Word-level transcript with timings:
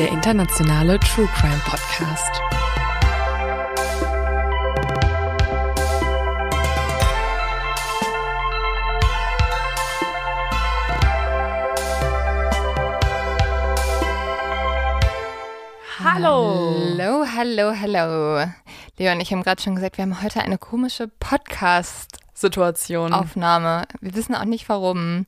Der 0.00 0.08
internationale 0.08 0.98
True 0.98 1.28
Crime 1.34 1.60
Podcast. 1.66 2.40
Hallo. 16.02 16.74
Hallo, 16.96 17.26
hallo, 17.36 17.74
hallo. 17.78 18.50
Leon 18.96 19.20
ich 19.20 19.30
haben 19.30 19.42
gerade 19.42 19.60
schon 19.60 19.74
gesagt, 19.74 19.98
wir 19.98 20.04
haben 20.04 20.22
heute 20.22 20.40
eine 20.40 20.56
komische 20.56 21.08
Podcast-Aufnahme. 21.08 22.30
Situation. 22.32 23.12
Wir 24.00 24.14
wissen 24.14 24.34
auch 24.34 24.46
nicht 24.46 24.66
warum. 24.70 25.26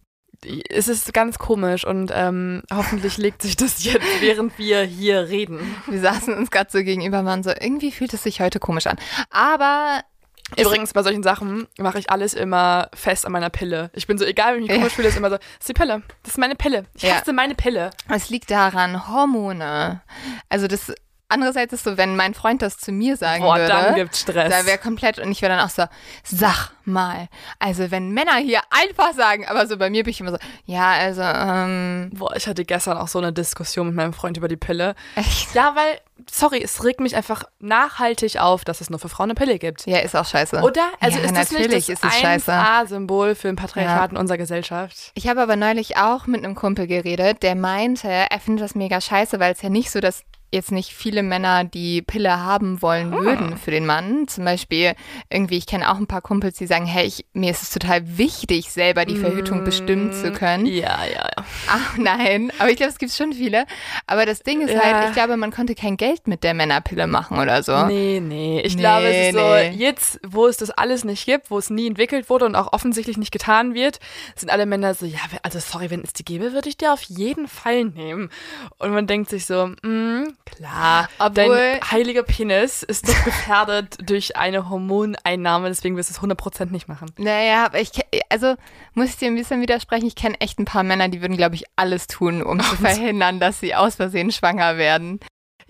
Es 0.69 0.89
ist 0.89 1.13
ganz 1.15 1.39
komisch 1.39 1.85
und 1.87 2.11
ähm, 2.15 2.63
hoffentlich 2.73 3.17
legt 3.19 3.43
sich 3.43 3.57
das 3.57 3.85
jetzt, 3.85 4.05
während 4.21 4.59
wir 4.59 4.83
hier 4.83 5.29
reden. 5.29 5.61
Wir 5.87 6.01
saßen 6.01 6.35
uns 6.35 6.51
gerade 6.51 6.71
so 6.71 6.79
gegenüber 6.83 7.21
und 7.21 7.27
waren 7.27 7.43
so, 7.43 7.51
irgendwie 7.51 7.93
fühlt 7.93 8.13
es 8.15 8.23
sich 8.23 8.41
heute 8.41 8.59
komisch 8.59 8.87
an. 8.87 8.97
Aber 9.31 10.03
Übrigens, 10.59 10.93
bei 10.93 11.03
solchen 11.03 11.23
Sachen 11.23 11.67
mache 11.79 11.99
ich 11.99 12.11
alles 12.11 12.35
immer 12.35 12.91
fest 12.93 13.25
an 13.25 13.33
meiner 13.33 13.49
Pille. 13.49 13.91
Ich 13.95 14.07
bin 14.07 14.19
so, 14.19 14.25
egal, 14.27 14.55
wenn 14.57 14.63
ich 14.65 14.69
mich 14.69 14.79
komisch 14.79 14.93
fühle, 14.93 15.09
ist 15.09 15.17
immer 15.17 15.31
so, 15.31 15.37
das 15.37 15.47
ist 15.61 15.69
die 15.71 15.73
Pille. 15.73 16.03
Das 16.25 16.33
ist 16.33 16.39
meine 16.39 16.57
Pille. 16.57 16.85
Ich 16.95 17.05
Ja. 17.05 17.15
hasse 17.15 17.33
meine 17.33 17.55
Pille. 17.55 17.91
es 18.11 18.29
liegt 18.29 18.51
daran, 18.51 19.09
Hormone. 19.09 20.03
Also 20.51 20.67
das 20.67 20.93
andererseits 21.33 21.73
ist 21.73 21.85
so, 21.85 21.97
wenn 21.97 22.15
mein 22.17 22.35
Freund 22.35 22.63
das 22.63 22.79
zu 22.79 22.93
mir 22.93 23.17
sagen 23.17 23.43
Boah, 23.43 23.57
würde, 23.57 23.69
dann 23.69 23.95
gibt's 23.95 24.21
Stress. 24.21 24.51
da 24.51 24.67
wäre 24.67 24.79
komplett 24.79 25.19
und 25.19 25.31
ich 25.33 25.43
wäre 25.43 25.57
dann 25.57 25.65
auch 25.65 25.71
so, 25.71 25.85
sag 26.25 26.71
mal. 26.85 27.29
Also 27.59 27.91
wenn 27.91 28.11
Männer 28.11 28.37
hier 28.37 28.61
einfach 28.71 29.13
sagen, 29.15 29.47
aber 29.47 29.67
so 29.67 29.77
bei 29.77 29.91
mir 29.91 30.05
bin 30.05 30.11
ich 30.11 30.21
immer 30.21 30.33
so, 30.33 30.39
ja, 30.67 30.91
also 30.93 31.23
ähm, 31.23 32.11
Boah, 32.15 32.35
ich 32.37 32.47
hatte 32.47 32.65
gestern 32.65 32.99
auch 32.99 33.09
so 33.09 33.19
eine 33.19 33.33
Diskussion 33.33 33.89
mit 33.89 33.97
meinem 33.97 34.13
Freund 34.13 34.37
über 34.37 34.49
die 34.49 34.57
Pille. 34.57 34.95
echt. 35.17 35.55
Ja, 35.55 35.75
weil, 35.77 36.01
sorry, 36.31 36.63
es 36.63 36.83
regt 36.85 37.01
mich 37.01 37.17
einfach 37.17 37.45
nachhaltig 37.61 38.39
auf, 38.41 38.65
dass 38.65 38.81
es 38.81 38.91
nur 38.91 38.99
für 38.99 39.09
Frauen 39.09 39.31
eine 39.31 39.35
Pille 39.35 39.59
gibt. 39.59 39.87
Ja, 39.87 39.99
ist 39.99 40.17
auch 40.17 40.27
scheiße. 40.27 40.61
Oder? 40.61 40.89
Also 41.01 41.19
ja, 41.19 41.25
ist 41.25 41.37
das 41.37 41.51
natürlich 41.53 41.89
nicht 41.89 41.89
das 41.89 42.03
ist 42.03 42.05
es 42.05 42.21
scheiße. 42.21 42.53
1A-Symbol 42.53 43.35
für 43.35 43.49
ein 43.49 43.57
Patriarchat 43.57 44.11
in 44.13 44.17
unserer 44.17 44.39
Gesellschaft? 44.39 45.13
Ich 45.15 45.29
habe 45.29 45.41
aber 45.43 45.57
neulich 45.57 45.97
auch 45.97 46.27
mit 46.27 46.45
einem 46.45 46.55
Kumpel 46.55 46.87
geredet, 46.87 47.43
der 47.43 47.55
meinte, 47.55 48.09
er 48.09 48.41
findet 48.41 48.65
das 48.65 48.75
mega 48.75 49.01
scheiße, 49.01 49.39
weil 49.41 49.53
es 49.53 49.63
ja 49.63 49.69
nicht 49.69 49.91
so, 49.91 50.01
dass 50.01 50.25
jetzt 50.53 50.71
nicht 50.71 50.93
viele 50.93 51.23
Männer 51.23 51.65
die 51.65 52.03
Pille 52.03 52.39
haben 52.41 52.83
wollen 52.83 53.19
würden 53.19 53.57
für 53.57 53.71
den 53.71 53.87
Mann. 53.87 54.29
Zum 54.29 54.45
Beispiel 54.45 54.95
irgendwie, 55.31 55.57
ich 55.59 55.67
kenne 55.67 55.91
auch 55.91 55.97
ein 55.97 56.07
paar 56.07 56.21
Kumpels, 56.21 56.59
die 56.59 56.67
sagen, 56.67 56.87
hey, 56.87 57.07
ich, 57.07 57.25
mir 57.33 57.51
ist 57.51 57.63
es 57.63 57.71
total 57.71 58.19
wichtig, 58.19 58.71
selber 58.71 59.05
die 59.05 59.17
Verhütung 59.17 59.65
bestimmen 59.65 60.13
zu 60.13 60.31
können. 60.33 60.67
Ja, 60.67 61.05
ja, 61.05 61.29
ja. 61.37 61.45
Ach 61.69 61.97
nein, 61.97 62.53
aber 62.59 62.71
ich 62.71 62.77
glaube, 62.77 62.93
es 62.93 62.99
gibt 62.99 63.13
schon 63.13 63.33
viele. 63.33 63.65
Aber 64.07 64.27
das 64.27 64.43
Ding 64.43 64.61
ist 64.61 64.73
Ja. 64.75 64.83
halt, 64.83 65.09
ich 65.09 65.13
glaube, 65.15 65.37
man 65.37 65.51
konnte 65.53 65.75
kein 65.75 65.97
Geld 65.97 66.29
mit 66.29 66.45
der 66.45 66.55
Männerpille 66.55 67.07
machen 67.07 67.39
oder 67.39 67.63
so. 67.63 67.87
Nee, 67.87 68.21
nee. 68.23 68.61
Ich 68.61 68.75
Nee, 68.77 68.81
glaube, 68.83 69.07
es 69.09 69.29
ist 69.29 69.35
nee. 69.35 69.73
so, 69.73 69.79
jetzt, 69.79 70.21
wo 70.27 70.47
es 70.47 70.59
das 70.59 70.71
alles 70.71 71.05
nicht 71.05 71.25
gibt, 71.25 71.51
wo 71.51 71.59
es 71.59 71.71
nie 71.71 71.87
entwickelt 71.87 72.29
wurde 72.29 72.45
und 72.45 72.55
auch 72.57 72.73
offensichtlich 72.73 73.17
nicht 73.17 73.33
getan 73.33 73.75
wird, 73.75 74.01
sind 74.37 74.51
alle 74.51 74.67
Männer 74.67 74.95
so, 74.95 75.07
ja, 75.07 75.19
also 75.43 75.59
sorry, 75.59 75.91
wenn 75.91 76.03
es 76.03 76.13
die 76.13 76.25
gäbe, 76.25 76.53
würde 76.53 76.69
ich 76.69 76.77
dir 76.77 76.93
auf 76.93 77.03
jeden 77.03 77.49
Fall 77.49 77.85
nehmen. 77.85 78.31
Und 78.79 78.93
man 78.93 79.07
denkt 79.07 79.31
sich 79.31 79.47
so, 79.47 79.67
mm, 79.83 80.25
klar, 80.45 81.09
Obwohl- 81.19 81.35
dein 81.81 81.91
heiliger 81.91 82.23
Penis 82.23 82.83
ist 82.83 83.09
doch 83.09 83.25
gefährdet 83.25 83.97
durch 84.09 84.37
eine 84.37 84.69
Hormoneinnahme, 84.69 85.69
deswegen 85.69 85.97
wirst 85.97 86.11
du 86.11 86.15
es 86.15 86.21
100% 86.37 86.71
nicht 86.71 86.89
machen. 86.89 87.11
Naja, 87.19 87.67
aber 87.67 87.81
ich, 87.81 87.91
also 88.29 88.55
muss 88.95 89.09
ich 89.11 89.17
dir 89.17 89.29
ein 89.29 89.35
bisschen 89.37 89.61
widersprechen. 89.61 90.07
Ich 90.07 90.15
kenne 90.17 90.41
echt 90.41 90.59
ein 90.59 90.65
paar 90.65 90.83
Männer, 90.83 91.09
die 91.09 91.21
würden, 91.21 91.37
glaube 91.37 91.55
ich, 91.55 91.65
alles 91.77 92.07
tun, 92.07 92.43
um 92.43 92.61
zu 92.61 92.77
verhindern, 92.77 93.41
dass 93.41 93.61
sie 93.61 93.75
aus 93.75 93.97
Versehen 93.97 94.31
schwanger 94.33 94.77
werden. 94.77 95.21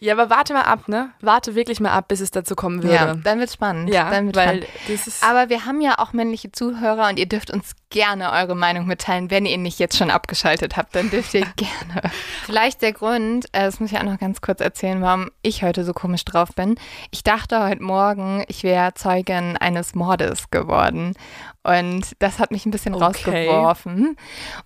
Ja, 0.02 0.14
aber 0.14 0.30
warte 0.30 0.52
mal 0.52 0.62
ab, 0.62 0.88
ne? 0.88 1.10
Warte 1.20 1.54
wirklich 1.54 1.78
mal 1.78 1.92
ab, 1.92 2.08
bis 2.08 2.18
es 2.20 2.32
dazu 2.32 2.56
kommen 2.56 2.82
würde. 2.82 2.96
Ja, 2.96 3.14
dann 3.14 3.38
wird's 3.38 3.54
spannend. 3.54 3.88
Ja, 3.94 4.10
dann 4.10 4.26
wird's 4.26 4.36
weil 4.36 4.64
spannend. 4.64 4.66
das 4.88 5.06
ist. 5.06 5.22
Aber 5.22 5.48
wir 5.48 5.64
haben 5.64 5.80
ja 5.80 5.94
auch 5.98 6.12
männliche 6.12 6.50
Zuhörer 6.50 7.08
und 7.08 7.20
ihr 7.20 7.26
dürft 7.28 7.52
uns 7.52 7.76
gerne 7.88 8.32
eure 8.32 8.56
Meinung 8.56 8.88
mitteilen. 8.88 9.30
Wenn 9.30 9.46
ihr 9.46 9.58
nicht 9.58 9.78
jetzt 9.78 9.96
schon 9.96 10.10
abgeschaltet 10.10 10.76
habt, 10.76 10.96
dann 10.96 11.08
dürft 11.08 11.34
ihr 11.34 11.46
gerne. 11.56 12.10
Vielleicht 12.44 12.82
der 12.82 12.92
Grund, 12.94 13.44
äh, 13.52 13.62
das 13.66 13.78
muss 13.78 13.92
ich 13.92 13.98
auch 13.98 14.02
noch 14.02 14.18
ganz 14.18 14.40
kurz 14.40 14.60
erzählen, 14.60 15.00
warum 15.02 15.30
ich 15.42 15.62
heute 15.62 15.84
so 15.84 15.92
komisch 15.92 16.24
drauf 16.24 16.48
bin. 16.56 16.74
Ich 17.12 17.22
dachte 17.22 17.62
heute 17.62 17.82
Morgen, 17.84 18.42
ich 18.48 18.64
wäre 18.64 18.94
Zeugin 18.94 19.56
eines 19.56 19.94
Mordes 19.94 20.50
geworden. 20.50 21.14
Und 21.62 22.16
das 22.18 22.40
hat 22.40 22.50
mich 22.50 22.66
ein 22.66 22.72
bisschen 22.72 22.96
Okay. 22.96 23.04
rausgeworfen. 23.04 24.16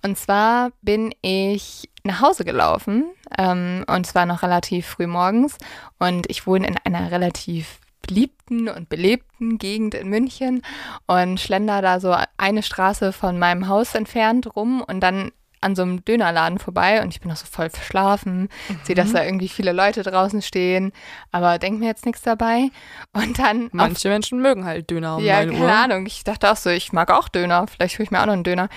Und 0.02 0.16
zwar 0.16 0.70
bin 0.80 1.14
ich 1.20 1.90
nach 2.06 2.20
Hause 2.20 2.44
gelaufen 2.44 3.04
ähm, 3.38 3.84
und 3.86 4.06
zwar 4.06 4.26
noch 4.26 4.42
relativ 4.42 4.86
früh 4.86 5.06
morgens 5.06 5.58
und 5.98 6.28
ich 6.30 6.46
wohne 6.46 6.66
in 6.66 6.76
einer 6.84 7.10
relativ 7.10 7.80
beliebten 8.06 8.68
und 8.68 8.88
belebten 8.88 9.58
Gegend 9.58 9.94
in 9.94 10.08
München 10.08 10.62
und 11.06 11.40
schlender 11.40 11.82
da 11.82 12.00
so 12.00 12.16
eine 12.36 12.62
Straße 12.62 13.12
von 13.12 13.38
meinem 13.38 13.68
Haus 13.68 13.94
entfernt 13.94 14.54
rum 14.56 14.82
und 14.86 15.00
dann 15.00 15.32
an 15.60 15.74
so 15.74 15.82
einem 15.82 16.04
Dönerladen 16.04 16.58
vorbei 16.58 17.02
und 17.02 17.08
ich 17.08 17.20
bin 17.20 17.30
noch 17.30 17.36
so 17.36 17.46
voll 17.46 17.70
verschlafen, 17.70 18.48
sehe, 18.84 18.94
dass 18.94 19.12
da 19.12 19.24
irgendwie 19.24 19.48
viele 19.48 19.72
Leute 19.72 20.02
draußen 20.02 20.42
stehen, 20.42 20.92
aber 21.32 21.58
denk 21.58 21.80
mir 21.80 21.86
jetzt 21.86 22.06
nichts 22.06 22.22
dabei 22.22 22.68
und 23.12 23.38
dann 23.38 23.66
auf 23.66 23.72
Manche 23.72 24.08
Menschen 24.08 24.40
mögen 24.40 24.64
halt 24.64 24.90
Döner 24.90 25.16
um 25.16 25.24
ja, 25.24 25.44
9 25.44 25.50
keine 25.50 25.64
Uhr. 25.64 25.72
Ahnung. 25.72 26.06
Ich 26.06 26.24
dachte 26.24 26.50
auch 26.52 26.56
so, 26.56 26.70
ich 26.70 26.92
mag 26.92 27.10
auch 27.10 27.28
Döner. 27.28 27.66
Vielleicht 27.66 27.98
hole 27.98 28.04
ich 28.04 28.10
mir 28.10 28.20
auch 28.20 28.26
noch 28.26 28.34
einen 28.34 28.44
Döner. 28.44 28.68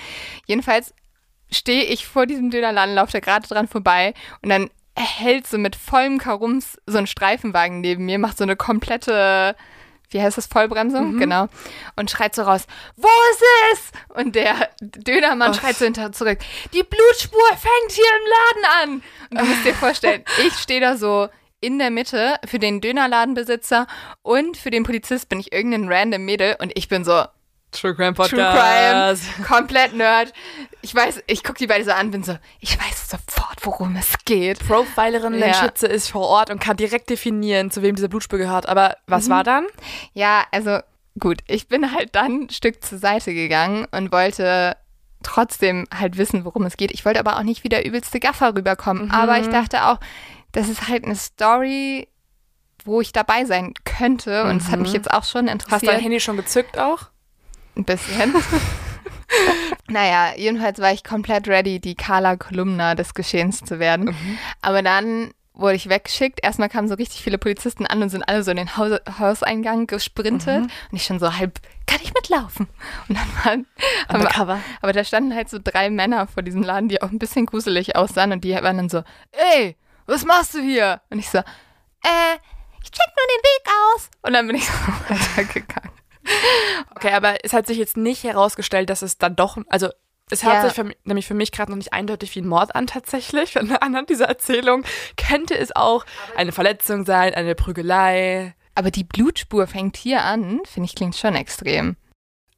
Jedenfalls 0.46 0.94
stehe 1.52 1.84
ich 1.84 2.06
vor 2.06 2.26
diesem 2.26 2.50
Dönerladen, 2.50 2.94
laufe 2.94 3.12
da 3.12 3.20
gerade 3.20 3.46
dran 3.48 3.68
vorbei 3.68 4.14
und 4.42 4.48
dann 4.50 4.70
hält 4.96 5.46
so 5.46 5.56
mit 5.58 5.76
vollem 5.76 6.18
Karums 6.18 6.78
so 6.86 6.98
ein 6.98 7.06
Streifenwagen 7.06 7.80
neben 7.80 8.04
mir, 8.04 8.18
macht 8.18 8.36
so 8.36 8.44
eine 8.44 8.56
komplette, 8.56 9.54
wie 10.10 10.20
heißt 10.20 10.36
das, 10.36 10.46
Vollbremsung? 10.46 11.18
Genau. 11.18 11.46
Und 11.96 12.10
schreit 12.10 12.34
so 12.34 12.42
raus, 12.42 12.66
wo 12.96 13.08
ist 13.32 13.42
es? 13.72 14.16
Und 14.16 14.34
der 14.34 14.68
Dönermann 14.80 15.52
Oh. 15.52 15.54
schreit 15.54 15.76
so 15.76 15.84
hinterher 15.84 16.12
zurück, 16.12 16.38
die 16.74 16.82
Blutspur 16.82 17.48
fängt 17.48 17.92
hier 17.92 18.04
im 18.04 18.26
Laden 18.26 18.82
an. 18.82 19.02
Und 19.30 19.40
du 19.40 19.44
musst 19.46 19.64
dir 19.64 19.74
vorstellen, 19.74 20.24
ich 20.46 20.54
stehe 20.54 20.80
da 20.80 20.96
so 20.96 21.28
in 21.60 21.78
der 21.78 21.90
Mitte 21.90 22.34
für 22.46 22.58
den 22.58 22.80
Dönerladenbesitzer 22.80 23.86
und 24.22 24.56
für 24.56 24.70
den 24.70 24.82
Polizist 24.82 25.28
bin 25.28 25.40
ich 25.40 25.52
irgendein 25.52 25.90
random 25.92 26.24
Mädel 26.24 26.56
und 26.60 26.72
ich 26.74 26.88
bin 26.88 27.04
so 27.04 27.24
True 27.72 27.94
Crime 27.94 28.14
True 28.14 28.28
Podcast. 28.28 29.22
Crime, 29.36 29.46
komplett 29.48 29.94
Nerd. 29.94 30.32
Ich 30.82 30.94
weiß, 30.94 31.22
ich 31.26 31.44
gucke 31.44 31.58
die 31.58 31.66
beide 31.66 31.84
so 31.84 31.92
an, 31.92 32.10
bin 32.10 32.22
so, 32.24 32.36
ich 32.58 32.78
weiß 32.78 33.10
sofort, 33.10 33.64
worum 33.64 33.94
es 33.96 34.12
geht. 34.24 34.58
Profilerin 34.66 35.38
Ja. 35.38 35.54
Schütze 35.54 35.86
ist 35.86 36.08
vor 36.10 36.26
Ort 36.26 36.50
und 36.50 36.58
kann 36.60 36.76
direkt 36.76 37.10
definieren, 37.10 37.70
zu 37.70 37.82
wem 37.82 37.94
diese 37.96 38.08
Blutspur 38.08 38.38
gehört. 38.38 38.68
Aber 38.68 38.96
was 39.06 39.26
Mhm. 39.26 39.30
war 39.30 39.44
dann? 39.44 39.66
Ja, 40.14 40.44
also 40.50 40.78
gut, 41.18 41.40
ich 41.46 41.68
bin 41.68 41.92
halt 41.94 42.14
dann 42.16 42.42
ein 42.44 42.50
Stück 42.50 42.82
zur 42.84 42.98
Seite 42.98 43.32
gegangen 43.34 43.86
und 43.92 44.10
wollte 44.12 44.76
trotzdem 45.22 45.86
halt 45.94 46.16
wissen, 46.16 46.44
worum 46.44 46.64
es 46.64 46.76
geht. 46.76 46.90
Ich 46.92 47.04
wollte 47.04 47.20
aber 47.20 47.36
auch 47.36 47.42
nicht 47.42 47.62
wie 47.62 47.68
der 47.68 47.84
übelste 47.86 48.20
Gaffer 48.20 48.54
rüberkommen. 48.54 49.06
Mhm. 49.06 49.10
Aber 49.10 49.38
ich 49.38 49.48
dachte 49.48 49.84
auch, 49.86 49.98
das 50.52 50.68
ist 50.68 50.88
halt 50.88 51.04
eine 51.04 51.14
Story, 51.14 52.08
wo 52.84 53.00
ich 53.02 53.12
dabei 53.12 53.44
sein 53.44 53.74
könnte. 53.84 54.44
Und 54.44 54.62
es 54.62 54.68
hat 54.70 54.80
mich 54.80 54.92
jetzt 54.94 55.10
auch 55.12 55.24
schon 55.24 55.44
Mhm. 55.44 55.50
Hast 55.50 55.54
interessiert. 55.64 55.92
dein 55.92 56.00
Handy 56.00 56.20
schon 56.20 56.36
gezückt 56.38 56.78
auch? 56.78 57.10
Ein 57.80 57.84
bisschen. 57.84 58.34
naja, 59.88 60.34
jedenfalls 60.36 60.78
war 60.80 60.92
ich 60.92 61.02
komplett 61.02 61.48
ready, 61.48 61.80
die 61.80 61.94
Carla 61.94 62.36
Kolumna 62.36 62.94
des 62.94 63.14
Geschehens 63.14 63.64
zu 63.64 63.78
werden. 63.78 64.06
Mhm. 64.06 64.38
Aber 64.60 64.82
dann 64.82 65.32
wurde 65.54 65.76
ich 65.76 65.88
weggeschickt. 65.88 66.40
Erstmal 66.42 66.68
kamen 66.68 66.88
so 66.88 66.94
richtig 66.94 67.22
viele 67.22 67.38
Polizisten 67.38 67.86
an 67.86 68.02
und 68.02 68.10
sind 68.10 68.22
alle 68.22 68.42
so 68.42 68.50
in 68.50 68.58
den 68.58 68.76
Haus 68.76 68.98
Hauseingang 69.18 69.86
gesprintet. 69.86 70.64
Mhm. 70.64 70.70
Und 70.90 70.96
ich 70.96 71.04
schon 71.04 71.18
so 71.18 71.38
halb, 71.38 71.58
kann 71.86 72.00
ich 72.02 72.12
mitlaufen? 72.12 72.68
Und 73.08 73.16
dann 73.16 73.44
waren, 73.44 73.66
aber, 74.36 74.60
aber 74.82 74.92
da 74.92 75.02
standen 75.02 75.34
halt 75.34 75.48
so 75.48 75.58
drei 75.62 75.88
Männer 75.88 76.26
vor 76.26 76.42
diesem 76.42 76.62
Laden, 76.62 76.90
die 76.90 77.00
auch 77.00 77.10
ein 77.10 77.18
bisschen 77.18 77.46
gruselig 77.46 77.96
aussahen 77.96 78.32
und 78.32 78.44
die 78.44 78.52
waren 78.52 78.76
dann 78.76 78.90
so, 78.90 79.02
ey, 79.32 79.74
was 80.04 80.26
machst 80.26 80.52
du 80.52 80.60
hier? 80.60 81.00
Und 81.08 81.18
ich 81.18 81.30
so, 81.30 81.38
äh, 81.38 82.36
ich 82.82 82.90
check 82.90 83.06
nur 83.06 83.26
den 83.26 83.42
Weg 83.42 83.72
aus. 83.94 84.10
Und 84.20 84.34
dann 84.34 84.46
bin 84.46 84.56
ich 84.56 84.66
so 84.66 84.72
weitergegangen. 85.08 85.99
Okay, 86.94 87.12
aber 87.12 87.44
es 87.44 87.52
hat 87.52 87.66
sich 87.66 87.78
jetzt 87.78 87.96
nicht 87.96 88.24
herausgestellt, 88.24 88.90
dass 88.90 89.02
es 89.02 89.18
dann 89.18 89.36
doch, 89.36 89.56
also 89.68 89.88
es 90.30 90.44
hört 90.44 90.54
Ja. 90.54 90.62
sich 90.64 90.74
für, 90.74 90.84
mich- 90.84 90.98
nämlich 91.04 91.26
für 91.26 91.34
mich 91.34 91.50
gerade 91.52 91.72
noch 91.72 91.76
nicht 91.76 91.92
eindeutig 91.92 92.34
wie 92.36 92.40
ein 92.40 92.46
Mord 92.46 92.74
an 92.74 92.86
tatsächlich. 92.86 93.56
Anhand 93.80 94.10
dieser 94.10 94.26
Erzählung 94.26 94.84
könnte 95.16 95.56
es 95.56 95.74
auch 95.74 96.04
eine 96.36 96.52
Verletzung 96.52 97.04
sein, 97.04 97.34
eine 97.34 97.54
Prügelei, 97.54 98.54
Aber 98.76 98.90
die 98.90 99.04
Blutspur 99.04 99.66
fängt 99.66 99.96
hier 99.96 100.22
an, 100.22 100.60
finde 100.64 100.86
ich, 100.88 100.94
klingt 100.94 101.16
schon 101.16 101.34
extrem. 101.34 101.96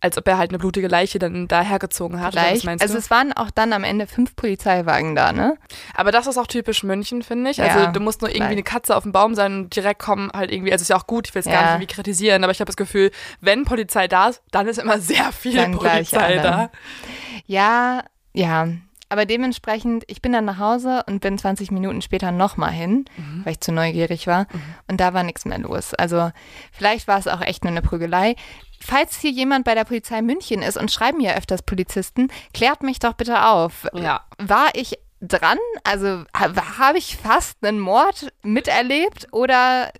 Als 0.02 0.18
ob 0.18 0.26
er 0.26 0.36
halt 0.36 0.50
eine 0.50 0.58
blutige 0.58 0.88
Leiche 0.88 1.18
dann 1.18 1.46
dahergezogen 1.48 2.20
hat. 2.20 2.34
oder 2.34 2.42
was 2.42 2.60
Vielleicht. 2.60 2.82
Also 2.82 2.98
es 2.98 3.08
waren 3.10 3.32
auch 3.32 3.50
dann 3.50 3.72
am 3.72 3.84
Ende 3.84 4.06
fünf 4.06 4.34
Polizeiwagen 4.36 5.14
da, 5.14 5.32
ne? 5.32 5.56
Aber 5.94 6.10
das 6.12 6.26
ist 6.26 6.36
auch 6.38 6.46
typisch 6.48 6.82
München, 6.82 7.22
finde 7.22 7.50
ich. 7.50 7.58
Ja, 7.58 7.66
Also 7.66 7.92
du 7.92 8.00
musst 8.00 8.20
nur 8.20 8.28
irgendwie 8.30 8.38
vielleicht. 8.48 8.52
eine 8.52 8.62
Katze 8.80 8.96
auf 8.96 9.04
dem 9.04 9.12
Baum 9.12 9.34
sein 9.34 9.54
und 9.56 9.76
direkt 9.76 10.00
kommen 10.02 10.30
halt 10.34 10.50
irgendwie, 10.50 10.72
also 10.72 10.82
ist 10.82 10.88
ja 10.88 10.96
auch 10.96 11.06
gut, 11.06 11.28
ich 11.28 11.34
will 11.34 11.40
es 11.40 11.46
gar 11.46 11.54
Ja. 11.54 11.60
nicht 11.62 11.70
irgendwie 11.74 11.94
kritisieren, 11.94 12.42
aber 12.42 12.50
ich 12.50 12.58
habe 12.60 12.66
das 12.66 12.76
Gefühl, 12.76 13.10
wenn 13.40 13.64
Polizei 13.64 14.08
da 14.08 14.28
ist, 14.28 14.42
dann 14.50 14.66
ist 14.66 14.78
immer 14.78 14.98
sehr 14.98 15.30
viel 15.32 15.54
Dann 15.54 15.72
Polizei 15.72 16.36
da. 16.36 16.70
Ja, 17.46 18.02
ja. 18.32 18.68
Aber 19.12 19.26
dementsprechend, 19.26 20.04
ich 20.06 20.22
bin 20.22 20.32
dann 20.32 20.46
nach 20.46 20.58
Hause 20.58 21.02
und 21.06 21.20
bin 21.20 21.36
20 21.36 21.70
Minuten 21.70 22.00
später 22.00 22.32
nochmal 22.32 22.70
hin, 22.70 23.04
Mhm. 23.18 23.42
weil 23.44 23.52
ich 23.52 23.60
zu 23.60 23.70
neugierig 23.70 24.26
war. 24.26 24.46
Und 24.88 25.00
da 25.00 25.12
war 25.12 25.22
nichts 25.22 25.44
mehr 25.44 25.58
los. 25.58 25.92
Also 25.92 26.30
vielleicht 26.72 27.06
war 27.08 27.18
es 27.18 27.28
auch 27.28 27.42
echt 27.42 27.62
nur 27.62 27.70
eine 27.72 27.82
Prügelei. 27.82 28.36
Falls 28.80 29.18
hier 29.20 29.30
jemand 29.30 29.66
bei 29.66 29.74
der 29.74 29.84
Polizei 29.84 30.22
München 30.22 30.62
ist 30.62 30.78
und 30.78 30.90
schreiben 30.90 31.20
ja 31.20 31.34
öfters 31.34 31.62
Polizisten, 31.62 32.28
klärt 32.54 32.82
mich 32.82 32.98
doch 33.00 33.12
bitte 33.12 33.44
auf. 33.46 33.86
Ja. 33.92 34.22
War 34.38 34.70
ich 34.74 34.98
dran? 35.22 35.58
Also 35.84 36.24
ha- 36.36 36.78
habe 36.78 36.98
ich 36.98 37.16
fast 37.16 37.64
einen 37.64 37.78
Mord 37.78 38.32
miterlebt 38.42 39.28
oder 39.32 39.92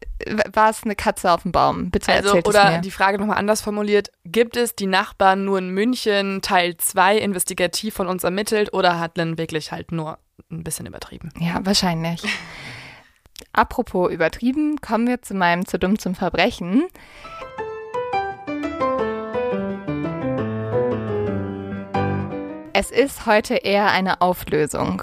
war 0.53 0.71
es 0.71 0.83
eine 0.85 0.95
Katze 0.97 1.31
auf 1.33 1.43
dem 1.43 1.53
Baum? 1.53 1.91
Bitte 1.91 2.13
Also, 2.13 2.29
erzählt 2.29 2.47
es 2.47 2.55
oder 2.55 2.71
mir. 2.73 2.79
die 2.81 2.91
Frage 2.91 3.19
nochmal 3.19 3.39
anders 3.39 3.61
formuliert, 3.63 4.11
gibt 4.25 4.57
es 4.57 4.75
die 4.77 4.87
Nachbarn 4.87 5.45
nur 5.45 5.59
in 5.59 5.71
München 5.71 6.43
Teil 6.43 6.77
2 6.77 7.19
investigativ 7.19 7.95
von 7.95 8.07
uns 8.09 8.25
ermittelt 8.25 8.73
oder 8.75 8.99
hat 9.01 9.17
Lynn 9.17 9.39
wirklich 9.39 9.73
halt 9.73 9.93
nur 9.93 10.19
ein 10.51 10.65
bisschen 10.65 10.87
übertrieben? 10.87 11.31
Ja, 11.39 11.61
wahrscheinlich. 11.65 12.23
Apropos 13.53 14.11
übertrieben, 14.11 14.81
kommen 14.81 15.07
wir 15.09 15.21
zu 15.23 15.35
meinem 15.35 15.67
zu 15.67 15.79
dumm 15.79 15.99
zum 15.99 16.15
Verbrechen. 16.15 16.85
Es 22.73 22.91
ist 22.91 23.27
heute 23.27 23.55
eher 23.57 23.91
eine 23.91 24.21
Auflösung. 24.21 25.03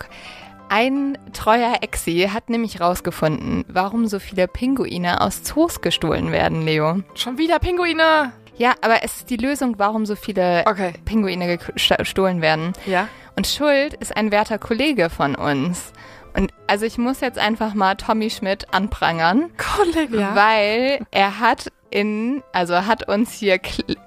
Ein 0.69 1.17
treuer 1.33 1.77
Exi 1.81 2.29
hat 2.31 2.49
nämlich 2.49 2.79
rausgefunden, 2.79 3.65
warum 3.67 4.07
so 4.07 4.19
viele 4.19 4.47
Pinguine 4.47 5.21
aus 5.21 5.43
Zoos 5.43 5.81
gestohlen 5.81 6.31
werden, 6.31 6.63
Leo. 6.63 7.01
Schon 7.15 7.37
wieder 7.37 7.59
Pinguine! 7.59 8.31
Ja, 8.57 8.73
aber 8.81 9.03
es 9.03 9.17
ist 9.17 9.29
die 9.29 9.37
Lösung, 9.37 9.75
warum 9.79 10.05
so 10.05 10.15
viele 10.15 10.63
Okay. 10.67 10.93
Pinguine 11.05 11.45
gest- 11.57 11.97
gestohlen 11.97 12.41
werden. 12.41 12.73
Ja. 12.85 13.07
Und 13.35 13.47
Schuld 13.47 13.93
ist 13.93 14.15
ein 14.17 14.31
werter 14.31 14.57
Kollege 14.57 15.09
von 15.09 15.35
uns. 15.35 15.93
Und 16.35 16.53
also 16.67 16.85
ich 16.85 16.97
muss 16.97 17.21
jetzt 17.21 17.37
einfach 17.37 17.73
mal 17.73 17.95
Tommy 17.95 18.29
Schmidt 18.29 18.73
anprangern, 18.73 19.49
Kollege. 19.57 20.29
Weil 20.33 21.05
er 21.11 21.39
hat 21.39 21.71
in, 21.89 22.43
also 22.53 22.85
hat 22.85 23.07
uns 23.07 23.33
hier 23.33 23.59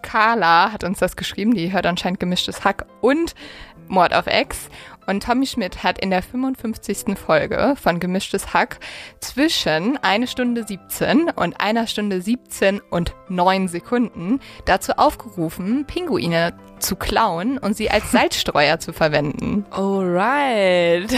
Carla, 0.02 0.72
hat 0.72 0.84
uns 0.84 0.98
das 0.98 1.16
geschrieben, 1.16 1.54
die 1.54 1.72
hört 1.72 1.86
anscheinend 1.86 2.20
gemischtes 2.20 2.64
Hack 2.64 2.86
und 3.00 3.34
Mord 3.88 4.14
auf 4.14 4.26
Ex. 4.26 4.68
Und 5.06 5.22
Tommy 5.22 5.46
Schmidt 5.46 5.82
hat 5.82 5.98
in 5.98 6.10
der 6.10 6.22
55. 6.22 7.18
Folge 7.18 7.74
von 7.80 8.00
Gemischtes 8.00 8.54
Hack 8.54 8.78
zwischen 9.20 9.96
1 9.98 10.30
Stunde 10.30 10.64
17 10.66 11.30
und 11.30 11.60
einer 11.60 11.86
Stunde 11.86 12.20
17 12.20 12.80
und 12.90 13.14
9 13.28 13.68
Sekunden 13.68 14.40
dazu 14.64 14.92
aufgerufen, 14.92 15.84
Pinguine 15.86 16.52
zu 16.78 16.96
klauen 16.96 17.58
und 17.58 17.76
sie 17.76 17.90
als 17.90 18.10
Salzstreuer 18.12 18.78
zu 18.78 18.92
verwenden. 18.92 19.64
Alright. 19.70 21.12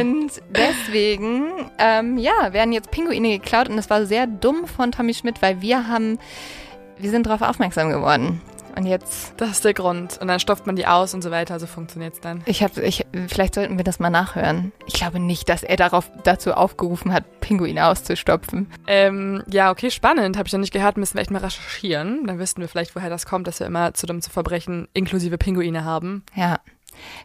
Und 0.00 0.30
deswegen, 0.50 1.70
ähm, 1.78 2.18
ja, 2.18 2.52
werden 2.52 2.72
jetzt 2.72 2.90
Pinguine 2.90 3.38
geklaut 3.38 3.68
und 3.68 3.78
es 3.78 3.90
war 3.90 4.06
sehr 4.06 4.26
dumm 4.26 4.66
von 4.66 4.92
Tommy 4.92 5.14
Schmidt, 5.14 5.42
weil 5.42 5.60
wir 5.60 5.88
haben, 5.88 6.18
wir 6.98 7.10
sind 7.10 7.26
darauf 7.26 7.42
aufmerksam 7.42 7.90
geworden. 7.90 8.40
Und 8.76 8.86
jetzt, 8.86 9.34
Das 9.36 9.50
ist 9.50 9.64
der 9.64 9.74
Grund. 9.74 10.18
Und 10.20 10.28
dann 10.28 10.40
stopft 10.40 10.66
man 10.66 10.76
die 10.76 10.86
aus 10.86 11.14
und 11.14 11.22
so 11.22 11.30
weiter. 11.30 11.58
So 11.58 11.66
funktioniert's 11.66 12.20
dann. 12.20 12.42
ich 12.46 12.62
habe, 12.62 12.80
ich, 12.82 13.06
vielleicht 13.28 13.54
sollten 13.54 13.76
wir 13.76 13.84
das 13.84 13.98
mal 13.98 14.10
nachhören. 14.10 14.72
Ich 14.86 14.94
glaube 14.94 15.18
nicht, 15.18 15.48
dass 15.48 15.62
er 15.62 15.76
darauf, 15.76 16.10
dazu 16.24 16.52
aufgerufen 16.54 17.12
hat, 17.12 17.40
Pinguine 17.40 17.86
auszustopfen. 17.86 18.70
Ähm, 18.86 19.42
ja, 19.50 19.70
okay, 19.70 19.90
spannend. 19.90 20.36
Habe 20.36 20.46
ich 20.46 20.52
noch 20.52 20.60
nicht 20.60 20.72
gehört. 20.72 20.96
Müssen 20.96 21.14
wir 21.14 21.22
echt 21.22 21.30
mal 21.30 21.38
recherchieren. 21.42 22.26
Dann 22.26 22.38
wissen 22.38 22.60
wir 22.60 22.68
vielleicht, 22.68 22.94
woher 22.94 23.10
das 23.10 23.26
kommt, 23.26 23.46
dass 23.46 23.60
wir 23.60 23.66
immer 23.66 23.94
zu 23.94 24.06
dumm 24.06 24.20
zu 24.20 24.30
verbrechen 24.30 24.88
inklusive 24.94 25.38
Pinguine 25.38 25.84
haben. 25.84 26.24
Ja. 26.34 26.60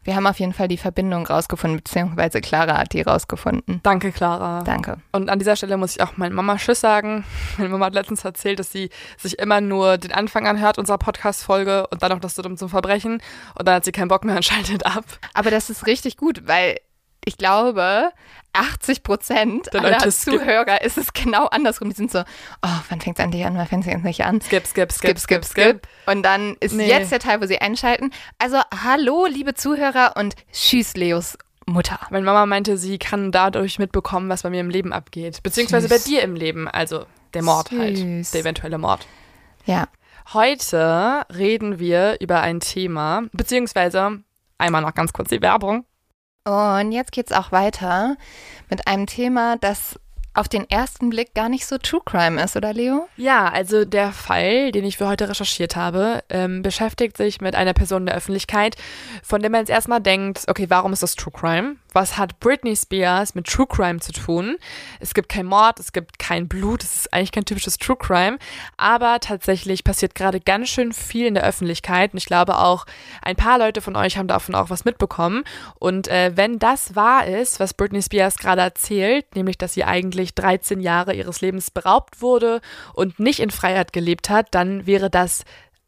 Wir 0.04 0.16
haben 0.16 0.28
auf 0.28 0.40
jeden 0.40 0.54
Fall 0.54 0.68
die 0.68 0.78
Verbindung 0.78 1.26
rausgefunden, 1.26 1.78
beziehungsweise 1.78 2.42
Clara 2.42 2.78
hat 2.78 2.94
die 2.94 3.02
rausgefunden. 3.02 3.80
Danke, 3.84 4.12
Clara. 4.12 4.64
Danke. 4.64 4.98
Und 5.12 5.30
an 5.30 5.40
dieser 5.40 5.56
Stelle 5.56 5.78
muss 5.78 5.96
ich 5.96 6.02
auch 6.02 6.18
meiner 6.18 6.36
Mama 6.36 6.58
Tschüss 6.58 6.80
sagen. 6.80 7.24
Meine 7.58 7.70
Mama 7.70 7.88
hat 7.88 7.94
letztens 7.94 8.24
erzählt, 8.26 8.60
dass 8.60 8.72
sie 8.72 8.90
sich 9.18 9.40
immer 9.40 9.62
nur 9.62 9.98
den 9.98 10.12
Anfang 10.12 10.48
anhört 10.48 10.78
unserer 10.78 10.98
Podcast-Folge 10.98 11.88
und 11.88 12.04
dann 12.04 12.12
noch 12.12 12.20
das 12.20 12.36
dumm 12.36 12.58
zum 12.58 12.70
Verbrechen. 12.70 13.22
Und 13.56 13.68
dann 13.68 13.76
hat 13.76 13.86
sie 13.86 13.92
keinen 13.92 14.08
Bock 14.08 14.24
mehr 14.24 14.36
und 14.36 14.46
schaltet 14.46 14.86
ab. 14.86 15.06
Aber 15.34 15.52
das 15.52 15.70
ist 15.70 15.88
richtig 15.88 16.18
gut, 16.18 16.48
weil 16.48 16.78
ich 17.26 17.38
glaube, 17.38 18.12
80 18.54 19.04
Prozent 19.04 19.70
Der 19.74 19.82
aller 19.84 20.00
skip- 20.12 20.34
Zuhörer 20.40 20.82
ist 20.84 20.98
es 20.98 21.12
genau 21.14 21.46
andersrum. 21.48 21.90
Die 21.90 21.96
sind 21.96 22.12
so, 22.12 22.20
oh, 22.20 22.70
wann 22.90 23.02
fängt 23.02 23.18
es 23.20 23.24
endlich 23.26 23.46
an, 23.46 23.58
wann 23.58 23.68
fängt 23.68 23.86
es 23.86 23.92
endlich 23.94 24.24
an? 24.24 24.42
Skip, 24.42 24.66
skip, 24.68 24.92
Skip, 24.92 25.18
skip, 25.20 25.44
skip. 25.46 25.88
Und 26.06 26.24
dann 26.24 26.56
ist 26.60 26.74
Nee. 26.74 26.88
jetzt 26.88 27.12
der 27.12 27.20
Teil, 27.20 27.42
wo 27.42 27.46
sie 27.46 27.60
einschalten. 27.60 28.12
Also, 28.40 28.58
hallo, 28.84 29.26
liebe 29.26 29.54
Zuhörer 29.56 30.14
und 30.16 30.36
tschüss, 30.52 30.94
Leos 30.96 31.38
Mutter. 31.66 32.00
Meine 32.10 32.26
Mama 32.26 32.46
meinte, 32.46 32.78
sie 32.78 32.98
kann 33.00 33.32
dadurch 33.32 33.80
mitbekommen, 33.80 34.30
was 34.30 34.44
bei 34.44 34.50
mir 34.50 34.60
im 34.60 34.70
Leben 34.70 34.92
abgeht. 34.94 35.42
Beziehungsweise 35.44 35.88
Süß. 35.88 35.98
bei 36.04 36.10
dir 36.10 36.22
im 36.22 36.36
Leben. 36.36 36.68
Also 36.68 37.06
der 37.34 37.42
Mord 37.42 37.72
halt. 37.72 37.98
Süß. 37.98 38.32
Der 38.32 38.42
eventuelle 38.42 38.78
Mord. 38.78 39.08
Ja. 39.66 39.88
Heute 40.34 41.26
reden 41.36 41.80
wir 41.80 42.18
über 42.22 42.42
ein 42.42 42.60
Thema, 42.60 43.24
beziehungsweise 43.32 44.20
einmal 44.58 44.82
noch 44.82 44.94
ganz 44.94 45.12
kurz 45.14 45.30
die 45.30 45.42
Werbung. 45.42 45.86
Und 46.46 46.92
jetzt 46.92 47.14
geht's 47.14 47.32
auch 47.32 47.52
weiter 47.54 48.18
mit 48.70 48.88
einem 48.88 49.08
Thema, 49.08 49.56
das 49.58 49.98
auf 50.34 50.50
den 50.50 50.70
ersten 50.70 51.10
Blick 51.10 51.34
gar 51.36 51.50
nicht 51.50 51.66
so 51.66 51.78
True 51.78 52.02
Crime 52.04 52.42
ist, 52.42 52.56
oder 52.56 52.74
Leo? 52.74 53.08
Ja, 53.18 53.50
also 53.50 53.86
der 53.86 54.12
Fall, 54.12 54.72
den 54.72 54.84
ich 54.84 54.98
für 54.98 55.08
heute 55.08 55.30
recherchiert 55.30 55.76
habe, 55.76 56.24
ähm, 56.30 56.62
beschäftigt 56.62 57.18
sich 57.18 57.42
mit 57.42 57.56
einer 57.56 57.74
Person 57.74 58.06
der 58.06 58.16
Öffentlichkeit, 58.16 58.76
von 59.22 59.42
der 59.42 59.52
man 59.52 59.62
jetzt 59.62 59.70
erstmal 59.70 60.02
denkt, 60.02 60.46
okay, 60.48 60.66
warum 60.70 60.94
ist 60.94 61.04
das 61.04 61.16
True 61.16 61.34
Crime? 61.34 61.76
Was 61.94 62.18
hat 62.18 62.40
Britney 62.40 62.76
Spears 62.76 63.36
mit 63.36 63.46
True 63.46 63.68
Crime 63.68 64.00
zu 64.00 64.12
tun? 64.12 64.58
Es 65.00 65.14
gibt 65.14 65.30
kein 65.30 65.46
Mord, 65.46 65.80
es 65.80 65.94
gibt 65.94 66.18
kein 66.18 66.48
Blut, 66.48 66.84
es 66.84 66.96
ist 66.96 67.14
eigentlich 67.14 67.32
kein 67.32 67.46
typisches 67.46 67.78
True 67.78 67.98
Crime, 67.98 68.40
aber 68.78 69.20
tatsächlich 69.20 69.84
passiert 69.84 70.16
gerade 70.16 70.40
ganz 70.40 70.70
schön 70.70 70.94
viel 70.94 71.28
in 71.28 71.36
der 71.36 71.44
Öffentlichkeit 71.44 72.14
und 72.14 72.18
ich 72.18 72.26
glaube 72.26 72.58
auch, 72.58 72.86
ein 73.22 73.36
paar 73.36 73.60
Leute 73.60 73.82
von 73.82 73.96
euch 73.96 74.18
haben 74.18 74.28
davon 74.28 74.56
auch 74.56 74.72
was 74.72 74.86
mitbekommen 74.86 75.44
und 75.78 76.08
äh, 76.08 76.32
wenn 76.36 76.58
das 76.58 76.96
wahr 76.96 77.28
ist, 77.28 77.60
was 77.60 77.76
Britney 77.76 78.02
Spears 78.02 78.38
gerade 78.38 78.62
erzählt, 78.62 79.36
nämlich, 79.36 79.58
dass 79.58 79.74
sie 79.74 79.84
eigentlich 79.84 80.23
13 80.32 80.80
Jahre 80.80 81.14
ihres 81.14 81.42
Lebens 81.42 81.72
beraubt 81.72 82.22
wurde 82.22 82.62
und 82.94 83.20
nicht 83.20 83.40
in 83.40 83.52
Freiheit 83.52 83.94
gelebt 83.94 84.30
hat, 84.30 84.48
dann 84.52 84.86
wäre 84.86 85.10
das 85.10 85.44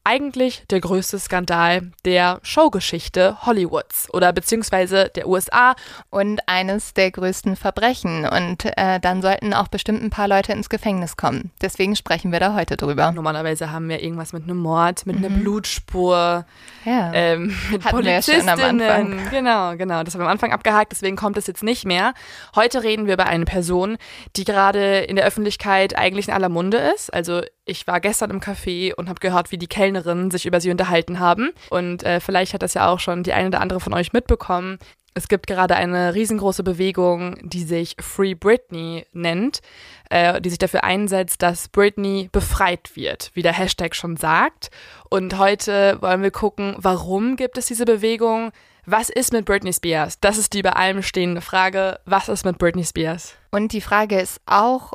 eigentlich 0.06 0.64
der 0.70 0.80
größte 0.80 1.20
Skandal 1.20 1.92
der 2.06 2.40
Showgeschichte 2.44 3.46
Hollywoods 3.46 4.08
oder 4.14 4.32
beziehungsweise 4.32 5.10
der 5.16 5.28
USA. 5.28 5.76
Und 6.10 6.40
eines 6.48 6.94
der 6.94 7.12
größten 7.12 7.56
Verbrechen. 7.56 8.26
Und 8.28 8.66
äh, 8.78 9.00
dann 9.00 9.22
sollten 9.22 9.54
auch 9.54 9.68
bestimmt 9.68 10.02
ein 10.04 10.12
paar 10.12 10.28
Leute 10.28 10.54
ins 10.54 10.70
Gefängnis 10.70 11.18
kommen. 11.18 11.52
Deswegen 11.62 11.96
sprechen 11.96 12.32
wir 12.32 12.40
da 12.40 12.54
heute 12.54 12.78
drüber. 12.78 13.12
Normalerweise 13.12 13.72
haben 13.72 13.90
wir 13.90 14.02
irgendwas 14.02 14.32
mit 14.32 14.44
einem 14.44 14.58
Mord, 14.58 15.06
mit 15.06 15.18
einer 15.18 15.30
Blutspur, 15.30 16.46
Ja. 16.86 17.12
ähm, 17.14 17.56
mit 17.72 17.84
Hatten 17.84 18.04
wir 18.06 18.12
ja 18.14 18.22
schon 18.22 18.48
am 18.48 18.60
Polizistinnen. 18.60 18.82
Anfang. 18.90 19.30
Genau, 19.32 19.76
genau. 19.76 20.04
Das 20.04 20.14
haben 20.14 20.22
wir 20.22 20.26
am 20.28 20.32
Anfang 20.32 20.52
abgehakt, 20.54 20.92
deswegen 20.92 21.16
kommt 21.16 21.38
es 21.38 21.48
jetzt 21.48 21.64
nicht 21.64 21.86
mehr. 21.86 22.14
Heute 22.56 22.84
reden 22.84 23.08
wir 23.08 23.16
über 23.16 23.26
eine 23.26 23.46
Person, 23.46 23.98
die 24.36 24.44
gerade 24.44 25.00
in 25.00 25.16
der 25.16 25.26
Öffentlichkeit 25.26 25.98
eigentlich 25.98 26.28
in 26.28 26.34
aller 26.34 26.50
Munde 26.50 26.78
ist. 26.78 27.14
Also 27.14 27.42
ich 27.66 27.88
war 27.88 28.00
gestern 28.00 28.30
im 28.30 28.40
Café 28.40 28.94
und 28.94 29.10
habe 29.10 29.20
gehört, 29.20 29.52
wie 29.52 29.58
die 29.58 29.68
Kellnerinnen 29.68 30.32
sich 30.32 30.46
über 30.46 30.62
sie 30.62 30.72
unterhalten 30.72 31.20
haben. 31.20 31.52
Und 31.70 32.04
äh, 32.04 32.20
vielleicht 32.20 32.54
hat 32.54 32.62
das 32.62 32.76
ja 32.76 32.88
auch 32.88 33.00
schon 33.00 33.24
die 33.24 33.34
eine 33.34 33.48
oder 33.48 33.62
andere 33.62 33.80
von 33.80 33.94
euch 33.94 34.14
mitbekommen. 34.14 34.78
Es 35.18 35.28
gibt 35.30 35.48
gerade 35.48 35.76
eine 35.76 36.14
riesengroße 36.14 36.62
Bewegung, 36.62 37.38
die 37.42 37.64
sich 37.64 37.96
Free 38.02 38.36
Britney 38.36 39.06
nennt, 39.14 39.62
äh, 40.10 40.42
die 40.42 40.50
sich 40.50 40.60
dafür 40.60 40.84
einsetzt, 40.84 41.42
dass 41.42 41.70
Britney 41.70 42.30
befreit 42.32 42.96
wird, 42.96 43.32
wie 43.34 43.42
der 43.42 43.54
Hashtag 43.54 43.96
schon 43.96 44.18
sagt. 44.18 44.70
Und 45.10 45.38
heute 45.38 45.98
wollen 46.02 46.22
wir 46.22 46.32
gucken, 46.32 46.76
warum 46.78 47.38
gibt 47.38 47.58
es 47.58 47.66
diese 47.66 47.86
Bewegung? 47.86 48.52
Was 48.86 49.10
ist 49.10 49.34
mit 49.34 49.46
Britney 49.46 49.74
Spears? 49.74 50.20
Das 50.20 50.38
ist 50.38 50.54
die 50.54 50.60
über 50.60 50.76
allem 50.76 51.02
stehende 51.02 51.42
Frage. 51.42 52.00
Was 52.06 52.30
ist 52.30 52.46
mit 52.46 52.60
Britney 52.60 52.84
Spears? 52.84 53.36
Und 53.52 53.72
die 53.72 53.82
Frage 53.82 54.20
ist 54.20 54.42
auch, 54.46 54.92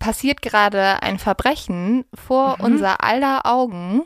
passiert 0.00 0.42
gerade 0.42 1.00
ein 1.02 1.20
Verbrechen 1.20 2.04
vor 2.12 2.56
mhm. 2.58 2.64
unser 2.64 3.04
aller 3.04 3.46
Augen 3.46 4.02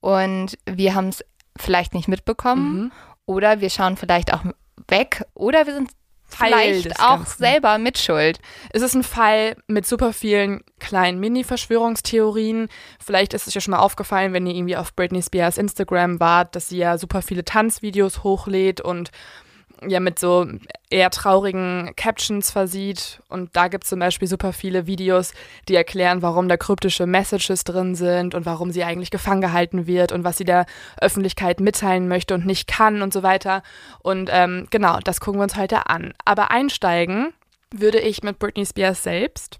und 0.00 0.58
wir 0.66 0.94
haben 0.94 1.08
es 1.08 1.24
vielleicht 1.56 1.94
nicht 1.94 2.08
mitbekommen 2.08 2.80
mhm. 2.80 2.92
oder 3.24 3.62
wir 3.62 3.70
schauen 3.70 3.96
vielleicht 3.96 4.34
auch 4.34 4.44
weg 4.88 5.24
oder 5.34 5.66
wir 5.66 5.72
sind 5.72 5.90
Teil 6.30 6.52
vielleicht 6.52 7.00
auch 7.00 7.18
Ganzen. 7.18 7.38
selber 7.38 7.78
mitschuld. 7.78 8.38
Es 8.70 8.82
ist 8.82 8.94
ein 8.94 9.02
Fall 9.02 9.56
mit 9.66 9.86
super 9.86 10.12
vielen 10.12 10.62
kleinen 10.78 11.20
Mini-Verschwörungstheorien. 11.20 12.68
Vielleicht 13.02 13.32
ist 13.32 13.46
es 13.46 13.54
ja 13.54 13.62
schon 13.62 13.72
mal 13.72 13.78
aufgefallen, 13.78 14.34
wenn 14.34 14.46
ihr 14.46 14.54
irgendwie 14.54 14.76
auf 14.76 14.94
Britney 14.94 15.22
Spears 15.22 15.56
Instagram 15.56 16.20
wart, 16.20 16.54
dass 16.54 16.68
sie 16.68 16.78
ja 16.78 16.98
super 16.98 17.22
viele 17.22 17.44
Tanzvideos 17.44 18.24
hochlädt 18.24 18.82
und 18.82 19.10
ja 19.86 20.00
mit 20.00 20.18
so 20.18 20.46
eher 20.90 21.10
traurigen 21.10 21.92
Captions 21.96 22.50
versieht. 22.50 23.20
Und 23.28 23.54
da 23.56 23.68
gibt 23.68 23.84
es 23.84 23.90
zum 23.90 23.98
Beispiel 23.98 24.28
super 24.28 24.52
viele 24.52 24.86
Videos, 24.86 25.32
die 25.68 25.74
erklären, 25.74 26.22
warum 26.22 26.48
da 26.48 26.56
kryptische 26.56 27.06
Messages 27.06 27.64
drin 27.64 27.94
sind 27.94 28.34
und 28.34 28.46
warum 28.46 28.70
sie 28.70 28.84
eigentlich 28.84 29.10
gefangen 29.10 29.40
gehalten 29.40 29.86
wird 29.86 30.12
und 30.12 30.24
was 30.24 30.38
sie 30.38 30.44
der 30.44 30.66
Öffentlichkeit 31.00 31.60
mitteilen 31.60 32.08
möchte 32.08 32.34
und 32.34 32.46
nicht 32.46 32.68
kann 32.68 33.02
und 33.02 33.12
so 33.12 33.22
weiter. 33.22 33.62
Und 34.00 34.30
ähm, 34.32 34.66
genau, 34.70 34.98
das 35.02 35.20
gucken 35.20 35.40
wir 35.40 35.44
uns 35.44 35.56
heute 35.56 35.88
an. 35.88 36.14
Aber 36.24 36.50
einsteigen 36.50 37.32
würde 37.70 38.00
ich 38.00 38.22
mit 38.22 38.38
Britney 38.38 38.64
Spears 38.64 39.02
selbst. 39.02 39.58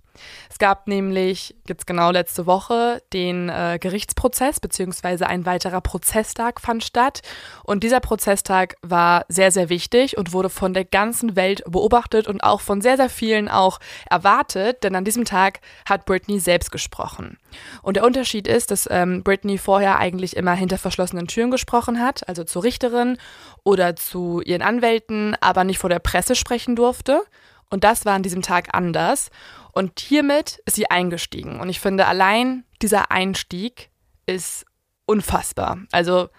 Es 0.51 0.59
gab 0.59 0.89
nämlich 0.89 1.55
jetzt 1.67 1.87
genau 1.87 2.11
letzte 2.11 2.47
Woche 2.47 3.03
den 3.13 3.49
äh, 3.49 3.79
Gerichtsprozess, 3.81 4.61
beziehungsweise 4.61 5.27
ein 5.27 5.47
weiterer 5.47 5.81
Prozesstag 5.81 6.61
fand 6.61 6.85
statt. 6.85 7.23
Und 7.65 7.85
dieser 7.85 8.01
Prozesstag 8.01 8.77
war 8.83 9.25
sehr, 9.29 9.51
sehr 9.51 9.69
wichtig 9.69 10.17
und 10.17 10.33
wurde 10.33 10.51
von 10.51 10.75
der 10.75 10.85
ganzen 10.85 11.37
Welt 11.37 11.63
beobachtet 11.67 12.27
und 12.27 12.43
auch 12.43 12.61
von 12.61 12.81
sehr, 12.81 12.97
sehr 12.97 13.11
vielen 13.11 13.49
auch 13.49 13.79
erwartet, 14.11 14.85
denn 14.85 14.95
an 14.95 15.05
diesem 15.05 15.25
Tag 15.25 15.61
hat 15.89 16.05
Britney 16.07 16.41
selbst 16.41 16.73
gesprochen. 16.73 17.39
Und 17.83 17.97
der 17.97 18.05
Unterschied 18.05 18.47
ist, 18.47 18.71
dass 18.71 18.89
ähm, 18.91 19.23
Britney 19.23 19.59
vorher 19.59 19.99
eigentlich 19.99 20.37
immer 20.37 20.55
hinter 20.55 20.79
verschlossenen 20.79 21.27
Türen 21.27 21.51
gesprochen 21.51 22.01
hat, 22.01 22.29
also 22.29 22.45
zur 22.45 22.65
Richterin 22.65 23.19
oder 23.65 23.97
zu 23.97 24.41
ihren 24.41 24.63
Anwälten, 24.63 25.37
aber 25.41 25.65
nicht 25.65 25.79
vor 25.79 25.91
der 25.91 25.99
Presse 25.99 26.35
sprechen 26.35 26.77
durfte. 26.77 27.23
Und 27.71 27.85
das 27.85 28.05
war 28.05 28.15
an 28.15 28.23
diesem 28.23 28.43
Tag 28.43 28.69
anders. 28.73 29.31
Und 29.79 30.01
hiermit 30.01 30.61
ist 30.67 30.75
sie 30.75 30.91
eingestiegen. 30.91 31.61
Und 31.61 31.69
ich 31.69 31.79
finde, 31.79 32.07
allein 32.07 32.65
dieser 32.83 33.13
Einstieg 33.13 33.91
ist 34.27 34.67
unfassbar. 35.07 35.79
Also 35.93 36.31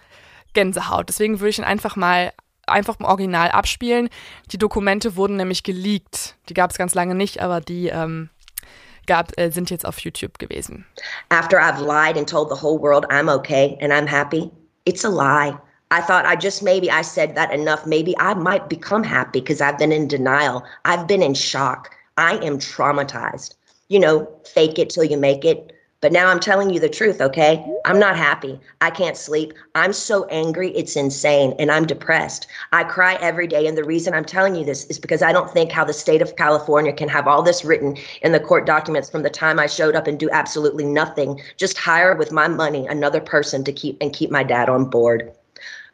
Gänsehaut. 0.52 1.08
Deswegen 1.08 1.40
würde 1.40 1.48
ich 1.48 1.58
ihn 1.58 1.64
einfach 1.64 1.96
mal 1.96 2.34
einfach 2.66 3.00
im 3.00 3.06
Original 3.06 3.50
abspielen. 3.50 4.10
Die 4.52 4.58
Dokumente 4.58 5.16
wurden 5.16 5.36
nämlich 5.36 5.62
geleakt. 5.62 6.36
Die 6.50 6.54
gab 6.54 6.70
es 6.70 6.76
ganz 6.76 6.94
lange 6.94 7.14
nicht, 7.14 7.40
aber 7.40 7.62
die 7.62 7.88
ähm, 7.88 8.28
gab, 9.06 9.32
äh, 9.38 9.48
sind 9.48 9.70
jetzt 9.70 9.86
auf 9.86 10.00
YouTube 10.00 10.38
gewesen. 10.38 10.84
After 11.30 11.56
I've 11.56 11.80
lied 11.80 12.18
and 12.18 12.28
told 12.28 12.50
the 12.54 12.62
whole 12.62 12.78
world 12.78 13.06
I'm 13.10 13.34
okay 13.34 13.78
and 13.80 13.90
I'm 13.90 14.06
happy, 14.06 14.50
it's 14.84 15.02
a 15.02 15.08
lie. 15.08 15.56
I 15.90 16.02
thought 16.02 16.26
I 16.26 16.36
just 16.36 16.62
maybe 16.62 16.90
I 16.90 17.02
said 17.02 17.34
that 17.36 17.50
enough. 17.54 17.86
Maybe 17.86 18.14
I 18.20 18.34
might 18.34 18.68
become 18.68 19.02
happy 19.02 19.40
because 19.40 19.62
I've 19.62 19.78
been 19.78 19.92
in 19.92 20.08
denial. 20.08 20.62
I've 20.84 21.06
been 21.06 21.22
in 21.22 21.32
shock. 21.32 21.88
I 22.20 22.34
am 22.44 22.58
traumatized. 22.58 23.54
You 23.88 23.98
know, 23.98 24.28
fake 24.44 24.78
it 24.78 24.90
till 24.90 25.04
you 25.04 25.16
make 25.16 25.42
it. 25.46 25.72
But 26.02 26.12
now 26.12 26.28
I'm 26.28 26.38
telling 26.38 26.68
you 26.68 26.78
the 26.78 26.88
truth, 26.88 27.18
okay? 27.18 27.64
I'm 27.86 27.98
not 27.98 28.14
happy. 28.14 28.60
I 28.82 28.90
can't 28.90 29.16
sleep. 29.16 29.54
I'm 29.74 29.94
so 29.94 30.26
angry, 30.26 30.70
it's 30.72 30.96
insane, 30.96 31.54
and 31.58 31.72
I'm 31.72 31.86
depressed. 31.86 32.46
I 32.72 32.84
cry 32.84 33.14
every 33.22 33.46
day. 33.46 33.66
And 33.66 33.76
the 33.76 33.84
reason 33.84 34.12
I'm 34.12 34.26
telling 34.26 34.54
you 34.54 34.66
this 34.66 34.84
is 34.86 34.98
because 34.98 35.22
I 35.22 35.32
don't 35.32 35.50
think 35.50 35.72
how 35.72 35.82
the 35.82 35.94
state 35.94 36.20
of 36.20 36.36
California 36.36 36.92
can 36.92 37.08
have 37.08 37.26
all 37.26 37.42
this 37.42 37.64
written 37.64 37.96
in 38.20 38.32
the 38.32 38.40
court 38.40 38.66
documents 38.66 39.08
from 39.08 39.22
the 39.22 39.30
time 39.30 39.58
I 39.58 39.66
showed 39.66 39.96
up 39.96 40.06
and 40.06 40.20
do 40.20 40.28
absolutely 40.30 40.84
nothing, 40.84 41.40
just 41.56 41.78
hire 41.78 42.14
with 42.14 42.32
my 42.32 42.48
money 42.48 42.86
another 42.86 43.20
person 43.20 43.64
to 43.64 43.72
keep 43.72 43.96
and 44.02 44.12
keep 44.12 44.30
my 44.30 44.42
dad 44.42 44.68
on 44.68 44.90
board. 44.90 45.32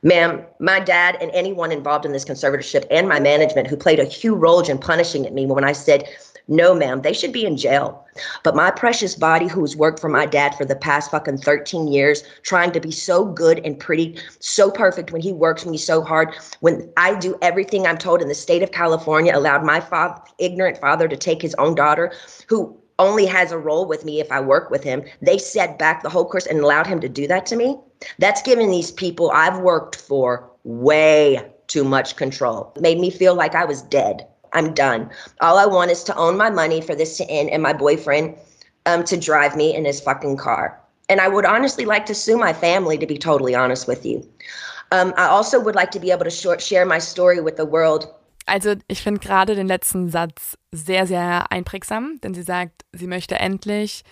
Ma'am, 0.06 0.46
my 0.60 0.78
dad 0.78 1.18
and 1.20 1.32
anyone 1.32 1.72
involved 1.72 2.06
in 2.06 2.12
this 2.12 2.24
conservatorship 2.24 2.86
and 2.92 3.08
my 3.08 3.18
management 3.18 3.66
who 3.66 3.76
played 3.76 3.98
a 3.98 4.04
huge 4.04 4.38
role 4.38 4.60
in 4.60 4.78
punishing 4.78 5.26
at 5.26 5.34
me 5.34 5.46
when 5.46 5.64
I 5.64 5.72
said, 5.72 6.04
no, 6.46 6.76
ma'am, 6.76 7.02
they 7.02 7.12
should 7.12 7.32
be 7.32 7.44
in 7.44 7.56
jail. 7.56 8.06
But 8.44 8.54
my 8.54 8.70
precious 8.70 9.16
body, 9.16 9.48
who's 9.48 9.76
worked 9.76 9.98
for 9.98 10.08
my 10.08 10.24
dad 10.24 10.54
for 10.54 10.64
the 10.64 10.76
past 10.76 11.10
fucking 11.10 11.38
13 11.38 11.88
years, 11.88 12.22
trying 12.44 12.70
to 12.70 12.78
be 12.78 12.92
so 12.92 13.24
good 13.24 13.60
and 13.64 13.80
pretty, 13.80 14.16
so 14.38 14.70
perfect 14.70 15.10
when 15.10 15.22
he 15.22 15.32
works 15.32 15.66
me 15.66 15.76
so 15.76 16.02
hard, 16.02 16.36
when 16.60 16.88
I 16.96 17.18
do 17.18 17.36
everything 17.42 17.84
I'm 17.84 17.98
told 17.98 18.22
in 18.22 18.28
the 18.28 18.34
state 18.34 18.62
of 18.62 18.70
California, 18.70 19.36
allowed 19.36 19.64
my 19.64 19.80
father, 19.80 20.22
ignorant 20.38 20.78
father 20.78 21.08
to 21.08 21.16
take 21.16 21.42
his 21.42 21.56
own 21.56 21.74
daughter, 21.74 22.12
who 22.48 22.78
only 22.98 23.26
has 23.26 23.52
a 23.52 23.58
role 23.58 23.86
with 23.86 24.04
me 24.04 24.20
if 24.20 24.32
I 24.32 24.40
work 24.40 24.70
with 24.70 24.82
him. 24.82 25.02
They 25.20 25.38
set 25.38 25.78
back 25.78 26.02
the 26.02 26.08
whole 26.08 26.24
course 26.24 26.46
and 26.46 26.60
allowed 26.60 26.86
him 26.86 27.00
to 27.00 27.08
do 27.08 27.26
that 27.26 27.46
to 27.46 27.56
me. 27.56 27.78
That's 28.18 28.42
given 28.42 28.70
these 28.70 28.90
people 28.90 29.30
I've 29.30 29.58
worked 29.58 29.96
for 29.96 30.50
way 30.64 31.40
too 31.66 31.84
much 31.84 32.16
control. 32.16 32.72
Made 32.80 32.98
me 32.98 33.10
feel 33.10 33.34
like 33.34 33.54
I 33.54 33.64
was 33.64 33.82
dead. 33.82 34.26
I'm 34.52 34.72
done. 34.72 35.10
All 35.40 35.58
I 35.58 35.66
want 35.66 35.90
is 35.90 36.04
to 36.04 36.16
own 36.16 36.36
my 36.36 36.50
money 36.50 36.80
for 36.80 36.94
this 36.94 37.16
to 37.18 37.28
end 37.28 37.50
and 37.50 37.62
my 37.62 37.72
boyfriend 37.72 38.36
um, 38.86 39.04
to 39.04 39.16
drive 39.16 39.56
me 39.56 39.74
in 39.74 39.84
his 39.84 40.00
fucking 40.00 40.36
car. 40.36 40.80
And 41.08 41.20
I 41.20 41.28
would 41.28 41.44
honestly 41.44 41.84
like 41.84 42.06
to 42.06 42.14
sue 42.14 42.36
my 42.36 42.52
family, 42.52 42.98
to 42.98 43.06
be 43.06 43.18
totally 43.18 43.54
honest 43.54 43.86
with 43.86 44.04
you. 44.06 44.26
Um, 44.92 45.12
I 45.16 45.26
also 45.26 45.60
would 45.60 45.74
like 45.74 45.90
to 45.92 46.00
be 46.00 46.10
able 46.10 46.24
to 46.24 46.30
short, 46.30 46.60
share 46.60 46.86
my 46.86 46.98
story 46.98 47.40
with 47.40 47.56
the 47.56 47.64
world 47.64 48.12
Also 48.46 48.74
ich 48.86 49.02
finde 49.02 49.20
gerade 49.20 49.56
den 49.56 49.66
letzten 49.66 50.08
Satz 50.08 50.56
sehr, 50.70 51.06
sehr 51.06 51.50
einprägsam, 51.50 52.20
denn 52.22 52.32
sie 52.32 52.42
sagt, 52.42 52.84
sie 52.92 53.08
möchte 53.08 53.34
endlich 53.36 54.04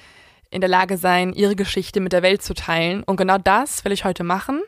in 0.51 0.61
der 0.61 0.71
Lage 0.71 0.97
sein, 0.99 1.33
ihre 1.33 1.57
Geschichte 1.57 2.01
mit 2.01 2.13
der 2.13 2.23
Welt 2.23 2.43
zu 2.43 2.55
teilen. 2.55 3.03
Und 3.05 3.17
genau 3.17 3.39
das 3.39 3.85
will 3.85 3.93
ich 3.93 4.05
heute 4.05 4.25
machen. 4.25 4.61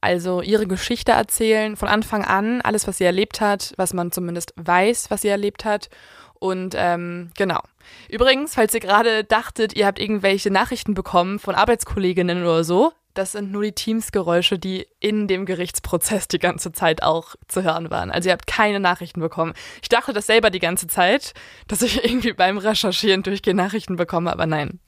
Also 0.00 0.42
ihre 0.42 0.66
Geschichte 0.66 1.12
erzählen, 1.12 1.76
von 1.76 1.88
Anfang 1.88 2.24
an, 2.24 2.60
alles, 2.62 2.88
was 2.88 2.98
sie 2.98 3.04
erlebt 3.04 3.40
hat, 3.40 3.72
was 3.76 3.94
man 3.94 4.10
zumindest 4.12 4.52
weiß, 4.56 5.10
was 5.10 5.22
sie 5.22 5.28
erlebt 5.28 5.64
hat. 5.64 5.90
Und 6.34 6.74
ähm, 6.76 7.30
genau. 7.36 7.60
Übrigens, 8.08 8.54
falls 8.54 8.74
ihr 8.74 8.80
gerade 8.80 9.24
dachtet, 9.24 9.76
ihr 9.76 9.86
habt 9.86 10.00
irgendwelche 10.00 10.50
Nachrichten 10.50 10.94
bekommen 10.94 11.38
von 11.38 11.54
Arbeitskolleginnen 11.54 12.42
oder 12.42 12.64
so, 12.64 12.92
das 13.14 13.32
sind 13.32 13.52
nur 13.52 13.62
die 13.62 13.72
Teamsgeräusche, 13.72 14.58
die 14.58 14.86
in 15.00 15.28
dem 15.28 15.46
Gerichtsprozess 15.46 16.28
die 16.28 16.38
ganze 16.38 16.72
Zeit 16.72 17.02
auch 17.02 17.34
zu 17.48 17.62
hören 17.62 17.90
waren. 17.90 18.10
Also 18.10 18.28
ihr 18.28 18.32
habt 18.32 18.46
keine 18.46 18.80
Nachrichten 18.80 19.20
bekommen. 19.20 19.54
Ich 19.82 19.88
dachte 19.88 20.12
das 20.12 20.26
selber 20.26 20.50
die 20.50 20.58
ganze 20.58 20.86
Zeit, 20.86 21.34
dass 21.68 21.82
ich 21.82 22.04
irgendwie 22.04 22.32
beim 22.32 22.58
Recherchieren 22.58 23.22
durchgehend 23.22 23.58
Nachrichten 23.58 23.96
bekomme, 23.96 24.32
aber 24.32 24.46
nein. 24.46 24.80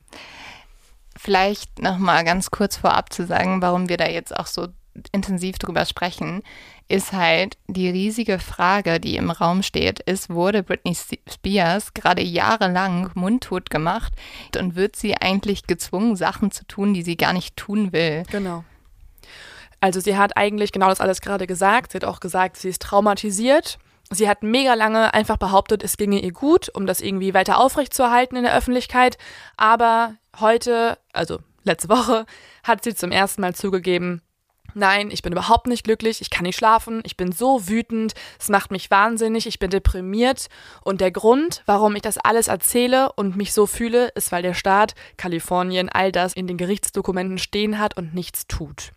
Vielleicht 1.16 1.80
noch 1.80 1.98
mal 1.98 2.24
ganz 2.24 2.50
kurz 2.50 2.76
vorab 2.76 3.12
zu 3.12 3.26
sagen, 3.26 3.62
warum 3.62 3.88
wir 3.88 3.96
da 3.96 4.08
jetzt 4.08 4.36
auch 4.36 4.46
so 4.46 4.68
intensiv 5.12 5.58
drüber 5.58 5.84
sprechen, 5.84 6.42
ist 6.88 7.12
halt 7.12 7.56
die 7.66 7.88
riesige 7.88 8.38
Frage, 8.38 9.00
die 9.00 9.16
im 9.16 9.30
Raum 9.30 9.62
steht, 9.62 10.00
ist, 10.00 10.30
wurde 10.30 10.62
Britney 10.62 10.94
Spears 10.94 11.94
gerade 11.94 12.22
jahrelang 12.22 13.10
mundtot 13.14 13.70
gemacht 13.70 14.12
und 14.58 14.76
wird 14.76 14.96
sie 14.96 15.16
eigentlich 15.16 15.66
gezwungen, 15.66 16.16
Sachen 16.16 16.50
zu 16.50 16.66
tun, 16.66 16.92
die 16.94 17.02
sie 17.02 17.16
gar 17.16 17.32
nicht 17.32 17.56
tun 17.56 17.92
will? 17.92 18.24
Genau. 18.30 18.64
Also 19.80 20.00
sie 20.00 20.16
hat 20.16 20.36
eigentlich 20.36 20.72
genau 20.72 20.88
das 20.88 21.00
alles 21.00 21.20
gerade 21.20 21.46
gesagt. 21.46 21.92
Sie 21.92 21.98
hat 21.98 22.04
auch 22.04 22.20
gesagt, 22.20 22.56
sie 22.56 22.68
ist 22.68 22.82
traumatisiert. 22.82 23.78
Sie 24.10 24.28
hat 24.28 24.42
mega 24.42 24.74
lange 24.74 25.12
einfach 25.14 25.38
behauptet, 25.38 25.82
es 25.82 25.96
ginge 25.96 26.20
ihr 26.20 26.32
gut, 26.32 26.70
um 26.74 26.86
das 26.86 27.00
irgendwie 27.00 27.34
weiter 27.34 27.58
aufrechtzuerhalten 27.58 28.36
in 28.36 28.44
der 28.44 28.54
Öffentlichkeit. 28.54 29.18
Aber 29.56 30.14
heute, 30.38 30.98
also 31.12 31.38
letzte 31.64 31.88
Woche, 31.88 32.26
hat 32.62 32.84
sie 32.84 32.94
zum 32.94 33.10
ersten 33.10 33.40
Mal 33.40 33.54
zugegeben, 33.54 34.22
Nein, 34.74 35.10
ich 35.10 35.22
bin 35.22 35.32
überhaupt 35.32 35.68
nicht 35.68 35.84
glücklich, 35.84 36.20
ich 36.20 36.30
kann 36.30 36.42
nicht 36.42 36.56
schlafen, 36.56 37.00
ich 37.04 37.16
bin 37.16 37.30
so 37.30 37.68
wütend, 37.68 38.14
es 38.38 38.48
macht 38.48 38.70
mich 38.72 38.90
wahnsinnig, 38.90 39.46
ich 39.46 39.60
bin 39.60 39.70
deprimiert 39.70 40.48
und 40.82 41.00
der 41.00 41.12
Grund, 41.12 41.62
warum 41.66 41.94
ich 41.94 42.02
das 42.02 42.18
alles 42.18 42.48
erzähle 42.48 43.12
und 43.12 43.36
mich 43.36 43.52
so 43.52 43.66
fühle, 43.66 44.08
ist, 44.16 44.32
weil 44.32 44.42
der 44.42 44.54
Staat 44.54 44.94
Kalifornien 45.16 45.88
all 45.88 46.10
das 46.10 46.34
in 46.34 46.46
den 46.46 46.56
Gerichtsdokumenten 46.56 47.38
stehen 47.38 47.78
hat 47.78 47.96
und 47.96 48.14
nichts 48.14 48.48
tut. 48.48 48.92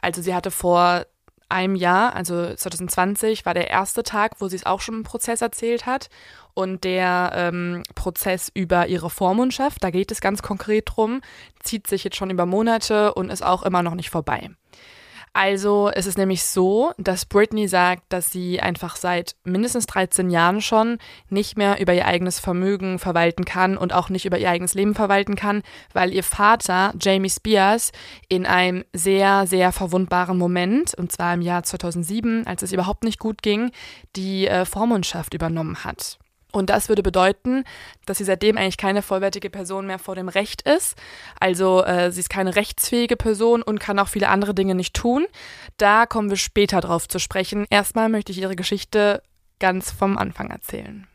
Also 0.00 0.22
sie 0.22 0.34
hatte 0.34 0.50
vor 0.50 1.04
einem 1.52 1.76
Jahr, 1.76 2.16
also 2.16 2.54
2020, 2.54 3.44
war 3.44 3.54
der 3.54 3.68
erste 3.68 4.02
Tag, 4.02 4.36
wo 4.40 4.48
sie 4.48 4.56
es 4.56 4.66
auch 4.66 4.80
schon 4.80 4.96
im 4.96 5.02
Prozess 5.02 5.42
erzählt 5.42 5.86
hat. 5.86 6.08
Und 6.54 6.84
der 6.84 7.32
ähm, 7.34 7.82
Prozess 7.94 8.50
über 8.52 8.86
ihre 8.86 9.10
Vormundschaft, 9.10 9.82
da 9.82 9.90
geht 9.90 10.10
es 10.10 10.20
ganz 10.20 10.42
konkret 10.42 10.84
drum, 10.86 11.20
zieht 11.62 11.86
sich 11.86 12.04
jetzt 12.04 12.16
schon 12.16 12.30
über 12.30 12.46
Monate 12.46 13.14
und 13.14 13.30
ist 13.30 13.42
auch 13.42 13.62
immer 13.62 13.82
noch 13.82 13.94
nicht 13.94 14.10
vorbei. 14.10 14.50
Also 15.34 15.90
es 15.94 16.06
ist 16.06 16.18
nämlich 16.18 16.44
so, 16.44 16.92
dass 16.98 17.24
Britney 17.24 17.66
sagt, 17.66 18.02
dass 18.10 18.30
sie 18.30 18.60
einfach 18.60 18.96
seit 18.96 19.34
mindestens 19.44 19.86
13 19.86 20.28
Jahren 20.28 20.60
schon 20.60 20.98
nicht 21.30 21.56
mehr 21.56 21.80
über 21.80 21.94
ihr 21.94 22.06
eigenes 22.06 22.38
Vermögen 22.38 22.98
verwalten 22.98 23.46
kann 23.46 23.78
und 23.78 23.94
auch 23.94 24.10
nicht 24.10 24.26
über 24.26 24.36
ihr 24.36 24.50
eigenes 24.50 24.74
Leben 24.74 24.94
verwalten 24.94 25.34
kann, 25.34 25.62
weil 25.94 26.12
ihr 26.12 26.22
Vater, 26.22 26.92
Jamie 27.00 27.30
Spears, 27.30 27.92
in 28.28 28.44
einem 28.44 28.84
sehr, 28.92 29.46
sehr 29.46 29.72
verwundbaren 29.72 30.36
Moment, 30.36 30.94
und 30.94 31.12
zwar 31.12 31.32
im 31.32 31.40
Jahr 31.40 31.62
2007, 31.62 32.46
als 32.46 32.62
es 32.62 32.72
überhaupt 32.72 33.02
nicht 33.02 33.18
gut 33.18 33.40
ging, 33.40 33.70
die 34.16 34.46
äh, 34.46 34.66
Vormundschaft 34.66 35.32
übernommen 35.32 35.82
hat. 35.82 36.18
Und 36.52 36.70
das 36.70 36.88
würde 36.88 37.02
bedeuten, 37.02 37.64
dass 38.06 38.18
sie 38.18 38.24
seitdem 38.24 38.58
eigentlich 38.58 38.76
keine 38.76 39.02
vollwertige 39.02 39.50
Person 39.50 39.86
mehr 39.86 39.98
vor 39.98 40.14
dem 40.14 40.28
Recht 40.28 40.62
ist. 40.62 40.96
Also 41.40 41.82
äh, 41.84 42.12
sie 42.12 42.20
ist 42.20 42.30
keine 42.30 42.54
rechtsfähige 42.54 43.16
Person 43.16 43.62
und 43.62 43.80
kann 43.80 43.98
auch 43.98 44.08
viele 44.08 44.28
andere 44.28 44.54
Dinge 44.54 44.74
nicht 44.74 44.94
tun. 44.94 45.26
Da 45.78 46.06
kommen 46.06 46.30
wir 46.30 46.36
später 46.36 46.80
drauf 46.80 47.08
zu 47.08 47.18
sprechen. 47.18 47.66
Erstmal 47.70 48.08
möchte 48.08 48.32
ich 48.32 48.38
ihre 48.38 48.56
Geschichte 48.56 49.22
ganz 49.58 49.90
vom 49.90 50.18
Anfang 50.18 50.50
erzählen. 50.50 51.06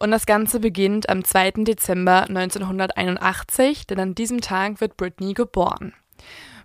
Und 0.00 0.10
das 0.10 0.26
Ganze 0.26 0.60
beginnt 0.60 1.08
am 1.08 1.24
2. 1.24 1.64
Dezember 1.64 2.22
1981, 2.28 3.86
denn 3.86 3.98
an 3.98 4.14
diesem 4.14 4.40
Tag 4.40 4.80
wird 4.80 4.96
Britney 4.96 5.34
geboren. 5.34 5.92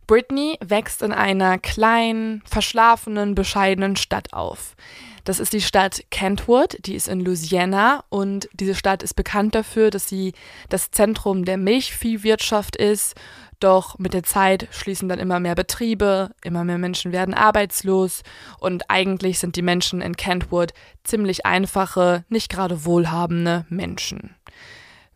Britney 0.08 0.58
wächst 0.64 1.02
in 1.02 1.12
einer 1.12 1.58
kleinen, 1.58 2.42
verschlafenen, 2.46 3.36
bescheidenen 3.36 3.96
Stadt 3.96 4.34
auf. 4.34 4.76
Das 5.24 5.40
ist 5.40 5.54
die 5.54 5.62
Stadt 5.62 6.04
Kentwood, 6.12 6.78
die 6.86 6.96
ist 6.96 7.08
in 7.08 7.22
Louisiana 7.22 8.04
und 8.10 8.50
diese 8.54 8.76
Stadt 8.76 9.04
ist 9.04 9.14
bekannt 9.14 9.56
dafür, 9.56 9.90
dass 9.90 10.08
sie 10.08 10.34
das 10.68 10.92
Zentrum 10.92 11.46
der 11.46 11.58
Milchviehwirtschaft 11.58 12.76
ist. 12.76 13.16
Doch 13.62 13.98
mit 13.98 14.14
der 14.14 14.24
Zeit 14.24 14.68
schließen 14.72 15.08
dann 15.08 15.20
immer 15.20 15.40
mehr 15.40 15.56
Betriebe, 15.56 16.32
immer 16.44 16.66
mehr 16.66 16.78
Menschen 16.78 17.14
werden 17.14 17.34
arbeitslos 17.34 18.24
und 18.60 18.90
eigentlich 18.90 19.40
sind 19.40 19.56
die 19.56 19.62
Menschen 19.62 20.02
in 20.02 20.18
Kentwood 20.18 20.74
ziemlich 21.06 21.46
einfache, 21.46 22.26
nicht 22.28 22.50
gerade 22.50 22.84
wohlhabende 22.84 23.66
Menschen 23.70 24.36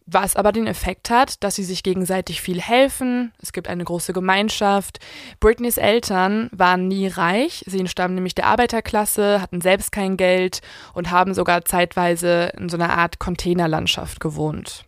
was 0.07 0.37
aber 0.37 0.53
den 0.53 0.67
Effekt 0.67 1.09
hat, 1.09 1.43
dass 1.43 1.55
sie 1.55 1.65
sich 1.65 1.83
gegenseitig 1.83 2.41
viel 2.41 2.61
helfen. 2.61 3.33
Es 3.41 3.51
gibt 3.51 3.67
eine 3.67 3.83
große 3.83 4.13
Gemeinschaft. 4.13 4.99
Britneys 5.41 5.77
Eltern 5.77 6.49
waren 6.53 6.87
nie 6.87 7.07
reich. 7.07 7.63
Sie 7.67 7.79
entstammen 7.79 8.15
nämlich 8.15 8.33
der 8.33 8.47
Arbeiterklasse, 8.47 9.41
hatten 9.41 9.59
selbst 9.59 9.91
kein 9.91 10.15
Geld 10.15 10.61
und 10.93 11.11
haben 11.11 11.33
sogar 11.33 11.65
zeitweise 11.65 12.53
in 12.57 12.69
so 12.69 12.77
einer 12.77 12.97
Art 12.97 13.19
Containerlandschaft 13.19 14.21
gewohnt. 14.21 14.85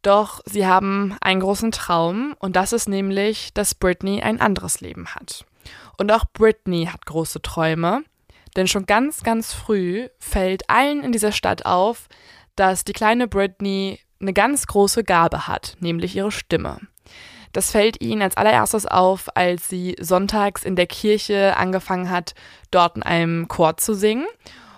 Doch 0.00 0.40
sie 0.46 0.66
haben 0.66 1.16
einen 1.20 1.40
großen 1.40 1.70
Traum 1.70 2.34
und 2.38 2.56
das 2.56 2.72
ist 2.72 2.88
nämlich, 2.88 3.52
dass 3.52 3.74
Britney 3.74 4.22
ein 4.22 4.40
anderes 4.40 4.80
Leben 4.80 5.08
hat. 5.14 5.44
Und 5.98 6.10
auch 6.10 6.24
Britney 6.32 6.86
hat 6.90 7.04
große 7.04 7.42
Träume, 7.42 8.04
denn 8.56 8.68
schon 8.68 8.86
ganz, 8.86 9.22
ganz 9.22 9.52
früh 9.52 10.08
fällt 10.18 10.68
allen 10.70 11.02
in 11.02 11.12
dieser 11.12 11.32
Stadt 11.32 11.66
auf, 11.66 12.08
dass 12.56 12.84
die 12.84 12.92
kleine 12.92 13.28
Britney 13.28 13.98
eine 14.20 14.32
ganz 14.32 14.66
große 14.66 15.04
Gabe 15.04 15.46
hat, 15.46 15.76
nämlich 15.80 16.16
ihre 16.16 16.32
Stimme. 16.32 16.80
Das 17.52 17.70
fällt 17.70 18.02
ihnen 18.02 18.20
als 18.20 18.36
allererstes 18.36 18.84
auf, 18.84 19.28
als 19.36 19.68
sie 19.68 19.94
sonntags 20.00 20.64
in 20.64 20.74
der 20.74 20.86
Kirche 20.86 21.56
angefangen 21.56 22.10
hat, 22.10 22.34
dort 22.72 22.96
in 22.96 23.02
einem 23.04 23.46
Chor 23.46 23.76
zu 23.76 23.94
singen 23.94 24.26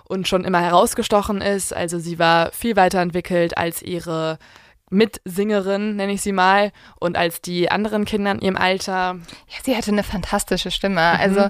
und 0.04 0.28
schon 0.28 0.44
immer 0.44 0.60
herausgestochen 0.60 1.40
ist. 1.40 1.74
Also 1.74 1.98
sie 1.98 2.18
war 2.18 2.52
viel 2.52 2.76
weiterentwickelt 2.76 3.56
als 3.56 3.80
ihre 3.80 4.38
Mitsängerin, 4.90 5.96
nenne 5.96 6.12
ich 6.12 6.20
sie 6.20 6.32
mal, 6.32 6.70
und 7.00 7.16
als 7.16 7.40
die 7.40 7.70
anderen 7.70 8.04
Kinder 8.04 8.32
in 8.32 8.40
ihrem 8.40 8.56
Alter. 8.56 9.16
Ja, 9.48 9.56
sie 9.64 9.74
hatte 9.74 9.90
eine 9.90 10.04
fantastische 10.04 10.70
Stimme. 10.70 11.14
Mhm. 11.14 11.20
Also 11.20 11.48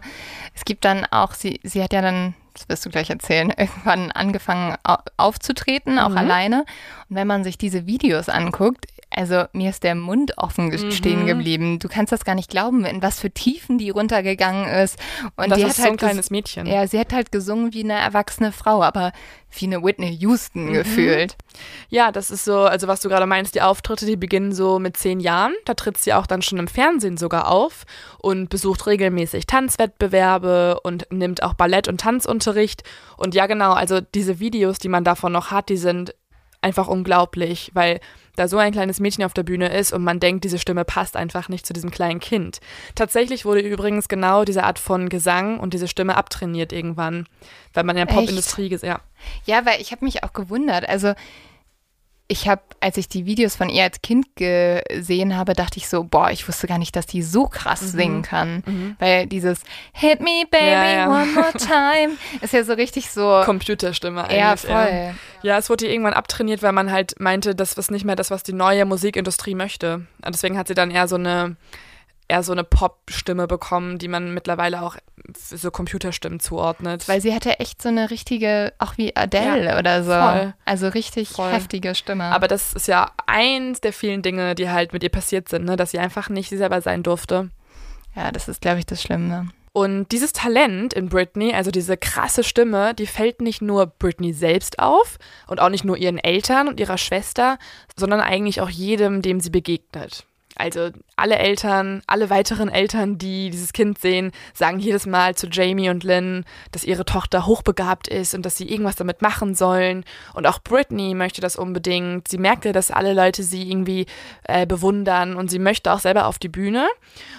es 0.55 0.65
gibt 0.65 0.85
dann 0.85 1.05
auch, 1.11 1.35
sie, 1.35 1.61
sie 1.65 1.83
hat 1.83 1.93
ja 1.93 2.03
dann 2.03 2.35
das 2.57 2.69
wirst 2.69 2.87
du 2.87 2.91
gleich 2.91 3.11
erzählen, 3.11 3.51
irgendwann 3.57 4.11
angefangen 4.13 4.77
aufzutreten, 5.17 5.99
auch 5.99 6.11
mhm. 6.11 6.19
alleine. 6.19 6.65
Und 7.09 7.17
wenn 7.17 7.27
man 7.27 7.45
sich 7.45 7.59
diese 7.59 7.87
Videos 7.87 8.29
anguckt, 8.29 8.87
also 9.11 9.45
mir 9.53 9.71
ist 9.71 9.85
der 9.85 9.95
Mund 9.95 10.37
offen 10.37 10.67
mhm. 10.67 10.91
stehen 10.91 11.27
geblieben. 11.27 11.79
Du 11.79 11.89
kannst 11.89 12.13
das 12.13 12.25
gar 12.25 12.35
nicht 12.35 12.51
glauben, 12.51 12.85
in 12.85 13.03
was 13.03 13.21
für 13.21 13.31
Tiefen 13.31 13.79
die 13.79 13.91
runtergegangen 13.91 14.69
ist. 14.69 14.99
Und 15.37 15.51
das 15.51 15.59
die 15.59 15.65
ist 15.65 15.71
hat 15.71 15.77
so 15.77 15.83
halt 15.85 15.93
ein 15.93 15.97
kleines 15.97 16.31
Mädchen. 16.31 16.67
Ja, 16.67 16.87
sie 16.87 16.99
hat 16.99 17.13
halt 17.13 17.31
gesungen 17.31 17.73
wie 17.73 17.85
eine 17.85 17.95
erwachsene 17.95 18.51
Frau, 18.51 18.83
aber 18.83 19.13
wie 19.53 19.67
eine 19.67 19.83
Whitney 19.83 20.11
Houston 20.11 20.67
mhm. 20.67 20.73
gefühlt. 20.73 21.37
Ja, 21.89 22.11
das 22.11 22.31
ist 22.31 22.45
so, 22.45 22.59
also 22.61 22.89
was 22.89 23.01
du 23.01 23.09
gerade 23.09 23.27
meinst, 23.27 23.55
die 23.55 23.63
Auftritte, 23.63 24.07
die 24.07 24.17
beginnen 24.17 24.53
so 24.53 24.81
mit 24.81 24.97
zehn 24.97 25.21
Jahren. 25.21 25.55
Da 25.65 25.75
tritt 25.75 25.99
sie 25.99 26.13
auch 26.13 26.27
dann 26.27 26.43
schon 26.43 26.59
im 26.59 26.69
Fernsehen 26.69 27.17
sogar 27.17 27.49
auf 27.51 27.85
und 28.19 28.51
besucht 28.51 28.87
regelmäßig 28.87 29.47
Tanzwettbewerbe 29.47 30.81
und 30.83 31.07
nimmt 31.11 31.45
auch 31.45 31.55
Ballett- 31.55 31.89
und 31.89 32.01
Tanzunterricht. 32.01 32.83
Und 33.17 33.35
ja, 33.35 33.47
genau, 33.47 33.73
also 33.73 34.01
diese 34.01 34.41
Videos, 34.41 34.79
die 34.79 34.89
man 34.89 35.05
davon 35.05 35.33
noch 35.33 35.53
hat, 35.53 35.69
die 35.69 35.77
sind 35.77 36.13
einfach 36.67 36.89
unglaublich, 36.89 37.71
weil 37.75 38.01
da 38.35 38.49
so 38.49 38.59
ein 38.59 38.73
kleines 38.73 39.01
Mädchen 39.01 39.25
auf 39.25 39.33
der 39.33 39.45
Bühne 39.45 39.73
ist 39.73 39.93
und 39.93 40.03
man 40.03 40.21
denkt, 40.21 40.45
diese 40.45 40.59
Stimme 40.59 40.85
passt 40.85 41.17
einfach 41.17 41.49
nicht 41.49 41.65
zu 41.65 41.73
diesem 41.73 41.91
kleinen 41.91 42.21
Kind. 42.21 42.59
Tatsächlich 42.95 43.45
wurde 43.45 43.61
übrigens 43.61 44.09
genau 44.09 44.45
diese 44.45 44.65
Art 44.65 44.79
von 44.79 45.09
Gesang 45.09 45.59
und 45.59 45.73
diese 45.73 45.89
Stimme 45.89 46.17
abtrainiert 46.17 46.73
irgendwann, 46.73 47.27
weil 47.73 47.85
man 47.85 47.97
in 47.97 48.07
der 48.07 48.13
Popindustrie 48.13 48.69
gesehen 48.69 48.89
ja. 48.89 49.01
Ja, 49.47 49.65
weil 49.65 49.81
ich 49.81 49.93
habe 49.93 50.05
mich 50.05 50.23
auch 50.25 50.33
gewundert. 50.33 50.89
Also 50.89 51.15
ich 52.29 52.49
habe, 52.49 52.63
als 52.81 52.97
ich 52.97 53.09
die 53.09 53.25
Videos 53.25 53.55
von 53.55 53.69
ihr 53.69 53.85
als 53.85 54.03
Kind 54.03 54.27
gesehen 54.35 55.37
habe, 55.37 55.55
dachte 55.55 55.79
ich 55.79 55.89
so, 55.89 56.03
boah, 56.03 56.31
ich 56.31 56.47
wusste 56.49 56.67
gar 56.67 56.79
nicht, 56.79 56.97
dass 56.97 57.07
die 57.07 57.23
so 57.23 57.47
krass 57.47 57.83
mhm. 57.83 57.87
singen 57.87 58.23
kann. 58.23 58.63
Mhm. 58.67 58.97
Weil 58.99 59.27
dieses 59.27 59.61
Hit 59.93 60.21
me, 60.21 60.43
baby, 60.51 60.65
ja, 60.65 60.91
ja. 60.91 61.09
one 61.09 61.33
more 61.33 61.53
time 61.59 62.17
ist 62.41 62.53
ja 62.53 62.65
so 62.65 62.73
richtig 62.73 63.11
so. 63.11 63.43
Computerstimme 63.45 64.25
eigentlich. 64.25 64.39
Ja, 64.39 64.57
voll. 64.57 64.71
Ja. 64.71 65.15
ja, 65.43 65.59
es 65.59 65.71
wurde 65.71 65.87
ihr 65.87 65.93
irgendwann 65.93 66.15
abtrainiert, 66.15 66.63
weil 66.63 66.73
man 66.73 66.91
halt 66.91 67.15
meinte, 67.21 67.55
das 67.55 67.75
ist 67.75 67.91
nicht 67.91 68.05
mehr 68.05 68.17
das, 68.17 68.31
was 68.31 68.43
die 68.43 68.53
neue 68.53 68.85
Musikindustrie 68.87 69.55
möchte. 69.55 70.07
Und 70.25 70.35
deswegen 70.35 70.59
hat 70.59 70.67
sie 70.67 70.75
dann 70.75 70.91
eher 70.91 71.07
so 71.07 71.17
eine 71.17 71.57
eher 72.29 72.43
so 72.43 72.53
eine 72.53 72.65
Pop-Stimme 72.65 73.47
bekommen, 73.47 73.99
die 73.99 74.09
man 74.09 74.35
mittlerweile 74.35 74.83
auch 74.83 74.97
so 75.35 75.71
Computerstimmen 75.71 76.41
zuordnet. 76.41 77.09
Weil 77.09 77.21
sie 77.21 77.35
hatte 77.35 77.59
echt 77.61 77.83
so 77.83 77.89
eine 77.89 78.11
richtige, 78.11 78.73
auch 78.79 78.97
wie 78.97 79.15
Adele 79.15 79.67
ja, 79.67 79.79
oder 79.79 80.03
so. 80.03 80.13
Voll. 80.13 80.55
Also 80.65 80.89
richtig 80.89 81.31
voll. 81.31 81.53
heftige 81.53 81.95
Stimme. 81.95 82.25
Aber 82.25 82.49
das 82.49 82.73
ist 82.73 82.89
ja 82.89 83.11
eins 83.27 83.81
der 83.81 83.93
vielen 83.93 84.23
Dinge, 84.23 84.55
die 84.55 84.71
halt 84.71 84.93
mit 84.93 85.03
ihr 85.03 85.11
passiert 85.11 85.49
sind, 85.49 85.65
ne? 85.65 85.77
dass 85.77 85.93
sie 85.93 85.99
einfach 85.99 86.29
nicht 86.29 86.49
sie 86.49 86.57
selber 86.57 86.81
sein 86.81 87.03
durfte. 87.03 87.51
Ja, 88.15 88.33
das 88.33 88.49
ist, 88.49 88.61
glaube 88.61 88.79
ich, 88.79 88.87
das 88.87 89.03
Schlimme. 89.03 89.49
Und 89.77 90.11
dieses 90.11 90.33
Talent 90.33 90.95
in 90.95 91.11
Britney, 91.11 91.53
also 91.53 91.71
diese 91.71 91.99
krasse 91.99 92.45
Stimme, 92.45 92.95
die 92.95 93.07
fällt 93.07 93.43
nicht 93.43 93.61
nur 93.61 93.85
Britney 93.85 94.33
selbst 94.33 94.79
auf 94.79 95.19
und 95.47 95.61
auch 95.61 95.69
nicht 95.69 95.85
nur 95.85 95.99
ihren 95.99 96.17
Eltern 96.17 96.67
und 96.67 96.81
ihrer 96.81 96.97
Schwester, 96.97 97.59
sondern 97.95 98.21
eigentlich 98.21 98.63
auch 98.63 98.71
jedem, 98.71 99.21
dem 99.21 99.39
sie 99.39 99.51
begegnet. 99.51 100.25
Also 100.57 100.91
alle 101.17 101.37
Eltern, 101.37 102.03
alle 102.07 102.31
weiteren 102.31 102.69
Eltern, 102.69 103.19
die 103.19 103.51
dieses 103.51 103.73
Kind 103.73 103.99
sehen, 103.99 104.33
sagen 104.55 104.79
jedes 104.79 105.07
Mal 105.07 105.35
zu 105.35 105.49
Jamie 105.49 105.91
und 105.91 106.03
Lynn, 106.03 106.45
dass 106.73 106.85
ihre 106.85 107.05
Tochter 107.05 107.47
hochbegabt 107.47 108.09
ist 108.09 108.35
und 108.35 108.45
dass 108.45 108.57
sie 108.57 108.69
irgendwas 108.69 108.97
damit 108.97 109.23
machen 109.23 109.55
sollen. 109.55 110.05
Und 110.35 110.47
auch 110.47 110.59
Britney 110.59 111.15
möchte 111.15 111.41
das 111.41 111.57
unbedingt. 111.57 112.29
Sie 112.29 112.39
merkt 112.39 112.65
ja, 112.65 112.73
dass 112.73 112.91
alle 112.91 113.13
Leute 113.13 113.43
sie 113.43 113.71
irgendwie 113.71 114.07
äh, 114.45 114.67
bewundern 114.67 115.37
und 115.37 115.51
sie 115.51 115.59
möchte 115.59 115.93
auch 115.93 116.01
selber 116.01 116.27
auf 116.27 116.39
die 116.39 116.49
Bühne. 116.49 116.89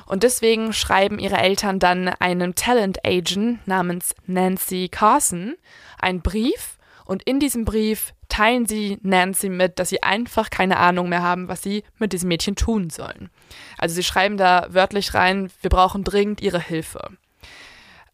Und 0.05 0.23
deswegen 0.23 0.73
schreiben 0.73 1.19
ihre 1.19 1.37
Eltern 1.37 1.79
dann 1.79 2.07
einem 2.07 2.55
Talent 2.55 3.05
Agent 3.05 3.67
namens 3.67 4.13
Nancy 4.25 4.89
Carson 4.89 5.55
einen 5.99 6.21
Brief 6.21 6.77
und 7.05 7.23
in 7.23 7.39
diesem 7.39 7.65
Brief 7.65 8.13
teilen 8.29 8.65
sie 8.65 8.97
Nancy 9.01 9.49
mit, 9.49 9.79
dass 9.79 9.89
sie 9.89 10.03
einfach 10.03 10.49
keine 10.49 10.77
Ahnung 10.77 11.09
mehr 11.09 11.23
haben, 11.23 11.47
was 11.47 11.61
sie 11.61 11.83
mit 11.97 12.13
diesem 12.13 12.29
Mädchen 12.29 12.55
tun 12.55 12.89
sollen. 12.89 13.29
Also 13.77 13.95
sie 13.95 14.03
schreiben 14.03 14.37
da 14.37 14.67
wörtlich 14.69 15.13
rein, 15.13 15.49
wir 15.61 15.69
brauchen 15.69 16.03
dringend 16.03 16.41
ihre 16.41 16.59
Hilfe. 16.59 17.11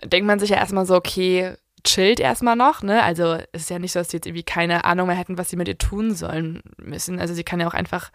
Denkt 0.04 0.28
man 0.28 0.40
sich 0.40 0.50
ja 0.50 0.58
erstmal 0.58 0.86
so, 0.86 0.96
okay, 0.96 1.56
chillt 1.84 2.20
erstmal 2.20 2.56
noch, 2.56 2.82
ne? 2.82 3.04
Also 3.04 3.38
es 3.52 3.64
ist 3.64 3.70
ja 3.70 3.80
nicht 3.80 3.92
so, 3.92 4.00
dass 4.00 4.10
sie 4.10 4.18
jetzt 4.18 4.26
irgendwie 4.26 4.44
keine 4.44 4.86
Ahnung 4.86 5.08
mehr 5.08 5.16
hätten, 5.16 5.38
was 5.38 5.50
sie 5.50 5.58
mit 5.58 5.68
ihr 5.68 5.78
tun 5.78 6.16
sollen 6.16 6.62
müssen. 6.78 7.20
Also 7.20 7.34
sie 7.34 7.44
kann 7.44 7.60
ja 7.60 7.68
auch 7.68 7.74
einfach 7.74 8.12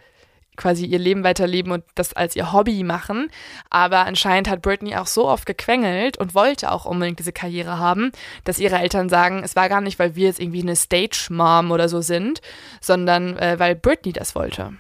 quasi 0.59 0.85
ihr 0.85 0.99
Leben 0.99 1.25
weiterleben 1.25 1.73
und 1.73 1.85
das 1.95 2.13
als 2.13 2.37
ihr 2.37 2.53
Hobby 2.53 2.85
machen. 2.85 3.31
Aber 3.71 4.05
anscheinend 4.05 4.51
hat 4.51 4.61
Britney 4.61 4.95
auch 4.97 5.07
so 5.07 5.27
oft 5.27 5.47
gequengelt 5.47 6.19
und 6.19 6.35
wollte 6.35 6.71
auch 6.71 6.85
unbedingt 6.85 7.19
diese 7.19 7.33
Karriere 7.33 7.79
haben, 7.79 8.13
dass 8.45 8.59
ihre 8.59 8.77
Eltern 8.79 9.09
sagen, 9.09 9.43
es 9.43 9.57
war 9.57 9.71
gar 9.71 9.81
nicht, 9.81 9.99
weil 9.99 10.15
wir 10.17 10.27
jetzt 10.27 10.41
irgendwie 10.41 10.61
eine 10.61 10.77
Stage-Mom 10.77 11.71
oder 11.71 11.89
so 11.89 12.03
sind, 12.03 12.43
sondern 12.83 13.39
äh, 13.39 13.59
weil 13.59 13.75
Britney 13.75 14.13
das 14.13 14.35
wollte. 14.35 14.75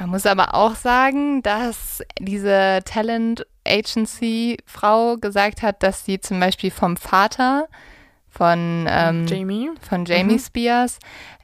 Man 0.00 0.10
muss 0.10 0.26
aber 0.26 0.54
auch 0.54 0.74
sagen, 0.76 1.42
dass 1.42 2.02
diese 2.20 2.80
Talent 2.84 3.46
Agency-Frau 3.66 5.16
gesagt 5.16 5.62
hat, 5.62 5.82
dass 5.82 6.04
sie 6.04 6.20
zum 6.20 6.40
Beispiel 6.40 6.70
vom 6.70 6.96
Vater 6.96 7.68
von 8.30 8.86
ähm, 8.88 9.26
Jamie. 9.26 9.70
von 9.88 10.04
Jamie 10.04 10.34
Mhm. 10.34 10.38
Spears. 10.38 10.98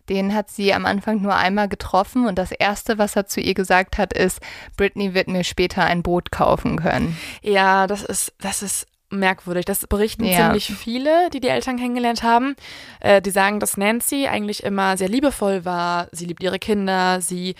Den 0.09 0.35
hat 0.35 0.51
sie 0.51 0.75
am 0.75 0.85
Anfang 0.87 1.23
nur 1.23 1.35
einmal 1.35 1.69
getroffen 1.69 2.27
und 2.27 2.37
das 2.39 2.53
Erste, 2.53 2.99
was 2.99 3.17
er 3.17 3.27
zu 3.27 3.41
ihr 3.41 3.55
gesagt 3.55 3.97
hat, 3.99 4.13
ist, 4.13 4.41
Britney 4.77 5.15
wird 5.15 5.29
mir 5.29 5.45
später 5.45 5.85
ein 5.85 6.03
Boot 6.03 6.31
kaufen 6.31 6.77
können. 6.79 7.17
Ja, 7.43 7.87
das 7.87 8.03
ist, 8.03 8.33
das 8.41 8.63
ist 8.63 8.87
merkwürdig. 9.11 9.65
Das 9.65 9.87
berichten 9.87 10.25
Ja. 10.25 10.37
ziemlich 10.47 10.67
viele, 10.73 11.31
die 11.31 11.41
die 11.41 11.49
Eltern 11.49 11.77
kennengelernt 11.77 12.23
haben. 12.23 12.57
Äh, 13.01 13.23
die 13.23 13.31
sagen, 13.31 13.61
dass 13.61 13.77
Nancy 13.77 14.27
eigentlich 14.27 14.63
immer 14.63 14.97
sehr 14.97 15.09
liebevoll 15.09 15.65
war. 15.65 16.09
Sie 16.13 16.27
liebt 16.27 16.43
ihre 16.43 16.59
Kinder, 16.59 17.21
sie 17.21 17.55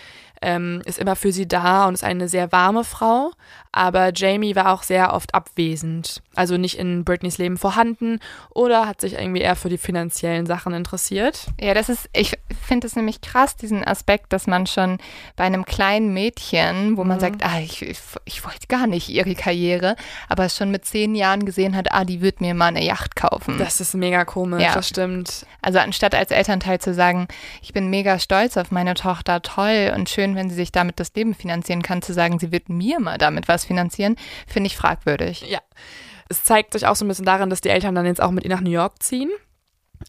ähm, 0.45 0.81
ist 0.85 0.99
immer 0.99 1.15
für 1.15 1.31
sie 1.31 1.47
da 1.47 1.87
und 1.87 1.95
ist 1.95 2.03
eine 2.03 2.27
sehr 2.29 2.51
warme 2.51 2.83
Frau. 2.83 3.31
Aber 3.71 4.13
Jamie 4.15 4.55
war 4.55 4.71
auch 4.71 4.83
sehr 4.83 5.11
oft 5.13 5.35
abwesend. 5.35 6.21
Also 6.33 6.55
nicht 6.55 6.77
in 6.79 7.03
Britneys 7.03 7.37
Leben 7.39 7.57
vorhanden 7.57 8.19
oder 8.51 8.87
hat 8.87 9.01
sich 9.01 9.13
irgendwie 9.15 9.41
eher 9.41 9.57
für 9.57 9.67
die 9.67 9.77
finanziellen 9.77 10.45
Sachen 10.45 10.73
interessiert. 10.73 11.47
Ja, 11.59 11.73
das 11.73 11.89
ist, 11.89 12.09
ich 12.13 12.37
finde 12.65 12.87
es 12.87 12.95
nämlich 12.95 13.19
krass, 13.19 13.57
diesen 13.57 13.85
Aspekt, 13.85 14.31
dass 14.31 14.47
man 14.47 14.65
schon 14.65 14.97
bei 15.35 15.43
einem 15.43 15.65
kleinen 15.65 16.13
Mädchen, 16.13 16.95
wo 16.95 17.03
man 17.03 17.17
Mhm. 17.17 17.21
sagt, 17.21 17.45
ah, 17.45 17.59
ich, 17.59 17.81
ich, 17.81 17.99
ich 18.23 18.45
wollte 18.45 18.67
gar 18.67 18.87
nicht 18.87 19.09
ihre 19.09 19.35
Karriere, 19.35 19.95
aber 20.29 20.47
schon 20.47 20.71
mit 20.71 20.85
zehn 20.85 21.13
Jahren 21.15 21.45
gesehen 21.45 21.75
hat, 21.75 21.91
ah, 21.91 22.05
die 22.05 22.21
wird 22.21 22.39
mir 22.39 22.53
mal 22.53 22.67
eine 22.67 22.83
Yacht 22.83 23.15
kaufen. 23.17 23.57
Das 23.57 23.81
ist 23.81 23.93
mega 23.93 24.23
komisch, 24.23 24.61
Ja. 24.63 24.73
das 24.73 24.87
stimmt. 24.87 25.45
Also 25.61 25.79
anstatt 25.79 26.15
als 26.15 26.31
Elternteil 26.31 26.79
zu 26.79 26.93
sagen, 26.93 27.27
ich 27.61 27.73
bin 27.73 27.89
mega 27.89 28.19
stolz 28.19 28.55
auf 28.55 28.71
meine 28.71 28.93
Tochter, 28.93 29.41
toll 29.41 29.91
und 29.95 30.09
schön, 30.09 30.34
wenn 30.35 30.49
sie 30.49 30.55
sich 30.55 30.71
damit 30.71 30.99
das 30.99 31.13
Leben 31.13 31.33
finanzieren 31.33 31.81
kann, 31.81 32.01
zu 32.01 32.13
sagen, 32.13 32.39
sie 32.39 32.51
wird 32.51 32.69
mir 32.69 32.99
mal 32.99 33.17
damit 33.17 33.47
was 33.47 33.65
finanzieren, 33.65 34.15
finde 34.47 34.67
ich 34.67 34.77
fragwürdig. 34.77 35.41
Ja. 35.49 35.59
Es 36.27 36.43
zeigt 36.43 36.73
sich 36.73 36.87
auch 36.87 36.95
so 36.95 37.05
ein 37.05 37.07
bisschen 37.07 37.25
daran, 37.25 37.49
dass 37.49 37.61
die 37.61 37.69
Eltern 37.69 37.95
dann 37.95 38.05
jetzt 38.05 38.21
auch 38.21 38.31
mit 38.31 38.43
ihr 38.43 38.49
nach 38.49 38.61
New 38.61 38.71
York 38.71 39.01
ziehen. 39.01 39.29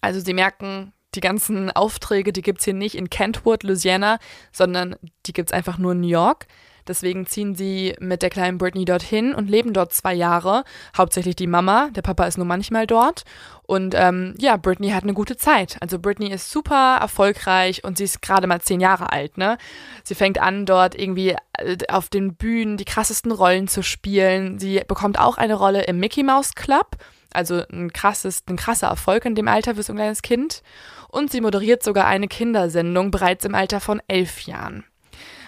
Also 0.01 0.21
sie 0.21 0.33
merken, 0.33 0.93
die 1.15 1.21
ganzen 1.21 1.71
Aufträge, 1.71 2.33
die 2.33 2.43
gibt 2.43 2.61
es 2.61 2.65
hier 2.65 2.75
nicht 2.75 2.95
in 2.95 3.11
Kentwood, 3.11 3.63
Louisiana, 3.63 4.19
sondern 4.53 4.97
die 5.27 5.33
gibt 5.33 5.51
es 5.51 5.53
einfach 5.53 5.79
nur 5.79 5.93
in 5.93 6.01
New 6.01 6.09
York. 6.09 6.47
Deswegen 6.89 7.27
ziehen 7.27 7.55
sie 7.55 7.95
mit 8.01 8.23
der 8.23 8.31
kleinen 8.31 8.59
Britney 8.59 8.85
dorthin 8.85 9.35
und 9.35 9.51
leben 9.51 9.73
dort 9.73 9.93
zwei 9.93 10.15
Jahre. 10.15 10.65
Hauptsächlich 10.97 11.37
die 11.37 11.47
Mama, 11.47 11.89
der 11.91 12.03
Papa 12.03 12.25
ist 12.27 12.39
nur 12.39 12.47
manchmal 12.47 12.87
dort. 12.87 13.25
Und 13.63 13.95
ähm, 13.97 14.35
ja, 14.39 14.57
Britney 14.57 14.91
hat 14.91 15.03
eine 15.03 15.15
gute 15.15 15.37
Zeit. 15.37 15.77
Also 15.81 15.99
Britney 15.99 16.31
ist 16.31 16.51
super 16.51 16.99
erfolgreich 17.01 17.83
und 17.83 17.99
sie 17.99 18.05
ist 18.05 18.23
gerade 18.23 18.47
mal 18.47 18.61
zehn 18.61 18.81
Jahre 18.81 19.13
alt, 19.13 19.39
ne? 19.39 19.59
Sie 20.05 20.15
fängt 20.15 20.39
an, 20.39 20.67
dort 20.67 20.97
irgendwie 20.97 21.37
äh, 21.59 21.77
auf 21.89 22.09
den 22.09 22.37
Bühnen 22.37 22.77
die 22.77 22.85
krassesten 22.85 23.33
Rollen 23.33 23.67
zu 23.67 23.83
spielen. 23.83 24.59
Sie 24.59 24.81
bekommt 24.87 25.19
auch 25.19 25.37
eine 25.37 25.55
Rolle 25.55 25.85
im 25.85 25.99
Mickey 25.99 26.23
Mouse 26.23 26.55
Club. 26.55 26.97
Also 27.33 27.63
ein, 27.71 27.93
krasses, 27.93 28.45
ein 28.49 28.57
krasser 28.57 28.87
Erfolg 28.87 29.25
in 29.25 29.35
dem 29.35 29.49
Alter 29.49 29.75
für 29.75 29.83
so 29.83 29.93
ein 29.93 29.97
kleines 29.97 30.23
Kind. 30.23 30.63
Und 31.09 31.33
sie 31.33 31.41
moderiert 31.41 31.83
sogar 31.83 32.07
eine 32.07 32.29
Kindersendung 32.29 33.11
bereits 33.11 33.45
im 33.45 33.55
Alter 33.55 33.81
von 33.81 34.01
elf 34.09 34.43
Jahren. 34.43 34.85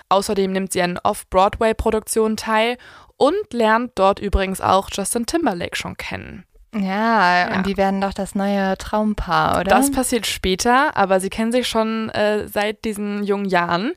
Außerdem 0.09 0.53
nimmt 0.53 0.73
sie 0.73 0.83
an 0.83 0.99
Off-Broadway-Produktionen 1.03 2.37
teil 2.37 2.77
und 3.17 3.53
lernt 3.53 3.93
dort 3.97 4.19
übrigens 4.21 4.61
auch 4.61 4.89
Justin 4.93 5.27
Timberlake 5.27 5.77
schon 5.77 5.97
kennen. 5.97 6.45
Ja, 6.75 7.49
Ja. 7.49 7.57
und 7.57 7.67
die 7.67 7.77
werden 7.77 8.01
doch 8.01 8.13
das 8.13 8.35
neue 8.35 8.77
Traumpaar, 8.77 9.55
oder? 9.61 9.65
Das 9.71 9.91
passiert 9.91 10.27
später, 10.27 10.97
aber 10.97 11.19
sie 11.19 11.31
kennen 11.31 11.51
sich 11.51 11.67
schon 11.67 12.11
äh, 12.11 12.47
seit 12.47 12.85
diesen 12.85 13.25
jungen 13.25 13.47
Jahren. 13.47 13.93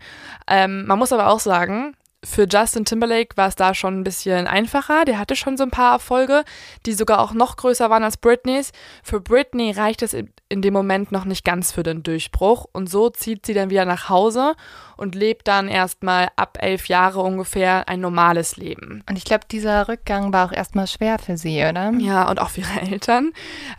Ähm, 0.47 0.85
man 0.85 0.97
muss 0.97 1.11
aber 1.11 1.27
auch 1.27 1.39
sagen, 1.41 1.95
für 2.23 2.45
Justin 2.49 2.85
Timberlake 2.85 3.35
war 3.35 3.47
es 3.49 3.55
da 3.55 3.73
schon 3.73 3.99
ein 3.99 4.03
bisschen 4.03 4.47
einfacher. 4.47 5.05
Der 5.05 5.17
hatte 5.19 5.35
schon 5.35 5.57
so 5.57 5.63
ein 5.63 5.71
paar 5.71 5.93
Erfolge, 5.93 6.43
die 6.85 6.93
sogar 6.93 7.19
auch 7.19 7.33
noch 7.33 7.57
größer 7.57 7.89
waren 7.89 8.03
als 8.03 8.17
Britneys. 8.17 8.71
Für 9.03 9.19
Britney 9.19 9.71
reicht 9.71 10.01
es 10.03 10.15
in 10.51 10.61
dem 10.61 10.73
Moment 10.73 11.13
noch 11.13 11.23
nicht 11.23 11.45
ganz 11.45 11.71
für 11.71 11.81
den 11.81 12.03
Durchbruch. 12.03 12.65
Und 12.73 12.89
so 12.89 13.09
zieht 13.09 13.45
sie 13.45 13.53
dann 13.53 13.69
wieder 13.69 13.85
nach 13.85 14.09
Hause 14.09 14.55
und 14.97 15.15
lebt 15.15 15.47
dann 15.47 15.69
erstmal 15.69 16.27
ab 16.35 16.57
elf 16.59 16.87
Jahre 16.87 17.21
ungefähr 17.21 17.87
ein 17.87 18.01
normales 18.01 18.57
Leben. 18.57 19.03
und 19.09 19.17
ich 19.17 19.23
glaube, 19.23 19.45
dieser 19.49 19.87
Rückgang 19.87 20.33
war 20.33 20.47
auch 20.47 20.51
erstmal 20.51 20.87
schwer 20.87 21.17
für 21.19 21.37
sie, 21.37 21.63
oder? 21.63 21.91
Ja, 21.97 22.29
und 22.29 22.39
auch 22.39 22.49
für 22.49 22.61
ihre 22.61 22.81
Eltern. 22.91 23.31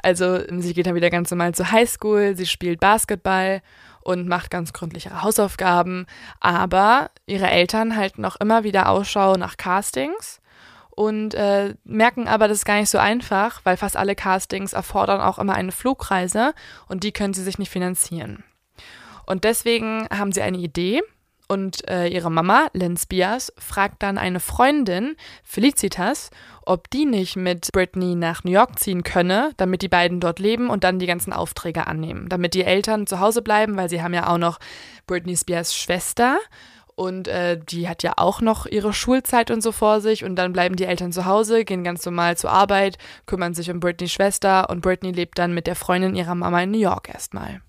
Also 0.02 0.40
sie 0.58 0.72
geht 0.72 0.86
dann 0.86 0.94
wieder 0.94 1.10
ganz 1.10 1.30
normal 1.30 1.54
zur 1.54 1.70
Highschool, 1.70 2.36
sie 2.36 2.46
spielt 2.46 2.80
Basketball 2.80 3.60
und 4.00 4.26
macht 4.26 4.50
ganz 4.50 4.72
gründlich 4.72 5.06
ihre 5.06 5.22
Hausaufgaben. 5.22 6.06
Aber 6.40 7.10
ihre 7.26 7.50
Eltern 7.50 7.96
halten 7.96 8.24
auch 8.24 8.36
immer 8.36 8.64
wieder 8.64 8.88
Ausschau 8.88 9.34
nach 9.34 9.56
Castings 9.58 10.41
und 10.94 11.34
äh, 11.34 11.74
merken 11.84 12.28
aber, 12.28 12.48
das 12.48 12.58
ist 12.58 12.64
gar 12.64 12.78
nicht 12.78 12.90
so 12.90 12.98
einfach, 12.98 13.60
weil 13.64 13.76
fast 13.76 13.96
alle 13.96 14.14
Castings 14.14 14.72
erfordern 14.72 15.20
auch 15.20 15.38
immer 15.38 15.54
eine 15.54 15.72
Flugreise 15.72 16.54
und 16.86 17.02
die 17.02 17.12
können 17.12 17.34
sie 17.34 17.42
sich 17.42 17.58
nicht 17.58 17.70
finanzieren. 17.70 18.44
Und 19.26 19.44
deswegen 19.44 20.06
haben 20.10 20.32
sie 20.32 20.42
eine 20.42 20.58
Idee 20.58 21.00
und 21.48 21.88
äh, 21.88 22.08
ihre 22.08 22.30
Mama, 22.30 22.68
Lynn 22.72 22.96
Spears, 22.96 23.52
fragt 23.58 24.02
dann 24.02 24.18
eine 24.18 24.40
Freundin, 24.40 25.16
Felicitas, 25.44 26.30
ob 26.64 26.88
die 26.90 27.04
nicht 27.04 27.36
mit 27.36 27.68
Britney 27.72 28.14
nach 28.14 28.44
New 28.44 28.52
York 28.52 28.78
ziehen 28.78 29.02
könne, 29.02 29.52
damit 29.56 29.82
die 29.82 29.88
beiden 29.88 30.20
dort 30.20 30.38
leben 30.38 30.70
und 30.70 30.84
dann 30.84 30.98
die 30.98 31.06
ganzen 31.06 31.32
Aufträge 31.32 31.86
annehmen. 31.86 32.28
Damit 32.28 32.54
die 32.54 32.64
Eltern 32.64 33.06
zu 33.06 33.20
Hause 33.20 33.42
bleiben, 33.42 33.76
weil 33.76 33.90
sie 33.90 34.02
haben 34.02 34.14
ja 34.14 34.28
auch 34.28 34.38
noch 34.38 34.58
Britney 35.06 35.36
Spears 35.36 35.74
Schwester 35.74 36.38
und 36.94 37.28
äh, 37.28 37.58
die 37.58 37.88
hat 37.88 38.02
ja 38.02 38.14
auch 38.16 38.40
noch 38.40 38.66
ihre 38.66 38.92
Schulzeit 38.92 39.50
und 39.50 39.62
so 39.62 39.72
vor 39.72 40.00
sich 40.00 40.24
und 40.24 40.36
dann 40.36 40.52
bleiben 40.52 40.76
die 40.76 40.84
Eltern 40.84 41.12
zu 41.12 41.24
Hause, 41.24 41.64
gehen 41.64 41.84
ganz 41.84 42.04
normal 42.04 42.36
zur 42.36 42.50
Arbeit, 42.50 42.98
kümmern 43.26 43.54
sich 43.54 43.70
um 43.70 43.80
Britneys 43.80 44.12
Schwester 44.12 44.68
und 44.70 44.80
Britney 44.80 45.12
lebt 45.12 45.38
dann 45.38 45.54
mit 45.54 45.66
der 45.66 45.76
Freundin 45.76 46.14
ihrer 46.14 46.34
Mama 46.34 46.62
in 46.62 46.70
New 46.70 46.78
York 46.78 47.08
erstmal. 47.08 47.60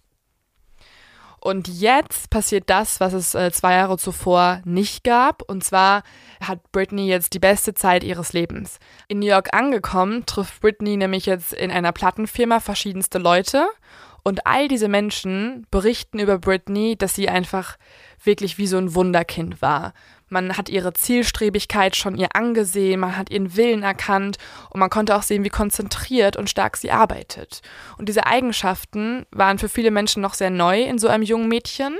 Und 1.43 1.67
jetzt 1.67 2.29
passiert 2.29 2.69
das, 2.69 3.01
was 3.01 3.11
es 3.11 3.35
äh, 3.35 3.51
zwei 3.51 3.73
Jahre 3.73 3.97
zuvor 3.97 4.61
nicht 4.63 5.03
gab. 5.03 5.41
Und 5.41 5.61
zwar 5.61 6.03
hat 6.39 6.71
Britney 6.71 7.05
jetzt 7.07 7.33
die 7.33 7.39
beste 7.39 7.73
Zeit 7.73 8.05
ihres 8.05 8.31
Lebens. 8.31 8.79
In 9.09 9.19
New 9.19 9.25
York 9.25 9.53
angekommen, 9.53 10.25
trifft 10.25 10.61
Britney 10.61 10.95
nämlich 10.95 11.25
jetzt 11.25 11.51
in 11.51 11.69
einer 11.69 11.91
Plattenfirma 11.91 12.61
verschiedenste 12.61 13.17
Leute. 13.17 13.67
Und 14.23 14.47
all 14.47 14.69
diese 14.69 14.87
Menschen 14.87 15.67
berichten 15.69 16.19
über 16.19 16.39
Britney, 16.39 16.95
dass 16.97 17.13
sie 17.13 17.27
einfach 17.27 17.77
wirklich 18.23 18.57
wie 18.57 18.67
so 18.67 18.77
ein 18.77 18.95
Wunderkind 18.95 19.61
war. 19.61 19.93
Man 20.29 20.57
hat 20.57 20.67
ihre 20.67 20.93
Zielstrebigkeit 20.93 21.95
schon 21.95 22.17
ihr 22.17 22.35
angesehen, 22.35 23.01
man 23.01 23.17
hat 23.17 23.29
ihren 23.29 23.55
Willen 23.55 23.83
erkannt 23.83 24.37
und 24.71 24.79
man 24.79 24.89
konnte 24.89 25.15
auch 25.15 25.21
sehen, 25.21 25.43
wie 25.43 25.49
konzentriert 25.49 26.37
und 26.37 26.49
stark 26.49 26.75
sie 26.77 26.89
arbeitet. 26.89 27.61
Und 27.99 28.09
diese 28.09 28.25
Eigenschaften 28.25 29.27
waren 29.29 29.59
für 29.59 29.69
viele 29.69 29.91
Menschen 29.91 30.23
noch 30.23 30.33
sehr 30.33 30.49
neu 30.49 30.81
in 30.81 30.97
so 30.97 31.07
einem 31.07 31.21
jungen 31.21 31.49
Mädchen, 31.49 31.97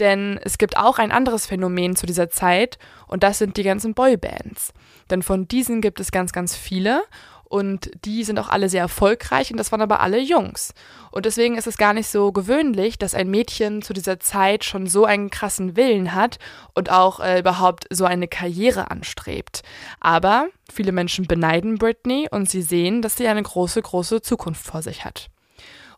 denn 0.00 0.40
es 0.42 0.58
gibt 0.58 0.76
auch 0.76 0.98
ein 0.98 1.12
anderes 1.12 1.46
Phänomen 1.46 1.94
zu 1.94 2.06
dieser 2.06 2.28
Zeit 2.28 2.78
und 3.06 3.22
das 3.22 3.38
sind 3.38 3.56
die 3.56 3.62
ganzen 3.62 3.94
Boybands. 3.94 4.72
Denn 5.08 5.22
von 5.22 5.46
diesen 5.46 5.80
gibt 5.80 6.00
es 6.00 6.10
ganz, 6.10 6.32
ganz 6.32 6.56
viele 6.56 7.04
und 7.48 7.90
die 8.04 8.24
sind 8.24 8.38
auch 8.38 8.48
alle 8.48 8.68
sehr 8.68 8.80
erfolgreich 8.80 9.50
und 9.50 9.56
das 9.56 9.70
waren 9.72 9.80
aber 9.80 10.00
alle 10.00 10.18
Jungs. 10.18 10.74
Und 11.10 11.26
deswegen 11.26 11.56
ist 11.56 11.66
es 11.66 11.76
gar 11.76 11.94
nicht 11.94 12.08
so 12.08 12.32
gewöhnlich, 12.32 12.98
dass 12.98 13.14
ein 13.14 13.30
Mädchen 13.30 13.82
zu 13.82 13.92
dieser 13.92 14.20
Zeit 14.20 14.64
schon 14.64 14.86
so 14.86 15.04
einen 15.04 15.30
krassen 15.30 15.76
Willen 15.76 16.14
hat 16.14 16.38
und 16.74 16.90
auch 16.90 17.20
äh, 17.20 17.38
überhaupt 17.38 17.86
so 17.90 18.04
eine 18.04 18.28
Karriere 18.28 18.90
anstrebt. 18.90 19.62
Aber 20.00 20.48
viele 20.70 20.92
Menschen 20.92 21.26
beneiden 21.26 21.78
Britney 21.78 22.28
und 22.30 22.50
sie 22.50 22.62
sehen, 22.62 23.00
dass 23.00 23.16
sie 23.16 23.28
eine 23.28 23.42
große, 23.42 23.80
große 23.80 24.20
Zukunft 24.22 24.66
vor 24.66 24.82
sich 24.82 25.04
hat. 25.04 25.28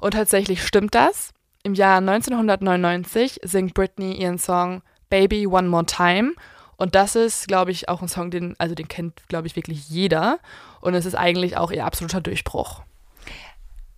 Und 0.00 0.12
tatsächlich 0.12 0.62
stimmt 0.62 0.94
das. 0.94 1.32
Im 1.62 1.74
Jahr 1.74 1.98
1999 1.98 3.40
singt 3.42 3.74
Britney 3.74 4.12
ihren 4.14 4.38
Song 4.38 4.82
Baby 5.10 5.46
One 5.46 5.68
More 5.68 5.86
Time. 5.86 6.34
Und 6.76 6.94
das 6.94 7.16
ist, 7.16 7.48
glaube 7.48 7.72
ich, 7.72 7.88
auch 7.88 8.02
ein 8.02 8.08
Song, 8.08 8.30
den, 8.30 8.54
also 8.58 8.74
den 8.76 8.86
kennt, 8.86 9.26
glaube 9.28 9.48
ich, 9.48 9.56
wirklich 9.56 9.88
jeder. 9.88 10.38
Und 10.80 10.94
es 10.94 11.06
ist 11.06 11.14
eigentlich 11.14 11.56
auch 11.56 11.70
ihr 11.70 11.84
absoluter 11.84 12.20
Durchbruch. 12.20 12.82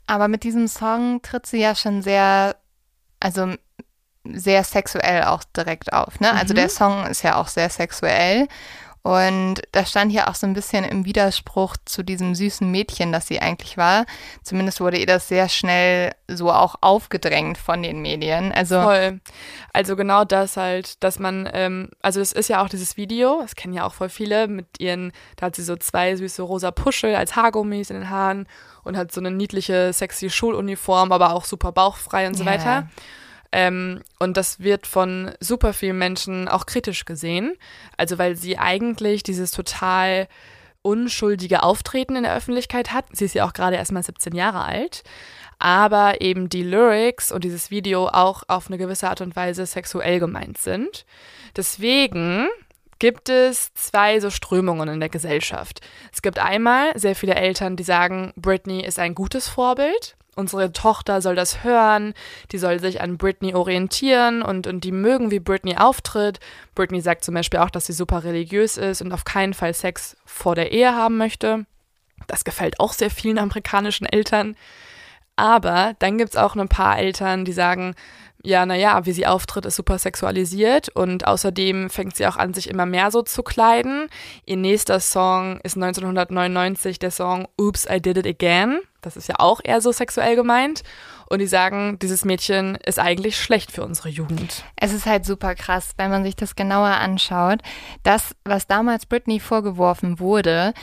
Aber 0.06 0.28
mit 0.28 0.42
diesem 0.44 0.66
Song 0.68 1.22
tritt 1.22 1.46
sie 1.46 1.58
ja 1.60 1.74
schon 1.74 2.02
sehr, 2.02 2.56
also 3.20 3.54
sehr 4.24 4.64
sexuell 4.64 5.24
auch 5.24 5.44
direkt 5.44 5.92
auf. 5.92 6.20
Ne? 6.20 6.32
Also 6.32 6.52
Mhm. 6.52 6.56
der 6.56 6.68
Song 6.68 7.06
ist 7.06 7.22
ja 7.22 7.36
auch 7.36 7.48
sehr 7.48 7.70
sexuell. 7.70 8.48
Und 9.02 9.62
das 9.72 9.88
stand 9.90 10.12
hier 10.12 10.28
auch 10.28 10.34
so 10.34 10.46
ein 10.46 10.52
bisschen 10.52 10.84
im 10.84 11.06
Widerspruch 11.06 11.76
zu 11.86 12.02
diesem 12.02 12.34
süßen 12.34 12.70
Mädchen, 12.70 13.12
das 13.12 13.26
sie 13.28 13.40
eigentlich 13.40 13.78
war. 13.78 14.04
Zumindest 14.42 14.80
wurde 14.80 14.98
ihr 14.98 15.06
das 15.06 15.26
sehr 15.26 15.48
schnell 15.48 16.12
so 16.28 16.52
auch 16.52 16.76
aufgedrängt 16.82 17.56
von 17.56 17.82
den 17.82 18.02
Medien. 18.02 18.52
Also 18.52 18.82
Voll. 18.82 19.20
Also 19.72 19.96
genau 19.96 20.24
das 20.24 20.58
halt, 20.58 21.02
dass 21.02 21.18
man, 21.18 21.48
ähm, 21.54 21.88
also 22.02 22.20
es 22.20 22.32
ist 22.32 22.48
ja 22.48 22.62
auch 22.62 22.68
dieses 22.68 22.98
Video, 22.98 23.38
das 23.40 23.54
kennen 23.54 23.72
ja 23.72 23.86
auch 23.86 23.94
voll 23.94 24.10
viele, 24.10 24.48
mit 24.48 24.66
ihren, 24.78 25.12
da 25.36 25.46
hat 25.46 25.56
sie 25.56 25.62
so 25.62 25.76
zwei 25.76 26.14
süße 26.16 26.42
rosa 26.42 26.70
Puschel 26.70 27.14
als 27.14 27.36
Haargummis 27.36 27.88
in 27.88 27.96
den 27.96 28.10
Haaren 28.10 28.46
und 28.84 28.98
hat 28.98 29.12
so 29.12 29.20
eine 29.20 29.30
niedliche, 29.30 29.94
sexy 29.94 30.28
Schuluniform, 30.28 31.10
aber 31.12 31.32
auch 31.34 31.46
super 31.46 31.72
bauchfrei 31.72 32.26
und 32.26 32.34
so 32.34 32.44
Ja. 32.44 32.50
weiter. 32.50 32.88
Ähm, 33.52 34.02
und 34.18 34.36
das 34.36 34.60
wird 34.60 34.86
von 34.86 35.32
super 35.40 35.72
vielen 35.72 35.98
Menschen 35.98 36.48
auch 36.48 36.66
kritisch 36.66 37.04
gesehen. 37.04 37.56
Also 37.96 38.18
weil 38.18 38.36
sie 38.36 38.58
eigentlich 38.58 39.22
dieses 39.22 39.50
total 39.50 40.28
unschuldige 40.82 41.62
Auftreten 41.62 42.16
in 42.16 42.22
der 42.22 42.34
Öffentlichkeit 42.34 42.92
hat. 42.92 43.06
Sie 43.12 43.24
ist 43.24 43.34
ja 43.34 43.46
auch 43.46 43.52
gerade 43.52 43.76
erst 43.76 43.92
mal 43.92 44.02
17 44.02 44.34
Jahre 44.34 44.64
alt. 44.64 45.02
Aber 45.58 46.22
eben 46.22 46.48
die 46.48 46.62
Lyrics 46.62 47.30
und 47.32 47.44
dieses 47.44 47.70
Video 47.70 48.08
auch 48.08 48.44
auf 48.48 48.68
eine 48.68 48.78
gewisse 48.78 49.08
Art 49.08 49.20
und 49.20 49.36
Weise 49.36 49.66
sexuell 49.66 50.18
gemeint 50.18 50.56
sind. 50.56 51.04
Deswegen 51.54 52.48
gibt 52.98 53.28
es 53.28 53.74
zwei 53.74 54.20
so 54.20 54.30
Strömungen 54.30 54.88
in 54.88 55.00
der 55.00 55.08
Gesellschaft. 55.08 55.80
Es 56.12 56.22
gibt 56.22 56.38
einmal 56.38 56.98
sehr 56.98 57.14
viele 57.14 57.34
Eltern, 57.34 57.76
die 57.76 57.82
sagen, 57.82 58.32
Britney 58.36 58.82
ist 58.84 58.98
ein 58.98 59.14
gutes 59.14 59.48
Vorbild. 59.48 60.16
Unsere 60.36 60.72
Tochter 60.72 61.20
soll 61.20 61.34
das 61.34 61.64
hören, 61.64 62.14
die 62.52 62.58
soll 62.58 62.78
sich 62.78 63.00
an 63.00 63.18
Britney 63.18 63.54
orientieren 63.54 64.42
und, 64.42 64.66
und 64.66 64.84
die 64.84 64.92
mögen, 64.92 65.30
wie 65.30 65.40
Britney 65.40 65.76
auftritt. 65.76 66.38
Britney 66.74 67.00
sagt 67.00 67.24
zum 67.24 67.34
Beispiel 67.34 67.60
auch, 67.60 67.70
dass 67.70 67.86
sie 67.86 67.92
super 67.92 68.24
religiös 68.24 68.76
ist 68.76 69.02
und 69.02 69.12
auf 69.12 69.24
keinen 69.24 69.54
Fall 69.54 69.74
Sex 69.74 70.16
vor 70.24 70.54
der 70.54 70.72
Ehe 70.72 70.94
haben 70.94 71.16
möchte. 71.16 71.66
Das 72.26 72.44
gefällt 72.44 72.78
auch 72.78 72.92
sehr 72.92 73.10
vielen 73.10 73.38
amerikanischen 73.38 74.06
Eltern. 74.06 74.56
Aber 75.36 75.94
dann 75.98 76.18
gibt 76.18 76.30
es 76.30 76.36
auch 76.36 76.54
ein 76.54 76.68
paar 76.68 76.98
Eltern, 76.98 77.44
die 77.44 77.52
sagen, 77.52 77.94
ja, 78.42 78.64
naja, 78.64 79.04
wie 79.04 79.12
sie 79.12 79.26
auftritt, 79.26 79.66
ist 79.66 79.76
super 79.76 79.98
sexualisiert 79.98 80.88
und 80.90 81.26
außerdem 81.26 81.90
fängt 81.90 82.16
sie 82.16 82.26
auch 82.26 82.36
an, 82.36 82.54
sich 82.54 82.68
immer 82.68 82.86
mehr 82.86 83.10
so 83.10 83.22
zu 83.22 83.42
kleiden. 83.42 84.08
Ihr 84.46 84.56
nächster 84.56 85.00
Song 85.00 85.60
ist 85.62 85.76
1999 85.76 86.98
der 86.98 87.10
Song 87.10 87.46
Oops, 87.58 87.86
I 87.90 88.00
Did 88.00 88.18
It 88.18 88.26
Again. 88.26 88.80
Das 89.02 89.16
ist 89.16 89.28
ja 89.28 89.36
auch 89.38 89.60
eher 89.62 89.80
so 89.80 89.92
sexuell 89.92 90.36
gemeint. 90.36 90.82
Und 91.28 91.38
die 91.38 91.46
sagen, 91.46 91.96
dieses 92.00 92.24
Mädchen 92.24 92.74
ist 92.84 92.98
eigentlich 92.98 93.36
schlecht 93.38 93.70
für 93.70 93.84
unsere 93.84 94.08
Jugend. 94.08 94.64
Es 94.74 94.92
ist 94.92 95.06
halt 95.06 95.24
super 95.24 95.54
krass, 95.54 95.92
wenn 95.96 96.10
man 96.10 96.24
sich 96.24 96.34
das 96.34 96.56
genauer 96.56 96.88
anschaut. 96.88 97.60
Das, 98.02 98.34
was 98.44 98.66
damals 98.66 99.06
Britney 99.06 99.38
vorgeworfen 99.38 100.18
wurde, 100.18 100.74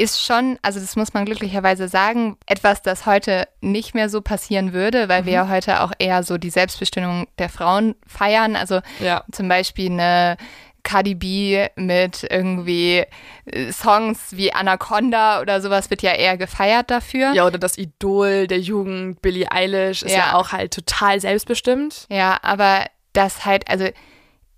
ist 0.00 0.24
schon, 0.24 0.58
also 0.62 0.80
das 0.80 0.96
muss 0.96 1.12
man 1.12 1.26
glücklicherweise 1.26 1.86
sagen, 1.86 2.38
etwas, 2.46 2.80
das 2.80 3.04
heute 3.04 3.46
nicht 3.60 3.94
mehr 3.94 4.08
so 4.08 4.22
passieren 4.22 4.72
würde, 4.72 5.08
weil 5.10 5.22
mhm. 5.22 5.26
wir 5.26 5.32
ja 5.32 5.48
heute 5.48 5.82
auch 5.82 5.92
eher 5.98 6.22
so 6.22 6.38
die 6.38 6.48
Selbstbestimmung 6.48 7.26
der 7.38 7.50
Frauen 7.50 7.94
feiern. 8.06 8.56
Also 8.56 8.80
ja. 8.98 9.24
zum 9.30 9.48
Beispiel 9.48 9.90
eine 9.90 10.38
Cardi 10.82 11.14
B 11.14 11.66
mit 11.76 12.26
irgendwie 12.28 13.04
äh, 13.44 13.72
Songs 13.72 14.36
wie 14.36 14.54
Anaconda 14.54 15.42
oder 15.42 15.60
sowas 15.60 15.90
wird 15.90 16.00
ja 16.00 16.12
eher 16.12 16.38
gefeiert 16.38 16.90
dafür. 16.90 17.34
Ja, 17.34 17.46
oder 17.46 17.58
das 17.58 17.76
Idol 17.76 18.46
der 18.46 18.60
Jugend, 18.60 19.20
Billie 19.20 19.52
Eilish, 19.52 20.02
ist 20.02 20.12
ja, 20.12 20.18
ja 20.18 20.34
auch 20.34 20.52
halt 20.52 20.72
total 20.72 21.20
selbstbestimmt. 21.20 22.06
Ja, 22.08 22.38
aber 22.40 22.86
das 23.12 23.44
halt, 23.44 23.68
also 23.68 23.86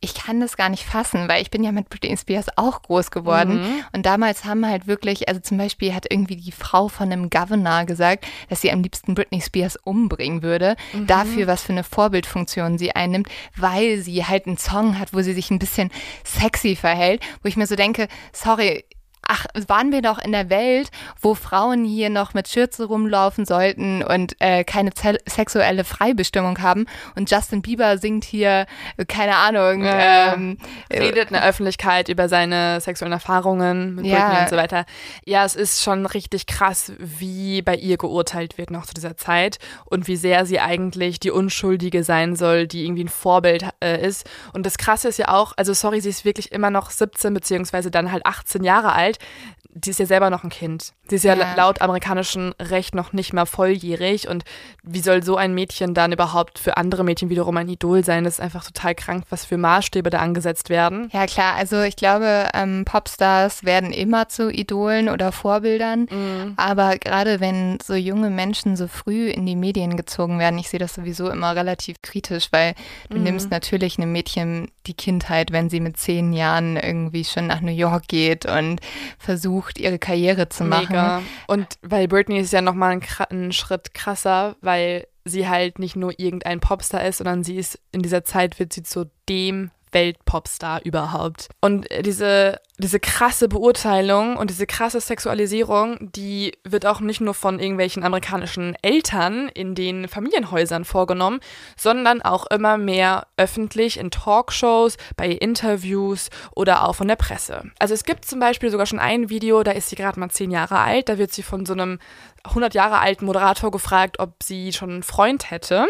ich 0.02 0.14
kann 0.14 0.40
das 0.40 0.56
gar 0.56 0.68
nicht 0.68 0.84
fassen, 0.84 1.28
weil 1.28 1.40
ich 1.40 1.50
bin 1.50 1.62
ja 1.62 1.70
mit 1.70 1.88
Britney 1.88 2.16
Spears 2.16 2.46
auch 2.56 2.82
groß 2.82 3.12
geworden. 3.12 3.62
Mhm. 3.62 3.84
Und 3.92 4.04
damals 4.04 4.44
haben 4.44 4.66
halt 4.66 4.88
wirklich, 4.88 5.28
also 5.28 5.40
zum 5.40 5.58
Beispiel 5.58 5.94
hat 5.94 6.06
irgendwie 6.10 6.34
die 6.36 6.50
Frau 6.50 6.88
von 6.88 7.10
einem 7.10 7.30
Governor 7.30 7.84
gesagt, 7.84 8.26
dass 8.50 8.60
sie 8.60 8.72
am 8.72 8.82
liebsten 8.82 9.14
Britney 9.14 9.40
Spears 9.40 9.76
umbringen 9.76 10.42
würde, 10.42 10.74
mhm. 10.92 11.06
dafür, 11.06 11.46
was 11.46 11.62
für 11.62 11.72
eine 11.72 11.84
Vorbildfunktion 11.84 12.78
sie 12.78 12.96
einnimmt, 12.96 13.28
weil 13.56 13.98
sie 13.98 14.26
halt 14.26 14.46
einen 14.46 14.58
Song 14.58 14.98
hat, 14.98 15.14
wo 15.14 15.22
sie 15.22 15.34
sich 15.34 15.52
ein 15.52 15.60
bisschen 15.60 15.92
sexy 16.24 16.74
verhält, 16.74 17.22
wo 17.42 17.48
ich 17.48 17.56
mir 17.56 17.68
so 17.68 17.76
denke, 17.76 18.08
sorry, 18.32 18.84
ach, 19.26 19.46
waren 19.68 19.92
wir 19.92 20.02
doch 20.02 20.18
in 20.18 20.32
der 20.32 20.50
Welt, 20.50 20.90
wo 21.20 21.34
Frauen 21.34 21.84
hier 21.84 22.10
noch 22.10 22.34
mit 22.34 22.48
Schürze 22.48 22.84
rumlaufen 22.84 23.46
sollten 23.46 24.02
und 24.02 24.36
äh, 24.40 24.64
keine 24.64 24.90
sexuelle 25.26 25.84
Freibestimmung 25.84 26.60
haben. 26.60 26.86
Und 27.14 27.30
Justin 27.30 27.62
Bieber 27.62 27.98
singt 27.98 28.24
hier, 28.24 28.66
keine 29.08 29.36
Ahnung, 29.36 29.84
ja, 29.84 30.34
ähm, 30.34 30.58
äh, 30.88 30.98
redet 30.98 31.28
in 31.28 31.34
der 31.34 31.44
Öffentlichkeit 31.44 32.08
über 32.08 32.28
seine 32.28 32.80
sexuellen 32.80 33.12
Erfahrungen 33.12 33.96
mit 33.96 34.06
ja. 34.06 34.42
und 34.42 34.48
so 34.48 34.56
weiter. 34.56 34.84
Ja, 35.24 35.44
es 35.44 35.56
ist 35.56 35.82
schon 35.82 36.06
richtig 36.06 36.46
krass, 36.46 36.92
wie 36.98 37.62
bei 37.62 37.76
ihr 37.76 37.96
geurteilt 37.96 38.58
wird 38.58 38.70
noch 38.70 38.86
zu 38.86 38.94
dieser 38.94 39.16
Zeit 39.16 39.58
und 39.84 40.08
wie 40.08 40.16
sehr 40.16 40.46
sie 40.46 40.60
eigentlich 40.60 41.20
die 41.20 41.30
Unschuldige 41.30 42.04
sein 42.04 42.36
soll, 42.36 42.66
die 42.66 42.84
irgendwie 42.84 43.04
ein 43.04 43.08
Vorbild 43.08 43.66
äh, 43.82 44.04
ist. 44.06 44.28
Und 44.52 44.66
das 44.66 44.78
Krasse 44.78 45.08
ist 45.08 45.18
ja 45.18 45.28
auch, 45.28 45.52
also 45.56 45.72
sorry, 45.72 46.00
sie 46.00 46.10
ist 46.10 46.24
wirklich 46.24 46.52
immer 46.52 46.70
noch 46.70 46.90
17 46.90 47.32
beziehungsweise 47.32 47.90
dann 47.90 48.12
halt 48.12 48.26
18 48.26 48.64
Jahre 48.64 48.92
alt 48.92 49.11
alt, 49.12 49.61
die 49.74 49.90
ist 49.90 49.98
ja 49.98 50.06
selber 50.06 50.28
noch 50.28 50.44
ein 50.44 50.50
Kind. 50.50 50.92
Sie 51.08 51.16
ist 51.16 51.24
ja, 51.24 51.34
ja, 51.34 51.54
laut 51.54 51.80
amerikanischem 51.80 52.54
Recht 52.60 52.94
noch 52.94 53.12
nicht 53.14 53.32
mal 53.32 53.46
volljährig. 53.46 54.28
Und 54.28 54.44
wie 54.82 55.00
soll 55.00 55.22
so 55.22 55.36
ein 55.36 55.54
Mädchen 55.54 55.94
dann 55.94 56.12
überhaupt 56.12 56.58
für 56.58 56.76
andere 56.76 57.04
Mädchen 57.04 57.30
wiederum 57.30 57.56
ein 57.56 57.68
Idol 57.68 58.04
sein? 58.04 58.24
Das 58.24 58.34
ist 58.34 58.40
einfach 58.40 58.64
total 58.64 58.94
krank, 58.94 59.24
was 59.30 59.46
für 59.46 59.56
Maßstäbe 59.56 60.10
da 60.10 60.18
angesetzt 60.18 60.68
werden. 60.68 61.08
Ja, 61.12 61.26
klar. 61.26 61.54
Also 61.56 61.80
ich 61.82 61.96
glaube, 61.96 62.48
ähm, 62.52 62.84
Popstars 62.84 63.64
werden 63.64 63.92
immer 63.92 64.28
zu 64.28 64.50
Idolen 64.50 65.08
oder 65.08 65.32
Vorbildern. 65.32 66.06
Mhm. 66.10 66.52
Aber 66.56 66.98
gerade 66.98 67.40
wenn 67.40 67.78
so 67.82 67.94
junge 67.94 68.28
Menschen 68.28 68.76
so 68.76 68.88
früh 68.88 69.28
in 69.28 69.46
die 69.46 69.56
Medien 69.56 69.96
gezogen 69.96 70.38
werden, 70.38 70.58
ich 70.58 70.68
sehe 70.68 70.80
das 70.80 70.94
sowieso 70.94 71.30
immer 71.30 71.56
relativ 71.56 72.02
kritisch, 72.02 72.48
weil 72.50 72.74
du 73.08 73.16
mhm. 73.16 73.24
nimmst 73.24 73.50
natürlich 73.50 73.98
einem 73.98 74.12
Mädchen 74.12 74.70
die 74.86 74.94
Kindheit, 74.94 75.50
wenn 75.52 75.70
sie 75.70 75.80
mit 75.80 75.96
zehn 75.96 76.32
Jahren 76.32 76.76
irgendwie 76.76 77.24
schon 77.24 77.46
nach 77.46 77.60
New 77.60 77.72
York 77.72 78.08
geht 78.08 78.44
und 78.44 78.80
versucht, 79.18 79.61
ihre 79.78 79.98
Karriere 79.98 80.48
zu 80.48 80.64
machen. 80.64 80.88
Mega. 80.90 81.22
Und 81.46 81.78
weil 81.82 82.08
Britney 82.08 82.40
ist 82.40 82.52
ja 82.52 82.62
nochmal 82.62 82.92
ein, 82.92 83.02
ein 83.30 83.52
Schritt 83.52 83.94
krasser, 83.94 84.56
weil 84.60 85.06
sie 85.24 85.48
halt 85.48 85.78
nicht 85.78 85.96
nur 85.96 86.18
irgendein 86.18 86.60
Popstar 86.60 87.04
ist, 87.06 87.18
sondern 87.18 87.44
sie 87.44 87.56
ist 87.56 87.78
in 87.92 88.02
dieser 88.02 88.24
Zeit 88.24 88.58
wird 88.58 88.72
sie 88.72 88.82
zu 88.82 89.10
dem 89.28 89.70
Weltpopstar 89.92 90.82
überhaupt. 90.84 91.48
Und 91.60 91.86
diese, 92.04 92.58
diese 92.78 92.98
krasse 92.98 93.48
Beurteilung 93.48 94.36
und 94.36 94.50
diese 94.50 94.66
krasse 94.66 95.00
Sexualisierung, 95.00 96.10
die 96.12 96.52
wird 96.64 96.86
auch 96.86 97.00
nicht 97.00 97.20
nur 97.20 97.34
von 97.34 97.60
irgendwelchen 97.60 98.02
amerikanischen 98.02 98.76
Eltern 98.82 99.48
in 99.48 99.74
den 99.74 100.08
Familienhäusern 100.08 100.84
vorgenommen, 100.84 101.40
sondern 101.76 102.22
auch 102.22 102.46
immer 102.46 102.78
mehr 102.78 103.26
öffentlich 103.36 103.98
in 103.98 104.10
Talkshows, 104.10 104.96
bei 105.16 105.28
Interviews 105.28 106.30
oder 106.54 106.86
auch 106.88 106.94
von 106.94 107.08
der 107.08 107.16
Presse. 107.16 107.64
Also 107.78 107.94
es 107.94 108.04
gibt 108.04 108.24
zum 108.24 108.40
Beispiel 108.40 108.70
sogar 108.70 108.86
schon 108.86 108.98
ein 108.98 109.28
Video, 109.28 109.62
da 109.62 109.72
ist 109.72 109.88
sie 109.88 109.96
gerade 109.96 110.18
mal 110.18 110.30
zehn 110.30 110.50
Jahre 110.50 110.78
alt, 110.78 111.08
da 111.08 111.18
wird 111.18 111.32
sie 111.32 111.42
von 111.42 111.66
so 111.66 111.72
einem 111.72 111.98
100 112.44 112.74
Jahre 112.74 112.98
alten 112.98 113.24
Moderator 113.24 113.70
gefragt, 113.70 114.18
ob 114.18 114.42
sie 114.42 114.72
schon 114.72 114.90
einen 114.90 115.02
Freund 115.02 115.50
hätte. 115.50 115.86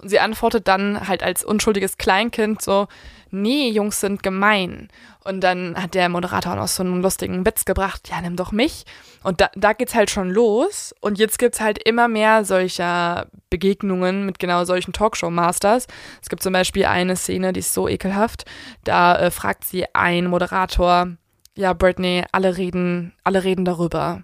Und 0.00 0.08
sie 0.08 0.20
antwortet 0.20 0.68
dann 0.68 1.08
halt 1.08 1.22
als 1.22 1.44
unschuldiges 1.44 1.96
Kleinkind 1.96 2.62
so, 2.62 2.86
nee, 3.30 3.70
Jungs 3.70 4.00
sind 4.00 4.22
gemein. 4.22 4.88
Und 5.24 5.40
dann 5.40 5.76
hat 5.76 5.94
der 5.94 6.08
Moderator 6.08 6.52
auch 6.52 6.56
noch 6.56 6.68
so 6.68 6.82
einen 6.82 7.02
lustigen 7.02 7.44
Witz 7.44 7.64
gebracht, 7.64 8.08
ja, 8.08 8.20
nimm 8.20 8.36
doch 8.36 8.52
mich. 8.52 8.84
Und 9.22 9.40
da, 9.40 9.50
da 9.54 9.72
geht's 9.72 9.94
halt 9.94 10.10
schon 10.10 10.30
los. 10.30 10.94
Und 11.00 11.18
jetzt 11.18 11.38
gibt's 11.38 11.60
halt 11.60 11.78
immer 11.86 12.08
mehr 12.08 12.44
solcher 12.44 13.26
Begegnungen 13.50 14.24
mit 14.24 14.38
genau 14.38 14.64
solchen 14.64 14.92
Talkshow-Masters. 14.92 15.86
Es 16.22 16.28
gibt 16.28 16.42
zum 16.42 16.52
Beispiel 16.52 16.86
eine 16.86 17.16
Szene, 17.16 17.52
die 17.52 17.60
ist 17.60 17.74
so 17.74 17.88
ekelhaft. 17.88 18.44
Da 18.84 19.18
äh, 19.18 19.30
fragt 19.30 19.64
sie 19.64 19.84
ein 19.94 20.26
Moderator, 20.26 21.08
ja, 21.54 21.72
Britney, 21.72 22.24
alle 22.32 22.56
reden, 22.56 23.12
alle 23.24 23.44
reden 23.44 23.64
darüber. 23.64 24.22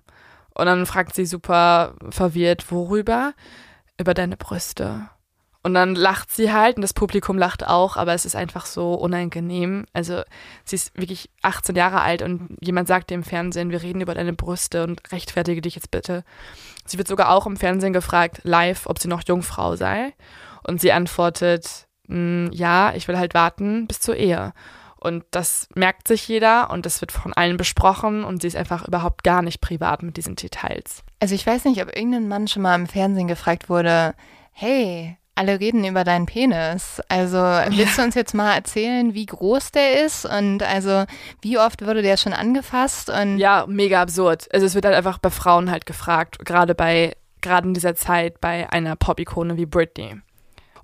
Und 0.54 0.66
dann 0.66 0.86
fragt 0.86 1.14
sie 1.14 1.26
super 1.26 1.96
verwirrt, 2.10 2.70
worüber? 2.70 3.34
Über 3.98 4.14
deine 4.14 4.36
Brüste. 4.36 5.08
Und 5.64 5.72
dann 5.72 5.94
lacht 5.94 6.30
sie 6.30 6.52
halt 6.52 6.76
und 6.76 6.82
das 6.82 6.92
Publikum 6.92 7.38
lacht 7.38 7.66
auch, 7.66 7.96
aber 7.96 8.12
es 8.12 8.26
ist 8.26 8.36
einfach 8.36 8.66
so 8.66 8.92
unangenehm. 8.92 9.86
Also 9.94 10.20
sie 10.62 10.76
ist 10.76 10.94
wirklich 10.94 11.30
18 11.40 11.74
Jahre 11.74 12.02
alt 12.02 12.20
und 12.20 12.58
jemand 12.60 12.86
sagt 12.86 13.10
im 13.10 13.24
Fernsehen, 13.24 13.70
wir 13.70 13.82
reden 13.82 14.02
über 14.02 14.14
deine 14.14 14.34
Brüste 14.34 14.84
und 14.84 15.00
rechtfertige 15.10 15.62
dich 15.62 15.74
jetzt 15.74 15.90
bitte. 15.90 16.22
Sie 16.84 16.98
wird 16.98 17.08
sogar 17.08 17.30
auch 17.30 17.46
im 17.46 17.56
Fernsehen 17.56 17.94
gefragt, 17.94 18.40
live, 18.42 18.84
ob 18.84 18.98
sie 18.98 19.08
noch 19.08 19.22
Jungfrau 19.26 19.74
sei. 19.74 20.12
Und 20.64 20.82
sie 20.82 20.92
antwortet, 20.92 21.86
hm, 22.08 22.50
ja, 22.52 22.92
ich 22.94 23.08
will 23.08 23.16
halt 23.16 23.32
warten 23.32 23.86
bis 23.86 24.00
zur 24.00 24.16
Ehe. 24.16 24.52
Und 24.96 25.24
das 25.30 25.68
merkt 25.74 26.08
sich 26.08 26.28
jeder 26.28 26.68
und 26.68 26.84
das 26.84 27.00
wird 27.00 27.10
von 27.10 27.32
allen 27.32 27.56
besprochen 27.56 28.22
und 28.24 28.42
sie 28.42 28.48
ist 28.48 28.56
einfach 28.56 28.86
überhaupt 28.86 29.24
gar 29.24 29.40
nicht 29.40 29.62
privat 29.62 30.02
mit 30.02 30.18
diesen 30.18 30.36
Details. 30.36 31.04
Also 31.20 31.34
ich 31.34 31.46
weiß 31.46 31.64
nicht, 31.64 31.82
ob 31.82 31.96
irgendein 31.96 32.28
Mann 32.28 32.48
schon 32.48 32.62
mal 32.62 32.74
im 32.74 32.86
Fernsehen 32.86 33.28
gefragt 33.28 33.70
wurde, 33.70 34.14
hey, 34.52 35.16
alle 35.34 35.60
reden 35.60 35.84
über 35.84 36.04
deinen 36.04 36.26
Penis. 36.26 37.00
Also 37.08 37.38
willst 37.38 37.96
ja. 37.96 38.02
du 38.02 38.02
uns 38.02 38.14
jetzt 38.14 38.34
mal 38.34 38.54
erzählen, 38.54 39.14
wie 39.14 39.26
groß 39.26 39.72
der 39.72 40.04
ist 40.04 40.24
und 40.24 40.62
also 40.62 41.04
wie 41.42 41.58
oft 41.58 41.84
wurde 41.84 42.02
der 42.02 42.16
schon 42.16 42.32
angefasst? 42.32 43.10
Und 43.10 43.38
ja, 43.38 43.64
mega 43.68 44.02
absurd. 44.02 44.46
Also 44.52 44.66
es 44.66 44.74
wird 44.74 44.84
halt 44.84 44.96
einfach 44.96 45.18
bei 45.18 45.30
Frauen 45.30 45.70
halt 45.70 45.86
gefragt, 45.86 46.44
gerade 46.44 46.74
bei 46.74 47.16
gerade 47.40 47.68
in 47.68 47.74
dieser 47.74 47.94
Zeit 47.94 48.40
bei 48.40 48.70
einer 48.70 48.96
Pop-Ikone 48.96 49.56
wie 49.56 49.66
Britney. 49.66 50.16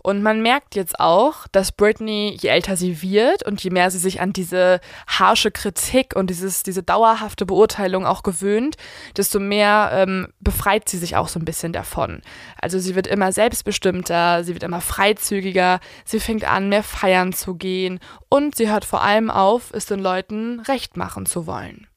Und 0.03 0.23
man 0.23 0.41
merkt 0.41 0.75
jetzt 0.75 0.99
auch, 0.99 1.47
dass 1.53 1.73
Britney, 1.73 2.37
je 2.41 2.49
älter 2.49 2.77
sie 2.77 3.03
wird 3.03 3.43
und 3.47 3.63
je 3.63 3.71
mehr 3.71 3.91
sie 3.91 3.99
sich 3.99 4.21
an 4.21 4.33
diese 4.33 4.81
harsche 5.07 5.51
Kritik 5.51 6.17
und 6.17 6.31
dieses, 6.31 6.63
diese 6.63 6.83
dauerhafte 6.83 7.45
Beurteilung 7.47 8.07
auch 8.07 8.23
gewöhnt, 8.23 8.77
desto 9.17 9.39
mehr 9.39 9.91
ähm, 9.93 10.29
befreit 10.41 10.89
sie 10.89 10.99
sich 10.99 11.17
auch 11.17 11.29
so 11.29 11.39
ein 11.39 11.45
bisschen 11.45 11.73
davon. 11.73 12.23
Also 12.61 12.79
sie 12.79 12.95
wird 12.95 13.07
immer 13.07 13.33
selbstbestimmter, 13.33 14.45
sie 14.45 14.55
wird 14.55 14.63
immer 14.63 14.81
freizügiger, 14.81 15.81
sie 16.05 16.21
fängt 16.21 16.45
an, 16.45 16.69
mehr 16.69 16.83
feiern 16.83 17.33
zu 17.33 17.55
gehen 17.55 18.01
und 18.29 18.57
sie 18.57 18.71
hört 18.71 18.85
vor 18.85 19.03
allem 19.03 19.31
auf, 19.31 19.71
es 19.73 19.87
den 19.87 20.01
Leuten 20.01 20.61
recht 20.61 20.97
machen 20.97 21.27
zu 21.27 21.47
wollen. 21.47 21.90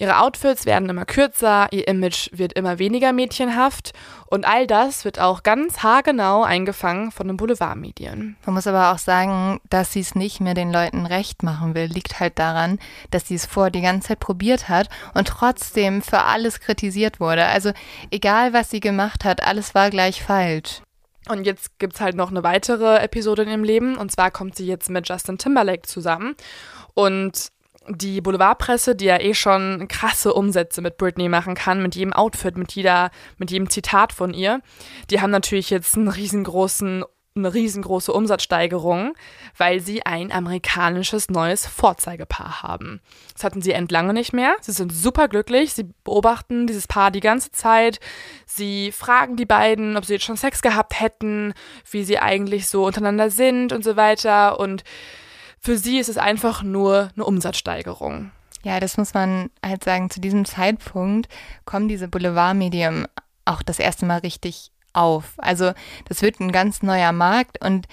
Ihre 0.00 0.18
Outfits 0.18 0.64
werden 0.64 0.88
immer 0.88 1.04
kürzer, 1.04 1.68
ihr 1.72 1.86
Image 1.86 2.30
wird 2.32 2.54
immer 2.54 2.78
weniger 2.78 3.12
mädchenhaft 3.12 3.92
und 4.28 4.46
all 4.46 4.66
das 4.66 5.04
wird 5.04 5.20
auch 5.20 5.42
ganz 5.42 5.82
haargenau 5.82 6.42
eingefangen 6.42 7.12
von 7.12 7.28
den 7.28 7.36
Boulevardmedien. 7.36 8.38
Man 8.46 8.54
muss 8.54 8.66
aber 8.66 8.92
auch 8.92 8.98
sagen, 8.98 9.60
dass 9.68 9.92
sie 9.92 10.00
es 10.00 10.14
nicht 10.14 10.40
mehr 10.40 10.54
den 10.54 10.72
Leuten 10.72 11.04
recht 11.04 11.42
machen 11.42 11.74
will, 11.74 11.84
liegt 11.84 12.18
halt 12.18 12.38
daran, 12.38 12.78
dass 13.10 13.28
sie 13.28 13.34
es 13.34 13.44
vor 13.44 13.68
die 13.68 13.82
ganze 13.82 14.08
Zeit 14.08 14.20
probiert 14.20 14.70
hat 14.70 14.88
und 15.12 15.28
trotzdem 15.28 16.00
für 16.00 16.22
alles 16.22 16.60
kritisiert 16.60 17.20
wurde. 17.20 17.44
Also 17.44 17.72
egal, 18.10 18.54
was 18.54 18.70
sie 18.70 18.80
gemacht 18.80 19.26
hat, 19.26 19.44
alles 19.46 19.74
war 19.74 19.90
gleich 19.90 20.22
falsch. 20.22 20.80
Und 21.28 21.44
jetzt 21.44 21.78
gibt 21.78 21.96
es 21.96 22.00
halt 22.00 22.16
noch 22.16 22.30
eine 22.30 22.42
weitere 22.42 22.96
Episode 23.00 23.42
in 23.42 23.50
ihrem 23.50 23.64
Leben. 23.64 23.98
Und 23.98 24.10
zwar 24.10 24.30
kommt 24.30 24.56
sie 24.56 24.66
jetzt 24.66 24.88
mit 24.88 25.06
Justin 25.06 25.36
Timberlake 25.36 25.82
zusammen. 25.82 26.34
Und 26.94 27.52
die 27.88 28.20
Boulevardpresse, 28.20 28.94
die 28.94 29.06
ja 29.06 29.20
eh 29.20 29.34
schon 29.34 29.88
krasse 29.88 30.34
Umsätze 30.34 30.80
mit 30.80 30.96
Britney 30.96 31.28
machen 31.28 31.54
kann, 31.54 31.82
mit 31.82 31.94
jedem 31.94 32.12
Outfit, 32.12 32.56
mit 32.56 32.72
jeder, 32.72 33.10
mit 33.38 33.50
jedem 33.50 33.70
Zitat 33.70 34.12
von 34.12 34.34
ihr, 34.34 34.60
die 35.10 35.20
haben 35.20 35.30
natürlich 35.30 35.70
jetzt 35.70 35.96
einen 35.96 36.08
riesengroßen 36.08 37.04
eine 37.36 37.54
riesengroße 37.54 38.12
Umsatzsteigerung, 38.12 39.14
weil 39.56 39.80
sie 39.80 40.04
ein 40.04 40.32
amerikanisches 40.32 41.30
neues 41.30 41.64
Vorzeigepaar 41.64 42.62
haben. 42.62 43.00
Das 43.34 43.44
hatten 43.44 43.62
sie 43.62 43.70
entlange 43.70 44.12
nicht 44.12 44.32
mehr. 44.32 44.56
Sie 44.60 44.72
sind 44.72 44.92
super 44.92 45.28
glücklich. 45.28 45.72
Sie 45.72 45.88
beobachten 46.02 46.66
dieses 46.66 46.88
Paar 46.88 47.12
die 47.12 47.20
ganze 47.20 47.52
Zeit. 47.52 48.00
Sie 48.46 48.90
fragen 48.90 49.36
die 49.36 49.46
beiden, 49.46 49.96
ob 49.96 50.04
sie 50.04 50.14
jetzt 50.14 50.24
schon 50.24 50.36
Sex 50.36 50.60
gehabt 50.60 51.00
hätten, 51.00 51.54
wie 51.90 52.02
sie 52.02 52.18
eigentlich 52.18 52.68
so 52.68 52.84
untereinander 52.84 53.30
sind 53.30 53.72
und 53.72 53.84
so 53.84 53.96
weiter. 53.96 54.58
Und 54.58 54.82
für 55.60 55.76
sie 55.76 55.98
ist 55.98 56.08
es 56.08 56.18
einfach 56.18 56.62
nur 56.62 57.10
eine 57.14 57.24
Umsatzsteigerung. 57.24 58.32
Ja, 58.62 58.80
das 58.80 58.96
muss 58.96 59.14
man 59.14 59.50
halt 59.64 59.84
sagen. 59.84 60.10
Zu 60.10 60.20
diesem 60.20 60.44
Zeitpunkt 60.44 61.28
kommen 61.64 61.88
diese 61.88 62.08
Boulevardmedien 62.08 63.06
auch 63.44 63.62
das 63.62 63.78
erste 63.78 64.06
Mal 64.06 64.18
richtig 64.18 64.70
auf. 64.92 65.34
Also 65.38 65.72
das 66.08 66.22
wird 66.22 66.40
ein 66.40 66.52
ganz 66.52 66.82
neuer 66.82 67.12
Markt 67.12 67.64
und 67.64 67.86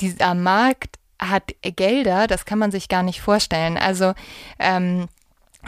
dieser 0.00 0.34
Markt 0.34 0.98
hat 1.20 1.54
Gelder, 1.62 2.28
das 2.28 2.44
kann 2.44 2.58
man 2.58 2.70
sich 2.70 2.88
gar 2.88 3.02
nicht 3.02 3.20
vorstellen. 3.20 3.76
Also 3.76 4.14
ähm, 4.58 5.08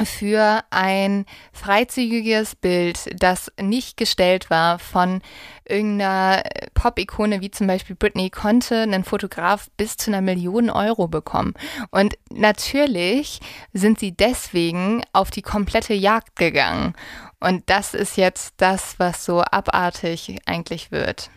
für 0.04 0.62
ein 0.70 1.26
freizügiges 1.52 2.56
Bild, 2.56 3.10
das 3.20 3.52
nicht 3.60 3.96
gestellt 3.96 4.50
war 4.50 4.78
von 4.78 5.22
irgendeiner 5.68 6.42
Pop-Ikone 6.74 7.40
wie 7.40 7.50
zum 7.50 7.66
Beispiel 7.66 7.96
Britney, 7.96 8.30
konnte 8.30 8.82
ein 8.82 9.04
Fotograf 9.04 9.70
bis 9.76 9.96
zu 9.96 10.10
einer 10.10 10.20
Million 10.20 10.70
Euro 10.70 11.08
bekommen. 11.08 11.54
Und 11.90 12.18
natürlich 12.30 13.40
sind 13.72 13.98
sie 13.98 14.12
deswegen 14.12 15.02
auf 15.12 15.30
die 15.30 15.42
komplette 15.42 15.94
Jagd 15.94 16.36
gegangen. 16.36 16.94
Und 17.40 17.68
das 17.70 17.94
ist 17.94 18.16
jetzt 18.16 18.54
das, 18.58 18.98
was 18.98 19.24
so 19.24 19.42
abartig 19.42 20.38
eigentlich 20.46 20.90
wird. 20.90 21.30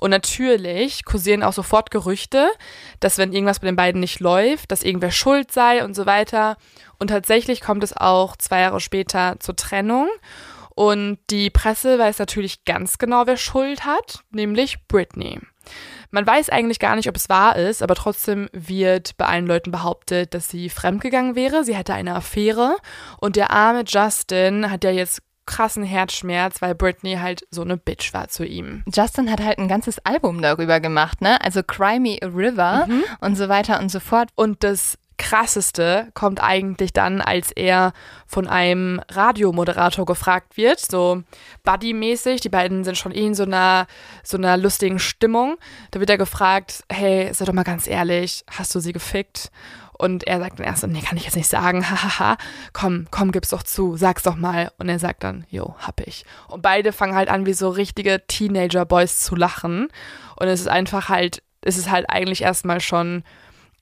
Und 0.00 0.10
natürlich 0.10 1.04
kursieren 1.04 1.42
auch 1.42 1.52
sofort 1.52 1.90
Gerüchte, 1.90 2.48
dass 3.00 3.18
wenn 3.18 3.34
irgendwas 3.34 3.60
bei 3.60 3.66
den 3.66 3.76
beiden 3.76 4.00
nicht 4.00 4.18
läuft, 4.18 4.72
dass 4.72 4.82
irgendwer 4.82 5.10
schuld 5.10 5.52
sei 5.52 5.84
und 5.84 5.94
so 5.94 6.06
weiter. 6.06 6.56
Und 6.98 7.08
tatsächlich 7.08 7.60
kommt 7.60 7.84
es 7.84 7.94
auch 7.94 8.34
zwei 8.38 8.60
Jahre 8.60 8.80
später 8.80 9.36
zur 9.40 9.56
Trennung. 9.56 10.08
Und 10.74 11.18
die 11.28 11.50
Presse 11.50 11.98
weiß 11.98 12.18
natürlich 12.18 12.64
ganz 12.64 12.96
genau, 12.96 13.26
wer 13.26 13.36
Schuld 13.36 13.84
hat, 13.84 14.20
nämlich 14.30 14.78
Britney. 14.88 15.38
Man 16.10 16.26
weiß 16.26 16.48
eigentlich 16.48 16.78
gar 16.78 16.96
nicht, 16.96 17.10
ob 17.10 17.16
es 17.16 17.28
wahr 17.28 17.56
ist, 17.56 17.82
aber 17.82 17.94
trotzdem 17.94 18.48
wird 18.52 19.18
bei 19.18 19.26
allen 19.26 19.46
Leuten 19.46 19.70
behauptet, 19.70 20.32
dass 20.32 20.48
sie 20.48 20.70
fremdgegangen 20.70 21.36
wäre. 21.36 21.62
Sie 21.62 21.76
hätte 21.76 21.92
eine 21.92 22.14
Affäre 22.14 22.76
und 23.18 23.36
der 23.36 23.50
arme 23.50 23.84
Justin 23.86 24.70
hat 24.70 24.82
ja 24.82 24.90
jetzt 24.90 25.20
krassen 25.46 25.82
Herzschmerz, 25.82 26.62
weil 26.62 26.74
Britney 26.74 27.16
halt 27.16 27.46
so 27.50 27.62
eine 27.62 27.76
Bitch 27.76 28.14
war 28.14 28.28
zu 28.28 28.44
ihm. 28.44 28.84
Justin 28.92 29.30
hat 29.30 29.40
halt 29.40 29.58
ein 29.58 29.68
ganzes 29.68 29.98
Album 30.04 30.40
darüber 30.40 30.80
gemacht, 30.80 31.20
ne? 31.20 31.40
Also 31.42 31.62
Cry 31.62 31.98
Me 31.98 32.18
a 32.22 32.26
River 32.26 32.86
mhm. 32.88 33.04
und 33.20 33.36
so 33.36 33.48
weiter 33.48 33.80
und 33.80 33.90
so 33.90 34.00
fort. 34.00 34.28
Und 34.36 34.62
das 34.62 34.96
krasseste 35.20 36.08
kommt 36.14 36.42
eigentlich 36.42 36.94
dann, 36.94 37.20
als 37.20 37.52
er 37.52 37.92
von 38.26 38.48
einem 38.48 39.02
Radiomoderator 39.10 40.06
gefragt 40.06 40.56
wird, 40.56 40.80
so 40.80 41.22
Buddy-mäßig. 41.62 42.40
Die 42.40 42.48
beiden 42.48 42.84
sind 42.84 42.96
schon 42.96 43.12
eh 43.12 43.26
in 43.26 43.34
so 43.34 43.42
einer, 43.42 43.86
so 44.24 44.38
einer 44.38 44.56
lustigen 44.56 44.98
Stimmung. 44.98 45.56
Da 45.90 46.00
wird 46.00 46.08
er 46.08 46.16
gefragt, 46.16 46.84
hey, 46.90 47.32
sei 47.34 47.44
doch 47.44 47.52
mal 47.52 47.64
ganz 47.64 47.86
ehrlich, 47.86 48.44
hast 48.50 48.74
du 48.74 48.80
sie 48.80 48.92
gefickt? 48.92 49.50
Und 50.00 50.26
er 50.26 50.38
sagt 50.40 50.58
dann 50.58 50.66
erst, 50.66 50.86
nee, 50.86 51.02
kann 51.02 51.18
ich 51.18 51.24
jetzt 51.24 51.36
nicht 51.36 51.48
sagen, 51.48 51.84
hahaha, 51.90 52.38
komm, 52.72 53.06
komm, 53.10 53.32
gib's 53.32 53.50
doch 53.50 53.62
zu, 53.62 53.98
sag's 53.98 54.22
doch 54.22 54.34
mal. 54.34 54.72
Und 54.78 54.88
er 54.88 54.98
sagt 54.98 55.24
dann, 55.24 55.44
jo, 55.50 55.74
hab 55.78 56.00
ich. 56.00 56.24
Und 56.48 56.62
beide 56.62 56.92
fangen 56.92 57.14
halt 57.14 57.28
an, 57.28 57.44
wie 57.44 57.52
so 57.52 57.68
richtige 57.68 58.22
Teenager-Boys 58.26 59.20
zu 59.20 59.36
lachen. 59.36 59.88
Und 60.36 60.48
es 60.48 60.60
ist 60.60 60.68
einfach 60.68 61.10
halt, 61.10 61.42
es 61.60 61.76
ist 61.76 61.90
halt 61.90 62.08
eigentlich 62.08 62.42
erstmal 62.42 62.80
schon 62.80 63.24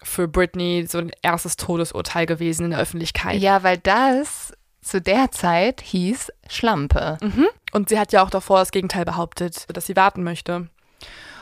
für 0.03 0.27
Britney 0.27 0.87
so 0.89 0.99
ein 0.99 1.13
erstes 1.23 1.57
Todesurteil 1.57 2.27
gewesen 2.27 2.65
in 2.65 2.71
der 2.73 2.81
Öffentlichkeit. 2.81 3.41
Ja, 3.41 3.63
weil 3.63 3.79
das 3.79 4.53
zu 4.83 5.01
der 5.01 5.31
Zeit 5.31 5.81
hieß 5.83 6.33
Schlampe. 6.49 7.19
Mhm. 7.23 7.47
Und 7.71 7.91
sie 7.91 7.99
hat 7.99 8.13
ja 8.13 8.25
auch 8.25 8.31
davor 8.31 8.59
das 8.59 8.73
Gegenteil 8.73 9.05
behauptet, 9.05 9.67
dass 9.73 9.87
sie 9.87 9.95
warten 9.95 10.25
möchte. 10.25 10.69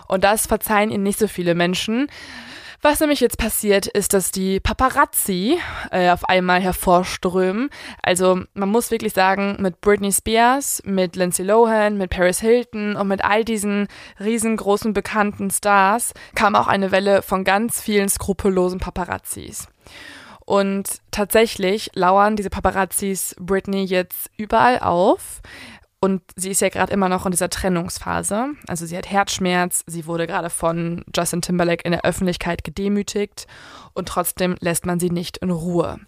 Und 0.07 0.23
das 0.23 0.47
verzeihen 0.47 0.91
ihnen 0.91 1.03
nicht 1.03 1.19
so 1.19 1.29
viele 1.29 1.55
Menschen. 1.55 2.09
Was 2.88 3.01
nämlich 3.01 3.18
jetzt 3.18 3.38
passiert, 3.38 3.88
ist, 3.88 4.14
dass 4.14 4.31
die 4.31 4.61
Paparazzi 4.61 5.59
äh, 5.90 6.09
auf 6.11 6.29
einmal 6.29 6.61
hervorströmen. 6.61 7.68
Also 8.01 8.42
man 8.55 8.68
muss 8.68 8.92
wirklich 8.92 9.12
sagen, 9.12 9.57
mit 9.59 9.81
Britney 9.81 10.12
Spears, 10.12 10.85
mit 10.85 11.16
Lindsay 11.16 11.44
Lohan, 11.44 11.99
mit 11.99 12.11
Paris 12.11 12.38
Hilton 12.38 12.94
und 12.94 13.09
mit 13.09 13.25
all 13.25 13.44
diesen 13.44 13.88
riesengroßen 14.20 14.92
bekannten 14.92 15.51
Stars 15.51 16.14
kam 16.37 16.55
auch 16.55 16.68
eine 16.68 16.92
Welle 16.92 17.22
von 17.22 17.42
ganz 17.42 17.81
vielen 17.81 18.09
skrupellosen 18.09 18.79
Paparazzis. 18.79 19.66
Und 20.44 21.01
tatsächlich 21.11 21.90
lauern 21.94 22.37
diese 22.37 22.51
Paparazzis 22.51 23.35
Britney 23.40 23.83
jetzt 23.83 24.31
überall 24.37 24.79
auf. 24.79 25.42
Und 26.07 26.23
sie 26.37 26.53
ist 26.53 26.61
ja 26.61 26.69
gerade 26.69 26.92
immer 26.92 27.09
noch 27.09 27.27
in 27.27 27.33
dieser 27.33 27.51
Trennungsphase. 27.51 28.51
Also 28.69 28.87
sie 28.87 28.97
hat 28.97 29.11
Herzschmerz, 29.11 29.83
sie 29.88 30.07
wurde 30.07 30.29
gerade 30.29 30.51
von 30.51 31.05
Justin 31.12 31.42
Timberlake 31.42 31.83
in 31.83 31.90
der 31.90 32.05
Öffentlichkeit 32.05 32.62
gedemütigt 32.62 33.49
und 33.92 34.09
trotzdem 34.09 34.55
lässt 34.61 34.87
man 34.87 35.01
sie 35.01 35.11
nicht 35.11 35.38
in 35.38 35.51
Ruhe. 35.51 35.99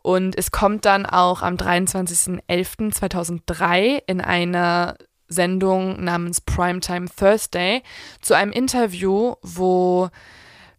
Und 0.00 0.34
es 0.38 0.50
kommt 0.50 0.86
dann 0.86 1.04
auch 1.04 1.42
am 1.42 1.56
23.11.2003 1.56 4.00
in 4.06 4.22
einer 4.22 4.96
Sendung 5.28 6.02
namens 6.02 6.40
Primetime 6.40 7.08
Thursday 7.14 7.82
zu 8.22 8.32
einem 8.32 8.50
Interview, 8.50 9.34
wo 9.42 10.08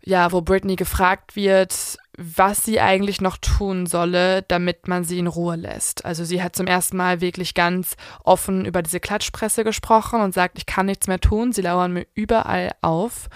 ja, 0.02 0.32
wo 0.32 0.42
Britney 0.42 0.76
gefragt 0.76 1.36
wird, 1.36 1.98
was 2.18 2.64
sie 2.64 2.80
eigentlich 2.80 3.22
noch 3.22 3.38
tun 3.38 3.86
solle, 3.86 4.42
damit 4.44 4.88
man 4.88 5.04
sie 5.04 5.20
in 5.20 5.28
Ruhe 5.28 5.56
lässt. 5.56 6.06
Also 6.06 6.24
sie 6.24 6.42
hat 6.42 6.56
zum 6.56 6.68
ersten 6.68 6.98
Mal 6.98 7.22
wirklich 7.22 7.54
ganz 7.54 7.96
offen 8.24 8.66
über 8.66 8.82
diese 8.82 9.00
Klatschpresse 9.00 9.64
gesprochen 9.64 10.22
und 10.22 10.34
sagt, 10.34 10.58
ich 10.58 10.66
kann 10.66 10.86
nichts 10.86 11.08
mehr 11.08 11.20
tun, 11.20 11.52
sie 11.52 11.62
lauern 11.62 11.94
mir 11.94 12.08
überall 12.14 12.72
auf. 12.82 13.30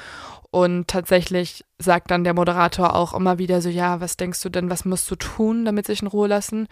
Und 0.51 0.87
tatsächlich 0.87 1.63
sagt 1.77 2.09
dann 2.09 2.23
der 2.23 2.33
Moderator 2.33 2.95
auch 2.95 3.13
immer 3.13 3.37
wieder 3.37 3.61
so, 3.61 3.69
ja, 3.69 4.01
was 4.01 4.17
denkst 4.17 4.41
du 4.41 4.49
denn, 4.49 4.71
was 4.71 4.83
musst 4.83 5.09
du 5.11 5.15
tun, 5.15 5.63
damit 5.63 5.85
sie 5.85 5.91
sich 5.91 6.01
in 6.01 6.07
Ruhe 6.07 6.27
lassen? 6.27 6.67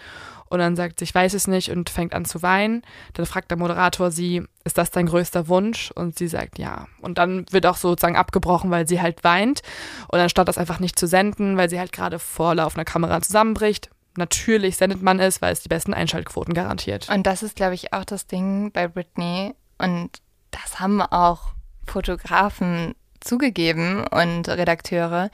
Und 0.49 0.59
dann 0.59 0.75
sagt 0.75 0.99
sie, 0.99 1.03
ich 1.03 1.13
weiß 1.13 1.35
es 1.35 1.47
nicht 1.47 1.69
und 1.69 1.91
fängt 1.91 2.15
an 2.15 2.25
zu 2.25 2.41
weinen. 2.41 2.81
Dann 3.13 3.27
fragt 3.27 3.51
der 3.51 3.57
Moderator 3.57 4.09
sie, 4.09 4.43
ist 4.63 4.79
das 4.79 4.89
dein 4.89 5.05
größter 5.05 5.47
Wunsch? 5.47 5.91
Und 5.91 6.17
sie 6.17 6.27
sagt 6.27 6.57
ja. 6.57 6.87
Und 7.01 7.19
dann 7.19 7.45
wird 7.51 7.67
auch 7.67 7.77
sozusagen 7.77 8.15
abgebrochen, 8.15 8.71
weil 8.71 8.87
sie 8.87 8.99
halt 8.99 9.23
weint. 9.23 9.61
Und 10.07 10.19
anstatt 10.19 10.47
das 10.47 10.57
einfach 10.57 10.79
nicht 10.79 10.97
zu 10.97 11.05
senden, 11.05 11.55
weil 11.55 11.69
sie 11.69 11.79
halt 11.79 11.91
gerade 11.91 12.17
vor 12.17 12.55
laufender 12.55 12.85
Kamera 12.85 13.21
zusammenbricht, 13.21 13.91
natürlich 14.17 14.77
sendet 14.77 15.03
man 15.03 15.19
es, 15.19 15.39
weil 15.43 15.53
es 15.53 15.61
die 15.61 15.69
besten 15.69 15.93
Einschaltquoten 15.93 16.55
garantiert. 16.55 17.09
Und 17.13 17.27
das 17.27 17.43
ist, 17.43 17.55
glaube 17.55 17.75
ich, 17.75 17.93
auch 17.93 18.05
das 18.05 18.25
Ding 18.25 18.71
bei 18.71 18.87
Britney. 18.87 19.53
Und 19.77 20.09
das 20.49 20.79
haben 20.79 20.99
auch 21.03 21.51
Fotografen 21.85 22.95
zugegeben 23.27 24.05
und 24.07 24.47
Redakteure, 24.47 25.29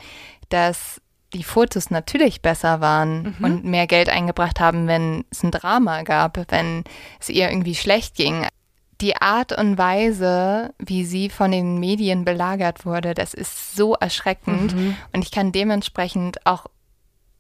dass 0.50 1.02
die 1.34 1.44
Fotos 1.44 1.90
natürlich 1.90 2.42
besser 2.42 2.80
waren 2.80 3.36
mhm. 3.38 3.46
und 3.46 3.66
mehr 3.66 3.88
Geld 3.88 4.10
eingebracht 4.10 4.60
haben, 4.60 4.88
wenn 4.88 5.26
es 5.32 5.44
ein 5.44 5.52
Drama 5.52 6.04
gab, 6.04 6.52
wenn 6.52 6.84
es 7.20 7.30
ihr 7.30 7.50
irgendwie 7.50 7.76
schlecht 7.76 8.16
ging. 8.16 8.46
Die 9.02 9.18
Art 9.18 9.58
und 9.58 9.78
Weise, 9.78 10.74
wie 10.78 11.04
sie 11.04 11.30
von 11.30 11.52
den 11.52 11.80
Medien 11.80 12.24
belagert 12.24 12.86
wurde, 12.86 13.14
das 13.14 13.34
ist 13.34 13.76
so 13.76 13.96
erschreckend. 13.96 14.76
Mhm. 14.76 14.96
Und 15.12 15.24
ich 15.24 15.32
kann 15.32 15.52
dementsprechend 15.52 16.46
auch 16.46 16.68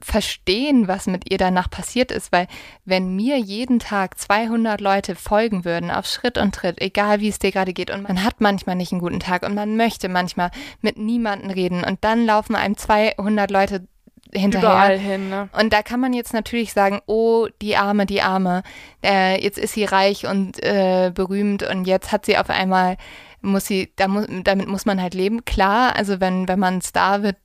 verstehen, 0.03 0.87
was 0.87 1.07
mit 1.07 1.31
ihr 1.31 1.37
danach 1.37 1.69
passiert 1.69 2.11
ist, 2.11 2.31
weil 2.31 2.47
wenn 2.85 3.15
mir 3.15 3.37
jeden 3.37 3.79
Tag 3.79 4.19
200 4.19 4.81
Leute 4.81 5.15
folgen 5.15 5.65
würden 5.65 5.91
auf 5.91 6.05
Schritt 6.05 6.37
und 6.37 6.53
Tritt, 6.55 6.81
egal 6.81 7.19
wie 7.19 7.29
es 7.29 7.39
dir 7.39 7.51
gerade 7.51 7.73
geht 7.73 7.89
und 7.89 8.03
man 8.03 8.23
hat 8.23 8.41
manchmal 8.41 8.75
nicht 8.75 8.91
einen 8.91 9.01
guten 9.01 9.19
Tag 9.19 9.43
und 9.43 9.55
man 9.55 9.77
möchte 9.77 10.09
manchmal 10.09 10.51
mit 10.81 10.97
niemandem 10.97 11.49
reden 11.49 11.83
und 11.83 12.03
dann 12.03 12.25
laufen 12.25 12.55
einem 12.55 12.77
200 12.77 13.49
Leute 13.49 13.87
hinterher. 14.35 14.69
Überall 14.69 14.97
hin, 14.97 15.29
ne? 15.29 15.49
Und 15.57 15.73
da 15.73 15.81
kann 15.81 15.99
man 15.99 16.13
jetzt 16.13 16.33
natürlich 16.33 16.73
sagen, 16.73 17.01
oh, 17.05 17.47
die 17.61 17.75
Arme, 17.75 18.05
die 18.05 18.21
Arme, 18.21 18.63
äh, 19.03 19.41
jetzt 19.41 19.57
ist 19.57 19.73
sie 19.73 19.85
reich 19.85 20.25
und 20.25 20.61
äh, 20.63 21.11
berühmt 21.13 21.63
und 21.63 21.85
jetzt 21.85 22.11
hat 22.11 22.25
sie 22.25 22.37
auf 22.37 22.49
einmal, 22.49 22.97
muss 23.41 23.65
sie, 23.65 23.91
da 23.95 24.07
muss, 24.07 24.25
damit 24.43 24.67
muss 24.67 24.85
man 24.85 25.01
halt 25.01 25.13
leben. 25.13 25.45
Klar, 25.45 25.95
also 25.95 26.19
wenn, 26.19 26.47
wenn 26.47 26.59
man 26.59 26.81
Star 26.81 27.23
wird, 27.23 27.37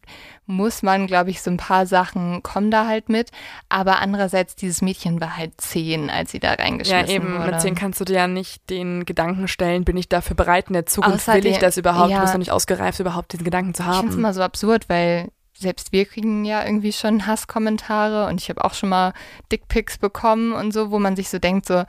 muss 0.51 0.83
man, 0.83 1.07
glaube 1.07 1.29
ich, 1.29 1.43
so 1.43 1.51
ein 1.51 1.59
paar 1.59 1.85
Sachen 1.87 2.43
kommen 2.43 2.71
da 2.71 2.87
halt 2.87 3.11
mit. 3.11 3.31
Aber 3.69 3.99
andererseits, 4.01 4.57
dieses 4.57 4.81
Mädchen 4.81 5.21
war 5.21 5.37
halt 5.37 5.61
zehn, 5.61 6.09
als 6.09 6.31
sie 6.33 6.41
da 6.41 6.55
reingeschmissen 6.55 7.07
Ja, 7.07 7.15
eben, 7.15 7.35
wurde. 7.39 7.51
mit 7.53 7.61
zehn 7.61 7.75
kannst 7.75 8.01
du 8.01 8.07
dir 8.07 8.15
ja 8.15 8.27
nicht 8.29 8.71
den 8.71 9.05
Gedanken 9.05 9.47
stellen, 9.47 9.85
bin 9.85 9.99
ich 9.99 10.09
dafür 10.09 10.35
bereit 10.37 10.69
in 10.69 10.73
der 10.73 10.87
Zukunft, 10.87 11.29
Außerdem- 11.29 11.35
will 11.45 11.47
ich 11.53 11.59
das 11.59 11.77
überhaupt, 11.77 12.09
ja. 12.11 12.17
du 12.17 12.23
bist 12.23 12.33
noch 12.33 12.39
nicht 12.39 12.51
ausgereift, 12.51 12.99
überhaupt 12.99 13.33
diesen 13.35 13.45
Gedanken 13.45 13.75
zu 13.75 13.83
Ich 13.83 13.89
finde 13.89 14.07
es 14.07 14.13
haben. 14.13 14.19
immer 14.19 14.33
so 14.33 14.41
absurd, 14.43 14.89
weil 14.89 15.29
selbst 15.59 15.93
wir 15.93 16.07
kriegen 16.07 16.47
ja 16.47 16.65
irgendwie 16.65 16.93
schon 16.95 17.27
Hasskommentare 17.27 18.27
und 18.29 18.41
ich 18.41 18.49
habe 18.49 18.65
auch 18.65 18.73
schon 18.73 18.89
mal 18.89 19.13
Dickpics 19.53 19.99
bekommen 19.99 20.53
und 20.53 20.73
so, 20.73 20.91
wo 20.91 20.99
man 20.99 21.15
sich 21.15 21.29
so 21.29 21.39
denkt, 21.39 21.67
so, 21.67 21.83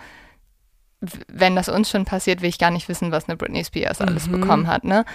wenn 1.29 1.55
das 1.55 1.69
uns 1.69 1.89
schon 1.89 2.03
passiert, 2.03 2.41
will 2.41 2.49
ich 2.49 2.59
gar 2.59 2.71
nicht 2.71 2.89
wissen, 2.89 3.11
was 3.13 3.29
eine 3.29 3.37
Britney 3.37 3.63
Spears 3.63 4.01
alles 4.01 4.27
Mhm. 4.27 4.41
bekommen 4.41 4.67
hat, 4.67 4.83
ne? 4.83 5.05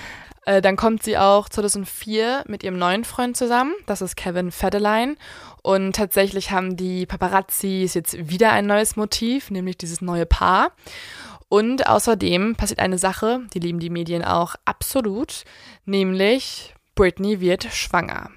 Äh, 0.46 0.60
dann 0.60 0.76
kommt 0.76 1.02
sie 1.02 1.16
auch 1.16 1.48
2004 1.48 2.44
mit 2.46 2.62
ihrem 2.62 2.78
neuen 2.78 3.04
Freund 3.04 3.36
zusammen, 3.36 3.72
das 3.86 4.02
ist 4.02 4.16
Kevin 4.16 4.50
Federline. 4.50 5.16
Und 5.62 5.96
tatsächlich 5.96 6.50
haben 6.50 6.76
die 6.76 7.06
Paparazzis 7.06 7.94
jetzt 7.94 8.28
wieder 8.28 8.52
ein 8.52 8.66
neues 8.66 8.96
Motiv, 8.96 9.50
nämlich 9.50 9.78
dieses 9.78 10.02
neue 10.02 10.26
Paar. 10.26 10.72
Und 11.48 11.86
außerdem 11.86 12.56
passiert 12.56 12.80
eine 12.80 12.98
Sache, 12.98 13.40
die 13.54 13.60
lieben 13.60 13.78
die 13.78 13.90
Medien 13.90 14.24
auch 14.24 14.56
absolut, 14.64 15.44
nämlich 15.84 16.74
Britney 16.94 17.40
wird 17.40 17.64
schwanger. 17.64 18.30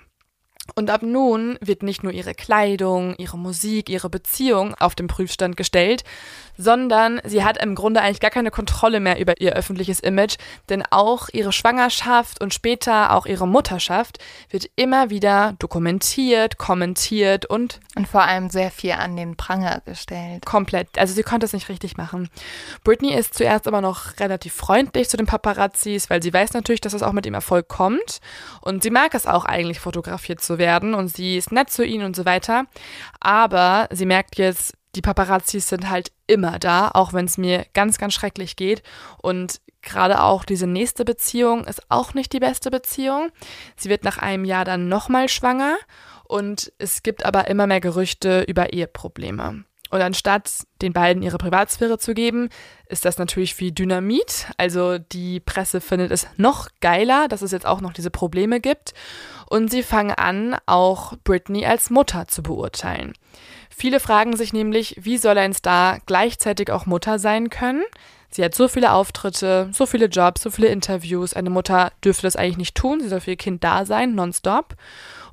Und 0.75 0.89
ab 0.89 1.01
nun 1.01 1.57
wird 1.61 1.81
nicht 1.81 2.03
nur 2.03 2.11
ihre 2.11 2.33
Kleidung, 2.33 3.15
ihre 3.17 3.37
Musik, 3.37 3.89
ihre 3.89 4.09
Beziehung 4.09 4.75
auf 4.75 4.95
den 4.95 5.07
Prüfstand 5.07 5.55
gestellt, 5.57 6.03
sondern 6.57 7.21
sie 7.23 7.43
hat 7.43 7.57
im 7.57 7.75
Grunde 7.75 8.01
eigentlich 8.01 8.19
gar 8.19 8.31
keine 8.31 8.51
Kontrolle 8.51 8.99
mehr 8.99 9.19
über 9.19 9.39
ihr 9.39 9.53
öffentliches 9.53 9.99
Image, 9.99 10.37
denn 10.69 10.83
auch 10.89 11.29
ihre 11.31 11.51
Schwangerschaft 11.51 12.41
und 12.41 12.53
später 12.53 13.13
auch 13.13 13.25
ihre 13.25 13.47
Mutterschaft 13.47 14.19
wird 14.49 14.69
immer 14.75 15.09
wieder 15.09 15.53
dokumentiert, 15.59 16.57
kommentiert 16.57 17.45
und 17.45 17.79
Und 17.95 18.07
vor 18.07 18.23
allem 18.23 18.49
sehr 18.49 18.71
viel 18.71 18.93
an 18.93 19.15
den 19.15 19.35
Pranger 19.35 19.81
gestellt. 19.85 20.45
komplett, 20.45 20.97
also 20.97 21.13
sie 21.13 21.23
konnte 21.23 21.45
es 21.45 21.53
nicht 21.53 21.69
richtig 21.69 21.97
machen. 21.97 22.29
Britney 22.83 23.13
ist 23.13 23.35
zuerst 23.35 23.67
aber 23.67 23.81
noch 23.81 24.19
relativ 24.19 24.53
freundlich 24.53 25.09
zu 25.09 25.17
den 25.17 25.25
Paparazzis, 25.25 26.09
weil 26.09 26.23
sie 26.23 26.33
weiß 26.33 26.53
natürlich, 26.53 26.81
dass 26.81 26.93
es 26.93 27.03
auch 27.03 27.13
mit 27.13 27.25
dem 27.25 27.33
Erfolg 27.33 27.67
kommt 27.67 28.19
und 28.61 28.83
sie 28.83 28.89
mag 28.89 29.13
es 29.13 29.27
auch 29.27 29.45
eigentlich 29.45 29.79
fotografiert 29.79 30.41
zu 30.41 30.57
werden 30.57 30.93
und 30.93 31.09
sie 31.09 31.37
ist 31.37 31.51
nett 31.51 31.69
zu 31.69 31.85
ihnen 31.85 32.05
und 32.05 32.15
so 32.15 32.25
weiter, 32.25 32.65
aber 33.19 33.87
sie 33.91 34.05
merkt 34.05 34.37
jetzt, 34.37 34.73
die 34.97 35.01
Paparazzis 35.01 35.69
sind 35.69 35.89
halt 35.89 36.11
immer 36.25 36.59
da, 36.59 36.89
auch 36.93 37.13
wenn 37.13 37.25
es 37.25 37.37
mir 37.37 37.65
ganz, 37.73 37.97
ganz 37.97 38.13
schrecklich 38.13 38.55
geht 38.55 38.81
und 39.21 39.61
gerade 39.83 40.21
auch 40.23 40.43
diese 40.43 40.67
nächste 40.67 41.05
Beziehung 41.05 41.63
ist 41.65 41.83
auch 41.89 42.13
nicht 42.13 42.33
die 42.33 42.39
beste 42.39 42.71
Beziehung. 42.71 43.29
Sie 43.77 43.89
wird 43.89 44.03
nach 44.03 44.17
einem 44.17 44.43
Jahr 44.43 44.65
dann 44.65 44.89
nochmal 44.89 45.29
schwanger 45.29 45.77
und 46.25 46.73
es 46.79 47.03
gibt 47.03 47.25
aber 47.25 47.47
immer 47.47 47.67
mehr 47.67 47.79
Gerüchte 47.79 48.41
über 48.41 48.73
Eheprobleme. 48.73 49.63
Und 49.89 50.01
anstatt 50.01 50.49
den 50.81 50.93
beiden 50.93 51.23
ihre 51.23 51.37
Privatsphäre 51.37 51.97
zu 51.97 52.13
geben, 52.13 52.49
ist 52.87 53.05
das 53.05 53.17
natürlich 53.17 53.59
wie 53.59 53.71
Dynamit. 53.71 54.47
Also 54.57 54.97
die 54.97 55.39
Presse 55.39 55.81
findet 55.81 56.11
es 56.11 56.27
noch 56.37 56.69
geiler, 56.81 57.27
dass 57.27 57.41
es 57.41 57.51
jetzt 57.51 57.65
auch 57.65 57.81
noch 57.81 57.93
diese 57.93 58.11
Probleme 58.11 58.59
gibt. 58.59 58.93
Und 59.49 59.71
sie 59.71 59.83
fangen 59.83 60.11
an, 60.11 60.57
auch 60.65 61.13
Britney 61.23 61.65
als 61.65 61.89
Mutter 61.89 62.27
zu 62.27 62.43
beurteilen. 62.43 63.13
Viele 63.69 63.99
fragen 63.99 64.35
sich 64.35 64.53
nämlich, 64.53 64.95
wie 64.99 65.17
soll 65.17 65.37
ein 65.37 65.53
Star 65.53 65.99
gleichzeitig 66.05 66.71
auch 66.71 66.85
Mutter 66.85 67.19
sein 67.19 67.49
können? 67.49 67.83
Sie 68.29 68.43
hat 68.43 68.55
so 68.55 68.67
viele 68.67 68.91
Auftritte, 68.91 69.69
so 69.71 69.85
viele 69.85 70.07
Jobs, 70.07 70.41
so 70.41 70.49
viele 70.49 70.67
Interviews. 70.67 71.33
Eine 71.33 71.49
Mutter 71.49 71.91
dürfte 72.03 72.23
das 72.23 72.35
eigentlich 72.35 72.57
nicht 72.57 72.75
tun. 72.75 72.99
Sie 72.99 73.07
soll 73.07 73.21
für 73.21 73.31
ihr 73.31 73.37
Kind 73.37 73.63
da 73.63 73.85
sein, 73.85 74.15
nonstop. 74.15 74.75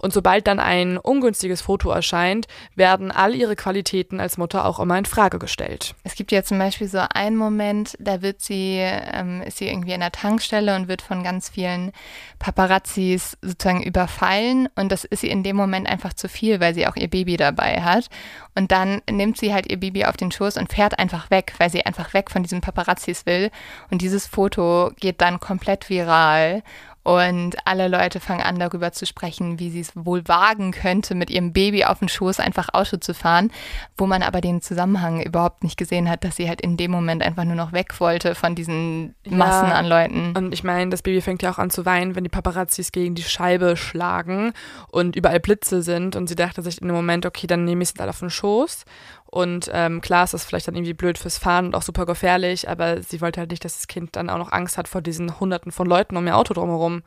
Und 0.04 0.12
sobald 0.12 0.46
dann 0.46 0.60
ein 0.60 0.98
ungünstiges 0.98 1.62
Foto 1.62 1.90
erscheint, 1.90 2.46
werden 2.74 3.10
all 3.10 3.34
ihre 3.34 3.56
Qualitäten 3.56 4.20
als 4.20 4.36
Mutter 4.36 4.66
auch 4.66 4.78
immer 4.78 4.98
in 4.98 5.06
Frage 5.06 5.38
gestellt. 5.38 5.94
Es 6.04 6.14
gibt 6.14 6.30
ja 6.30 6.42
zum 6.42 6.58
Beispiel 6.58 6.88
so 6.88 6.98
einen 7.14 7.38
Moment, 7.38 7.96
da 7.98 8.20
wird 8.20 8.42
sie, 8.42 8.80
ähm, 8.80 9.40
ist 9.40 9.56
sie 9.56 9.66
irgendwie 9.66 9.92
in 9.92 10.00
der 10.00 10.12
Tankstelle 10.12 10.76
und 10.76 10.88
wird 10.88 11.00
von 11.00 11.22
ganz 11.22 11.48
vielen 11.48 11.90
Paparazzis 12.38 13.38
sozusagen 13.40 13.82
überfallen 13.82 14.68
und 14.76 14.92
das 14.92 15.04
ist 15.04 15.24
ihr 15.24 15.30
in 15.30 15.42
dem 15.42 15.56
Moment 15.56 15.88
einfach 15.88 16.12
zu 16.12 16.28
viel, 16.28 16.60
weil 16.60 16.74
sie 16.74 16.86
auch 16.86 16.96
ihr 16.96 17.08
Baby 17.08 17.38
dabei 17.38 17.80
hat. 17.80 18.10
Und 18.54 18.72
dann 18.72 19.00
nimmt 19.10 19.38
sie 19.38 19.54
halt 19.54 19.72
ihr 19.72 19.80
Baby 19.80 20.04
auf 20.04 20.18
den 20.18 20.30
Schoß 20.30 20.58
und 20.58 20.70
fährt 20.70 20.98
einfach 20.98 21.30
weg, 21.30 21.54
weil 21.56 21.70
sie 21.70 21.86
einfach 21.86 22.12
weg 22.12 22.30
von 22.30 22.42
diesen 22.42 22.60
Paparazzis 22.60 23.24
will. 23.24 23.50
Und 23.90 24.02
dieses 24.02 24.26
Foto 24.26 24.90
geht 25.00 25.22
dann 25.22 25.40
komplett 25.40 25.88
viral. 25.88 26.62
Und 27.04 27.56
alle 27.66 27.88
Leute 27.88 28.18
fangen 28.18 28.40
an, 28.40 28.58
darüber 28.58 28.90
zu 28.92 29.04
sprechen, 29.04 29.58
wie 29.58 29.70
sie 29.70 29.80
es 29.80 29.92
wohl 29.94 30.26
wagen 30.26 30.72
könnte, 30.72 31.14
mit 31.14 31.28
ihrem 31.28 31.52
Baby 31.52 31.84
auf 31.84 31.98
den 31.98 32.08
Schoß 32.08 32.40
einfach 32.40 32.70
Auto 32.72 32.96
zu 32.96 33.12
fahren, 33.12 33.52
wo 33.98 34.06
man 34.06 34.22
aber 34.22 34.40
den 34.40 34.62
Zusammenhang 34.62 35.22
überhaupt 35.22 35.64
nicht 35.64 35.76
gesehen 35.76 36.08
hat, 36.08 36.24
dass 36.24 36.36
sie 36.36 36.48
halt 36.48 36.62
in 36.62 36.78
dem 36.78 36.90
Moment 36.90 37.22
einfach 37.22 37.44
nur 37.44 37.56
noch 37.56 37.72
weg 37.72 38.00
wollte 38.00 38.34
von 38.34 38.54
diesen 38.54 39.14
Massen 39.26 39.68
Ja, 39.68 39.74
an 39.74 39.86
Leuten. 39.86 40.34
Und 40.34 40.54
ich 40.54 40.64
meine, 40.64 40.90
das 40.90 41.02
Baby 41.02 41.20
fängt 41.20 41.42
ja 41.42 41.52
auch 41.52 41.58
an 41.58 41.68
zu 41.68 41.84
weinen, 41.84 42.16
wenn 42.16 42.24
die 42.24 42.30
Paparazzis 42.30 42.90
gegen 42.90 43.14
die 43.14 43.22
Scheibe 43.22 43.76
schlagen 43.76 44.54
und 44.88 45.14
überall 45.14 45.40
Blitze 45.40 45.82
sind. 45.82 46.16
Und 46.16 46.28
sie 46.28 46.36
dachte 46.36 46.62
sich 46.62 46.80
in 46.80 46.88
dem 46.88 46.96
Moment, 46.96 47.26
okay, 47.26 47.46
dann 47.46 47.64
nehme 47.64 47.82
ich 47.82 47.90
es 47.90 48.00
halt 48.00 48.08
auf 48.08 48.20
den 48.20 48.30
Schoß. 48.30 48.86
Und 49.34 49.68
ähm, 49.72 50.00
klar 50.00 50.22
ist 50.22 50.32
das 50.32 50.44
vielleicht 50.44 50.68
dann 50.68 50.76
irgendwie 50.76 50.94
blöd 50.94 51.18
fürs 51.18 51.38
Fahren 51.38 51.66
und 51.66 51.74
auch 51.74 51.82
super 51.82 52.06
gefährlich, 52.06 52.68
aber 52.68 53.02
sie 53.02 53.20
wollte 53.20 53.40
halt 53.40 53.50
nicht, 53.50 53.64
dass 53.64 53.74
das 53.74 53.88
Kind 53.88 54.14
dann 54.14 54.30
auch 54.30 54.38
noch 54.38 54.52
Angst 54.52 54.78
hat 54.78 54.86
vor 54.86 55.02
diesen 55.02 55.40
Hunderten 55.40 55.72
von 55.72 55.88
Leuten 55.88 56.16
um 56.16 56.24
ihr 56.24 56.36
Auto 56.36 56.54
drumherum. 56.54 57.02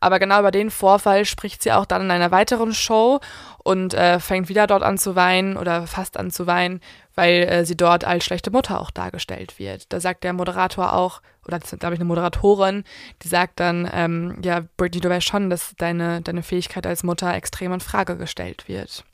Aber 0.00 0.18
genau 0.18 0.40
über 0.40 0.50
den 0.50 0.72
Vorfall 0.72 1.24
spricht 1.24 1.62
sie 1.62 1.70
auch 1.70 1.86
dann 1.86 2.02
in 2.02 2.10
einer 2.10 2.32
weiteren 2.32 2.74
Show 2.74 3.20
und 3.62 3.94
äh, 3.94 4.18
fängt 4.18 4.48
wieder 4.48 4.66
dort 4.66 4.82
an 4.82 4.98
zu 4.98 5.14
weinen 5.14 5.56
oder 5.56 5.86
fast 5.86 6.16
an 6.16 6.32
zu 6.32 6.48
weinen, 6.48 6.80
weil 7.14 7.44
äh, 7.44 7.64
sie 7.64 7.76
dort 7.76 8.04
als 8.04 8.24
schlechte 8.24 8.50
Mutter 8.50 8.80
auch 8.80 8.90
dargestellt 8.90 9.60
wird. 9.60 9.92
Da 9.92 10.00
sagt 10.00 10.24
der 10.24 10.32
Moderator 10.32 10.94
auch, 10.94 11.22
oder 11.46 11.60
das 11.60 11.72
ist, 11.72 11.78
glaube 11.78 11.94
ich, 11.94 12.00
eine 12.00 12.08
Moderatorin, 12.08 12.82
die 13.22 13.28
sagt 13.28 13.60
dann, 13.60 13.88
ähm, 13.92 14.36
ja, 14.42 14.64
Britney, 14.76 15.00
du 15.00 15.08
weißt 15.08 15.28
schon, 15.28 15.48
dass 15.48 15.76
deine, 15.78 16.22
deine 16.22 16.42
Fähigkeit 16.42 16.88
als 16.88 17.04
Mutter 17.04 17.32
extrem 17.32 17.72
in 17.72 17.78
Frage 17.78 18.16
gestellt 18.16 18.66
wird. 18.66 19.04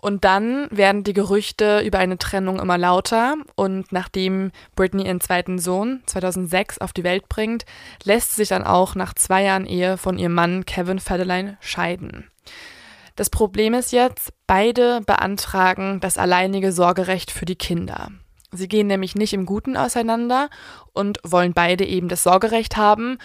Und 0.00 0.24
dann 0.24 0.68
werden 0.70 1.04
die 1.04 1.12
Gerüchte 1.12 1.80
über 1.80 1.98
eine 1.98 2.16
Trennung 2.16 2.58
immer 2.58 2.78
lauter 2.78 3.34
und 3.54 3.92
nachdem 3.92 4.50
Britney 4.74 5.04
ihren 5.04 5.20
zweiten 5.20 5.58
Sohn 5.58 6.02
2006 6.06 6.78
auf 6.78 6.92
die 6.92 7.04
Welt 7.04 7.28
bringt, 7.28 7.66
lässt 8.04 8.30
sie 8.30 8.36
sich 8.42 8.48
dann 8.48 8.64
auch 8.64 8.94
nach 8.94 9.14
zwei 9.14 9.42
Jahren 9.44 9.66
Ehe 9.66 9.98
von 9.98 10.18
ihrem 10.18 10.32
Mann 10.32 10.64
Kevin 10.64 10.98
Federline 10.98 11.58
scheiden. 11.60 12.30
Das 13.16 13.28
Problem 13.28 13.74
ist 13.74 13.92
jetzt, 13.92 14.32
beide 14.46 15.02
beantragen 15.02 16.00
das 16.00 16.16
alleinige 16.16 16.72
Sorgerecht 16.72 17.30
für 17.30 17.44
die 17.44 17.56
Kinder. 17.56 18.08
Sie 18.52 18.66
gehen 18.66 18.86
nämlich 18.86 19.14
nicht 19.14 19.32
im 19.32 19.46
Guten 19.46 19.76
auseinander 19.76 20.48
und 20.92 21.18
wollen 21.22 21.52
beide 21.52 21.84
eben 21.84 22.08
das 22.08 22.22
Sorgerecht 22.22 22.76
haben. 22.76 23.18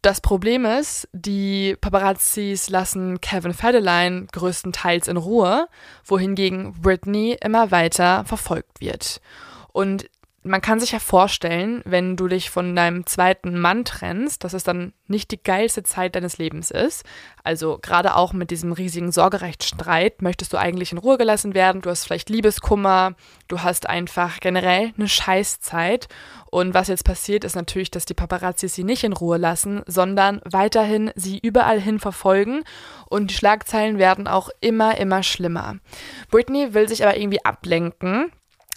Das 0.00 0.20
Problem 0.20 0.64
ist, 0.64 1.08
die 1.12 1.76
Paparazzis 1.80 2.68
lassen 2.68 3.20
Kevin 3.20 3.54
Federline 3.54 4.26
größtenteils 4.32 5.08
in 5.08 5.16
Ruhe, 5.16 5.68
wohingegen 6.04 6.72
Britney 6.80 7.36
immer 7.40 7.70
weiter 7.70 8.24
verfolgt 8.24 8.80
wird. 8.80 9.20
Und 9.72 10.08
man 10.44 10.60
kann 10.60 10.80
sich 10.80 10.90
ja 10.90 10.98
vorstellen, 10.98 11.82
wenn 11.84 12.16
du 12.16 12.26
dich 12.26 12.50
von 12.50 12.74
deinem 12.74 13.06
zweiten 13.06 13.58
Mann 13.60 13.84
trennst, 13.84 14.42
dass 14.42 14.54
es 14.54 14.64
dann 14.64 14.92
nicht 15.06 15.30
die 15.30 15.40
geilste 15.40 15.84
Zeit 15.84 16.16
deines 16.16 16.38
Lebens 16.38 16.72
ist. 16.72 17.04
Also 17.44 17.78
gerade 17.80 18.16
auch 18.16 18.32
mit 18.32 18.50
diesem 18.50 18.72
riesigen 18.72 19.12
Sorgerechtsstreit 19.12 20.20
möchtest 20.20 20.52
du 20.52 20.56
eigentlich 20.56 20.90
in 20.90 20.98
Ruhe 20.98 21.16
gelassen 21.16 21.54
werden. 21.54 21.80
Du 21.80 21.90
hast 21.90 22.04
vielleicht 22.04 22.28
Liebeskummer, 22.28 23.14
du 23.46 23.60
hast 23.60 23.88
einfach 23.88 24.40
generell 24.40 24.92
eine 24.96 25.08
Scheißzeit. 25.08 26.08
Und 26.50 26.74
was 26.74 26.88
jetzt 26.88 27.04
passiert, 27.04 27.44
ist 27.44 27.54
natürlich, 27.54 27.92
dass 27.92 28.04
die 28.04 28.14
Paparazzis 28.14 28.74
sie 28.74 28.84
nicht 28.84 29.04
in 29.04 29.12
Ruhe 29.12 29.38
lassen, 29.38 29.82
sondern 29.86 30.40
weiterhin 30.44 31.12
sie 31.14 31.38
überall 31.38 31.80
hin 31.80 32.00
verfolgen. 32.00 32.64
Und 33.08 33.30
die 33.30 33.34
Schlagzeilen 33.34 33.98
werden 33.98 34.26
auch 34.26 34.50
immer, 34.60 34.98
immer 34.98 35.22
schlimmer. 35.22 35.76
Britney 36.30 36.74
will 36.74 36.88
sich 36.88 37.04
aber 37.04 37.16
irgendwie 37.16 37.44
ablenken 37.44 38.32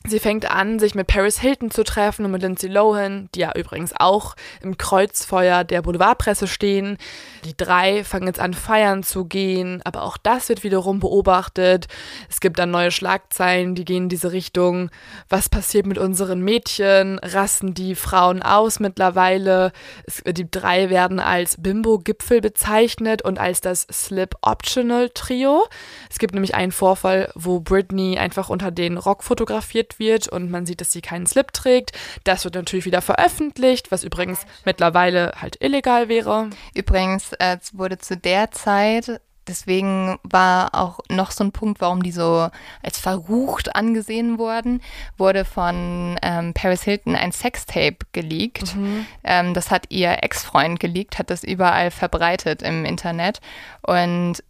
Sie 0.07 0.19
fängt 0.19 0.51
an, 0.51 0.77
sich 0.77 0.93
mit 0.93 1.07
Paris 1.07 1.39
Hilton 1.39 1.71
zu 1.71 1.83
treffen 1.83 2.25
und 2.25 2.31
mit 2.31 2.43
Lindsay 2.43 2.69
Lohan, 2.69 3.27
die 3.33 3.39
ja 3.39 3.53
übrigens 3.55 3.91
auch 3.97 4.35
im 4.61 4.77
Kreuzfeuer 4.77 5.63
der 5.63 5.81
Boulevardpresse 5.81 6.47
stehen. 6.47 6.97
Die 7.43 7.57
drei 7.57 8.03
fangen 8.03 8.27
jetzt 8.27 8.39
an, 8.39 8.53
feiern 8.53 9.01
zu 9.01 9.25
gehen, 9.25 9.81
aber 9.83 10.03
auch 10.03 10.17
das 10.17 10.47
wird 10.47 10.63
wiederum 10.63 10.99
beobachtet. 10.99 11.87
Es 12.29 12.39
gibt 12.39 12.59
dann 12.59 12.69
neue 12.69 12.91
Schlagzeilen, 12.91 13.73
die 13.73 13.83
gehen 13.83 14.03
in 14.03 14.09
diese 14.09 14.31
Richtung. 14.31 14.91
Was 15.27 15.49
passiert 15.49 15.87
mit 15.87 15.97
unseren 15.97 16.41
Mädchen? 16.41 17.17
Rassen 17.19 17.73
die 17.73 17.95
Frauen 17.95 18.43
aus 18.43 18.79
mittlerweile? 18.79 19.71
Es, 20.05 20.21
die 20.23 20.49
drei 20.49 20.91
werden 20.91 21.19
als 21.19 21.59
Bimbo-Gipfel 21.59 22.41
bezeichnet 22.41 23.23
und 23.23 23.39
als 23.39 23.59
das 23.59 23.87
Slip-Optional-Trio. 23.91 25.65
Es 26.11 26.19
gibt 26.19 26.35
nämlich 26.35 26.53
einen 26.53 26.71
Vorfall, 26.71 27.31
wo 27.33 27.59
Britney 27.59 28.19
einfach 28.19 28.49
unter 28.49 28.69
den 28.69 28.97
Rock 28.97 29.23
fotografiert 29.23 29.94
wird 29.99 30.27
und 30.27 30.51
man 30.51 30.65
sieht, 30.65 30.81
dass 30.81 30.91
sie 30.91 31.01
keinen 31.01 31.27
Slip 31.27 31.53
trägt. 31.53 31.91
Das 32.23 32.43
wird 32.43 32.55
natürlich 32.55 32.85
wieder 32.85 33.01
veröffentlicht, 33.01 33.91
was 33.91 34.03
übrigens 34.03 34.45
mittlerweile 34.65 35.33
halt 35.41 35.61
illegal 35.61 36.09
wäre. 36.09 36.49
Übrigens 36.73 37.33
äh, 37.33 37.57
wurde 37.73 37.97
zu 37.97 38.17
der 38.17 38.51
Zeit 38.51 39.19
deswegen 39.47 40.17
war 40.23 40.73
auch 40.73 40.99
noch 41.09 41.31
so 41.31 41.43
ein 41.43 41.51
Punkt, 41.51 41.81
warum 41.81 42.03
die 42.03 42.11
so 42.11 42.49
als 42.81 42.97
verrucht 42.97 43.75
angesehen 43.75 44.37
wurden, 44.37 44.81
wurde 45.17 45.45
von 45.45 46.17
ähm, 46.21 46.53
Paris 46.53 46.83
Hilton 46.83 47.15
ein 47.15 47.31
Sextape 47.31 47.97
geleakt. 48.11 48.75
Mhm. 48.75 49.05
Ähm, 49.23 49.53
das 49.53 49.71
hat 49.71 49.85
ihr 49.89 50.23
Ex-Freund 50.23 50.79
geleakt, 50.79 51.19
hat 51.19 51.29
das 51.29 51.43
überall 51.43 51.91
verbreitet 51.91 52.61
im 52.61 52.85
Internet. 52.85 53.39
Und 53.81 54.43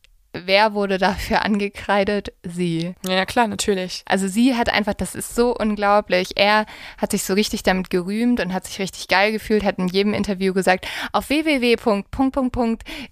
wer 0.44 0.74
wurde 0.74 0.98
dafür 0.98 1.44
angekreidet? 1.46 2.34
Sie. 2.44 2.94
Ja, 3.08 3.26
klar, 3.26 3.48
natürlich. 3.48 4.04
Also 4.06 4.28
sie 4.28 4.56
hat 4.56 4.70
einfach, 4.70 4.94
das 4.94 5.16
ist 5.16 5.36
so 5.36 5.56
unglaublich. 5.56 6.32
Er 6.36 6.66
hat 6.98 7.12
sich 7.12 7.24
so 7.24 7.34
richtig 7.34 7.64
damit 7.64 7.90
gerühmt 7.90 8.40
und 8.40 8.54
hat 8.54 8.66
sich 8.66 8.80
richtig 8.80 9.08
geil 9.08 9.32
gefühlt, 9.32 9.64
hat 9.64 9.80
in 9.80 9.88
jedem 9.88 10.14
Interview 10.14 10.54
gesagt, 10.54 10.88
auf 11.12 11.30
www. 11.30 11.76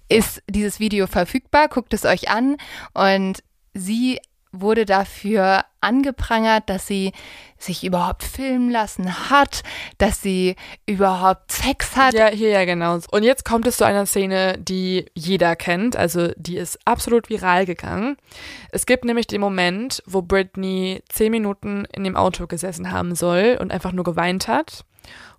ist 0.08 0.42
dieses 0.48 0.80
Video 0.80 1.06
verfügbar, 1.06 1.68
guckt 1.68 1.94
es 1.94 2.04
euch 2.04 2.28
an 2.30 2.56
und 2.92 3.42
sie 3.74 4.18
wurde 4.60 4.84
dafür 4.84 5.64
angeprangert, 5.80 6.64
dass 6.68 6.86
sie 6.86 7.12
sich 7.58 7.84
überhaupt 7.84 8.22
filmen 8.22 8.70
lassen 8.70 9.30
hat, 9.30 9.62
dass 9.98 10.22
sie 10.22 10.56
überhaupt 10.86 11.52
Sex 11.52 11.96
hat. 11.96 12.14
Ja, 12.14 12.28
hier 12.28 12.50
ja 12.50 12.64
genau. 12.64 12.98
Und 13.10 13.22
jetzt 13.22 13.44
kommt 13.44 13.66
es 13.66 13.76
zu 13.78 13.84
einer 13.84 14.06
Szene, 14.06 14.56
die 14.58 15.06
jeder 15.14 15.56
kennt, 15.56 15.96
also 15.96 16.28
die 16.36 16.56
ist 16.56 16.78
absolut 16.84 17.30
viral 17.30 17.66
gegangen. 17.66 18.16
Es 18.70 18.86
gibt 18.86 19.04
nämlich 19.04 19.26
den 19.26 19.40
Moment, 19.40 20.02
wo 20.06 20.22
Britney 20.22 21.02
zehn 21.08 21.30
Minuten 21.30 21.86
in 21.92 22.04
dem 22.04 22.16
Auto 22.16 22.46
gesessen 22.46 22.90
haben 22.90 23.14
soll 23.14 23.58
und 23.60 23.72
einfach 23.72 23.92
nur 23.92 24.04
geweint 24.04 24.48
hat. 24.48 24.84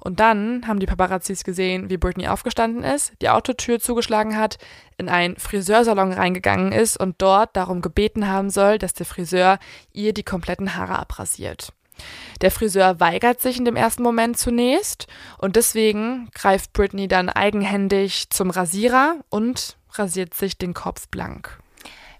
Und 0.06 0.20
dann 0.20 0.68
haben 0.68 0.80
die 0.80 0.86
Paparazzis 0.86 1.43
gesehen, 1.43 1.89
wie 1.89 1.97
Britney 1.97 2.28
aufgestanden 2.28 2.84
ist, 2.84 3.12
die 3.24 3.30
Autotür 3.30 3.80
zugeschlagen 3.80 4.38
hat, 4.38 4.60
in 4.97 5.10
einen 5.10 5.36
Friseursalon 5.36 6.14
reingegangen 6.14 6.72
ist 6.72 6.95
und 6.95 7.16
dort 7.24 7.56
darum 7.56 7.82
gebeten 7.82 8.28
haben 8.28 8.51
soll, 8.51 8.78
dass 8.78 8.93
der 8.93 9.08
Friseur 9.08 9.58
ihr 9.93 10.14
die 10.14 10.22
kompletten 10.22 10.76
Haare 10.76 10.99
abrasiert. 10.99 11.74
Der 12.41 12.51
Friseur 12.51 12.99
weigert 12.99 13.41
sich 13.41 13.58
in 13.58 13.66
dem 13.66 13.76
ersten 13.76 14.03
Moment 14.03 14.38
zunächst 14.38 15.08
und 15.39 15.56
deswegen 15.56 16.30
greift 16.36 16.72
Britney 16.74 17.08
dann 17.08 17.28
eigenhändig 17.28 18.30
zum 18.30 18.51
Rasierer 18.51 19.16
und 19.30 19.76
rasiert 19.93 20.36
sich 20.36 20.60
den 20.60 20.76
Kopf 20.76 21.08
blank. 21.08 21.58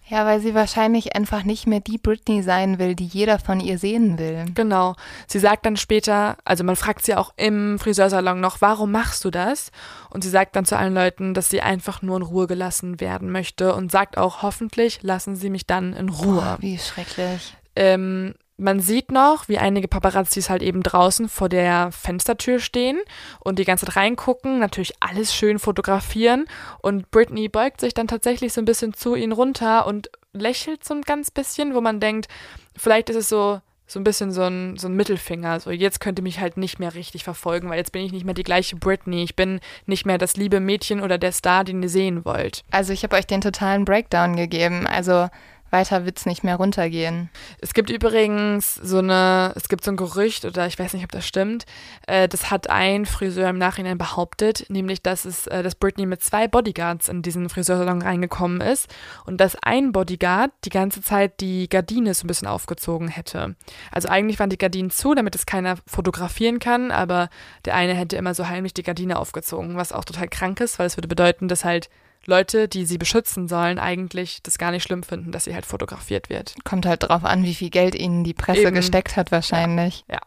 Ja, 0.08 0.26
weil 0.26 0.39
sie 0.39 0.53
wahrscheinlich 0.53 1.16
einfach 1.16 1.43
nicht 1.43 1.66
mehr 1.66 1.80
die 1.80 1.97
Britney 1.97 2.43
sein 2.43 2.78
will, 2.78 2.93
die 2.93 3.08
jeder 3.08 3.39
von 3.39 3.60
ihr 3.60 3.80
sehen 3.80 4.20
will. 4.20 4.45
Genau. 4.53 4.95
Sie 5.28 5.39
sagt 5.39 5.66
dann 5.66 5.78
später, 5.78 6.38
also 6.45 6.64
man 6.64 6.76
fragt 6.76 7.06
sie 7.06 7.16
auch 7.16 7.34
im 7.38 7.80
Friseursalon 7.80 8.39
noch, 8.39 8.62
warum 8.62 8.91
machst 8.91 9.26
du 9.26 9.32
das? 9.32 9.72
Und 10.12 10.24
sie 10.24 10.30
sagt 10.30 10.56
dann 10.56 10.66
zu 10.66 10.78
allen 10.78 10.93
Leuten, 10.93 11.34
dass 11.34 11.49
sie 11.49 11.62
einfach 11.62 12.03
nur 12.03 12.18
in 12.18 12.24
Ruhe 12.24 12.45
gelassen 12.45 12.99
werden 12.99 13.32
möchte 13.32 13.74
und 13.74 13.91
sagt 13.91 14.18
auch, 14.18 14.43
hoffentlich 14.43 15.01
lassen 15.01 15.36
sie 15.36 15.49
mich 15.49 15.66
dann 15.66 15.93
in 15.93 16.10
Ruhe. 16.10 16.36
Boah, 16.36 16.58
wie 16.60 16.78
schrecklich. 16.78 17.56
Ähm, 17.76 18.36
man 18.58 18.80
sieht 18.80 19.12
noch, 19.12 19.49
wie 19.49 19.58
einige 19.58 19.88
Paparazzis 19.88 20.49
halt 20.49 20.62
eben 20.62 20.82
draußen 20.82 21.28
vor 21.28 21.49
der 21.49 21.91
Fenstertür 21.91 22.60
stehen 22.60 22.99
und 23.39 23.60
die 23.60 23.66
ganze 23.66 23.86
Zeit 23.86 23.97
reingucken, 23.97 24.60
natürlich 24.60 24.93
alles 24.99 25.36
schön 25.36 25.60
fotografieren 25.60 26.45
und 26.82 27.12
Britney 27.12 27.49
beugt 27.49 27.82
sich 27.82 27.93
dann 27.93 28.08
tatsächlich 28.08 28.53
so 28.53 28.62
ein 28.62 28.66
bisschen 28.66 28.93
zu 28.93 29.16
ihnen 29.16 29.34
runter 29.34 29.86
und 29.86 30.10
lächelt 30.32 30.84
so 30.84 30.93
ein 30.93 31.01
ganz 31.01 31.32
bisschen, 31.32 31.76
wo 31.76 31.82
man 31.82 31.99
denkt, 31.99 32.28
vielleicht 32.76 33.10
ist 33.10 33.18
es 33.18 33.30
so 33.30 33.62
so 33.88 33.99
ein 33.99 34.03
bisschen 34.03 34.32
so 34.32 34.41
ein, 34.41 34.78
so 34.78 34.88
ein 34.88 34.95
Mittelfinger. 34.95 35.60
So, 35.60 35.70
jetzt 35.70 35.99
könnte 35.99 36.22
mich 36.22 36.39
halt 36.39 36.58
nicht 36.58 36.80
mehr 36.80 36.95
richtig 36.95 37.24
verfolgen, 37.24 37.70
weil 37.70 37.78
jetzt 37.78 37.91
bin 37.91 38.03
ich 38.03 38.12
nicht 38.12 38.26
mehr 38.26 38.34
die 38.34 38.43
gleiche 38.43 38.76
Britney. 38.76 39.24
Ich 39.24 39.36
bin 39.36 39.60
nicht 39.86 40.06
mehr 40.06 40.18
das 40.18 40.36
liebe 40.38 40.60
Mädchen 40.60 41.01
oder 41.01 41.18
der 41.18 41.32
Star, 41.32 41.64
den 41.64 41.84
ihr 41.84 41.89
sehen 41.89 42.26
wollt. 42.26 42.64
Also 42.72 42.93
ich 42.93 43.03
habe 43.03 43.16
euch 43.16 43.28
den 43.28 43.41
totalen 43.41 43.86
Breakdown 43.86 44.36
gegeben. 44.36 44.88
Also 44.88 45.30
weiter 45.76 46.05
wird 46.05 46.17
es 46.17 46.26
nicht 46.26 46.43
mehr 46.43 46.55
runtergehen. 46.55 47.30
Es 47.59 47.73
gibt 47.73 47.89
übrigens 47.89 48.76
so 48.76 48.99
eine, 48.99 49.51
es 49.55 49.67
gibt 49.67 49.84
so 49.84 49.91
ein 49.91 49.97
Gerücht, 49.97 50.45
oder 50.45 50.67
ich 50.67 50.80
weiß 50.80 50.93
nicht, 50.93 51.03
ob 51.03 51.11
das 51.11 51.28
stimmt, 51.28 51.65
äh, 52.07 52.30
das 52.30 52.49
hat 52.49 52.69
ein 52.69 53.05
Friseur 53.05 53.49
im 53.49 53.57
Nachhinein 53.57 53.97
behauptet, 53.97 54.65
nämlich, 54.69 55.01
dass 55.01 55.26
es, 55.26 55.47
äh, 55.47 55.63
dass 55.63 55.76
Britney 55.76 56.05
mit 56.05 56.23
zwei 56.23 56.47
Bodyguards 56.47 57.09
in 57.09 57.21
diesen 57.21 57.49
Friseursalon 57.49 58.01
reingekommen 58.01 58.61
ist 58.61 58.88
und 59.26 59.41
dass 59.41 59.57
ein 59.61 59.91
Bodyguard 59.91 60.51
die 60.63 60.69
ganze 60.69 61.01
Zeit 61.01 61.41
die 61.41 61.67
Gardine 61.67 62.13
so 62.13 62.23
ein 62.23 62.28
bisschen 62.28 62.47
aufgezogen 62.47 63.09
hätte. 63.09 63.55
Also 63.91 64.07
eigentlich 64.07 64.39
waren 64.39 64.49
die 64.49 64.57
Gardinen 64.57 64.91
zu, 64.91 65.13
damit 65.13 65.36
es 65.36 65.45
keiner 65.45 65.76
fotografieren 65.86 66.59
kann, 66.59 66.91
aber 66.91 67.30
der 67.65 67.76
eine 67.76 67.95
hätte 67.95 68.15
immer 68.15 68.34
so 68.34 68.47
heimlich 68.47 68.73
die 68.73 68.84
Gardine 68.84 69.19
aufgezogen, 69.19 69.76
was 69.76 69.91
auch 69.91 70.05
total 70.05 70.30
krank 70.30 70.61
ist, 70.61 70.80
weil 70.80 70.88
es 70.88 70.95
würde 70.95 71.09
bedeuten, 71.09 71.49
dass 71.49 71.65
halt 71.65 71.89
Leute, 72.26 72.67
die 72.67 72.86
sie 72.86 72.97
beschützen 72.97 73.47
sollen, 73.47 73.80
eigentlich 73.80 74.41
das 74.43 74.57
gar 74.57 74.71
nicht 74.71 74.84
schlimm 74.84 75.03
finden, 75.03 75.32
dass 75.32 75.45
sie 75.45 75.53
halt 75.53 75.65
fotografiert 75.65 76.30
wird. 76.30 76.55
Kommt 76.63 76.86
halt 76.86 77.03
drauf 77.03 77.23
an, 77.23 77.43
wie 77.43 77.55
viel 77.55 77.69
Geld 77.69 77.95
ihnen 77.95 78.23
die 78.23 78.34
Presse 78.34 78.61
Eben. 78.61 78.76
gesteckt 78.76 79.15
hat, 79.15 79.32
wahrscheinlich. 79.32 80.03
Ja. 80.07 80.15
ja. 80.15 80.21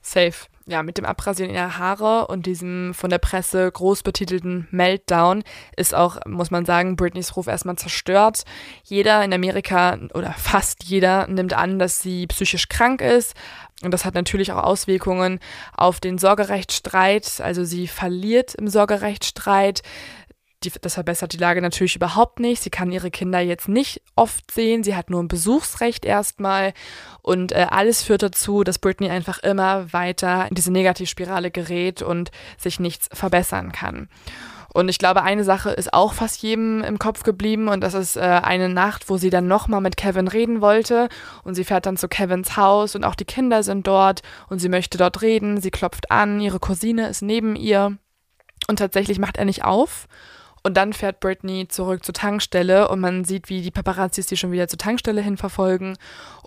Safe. 0.00 0.48
Ja, 0.66 0.82
mit 0.82 0.98
dem 0.98 1.06
Abrasieren 1.06 1.54
ihrer 1.54 1.78
Haare 1.78 2.26
und 2.26 2.44
diesem 2.44 2.92
von 2.92 3.08
der 3.08 3.16
Presse 3.16 3.72
groß 3.72 4.02
betitelten 4.02 4.68
Meltdown 4.70 5.42
ist 5.76 5.94
auch, 5.94 6.18
muss 6.26 6.50
man 6.50 6.66
sagen, 6.66 6.94
Britneys 6.94 7.36
Ruf 7.36 7.46
erstmal 7.46 7.76
zerstört. 7.76 8.44
Jeder 8.84 9.24
in 9.24 9.32
Amerika 9.32 9.98
oder 10.12 10.34
fast 10.34 10.84
jeder 10.84 11.26
nimmt 11.26 11.54
an, 11.54 11.78
dass 11.78 12.00
sie 12.00 12.26
psychisch 12.26 12.68
krank 12.68 13.00
ist. 13.00 13.34
Und 13.82 13.92
das 13.92 14.04
hat 14.04 14.14
natürlich 14.14 14.52
auch 14.52 14.62
Auswirkungen 14.62 15.40
auf 15.74 16.00
den 16.00 16.18
Sorgerechtsstreit. 16.18 17.40
Also 17.40 17.64
sie 17.64 17.86
verliert 17.86 18.54
im 18.54 18.68
Sorgerechtsstreit. 18.68 19.82
Die, 20.64 20.72
das 20.80 20.94
verbessert 20.94 21.32
die 21.32 21.38
Lage 21.38 21.62
natürlich 21.62 21.94
überhaupt 21.94 22.40
nicht. 22.40 22.62
Sie 22.62 22.70
kann 22.70 22.90
ihre 22.90 23.10
Kinder 23.10 23.38
jetzt 23.38 23.68
nicht 23.68 24.02
oft 24.16 24.50
sehen. 24.50 24.82
Sie 24.82 24.96
hat 24.96 25.08
nur 25.08 25.22
ein 25.22 25.28
Besuchsrecht 25.28 26.04
erstmal. 26.04 26.72
Und 27.22 27.52
äh, 27.52 27.66
alles 27.70 28.02
führt 28.02 28.22
dazu, 28.22 28.64
dass 28.64 28.80
Britney 28.80 29.08
einfach 29.08 29.38
immer 29.38 29.92
weiter 29.92 30.48
in 30.48 30.56
diese 30.56 30.72
Negativspirale 30.72 31.52
gerät 31.52 32.02
und 32.02 32.32
sich 32.56 32.80
nichts 32.80 33.08
verbessern 33.12 33.70
kann. 33.70 34.08
Und 34.74 34.88
ich 34.88 34.98
glaube, 34.98 35.22
eine 35.22 35.44
Sache 35.44 35.70
ist 35.70 35.94
auch 35.94 36.12
fast 36.12 36.42
jedem 36.42 36.84
im 36.84 36.98
Kopf 36.98 37.22
geblieben 37.22 37.68
und 37.68 37.80
das 37.80 37.94
ist 37.94 38.16
äh, 38.16 38.20
eine 38.20 38.68
Nacht, 38.68 39.08
wo 39.08 39.16
sie 39.16 39.30
dann 39.30 39.48
nochmal 39.48 39.80
mit 39.80 39.96
Kevin 39.96 40.28
reden 40.28 40.60
wollte 40.60 41.08
und 41.42 41.54
sie 41.54 41.64
fährt 41.64 41.86
dann 41.86 41.96
zu 41.96 42.06
Kevins 42.06 42.56
Haus 42.56 42.94
und 42.94 43.04
auch 43.04 43.14
die 43.14 43.24
Kinder 43.24 43.62
sind 43.62 43.86
dort 43.86 44.22
und 44.48 44.58
sie 44.58 44.68
möchte 44.68 44.98
dort 44.98 45.22
reden. 45.22 45.60
Sie 45.60 45.70
klopft 45.70 46.10
an, 46.10 46.40
ihre 46.40 46.60
Cousine 46.60 47.08
ist 47.08 47.22
neben 47.22 47.56
ihr 47.56 47.96
und 48.68 48.78
tatsächlich 48.78 49.18
macht 49.18 49.38
er 49.38 49.46
nicht 49.46 49.64
auf 49.64 50.06
und 50.62 50.76
dann 50.76 50.92
fährt 50.92 51.20
Britney 51.20 51.68
zurück 51.68 52.04
zur 52.04 52.14
Tankstelle 52.14 52.88
und 52.88 53.00
man 53.00 53.24
sieht, 53.24 53.48
wie 53.48 53.62
die 53.62 53.70
Paparazzis 53.70 54.26
die 54.26 54.36
schon 54.36 54.52
wieder 54.52 54.68
zur 54.68 54.78
Tankstelle 54.78 55.20
hin 55.20 55.36
verfolgen. 55.36 55.96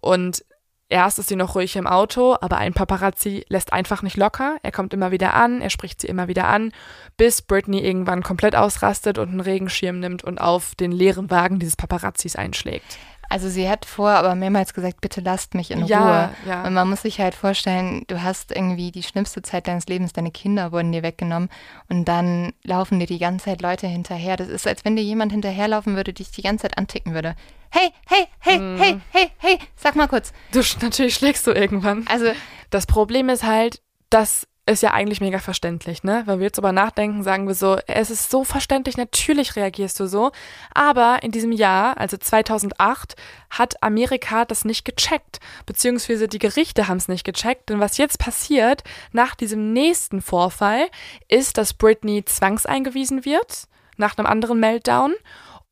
Und 0.01 0.43
erst 0.89 1.19
ist 1.19 1.29
sie 1.29 1.35
noch 1.35 1.55
ruhig 1.55 1.75
im 1.75 1.87
Auto, 1.87 2.35
aber 2.41 2.57
ein 2.57 2.73
Paparazzi 2.73 3.45
lässt 3.49 3.73
einfach 3.73 4.01
nicht 4.01 4.17
locker. 4.17 4.57
Er 4.63 4.71
kommt 4.71 4.93
immer 4.93 5.11
wieder 5.11 5.33
an, 5.33 5.61
er 5.61 5.69
spricht 5.69 6.01
sie 6.01 6.07
immer 6.07 6.27
wieder 6.27 6.47
an, 6.47 6.71
bis 7.17 7.41
Britney 7.41 7.79
irgendwann 7.79 8.23
komplett 8.23 8.55
ausrastet 8.55 9.17
und 9.17 9.29
einen 9.29 9.39
Regenschirm 9.39 9.99
nimmt 9.99 10.23
und 10.23 10.39
auf 10.39 10.75
den 10.75 10.91
leeren 10.91 11.31
Wagen 11.31 11.59
dieses 11.59 11.75
Paparazzis 11.75 12.35
einschlägt. 12.35 12.97
Also 13.31 13.47
sie 13.47 13.69
hat 13.69 13.85
vor, 13.85 14.09
aber 14.09 14.35
mehrmals 14.35 14.73
gesagt, 14.73 14.99
bitte 14.99 15.21
lasst 15.21 15.55
mich 15.55 15.71
in 15.71 15.85
ja, 15.85 15.99
Ruhe. 15.99 16.35
Ja. 16.45 16.63
Und 16.65 16.73
man 16.73 16.89
muss 16.89 17.03
sich 17.03 17.21
halt 17.21 17.33
vorstellen, 17.33 18.03
du 18.07 18.21
hast 18.21 18.51
irgendwie 18.51 18.91
die 18.91 19.03
schlimmste 19.03 19.41
Zeit 19.41 19.69
deines 19.69 19.87
Lebens, 19.87 20.11
deine 20.11 20.31
Kinder 20.31 20.73
wurden 20.73 20.91
dir 20.91 21.01
weggenommen 21.01 21.47
und 21.87 22.03
dann 22.09 22.51
laufen 22.63 22.99
dir 22.99 23.07
die 23.07 23.19
ganze 23.19 23.45
Zeit 23.45 23.61
Leute 23.61 23.87
hinterher. 23.87 24.35
Das 24.35 24.49
ist, 24.49 24.67
als 24.67 24.83
wenn 24.83 24.97
dir 24.97 25.03
jemand 25.03 25.31
hinterherlaufen 25.31 25.95
würde, 25.95 26.11
dich 26.11 26.31
die 26.31 26.41
ganze 26.41 26.63
Zeit 26.63 26.77
anticken 26.77 27.13
würde. 27.13 27.35
Hey, 27.69 27.91
hey, 28.05 28.27
hey, 28.39 28.57
hm. 28.57 28.77
hey, 28.77 28.99
hey, 29.11 29.31
hey, 29.37 29.59
sag 29.77 29.95
mal 29.95 30.09
kurz. 30.09 30.33
Du, 30.51 30.61
natürlich 30.81 31.15
schlägst 31.15 31.47
du 31.47 31.51
irgendwann. 31.51 32.05
Also 32.09 32.33
das 32.69 32.85
Problem 32.85 33.29
ist 33.29 33.43
halt, 33.43 33.81
dass 34.09 34.45
ist 34.71 34.83
ja 34.83 34.91
eigentlich 34.91 35.21
mega 35.21 35.39
verständlich, 35.39 36.03
ne? 36.03 36.23
Wenn 36.25 36.39
wir 36.39 36.45
jetzt 36.45 36.57
drüber 36.57 36.71
nachdenken, 36.71 37.23
sagen 37.23 37.47
wir 37.47 37.55
so, 37.55 37.77
es 37.87 38.09
ist 38.09 38.29
so 38.31 38.43
verständlich, 38.43 38.97
natürlich 38.97 39.55
reagierst 39.55 39.99
du 39.99 40.07
so. 40.07 40.31
Aber 40.73 41.19
in 41.23 41.31
diesem 41.31 41.51
Jahr, 41.51 41.97
also 41.97 42.17
2008, 42.17 43.15
hat 43.49 43.81
Amerika 43.83 44.45
das 44.45 44.65
nicht 44.65 44.85
gecheckt, 44.85 45.39
beziehungsweise 45.65 46.27
die 46.27 46.39
Gerichte 46.39 46.87
haben 46.87 46.97
es 46.97 47.07
nicht 47.07 47.23
gecheckt. 47.23 47.69
Denn 47.69 47.79
was 47.79 47.97
jetzt 47.97 48.19
passiert 48.19 48.83
nach 49.11 49.35
diesem 49.35 49.73
nächsten 49.73 50.21
Vorfall, 50.21 50.87
ist, 51.27 51.57
dass 51.57 51.73
Britney 51.73 52.23
zwangseingewiesen 52.25 53.25
wird 53.25 53.67
nach 53.97 54.17
einem 54.17 54.27
anderen 54.27 54.59
Meltdown 54.59 55.13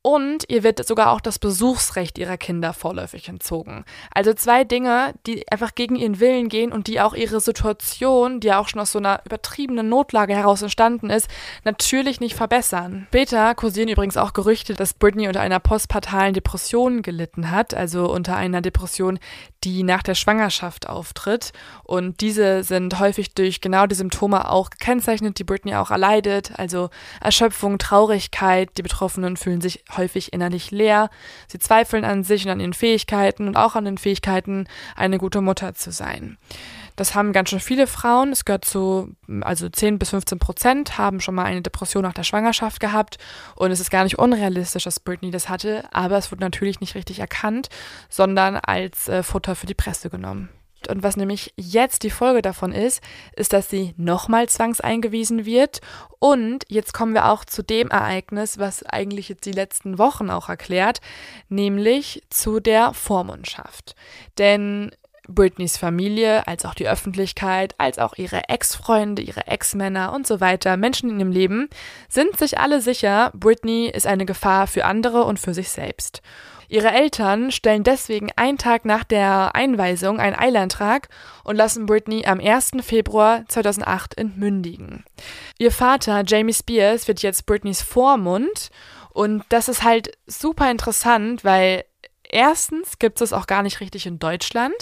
und 0.02 0.44
ihr 0.48 0.62
wird 0.62 0.86
sogar 0.86 1.12
auch 1.12 1.20
das 1.20 1.38
Besuchsrecht 1.38 2.16
ihrer 2.16 2.38
Kinder 2.38 2.72
vorläufig 2.72 3.28
entzogen. 3.28 3.84
Also 4.14 4.32
zwei 4.32 4.64
Dinge, 4.64 5.12
die 5.26 5.50
einfach 5.52 5.74
gegen 5.74 5.94
ihren 5.94 6.20
Willen 6.20 6.48
gehen 6.48 6.72
und 6.72 6.86
die 6.86 7.02
auch 7.02 7.12
ihre 7.12 7.40
Situation, 7.40 8.40
die 8.40 8.46
ja 8.48 8.58
auch 8.58 8.68
schon 8.68 8.80
aus 8.80 8.92
so 8.92 8.98
einer 8.98 9.20
übertriebenen 9.26 9.90
Notlage 9.90 10.34
heraus 10.34 10.62
entstanden 10.62 11.10
ist, 11.10 11.28
natürlich 11.64 12.18
nicht 12.18 12.34
verbessern. 12.34 13.06
Später 13.08 13.54
kursieren 13.54 13.88
übrigens 13.88 14.16
auch 14.16 14.32
Gerüchte, 14.32 14.72
dass 14.72 14.94
Britney 14.94 15.28
unter 15.28 15.40
einer 15.40 15.60
postpartalen 15.60 16.32
Depression 16.32 17.02
gelitten 17.02 17.50
hat, 17.50 17.74
also 17.74 18.10
unter 18.10 18.36
einer 18.36 18.62
Depression, 18.62 19.18
die 19.64 19.82
nach 19.82 20.02
der 20.02 20.14
Schwangerschaft 20.14 20.88
auftritt. 20.88 21.52
Und 21.84 22.22
diese 22.22 22.64
sind 22.64 22.98
häufig 23.00 23.34
durch 23.34 23.60
genau 23.60 23.86
die 23.86 23.94
Symptome 23.94 24.50
auch 24.50 24.70
gekennzeichnet, 24.70 25.38
die 25.38 25.44
Britney 25.44 25.74
auch 25.74 25.90
erleidet, 25.90 26.52
also 26.56 26.88
Erschöpfung, 27.20 27.76
Traurigkeit. 27.76 28.70
Die 28.78 28.82
Betroffenen 28.82 29.36
fühlen 29.36 29.60
sich 29.60 29.84
häufig 29.96 30.32
innerlich 30.32 30.70
leer. 30.70 31.10
Sie 31.48 31.58
zweifeln 31.58 32.04
an 32.04 32.24
sich 32.24 32.44
und 32.44 32.50
an 32.50 32.60
ihren 32.60 32.72
Fähigkeiten 32.72 33.48
und 33.48 33.56
auch 33.56 33.74
an 33.76 33.84
den 33.84 33.98
Fähigkeiten, 33.98 34.66
eine 34.96 35.18
gute 35.18 35.40
Mutter 35.40 35.74
zu 35.74 35.90
sein. 35.90 36.38
Das 36.96 37.14
haben 37.14 37.32
ganz 37.32 37.48
schön 37.48 37.60
viele 37.60 37.86
Frauen. 37.86 38.30
Es 38.30 38.44
gehört 38.44 38.66
zu, 38.66 39.14
also 39.40 39.70
10 39.70 39.98
bis 39.98 40.10
15 40.10 40.38
Prozent 40.38 40.98
haben 40.98 41.20
schon 41.20 41.34
mal 41.34 41.44
eine 41.44 41.62
Depression 41.62 42.02
nach 42.02 42.12
der 42.12 42.24
Schwangerschaft 42.24 42.78
gehabt. 42.78 43.16
Und 43.54 43.70
es 43.70 43.80
ist 43.80 43.90
gar 43.90 44.04
nicht 44.04 44.18
unrealistisch, 44.18 44.84
dass 44.84 45.00
Britney 45.00 45.30
das 45.30 45.48
hatte. 45.48 45.84
Aber 45.92 46.18
es 46.18 46.30
wurde 46.30 46.42
natürlich 46.42 46.80
nicht 46.80 46.94
richtig 46.94 47.18
erkannt, 47.20 47.70
sondern 48.10 48.56
als 48.56 49.08
äh, 49.08 49.22
Futter 49.22 49.56
für 49.56 49.66
die 49.66 49.74
Presse 49.74 50.10
genommen. 50.10 50.50
Und 50.88 51.02
was 51.02 51.16
nämlich 51.16 51.52
jetzt 51.56 52.02
die 52.02 52.10
Folge 52.10 52.42
davon 52.42 52.72
ist, 52.72 53.02
ist, 53.36 53.52
dass 53.52 53.68
sie 53.68 53.94
nochmal 53.96 54.48
zwangseingewiesen 54.48 55.44
wird. 55.44 55.80
Und 56.18 56.64
jetzt 56.68 56.94
kommen 56.94 57.14
wir 57.14 57.30
auch 57.30 57.44
zu 57.44 57.62
dem 57.62 57.88
Ereignis, 57.88 58.58
was 58.58 58.82
eigentlich 58.82 59.28
jetzt 59.28 59.46
die 59.46 59.52
letzten 59.52 59.98
Wochen 59.98 60.30
auch 60.30 60.48
erklärt, 60.48 61.00
nämlich 61.48 62.22
zu 62.30 62.60
der 62.60 62.94
Vormundschaft. 62.94 63.94
Denn 64.38 64.90
Britneys 65.34 65.76
Familie, 65.76 66.46
als 66.46 66.64
auch 66.64 66.74
die 66.74 66.88
Öffentlichkeit, 66.88 67.74
als 67.78 67.98
auch 67.98 68.16
ihre 68.16 68.48
Ex-Freunde, 68.48 69.22
ihre 69.22 69.46
Ex-Männer 69.46 70.12
und 70.12 70.26
so 70.26 70.40
weiter, 70.40 70.76
Menschen 70.76 71.10
in 71.10 71.20
ihrem 71.20 71.30
Leben, 71.30 71.68
sind 72.08 72.36
sich 72.36 72.58
alle 72.58 72.80
sicher, 72.80 73.30
Britney 73.34 73.86
ist 73.88 74.06
eine 74.06 74.26
Gefahr 74.26 74.66
für 74.66 74.84
andere 74.84 75.24
und 75.24 75.38
für 75.38 75.54
sich 75.54 75.70
selbst. 75.70 76.22
Ihre 76.70 76.92
Eltern 76.92 77.50
stellen 77.50 77.82
deswegen 77.82 78.30
einen 78.36 78.56
Tag 78.56 78.84
nach 78.84 79.02
der 79.02 79.56
Einweisung 79.56 80.20
einen 80.20 80.36
Eilantrag 80.36 81.08
und 81.42 81.56
lassen 81.56 81.84
Britney 81.84 82.24
am 82.26 82.38
1. 82.38 82.70
Februar 82.82 83.44
2008 83.48 84.16
entmündigen. 84.16 85.02
Ihr 85.58 85.72
Vater, 85.72 86.22
Jamie 86.24 86.54
Spears, 86.54 87.08
wird 87.08 87.22
jetzt 87.22 87.44
Britneys 87.44 87.82
Vormund 87.82 88.70
und 89.12 89.42
das 89.48 89.68
ist 89.68 89.82
halt 89.82 90.16
super 90.26 90.70
interessant, 90.70 91.44
weil 91.44 91.84
Erstens 92.32 93.00
gibt 93.00 93.20
es 93.20 93.32
auch 93.32 93.48
gar 93.48 93.64
nicht 93.64 93.80
richtig 93.80 94.06
in 94.06 94.20
Deutschland. 94.20 94.76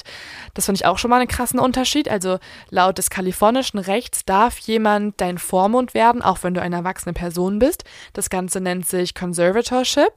Das 0.53 0.66
finde 0.66 0.80
ich 0.80 0.84
auch 0.84 0.99
schon 0.99 1.09
mal 1.09 1.16
einen 1.16 1.28
krassen 1.28 1.59
Unterschied. 1.59 2.07
Also 2.07 2.39
laut 2.68 2.99
des 2.99 3.09
kalifornischen 3.09 3.78
Rechts 3.78 4.26
darf 4.26 4.59
jemand 4.59 5.18
dein 5.22 5.39
Vormund 5.39 5.95
werden, 5.95 6.20
auch 6.20 6.43
wenn 6.43 6.53
du 6.53 6.61
eine 6.61 6.76
erwachsene 6.76 7.14
Person 7.14 7.59
bist. 7.59 7.84
Das 8.12 8.28
Ganze 8.28 8.61
nennt 8.61 8.86
sich 8.86 9.14
Conservatorship. 9.14 10.12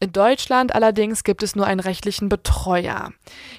In 0.00 0.12
Deutschland 0.12 0.74
allerdings 0.74 1.24
gibt 1.24 1.42
es 1.42 1.56
nur 1.56 1.66
einen 1.66 1.80
rechtlichen 1.80 2.28
Betreuer. 2.28 3.12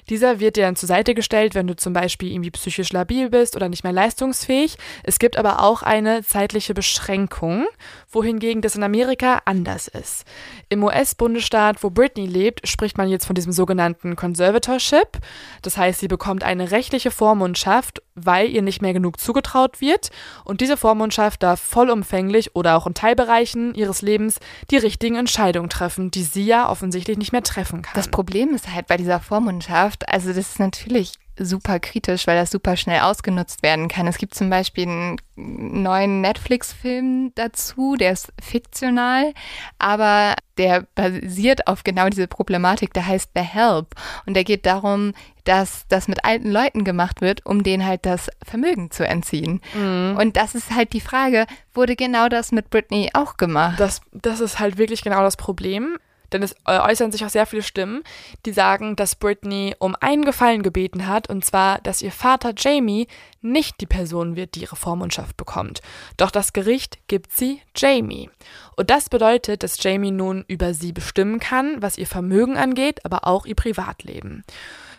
Dieser 0.08 0.40
wird 0.40 0.56
dir 0.56 0.64
dann 0.64 0.76
zur 0.76 0.86
Seite 0.86 1.14
gestellt, 1.14 1.54
wenn 1.54 1.66
du 1.66 1.76
zum 1.76 1.92
Beispiel 1.92 2.32
irgendwie 2.32 2.50
psychisch 2.50 2.92
labil 2.92 3.28
bist 3.28 3.56
oder 3.56 3.68
nicht 3.68 3.84
mehr 3.84 3.92
leistungsfähig. 3.92 4.76
Es 5.02 5.18
gibt 5.18 5.36
aber 5.36 5.62
auch 5.62 5.82
eine 5.82 6.22
zeitliche 6.22 6.72
Beschränkung, 6.72 7.66
wohingegen 8.08 8.62
das 8.62 8.74
in 8.74 8.82
Amerika 8.82 9.42
anders 9.44 9.88
ist. 9.88 10.24
Im 10.68 10.82
US-Bundesstaat, 10.82 11.82
wo 11.82 11.90
Britney 11.90 12.26
lebt, 12.26 12.66
spricht 12.66 12.96
man 12.96 13.08
jetzt 13.08 13.26
von 13.26 13.34
diesem 13.34 13.52
sogenannten 13.52 14.16
Conservatorship. 14.16 15.18
Das 15.62 15.76
heißt, 15.76 16.00
sie 16.00 16.08
bekommt 16.08 16.42
eine 16.42 16.70
rechtliche 16.70 17.10
Vormundschaft, 17.10 18.02
weil 18.26 18.48
ihr 18.48 18.62
nicht 18.62 18.82
mehr 18.82 18.92
genug 18.92 19.20
zugetraut 19.20 19.80
wird. 19.80 20.10
Und 20.44 20.60
diese 20.60 20.76
Vormundschaft 20.76 21.42
darf 21.42 21.60
vollumfänglich 21.60 22.54
oder 22.54 22.76
auch 22.76 22.86
in 22.86 22.94
Teilbereichen 22.94 23.74
ihres 23.74 24.02
Lebens 24.02 24.38
die 24.70 24.76
richtigen 24.76 25.16
Entscheidungen 25.16 25.70
treffen, 25.70 26.10
die 26.10 26.22
sie 26.22 26.44
ja 26.44 26.68
offensichtlich 26.68 27.18
nicht 27.18 27.32
mehr 27.32 27.42
treffen 27.42 27.82
kann. 27.82 27.94
Das 27.94 28.08
Problem 28.08 28.54
ist 28.54 28.72
halt 28.72 28.86
bei 28.86 28.96
dieser 28.96 29.20
Vormundschaft, 29.20 30.08
also 30.08 30.28
das 30.28 30.38
ist 30.38 30.60
natürlich 30.60 31.14
super 31.40 31.80
kritisch, 31.80 32.26
weil 32.26 32.36
das 32.36 32.50
super 32.50 32.76
schnell 32.76 33.00
ausgenutzt 33.00 33.62
werden 33.62 33.88
kann. 33.88 34.06
Es 34.06 34.18
gibt 34.18 34.34
zum 34.34 34.50
Beispiel 34.50 34.86
einen 34.86 35.16
neuen 35.36 36.20
Netflix-Film 36.20 37.32
dazu, 37.34 37.96
der 37.96 38.12
ist 38.12 38.32
fiktional, 38.40 39.32
aber 39.78 40.34
der 40.58 40.86
basiert 40.94 41.66
auf 41.66 41.82
genau 41.82 42.08
diese 42.08 42.28
Problematik, 42.28 42.92
der 42.92 43.06
heißt 43.06 43.30
The 43.34 43.42
Help. 43.42 43.94
Und 44.26 44.34
der 44.34 44.44
geht 44.44 44.66
darum, 44.66 45.14
dass 45.50 45.84
das 45.88 46.06
mit 46.06 46.24
alten 46.24 46.48
Leuten 46.48 46.84
gemacht 46.84 47.20
wird, 47.20 47.44
um 47.44 47.64
denen 47.64 47.84
halt 47.84 48.06
das 48.06 48.30
Vermögen 48.40 48.92
zu 48.92 49.04
entziehen. 49.04 49.60
Mhm. 49.74 50.16
Und 50.16 50.36
das 50.36 50.54
ist 50.54 50.72
halt 50.72 50.92
die 50.92 51.00
Frage, 51.00 51.44
wurde 51.74 51.96
genau 51.96 52.28
das 52.28 52.52
mit 52.52 52.70
Britney 52.70 53.10
auch 53.14 53.36
gemacht? 53.36 53.80
Das, 53.80 54.00
das 54.12 54.38
ist 54.38 54.60
halt 54.60 54.78
wirklich 54.78 55.02
genau 55.02 55.22
das 55.22 55.36
Problem. 55.36 55.98
Denn 56.32 56.44
es 56.44 56.52
äh, 56.66 56.78
äußern 56.78 57.10
sich 57.10 57.24
auch 57.24 57.30
sehr 57.30 57.46
viele 57.46 57.64
Stimmen, 57.64 58.04
die 58.46 58.52
sagen, 58.52 58.94
dass 58.94 59.16
Britney 59.16 59.74
um 59.80 59.96
einen 59.98 60.24
Gefallen 60.24 60.62
gebeten 60.62 61.08
hat, 61.08 61.28
und 61.28 61.44
zwar, 61.44 61.80
dass 61.80 62.00
ihr 62.00 62.12
Vater 62.12 62.52
Jamie 62.56 63.08
nicht 63.40 63.80
die 63.80 63.86
Person 63.86 64.36
wird, 64.36 64.54
die 64.54 64.60
ihre 64.60 64.76
Vormundschaft 64.76 65.36
bekommt. 65.36 65.80
Doch 66.16 66.30
das 66.30 66.52
Gericht 66.52 67.00
gibt 67.08 67.32
sie 67.32 67.60
Jamie. 67.74 68.30
Und 68.76 68.90
das 68.90 69.08
bedeutet, 69.08 69.64
dass 69.64 69.82
Jamie 69.82 70.12
nun 70.12 70.44
über 70.46 70.74
sie 70.74 70.92
bestimmen 70.92 71.40
kann, 71.40 71.82
was 71.82 71.98
ihr 71.98 72.06
Vermögen 72.06 72.56
angeht, 72.56 73.04
aber 73.04 73.26
auch 73.26 73.46
ihr 73.46 73.56
Privatleben. 73.56 74.44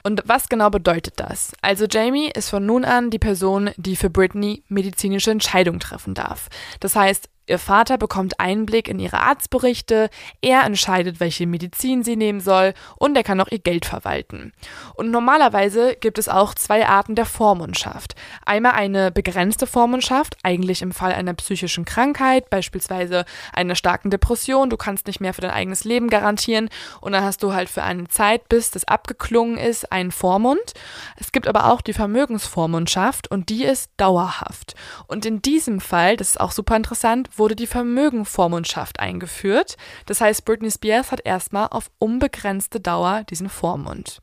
Und 0.03 0.23
was 0.25 0.49
genau 0.49 0.69
bedeutet 0.69 1.15
das? 1.17 1.53
Also 1.61 1.85
Jamie 1.89 2.31
ist 2.31 2.49
von 2.49 2.65
nun 2.65 2.85
an 2.85 3.09
die 3.09 3.19
Person, 3.19 3.71
die 3.77 3.95
für 3.95 4.09
Britney 4.09 4.63
medizinische 4.67 5.31
Entscheidungen 5.31 5.79
treffen 5.79 6.13
darf. 6.13 6.49
Das 6.79 6.95
heißt, 6.95 7.29
Ihr 7.47 7.59
Vater 7.59 7.97
bekommt 7.97 8.39
Einblick 8.39 8.87
in 8.87 8.99
ihre 8.99 9.19
Arztberichte, 9.19 10.09
er 10.41 10.63
entscheidet, 10.63 11.19
welche 11.19 11.47
Medizin 11.47 12.03
sie 12.03 12.15
nehmen 12.15 12.39
soll 12.39 12.73
und 12.97 13.17
er 13.17 13.23
kann 13.23 13.41
auch 13.41 13.49
ihr 13.49 13.59
Geld 13.59 13.85
verwalten. 13.85 14.53
Und 14.93 15.11
normalerweise 15.11 15.95
gibt 15.95 16.19
es 16.19 16.29
auch 16.29 16.53
zwei 16.53 16.87
Arten 16.87 17.15
der 17.15 17.25
Vormundschaft. 17.25 18.15
Einmal 18.45 18.73
eine 18.73 19.11
begrenzte 19.11 19.65
Vormundschaft, 19.65 20.37
eigentlich 20.43 20.81
im 20.81 20.91
Fall 20.91 21.13
einer 21.13 21.33
psychischen 21.33 21.83
Krankheit, 21.83 22.49
beispielsweise 22.49 23.25
einer 23.53 23.75
starken 23.75 24.11
Depression, 24.11 24.69
du 24.69 24.77
kannst 24.77 25.07
nicht 25.07 25.19
mehr 25.19 25.33
für 25.33 25.41
dein 25.41 25.51
eigenes 25.51 25.83
Leben 25.83 26.09
garantieren 26.09 26.69
und 27.01 27.11
dann 27.11 27.23
hast 27.23 27.41
du 27.41 27.53
halt 27.53 27.69
für 27.69 27.83
eine 27.83 28.07
Zeit, 28.07 28.49
bis 28.49 28.69
das 28.69 28.85
abgeklungen 28.85 29.57
ist, 29.57 29.91
einen 29.91 30.11
Vormund. 30.11 30.73
Es 31.17 31.31
gibt 31.31 31.47
aber 31.47 31.71
auch 31.71 31.81
die 31.81 31.93
Vermögensvormundschaft 31.93 33.29
und 33.31 33.49
die 33.49 33.63
ist 33.63 33.89
dauerhaft. 33.97 34.75
Und 35.07 35.25
in 35.25 35.41
diesem 35.41 35.81
Fall, 35.81 36.17
das 36.17 36.29
ist 36.29 36.39
auch 36.39 36.51
super 36.51 36.75
interessant, 36.75 37.29
wurde 37.41 37.55
die 37.55 37.65
Vermögenvormundschaft 37.65 38.99
eingeführt. 38.99 39.75
Das 40.05 40.21
heißt, 40.21 40.45
Britney 40.45 40.69
Spears 40.69 41.11
hat 41.11 41.25
erstmal 41.25 41.69
auf 41.69 41.89
unbegrenzte 41.97 42.79
Dauer 42.79 43.23
diesen 43.23 43.49
Vormund. 43.49 44.21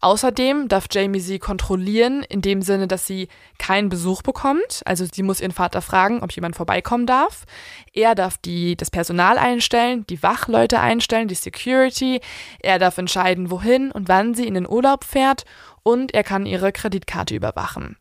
Außerdem 0.00 0.66
darf 0.66 0.86
Jamie 0.90 1.20
sie 1.20 1.38
kontrollieren, 1.38 2.24
in 2.28 2.42
dem 2.42 2.62
Sinne, 2.62 2.88
dass 2.88 3.06
sie 3.06 3.28
keinen 3.58 3.88
Besuch 3.88 4.22
bekommt. 4.22 4.82
Also 4.84 5.06
sie 5.10 5.22
muss 5.22 5.40
ihren 5.40 5.52
Vater 5.52 5.80
fragen, 5.80 6.24
ob 6.24 6.32
jemand 6.32 6.56
vorbeikommen 6.56 7.06
darf. 7.06 7.44
Er 7.92 8.16
darf 8.16 8.36
die, 8.38 8.76
das 8.76 8.90
Personal 8.90 9.38
einstellen, 9.38 10.04
die 10.08 10.20
Wachleute 10.20 10.80
einstellen, 10.80 11.28
die 11.28 11.36
Security. 11.36 12.20
Er 12.58 12.80
darf 12.80 12.98
entscheiden, 12.98 13.52
wohin 13.52 13.92
und 13.92 14.08
wann 14.08 14.34
sie 14.34 14.48
in 14.48 14.54
den 14.54 14.68
Urlaub 14.68 15.04
fährt. 15.04 15.44
Und 15.84 16.14
er 16.14 16.24
kann 16.24 16.46
ihre 16.46 16.72
Kreditkarte 16.72 17.36
überwachen. 17.36 17.96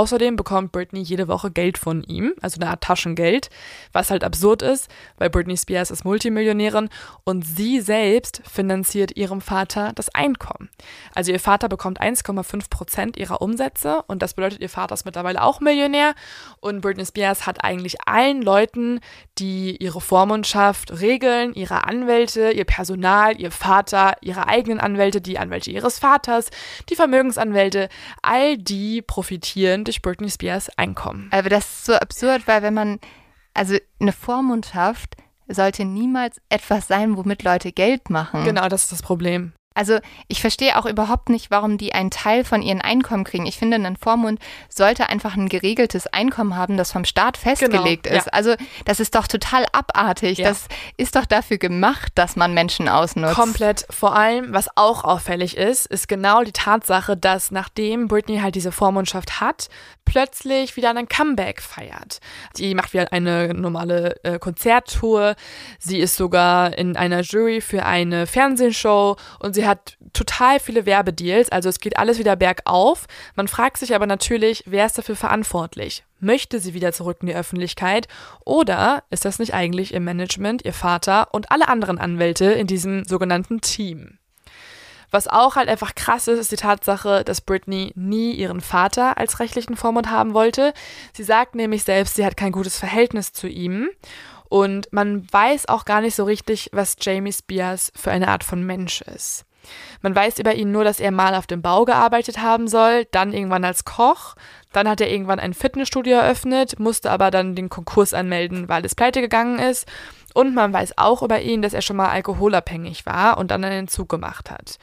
Außerdem 0.00 0.34
bekommt 0.34 0.72
Britney 0.72 1.02
jede 1.02 1.28
Woche 1.28 1.50
Geld 1.50 1.76
von 1.76 2.02
ihm, 2.04 2.32
also 2.40 2.58
eine 2.58 2.70
Art 2.70 2.82
Taschengeld, 2.82 3.50
was 3.92 4.10
halt 4.10 4.24
absurd 4.24 4.62
ist, 4.62 4.88
weil 5.18 5.28
Britney 5.28 5.58
Spears 5.58 5.90
ist 5.90 6.06
Multimillionärin 6.06 6.88
und 7.24 7.42
sie 7.46 7.82
selbst 7.82 8.40
finanziert 8.50 9.14
ihrem 9.18 9.42
Vater 9.42 9.92
das 9.94 10.08
Einkommen. 10.14 10.70
Also 11.14 11.32
ihr 11.32 11.38
Vater 11.38 11.68
bekommt 11.68 12.00
1,5 12.00 12.70
Prozent 12.70 13.18
ihrer 13.18 13.42
Umsätze 13.42 14.02
und 14.06 14.22
das 14.22 14.32
bedeutet, 14.32 14.62
ihr 14.62 14.70
Vater 14.70 14.94
ist 14.94 15.04
mittlerweile 15.04 15.42
auch 15.42 15.60
Millionär 15.60 16.14
und 16.60 16.80
Britney 16.80 17.04
Spears 17.04 17.46
hat 17.46 17.62
eigentlich 17.62 17.98
allen 18.06 18.40
Leuten, 18.40 19.00
die 19.38 19.76
ihre 19.82 20.00
Vormundschaft 20.00 20.98
regeln, 21.02 21.52
ihre 21.52 21.84
Anwälte, 21.84 22.52
ihr 22.52 22.64
Personal, 22.64 23.38
ihr 23.38 23.50
Vater, 23.50 24.14
ihre 24.22 24.48
eigenen 24.48 24.80
Anwälte, 24.80 25.20
die 25.20 25.38
Anwälte 25.38 25.70
ihres 25.70 25.98
Vaters, 25.98 26.48
die 26.88 26.96
Vermögensanwälte, 26.96 27.90
all 28.22 28.56
die 28.56 29.02
profitieren 29.02 29.84
durch 29.90 30.02
Britney 30.02 30.30
Spears 30.30 30.70
Einkommen. 30.78 31.28
Aber 31.32 31.48
das 31.48 31.64
ist 31.64 31.84
so 31.86 31.94
absurd, 31.94 32.46
weil 32.46 32.62
wenn 32.62 32.74
man, 32.74 33.00
also 33.54 33.76
eine 34.00 34.12
Vormundschaft 34.12 35.16
sollte 35.48 35.84
niemals 35.84 36.40
etwas 36.48 36.86
sein, 36.86 37.16
womit 37.16 37.42
Leute 37.42 37.72
Geld 37.72 38.08
machen. 38.08 38.44
Genau, 38.44 38.68
das 38.68 38.84
ist 38.84 38.92
das 38.92 39.02
Problem. 39.02 39.52
Also 39.72 40.00
ich 40.26 40.40
verstehe 40.40 40.76
auch 40.76 40.84
überhaupt 40.84 41.28
nicht, 41.28 41.52
warum 41.52 41.78
die 41.78 41.94
einen 41.94 42.10
Teil 42.10 42.44
von 42.44 42.60
ihren 42.60 42.80
Einkommen 42.80 43.22
kriegen. 43.22 43.46
Ich 43.46 43.56
finde, 43.56 43.76
ein 43.76 43.96
Vormund 43.96 44.40
sollte 44.68 45.08
einfach 45.08 45.36
ein 45.36 45.48
geregeltes 45.48 46.08
Einkommen 46.08 46.56
haben, 46.56 46.76
das 46.76 46.90
vom 46.90 47.04
Staat 47.04 47.36
festgelegt 47.36 48.04
Genau, 48.04 48.16
ist. 48.16 48.34
Also 48.34 48.54
das 48.84 48.98
ist 48.98 49.14
doch 49.14 49.28
total 49.28 49.64
abartig. 49.72 50.38
Ja. 50.38 50.48
Das 50.48 50.66
ist 50.96 51.14
doch 51.14 51.24
dafür 51.24 51.58
gemacht, 51.58 52.10
dass 52.16 52.34
man 52.34 52.52
Menschen 52.52 52.88
ausnutzt. 52.88 53.36
Komplett. 53.36 53.86
Vor 53.90 54.16
allem, 54.16 54.52
was 54.52 54.68
auch 54.76 55.04
auffällig 55.04 55.56
ist, 55.56 55.86
ist 55.86 56.08
genau 56.08 56.42
die 56.42 56.52
Tatsache, 56.52 57.16
dass 57.16 57.52
nachdem 57.52 58.08
Britney 58.08 58.40
halt 58.40 58.56
diese 58.56 58.72
Vormundschaft 58.72 59.40
hat, 59.40 59.68
plötzlich 60.04 60.74
wieder 60.76 60.90
einen 60.90 61.08
Comeback 61.08 61.62
feiert. 61.62 62.18
Sie 62.54 62.74
macht 62.74 62.92
wieder 62.92 63.12
eine 63.12 63.54
normale 63.54 64.16
äh, 64.24 64.40
Konzerttour. 64.40 65.36
Sie 65.78 66.00
ist 66.00 66.16
sogar 66.16 66.76
in 66.76 66.96
einer 66.96 67.20
Jury 67.20 67.60
für 67.60 67.84
eine 67.86 68.26
Fernsehshow 68.26 69.16
und 69.38 69.54
sie 69.54 69.59
hat 69.66 69.96
total 70.12 70.60
viele 70.60 70.86
Werbedeals. 70.86 71.50
Also 71.50 71.68
es 71.68 71.80
geht 71.80 71.98
alles 71.98 72.18
wieder 72.18 72.36
bergauf. 72.36 73.06
Man 73.34 73.48
fragt 73.48 73.78
sich 73.78 73.94
aber 73.94 74.06
natürlich, 74.06 74.64
wer 74.66 74.86
ist 74.86 74.98
dafür 74.98 75.16
verantwortlich? 75.16 76.04
Möchte 76.18 76.60
sie 76.60 76.74
wieder 76.74 76.92
zurück 76.92 77.18
in 77.20 77.26
die 77.26 77.34
Öffentlichkeit 77.34 78.08
oder 78.44 79.04
ist 79.10 79.24
das 79.24 79.38
nicht 79.38 79.54
eigentlich 79.54 79.94
ihr 79.94 80.00
Management, 80.00 80.64
ihr 80.64 80.74
Vater 80.74 81.28
und 81.32 81.50
alle 81.50 81.68
anderen 81.68 81.98
Anwälte 81.98 82.46
in 82.46 82.66
diesem 82.66 83.04
sogenannten 83.04 83.60
Team? 83.60 84.18
Was 85.10 85.26
auch 85.26 85.56
halt 85.56 85.68
einfach 85.68 85.94
krass 85.94 86.28
ist, 86.28 86.38
ist 86.38 86.52
die 86.52 86.56
Tatsache, 86.56 87.24
dass 87.24 87.40
Britney 87.40 87.92
nie 87.96 88.32
ihren 88.32 88.60
Vater 88.60 89.18
als 89.18 89.40
rechtlichen 89.40 89.76
Vormund 89.76 90.08
haben 90.08 90.34
wollte. 90.34 90.72
Sie 91.12 91.24
sagt 91.24 91.54
nämlich 91.54 91.82
selbst, 91.82 92.14
sie 92.14 92.24
hat 92.24 92.36
kein 92.36 92.52
gutes 92.52 92.78
Verhältnis 92.78 93.32
zu 93.32 93.48
ihm. 93.48 93.88
Und 94.48 94.92
man 94.92 95.32
weiß 95.32 95.68
auch 95.68 95.84
gar 95.84 96.00
nicht 96.00 96.14
so 96.14 96.24
richtig, 96.24 96.70
was 96.72 96.96
Jamie 97.00 97.32
Spears 97.32 97.92
für 97.96 98.10
eine 98.10 98.28
Art 98.28 98.44
von 98.44 98.64
Mensch 98.64 99.00
ist. 99.02 99.44
Man 100.02 100.14
weiß 100.14 100.38
über 100.38 100.54
ihn 100.54 100.72
nur, 100.72 100.84
dass 100.84 101.00
er 101.00 101.10
mal 101.10 101.34
auf 101.34 101.46
dem 101.46 101.62
Bau 101.62 101.84
gearbeitet 101.84 102.40
haben 102.40 102.68
soll, 102.68 103.06
dann 103.10 103.32
irgendwann 103.32 103.64
als 103.64 103.84
Koch, 103.84 104.34
dann 104.72 104.88
hat 104.88 105.00
er 105.00 105.10
irgendwann 105.10 105.40
ein 105.40 105.54
Fitnessstudio 105.54 106.16
eröffnet, 106.16 106.78
musste 106.78 107.10
aber 107.10 107.30
dann 107.30 107.54
den 107.54 107.68
Konkurs 107.68 108.14
anmelden, 108.14 108.68
weil 108.68 108.84
es 108.84 108.94
pleite 108.94 109.20
gegangen 109.20 109.58
ist. 109.58 109.86
Und 110.32 110.54
man 110.54 110.72
weiß 110.72 110.96
auch 110.96 111.22
über 111.22 111.40
ihn, 111.40 111.60
dass 111.60 111.74
er 111.74 111.82
schon 111.82 111.96
mal 111.96 112.10
alkoholabhängig 112.10 113.04
war 113.04 113.38
und 113.38 113.50
dann 113.50 113.64
einen 113.64 113.80
Entzug 113.80 114.08
gemacht 114.08 114.50
hat. 114.50 114.78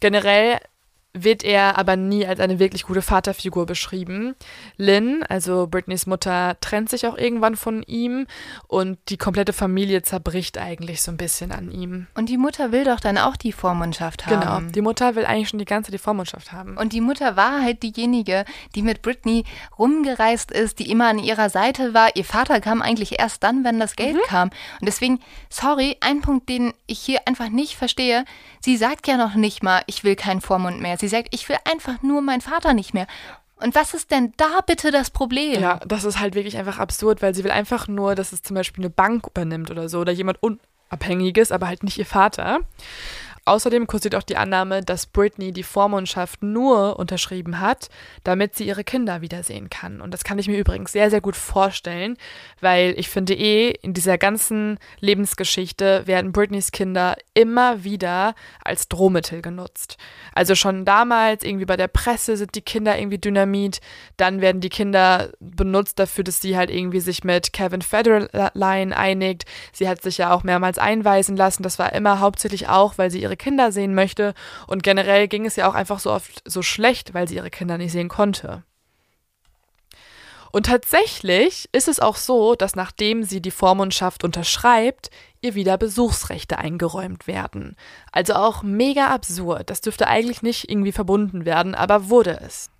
Generell 0.00 0.58
wird 1.14 1.44
er 1.44 1.78
aber 1.78 1.96
nie 1.96 2.26
als 2.26 2.40
eine 2.40 2.58
wirklich 2.58 2.82
gute 2.82 3.00
Vaterfigur 3.00 3.66
beschrieben. 3.66 4.34
Lynn, 4.76 5.22
also 5.28 5.68
Britneys 5.68 6.06
Mutter, 6.06 6.56
trennt 6.60 6.90
sich 6.90 7.06
auch 7.06 7.16
irgendwann 7.16 7.54
von 7.54 7.84
ihm 7.84 8.26
und 8.66 8.98
die 9.08 9.16
komplette 9.16 9.52
Familie 9.52 10.02
zerbricht 10.02 10.58
eigentlich 10.58 11.02
so 11.02 11.12
ein 11.12 11.16
bisschen 11.16 11.52
an 11.52 11.70
ihm. 11.70 12.08
Und 12.14 12.28
die 12.28 12.36
Mutter 12.36 12.72
will 12.72 12.84
doch 12.84 12.98
dann 12.98 13.16
auch 13.16 13.36
die 13.36 13.52
Vormundschaft 13.52 14.26
haben. 14.26 14.40
Genau, 14.40 14.72
die 14.72 14.80
Mutter 14.80 15.14
will 15.14 15.24
eigentlich 15.24 15.48
schon 15.48 15.60
die 15.60 15.64
ganze 15.64 15.90
Zeit 15.90 16.00
die 16.00 16.02
Vormundschaft 16.02 16.52
haben. 16.52 16.76
Und 16.76 16.92
die 16.92 17.00
Mutter 17.00 17.36
war 17.36 17.62
halt 17.62 17.82
diejenige, 17.84 18.44
die 18.74 18.82
mit 18.82 19.00
Britney 19.02 19.44
rumgereist 19.78 20.50
ist, 20.50 20.80
die 20.80 20.90
immer 20.90 21.08
an 21.08 21.20
ihrer 21.20 21.48
Seite 21.48 21.94
war. 21.94 22.16
Ihr 22.16 22.24
Vater 22.24 22.60
kam 22.60 22.82
eigentlich 22.82 23.20
erst 23.20 23.44
dann, 23.44 23.62
wenn 23.64 23.78
das 23.78 23.94
Geld 23.94 24.18
kam. 24.26 24.50
Und 24.80 24.86
deswegen, 24.86 25.20
sorry, 25.48 25.96
ein 26.00 26.20
Punkt, 26.22 26.48
den 26.48 26.72
ich 26.86 26.98
hier 26.98 27.20
einfach 27.26 27.48
nicht 27.48 27.76
verstehe. 27.76 28.24
Sie 28.64 28.78
sagt 28.78 29.06
ja 29.06 29.18
noch 29.18 29.34
nicht 29.34 29.62
mal, 29.62 29.82
ich 29.86 30.04
will 30.04 30.16
keinen 30.16 30.40
Vormund 30.40 30.80
mehr. 30.80 30.96
Sie 30.96 31.08
sagt, 31.08 31.34
ich 31.34 31.46
will 31.50 31.58
einfach 31.70 32.00
nur 32.00 32.22
meinen 32.22 32.40
Vater 32.40 32.72
nicht 32.72 32.94
mehr. 32.94 33.06
Und 33.56 33.74
was 33.74 33.92
ist 33.92 34.10
denn 34.10 34.32
da 34.38 34.60
bitte 34.66 34.90
das 34.90 35.10
Problem? 35.10 35.60
Ja, 35.60 35.80
das 35.86 36.04
ist 36.04 36.18
halt 36.18 36.34
wirklich 36.34 36.56
einfach 36.56 36.78
absurd, 36.78 37.20
weil 37.20 37.34
sie 37.34 37.44
will 37.44 37.50
einfach 37.50 37.88
nur, 37.88 38.14
dass 38.14 38.32
es 38.32 38.40
zum 38.40 38.54
Beispiel 38.54 38.82
eine 38.82 38.88
Bank 38.88 39.26
übernimmt 39.26 39.70
oder 39.70 39.90
so 39.90 40.00
oder 40.00 40.12
jemand 40.12 40.38
Unabhängiges, 40.42 41.52
aber 41.52 41.68
halt 41.68 41.82
nicht 41.82 41.98
ihr 41.98 42.06
Vater. 42.06 42.60
Außerdem 43.46 43.86
kursiert 43.86 44.14
auch 44.14 44.22
die 44.22 44.38
Annahme, 44.38 44.82
dass 44.82 45.06
Britney 45.06 45.52
die 45.52 45.62
Vormundschaft 45.62 46.42
nur 46.42 46.98
unterschrieben 46.98 47.60
hat, 47.60 47.90
damit 48.22 48.56
sie 48.56 48.66
ihre 48.66 48.84
Kinder 48.84 49.20
wiedersehen 49.20 49.68
kann. 49.68 50.00
Und 50.00 50.14
das 50.14 50.24
kann 50.24 50.38
ich 50.38 50.48
mir 50.48 50.58
übrigens 50.58 50.92
sehr, 50.92 51.10
sehr 51.10 51.20
gut 51.20 51.36
vorstellen, 51.36 52.16
weil 52.60 52.94
ich 52.96 53.10
finde 53.10 53.34
eh, 53.34 53.70
in 53.82 53.92
dieser 53.92 54.16
ganzen 54.16 54.78
Lebensgeschichte 55.00 56.06
werden 56.06 56.32
Britneys 56.32 56.72
Kinder 56.72 57.16
immer 57.34 57.84
wieder 57.84 58.34
als 58.64 58.88
Drohmittel 58.88 59.42
genutzt. 59.42 59.98
Also 60.34 60.54
schon 60.54 60.86
damals 60.86 61.44
irgendwie 61.44 61.66
bei 61.66 61.76
der 61.76 61.88
Presse 61.88 62.38
sind 62.38 62.54
die 62.54 62.62
Kinder 62.62 62.98
irgendwie 62.98 63.18
Dynamit, 63.18 63.80
dann 64.16 64.40
werden 64.40 64.62
die 64.62 64.70
Kinder 64.70 65.30
benutzt 65.40 65.98
dafür, 65.98 66.24
dass 66.24 66.40
sie 66.40 66.56
halt 66.56 66.70
irgendwie 66.70 67.00
sich 67.00 67.24
mit 67.24 67.52
Kevin 67.52 67.82
Federline 67.82 68.96
einigt. 68.96 69.44
Sie 69.72 69.88
hat 69.88 70.00
sich 70.00 70.18
ja 70.18 70.32
auch 70.32 70.44
mehrmals 70.44 70.78
einweisen 70.78 71.36
lassen. 71.36 71.62
Das 71.62 71.78
war 71.78 71.92
immer 71.92 72.20
hauptsächlich 72.20 72.68
auch, 72.68 72.96
weil 72.96 73.10
sie 73.10 73.20
ihre 73.20 73.33
Kinder 73.36 73.72
sehen 73.72 73.94
möchte. 73.94 74.34
Und 74.66 74.82
generell 74.82 75.28
ging 75.28 75.46
es 75.46 75.56
ja 75.56 75.68
auch 75.68 75.74
einfach 75.74 75.98
so 75.98 76.12
oft 76.12 76.42
so 76.44 76.62
schlecht, 76.62 77.14
weil 77.14 77.28
sie 77.28 77.36
ihre 77.36 77.50
Kinder 77.50 77.78
nicht 77.78 77.92
sehen 77.92 78.08
konnte. 78.08 78.62
Und 80.54 80.66
tatsächlich 80.66 81.68
ist 81.72 81.88
es 81.88 81.98
auch 81.98 82.14
so, 82.14 82.54
dass 82.54 82.76
nachdem 82.76 83.24
sie 83.24 83.42
die 83.42 83.50
Vormundschaft 83.50 84.22
unterschreibt, 84.22 85.10
ihr 85.40 85.56
wieder 85.56 85.76
Besuchsrechte 85.76 86.58
eingeräumt 86.58 87.26
werden. 87.26 87.74
Also 88.12 88.34
auch 88.34 88.62
mega 88.62 89.08
absurd. 89.08 89.68
Das 89.68 89.80
dürfte 89.80 90.06
eigentlich 90.06 90.42
nicht 90.42 90.70
irgendwie 90.70 90.92
verbunden 90.92 91.44
werden, 91.44 91.74
aber 91.74 92.08
wurde 92.08 92.38
es. 92.40 92.70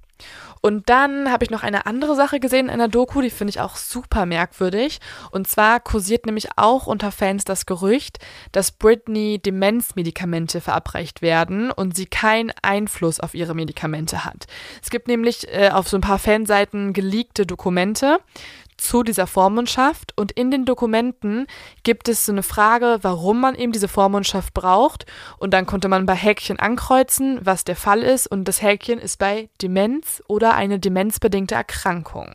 Und 0.64 0.88
dann 0.88 1.30
habe 1.30 1.44
ich 1.44 1.50
noch 1.50 1.62
eine 1.62 1.84
andere 1.84 2.16
Sache 2.16 2.40
gesehen 2.40 2.66
in 2.66 2.70
einer 2.70 2.88
Doku, 2.88 3.20
die 3.20 3.28
finde 3.28 3.50
ich 3.50 3.60
auch 3.60 3.76
super 3.76 4.24
merkwürdig. 4.24 4.98
Und 5.30 5.46
zwar 5.46 5.78
kursiert 5.78 6.24
nämlich 6.24 6.56
auch 6.56 6.86
unter 6.86 7.12
Fans 7.12 7.44
das 7.44 7.66
Gerücht, 7.66 8.18
dass 8.50 8.70
Britney 8.70 9.38
Demenzmedikamente 9.44 10.62
verabreicht 10.62 11.20
werden 11.20 11.70
und 11.70 11.94
sie 11.94 12.06
keinen 12.06 12.50
Einfluss 12.62 13.20
auf 13.20 13.34
ihre 13.34 13.54
Medikamente 13.54 14.24
hat. 14.24 14.46
Es 14.82 14.88
gibt 14.88 15.06
nämlich 15.06 15.46
äh, 15.52 15.68
auf 15.68 15.86
so 15.86 15.98
ein 15.98 16.00
paar 16.00 16.18
Fanseiten 16.18 16.94
geleakte 16.94 17.44
Dokumente 17.44 18.18
zu 18.84 19.02
dieser 19.02 19.26
Vormundschaft 19.26 20.12
und 20.16 20.30
in 20.32 20.50
den 20.50 20.66
Dokumenten 20.66 21.46
gibt 21.82 22.08
es 22.08 22.26
so 22.26 22.32
eine 22.32 22.42
Frage, 22.42 22.98
warum 23.00 23.40
man 23.40 23.54
eben 23.54 23.72
diese 23.72 23.88
Vormundschaft 23.88 24.52
braucht 24.52 25.06
und 25.38 25.54
dann 25.54 25.64
konnte 25.64 25.88
man 25.88 26.04
bei 26.04 26.14
Häkchen 26.14 26.58
ankreuzen, 26.58 27.40
was 27.42 27.64
der 27.64 27.76
Fall 27.76 28.02
ist 28.02 28.26
und 28.26 28.46
das 28.46 28.60
Häkchen 28.60 28.98
ist 28.98 29.18
bei 29.18 29.48
Demenz 29.62 30.22
oder 30.28 30.54
eine 30.54 30.78
demenzbedingte 30.78 31.54
Erkrankung. 31.54 32.34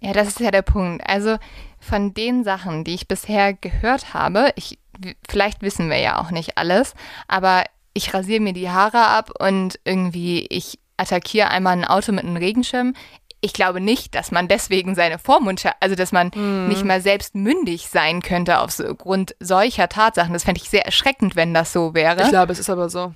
Ja, 0.00 0.12
das 0.12 0.28
ist 0.28 0.40
ja 0.40 0.50
der 0.50 0.62
Punkt. 0.62 1.06
Also 1.06 1.36
von 1.80 2.14
den 2.14 2.44
Sachen, 2.44 2.84
die 2.84 2.94
ich 2.94 3.08
bisher 3.08 3.52
gehört 3.52 4.14
habe, 4.14 4.52
ich, 4.54 4.78
vielleicht 5.28 5.60
wissen 5.60 5.90
wir 5.90 5.98
ja 5.98 6.20
auch 6.20 6.30
nicht 6.30 6.56
alles, 6.56 6.94
aber 7.26 7.64
ich 7.94 8.14
rasiere 8.14 8.40
mir 8.40 8.52
die 8.52 8.70
Haare 8.70 9.08
ab 9.08 9.30
und 9.40 9.80
irgendwie 9.84 10.46
ich 10.48 10.78
attackiere 11.00 11.48
einmal 11.48 11.72
ein 11.72 11.84
Auto 11.84 12.12
mit 12.12 12.24
einem 12.24 12.36
Regenschirm. 12.36 12.94
Ich 13.40 13.52
glaube 13.52 13.80
nicht, 13.80 14.14
dass 14.14 14.30
man 14.30 14.48
deswegen 14.48 14.94
seine 14.94 15.18
Vormundschaft, 15.18 15.76
also 15.80 15.94
dass 15.96 16.12
man 16.12 16.30
Mhm. 16.34 16.68
nicht 16.68 16.84
mal 16.84 17.00
selbst 17.00 17.34
mündig 17.34 17.88
sein 17.88 18.20
könnte 18.22 18.60
aufgrund 18.60 19.34
solcher 19.40 19.88
Tatsachen. 19.88 20.32
Das 20.32 20.44
fände 20.44 20.60
ich 20.62 20.68
sehr 20.68 20.84
erschreckend, 20.84 21.36
wenn 21.36 21.54
das 21.54 21.72
so 21.72 21.94
wäre. 21.94 22.22
Ich 22.22 22.28
glaube, 22.28 22.52
es 22.52 22.58
ist 22.58 22.70
aber 22.70 22.88
so. 22.90 23.14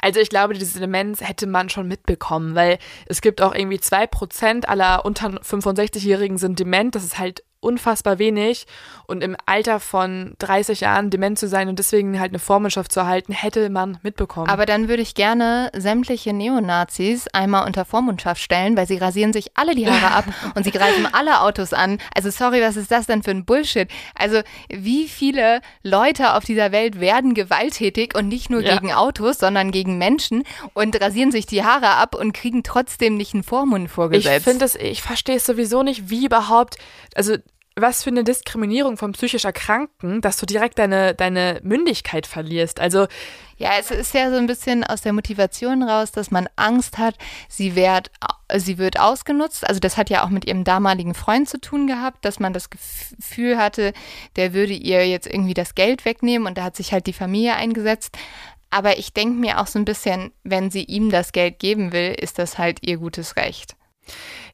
Also 0.00 0.20
ich 0.20 0.30
glaube, 0.30 0.54
diese 0.54 0.80
Demenz 0.80 1.20
hätte 1.20 1.46
man 1.46 1.68
schon 1.68 1.86
mitbekommen, 1.86 2.54
weil 2.54 2.78
es 3.06 3.20
gibt 3.20 3.42
auch 3.42 3.54
irgendwie 3.54 3.78
2% 3.78 4.66
aller 4.66 5.04
unter 5.04 5.28
65-Jährigen 5.42 6.38
sind 6.38 6.58
dement. 6.58 6.94
Das 6.94 7.04
ist 7.04 7.18
halt 7.18 7.42
unfassbar 7.66 8.18
wenig. 8.18 8.66
Und 9.06 9.22
im 9.22 9.36
Alter 9.46 9.78
von 9.78 10.34
30 10.38 10.80
Jahren 10.80 11.10
dement 11.10 11.38
zu 11.38 11.46
sein 11.48 11.68
und 11.68 11.78
deswegen 11.78 12.18
halt 12.18 12.30
eine 12.32 12.38
Vormundschaft 12.38 12.90
zu 12.90 13.00
erhalten, 13.00 13.32
hätte 13.32 13.68
man 13.70 13.98
mitbekommen. 14.02 14.48
Aber 14.48 14.66
dann 14.66 14.88
würde 14.88 15.02
ich 15.02 15.14
gerne 15.14 15.70
sämtliche 15.76 16.32
Neonazis 16.32 17.28
einmal 17.28 17.66
unter 17.66 17.84
Vormundschaft 17.84 18.40
stellen, 18.42 18.76
weil 18.76 18.86
sie 18.88 18.96
rasieren 18.96 19.32
sich 19.32 19.50
alle 19.54 19.74
die 19.74 19.88
Haare 19.88 20.12
ab 20.14 20.24
und 20.54 20.64
sie 20.64 20.70
greifen 20.72 21.06
alle 21.12 21.40
Autos 21.42 21.72
an. 21.72 21.98
Also 22.14 22.30
sorry, 22.30 22.60
was 22.62 22.76
ist 22.76 22.90
das 22.90 23.06
denn 23.06 23.22
für 23.22 23.30
ein 23.30 23.44
Bullshit? 23.44 23.88
Also 24.14 24.40
wie 24.68 25.08
viele 25.08 25.60
Leute 25.82 26.34
auf 26.34 26.44
dieser 26.44 26.72
Welt 26.72 26.98
werden 27.00 27.34
gewalttätig 27.34 28.14
und 28.16 28.28
nicht 28.28 28.50
nur 28.50 28.62
Ja. 28.62 28.74
gegen 28.76 28.92
Autos, 28.92 29.38
sondern 29.38 29.70
gegen 29.70 29.98
Menschen 29.98 30.42
und 30.74 31.00
rasieren 31.00 31.30
sich 31.30 31.46
die 31.46 31.62
Haare 31.62 31.90
ab 31.90 32.14
und 32.14 32.32
kriegen 32.32 32.62
trotzdem 32.62 33.16
nicht 33.16 33.34
einen 33.34 33.42
Vormund 33.44 33.86
ich 33.86 33.92
vorgesetzt. 33.92 34.44
finde 34.44 34.64
es, 34.64 34.74
ich 34.74 35.02
verstehe 35.02 35.36
es 35.36 35.46
sowieso 35.46 35.82
nicht, 35.82 36.10
wie 36.10 36.26
überhaupt, 36.26 36.76
also 37.14 37.36
was 37.78 38.02
für 38.02 38.10
eine 38.10 38.24
Diskriminierung 38.24 38.96
von 38.96 39.12
psychisch 39.12 39.44
Erkrankten, 39.44 40.22
dass 40.22 40.38
du 40.38 40.46
direkt 40.46 40.78
deine, 40.78 41.14
deine 41.14 41.60
Mündigkeit 41.62 42.26
verlierst. 42.26 42.80
Also 42.80 43.06
Ja, 43.58 43.72
es 43.78 43.90
ist 43.90 44.14
ja 44.14 44.30
so 44.30 44.36
ein 44.36 44.46
bisschen 44.46 44.82
aus 44.82 45.02
der 45.02 45.12
Motivation 45.12 45.82
raus, 45.82 46.10
dass 46.10 46.30
man 46.30 46.48
Angst 46.56 46.96
hat, 46.96 47.16
sie 47.48 47.74
wird, 47.76 48.10
sie 48.54 48.78
wird 48.78 48.98
ausgenutzt. 48.98 49.66
Also 49.66 49.78
das 49.78 49.96
hat 49.98 50.08
ja 50.10 50.24
auch 50.24 50.30
mit 50.30 50.46
ihrem 50.46 50.64
damaligen 50.64 51.14
Freund 51.14 51.48
zu 51.48 51.60
tun 51.60 51.86
gehabt, 51.86 52.24
dass 52.24 52.40
man 52.40 52.54
das 52.54 52.70
Gefühl 52.70 53.58
hatte, 53.58 53.92
der 54.36 54.54
würde 54.54 54.72
ihr 54.72 55.06
jetzt 55.06 55.26
irgendwie 55.26 55.54
das 55.54 55.74
Geld 55.74 56.04
wegnehmen 56.06 56.46
und 56.48 56.58
da 56.58 56.64
hat 56.64 56.76
sich 56.76 56.92
halt 56.92 57.06
die 57.06 57.12
Familie 57.12 57.56
eingesetzt. 57.56 58.16
Aber 58.70 58.98
ich 58.98 59.12
denke 59.12 59.38
mir 59.38 59.60
auch 59.60 59.66
so 59.66 59.78
ein 59.78 59.84
bisschen, 59.84 60.32
wenn 60.44 60.70
sie 60.70 60.84
ihm 60.84 61.10
das 61.10 61.32
Geld 61.32 61.58
geben 61.58 61.92
will, 61.92 62.14
ist 62.18 62.38
das 62.38 62.58
halt 62.58 62.86
ihr 62.86 62.96
gutes 62.96 63.36
Recht. 63.36 63.76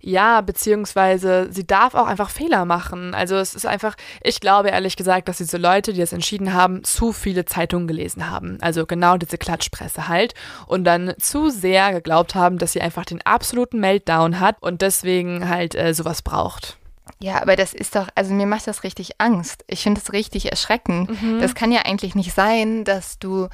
Ja, 0.01 0.41
beziehungsweise 0.41 1.49
sie 1.51 1.67
darf 1.67 1.95
auch 1.95 2.07
einfach 2.07 2.31
Fehler 2.31 2.65
machen. 2.65 3.15
Also 3.15 3.37
es 3.37 3.55
ist 3.55 3.67
einfach, 3.67 3.95
ich 4.23 4.41
glaube 4.41 4.71
ehrlich 4.71 4.97
gesagt, 4.97 5.29
dass 5.29 5.39
diese 5.39 5.59
Leute, 5.59 5.93
die 5.93 6.01
das 6.01 6.13
entschieden 6.13 6.53
haben, 6.55 6.83
zu 6.85 7.13
viele 7.13 7.45
Zeitungen 7.45 7.87
gelesen 7.87 8.29
haben. 8.29 8.59
Also 8.61 8.85
genau 8.87 9.17
diese 9.17 9.39
Klatschpresse 9.39 10.09
halt. 10.09 10.35
Und 10.67 10.85
dann 10.85 11.15
zu 11.19 11.51
sehr 11.51 11.93
geglaubt 11.93 12.35
haben, 12.35 12.59
dass 12.59 12.73
sie 12.73 12.81
einfach 12.81 13.05
den 13.05 13.23
absoluten 13.23 13.79
Meltdown 13.79 14.41
hat 14.41 14.57
und 14.61 14.83
deswegen 14.83 15.49
halt 15.49 15.75
äh, 15.75 15.95
sowas 15.95 16.23
braucht. 16.23 16.79
Ja, 17.21 17.41
aber 17.41 17.57
das 17.57 17.73
ist 17.73 17.95
doch, 17.95 18.09
also 18.15 18.35
mir 18.35 18.47
macht 18.47 18.67
das 18.67 18.83
richtig 18.83 19.21
Angst. 19.21 19.65
Ich 19.69 19.83
finde 19.83 20.01
das 20.01 20.13
richtig 20.13 20.51
erschreckend. 20.51 21.23
Mhm. 21.23 21.41
Das 21.41 21.55
kann 21.55 21.71
ja 21.73 21.83
eigentlich 21.83 22.15
nicht 22.15 22.35
sein, 22.35 22.85
dass 22.85 23.19
du 23.19 23.49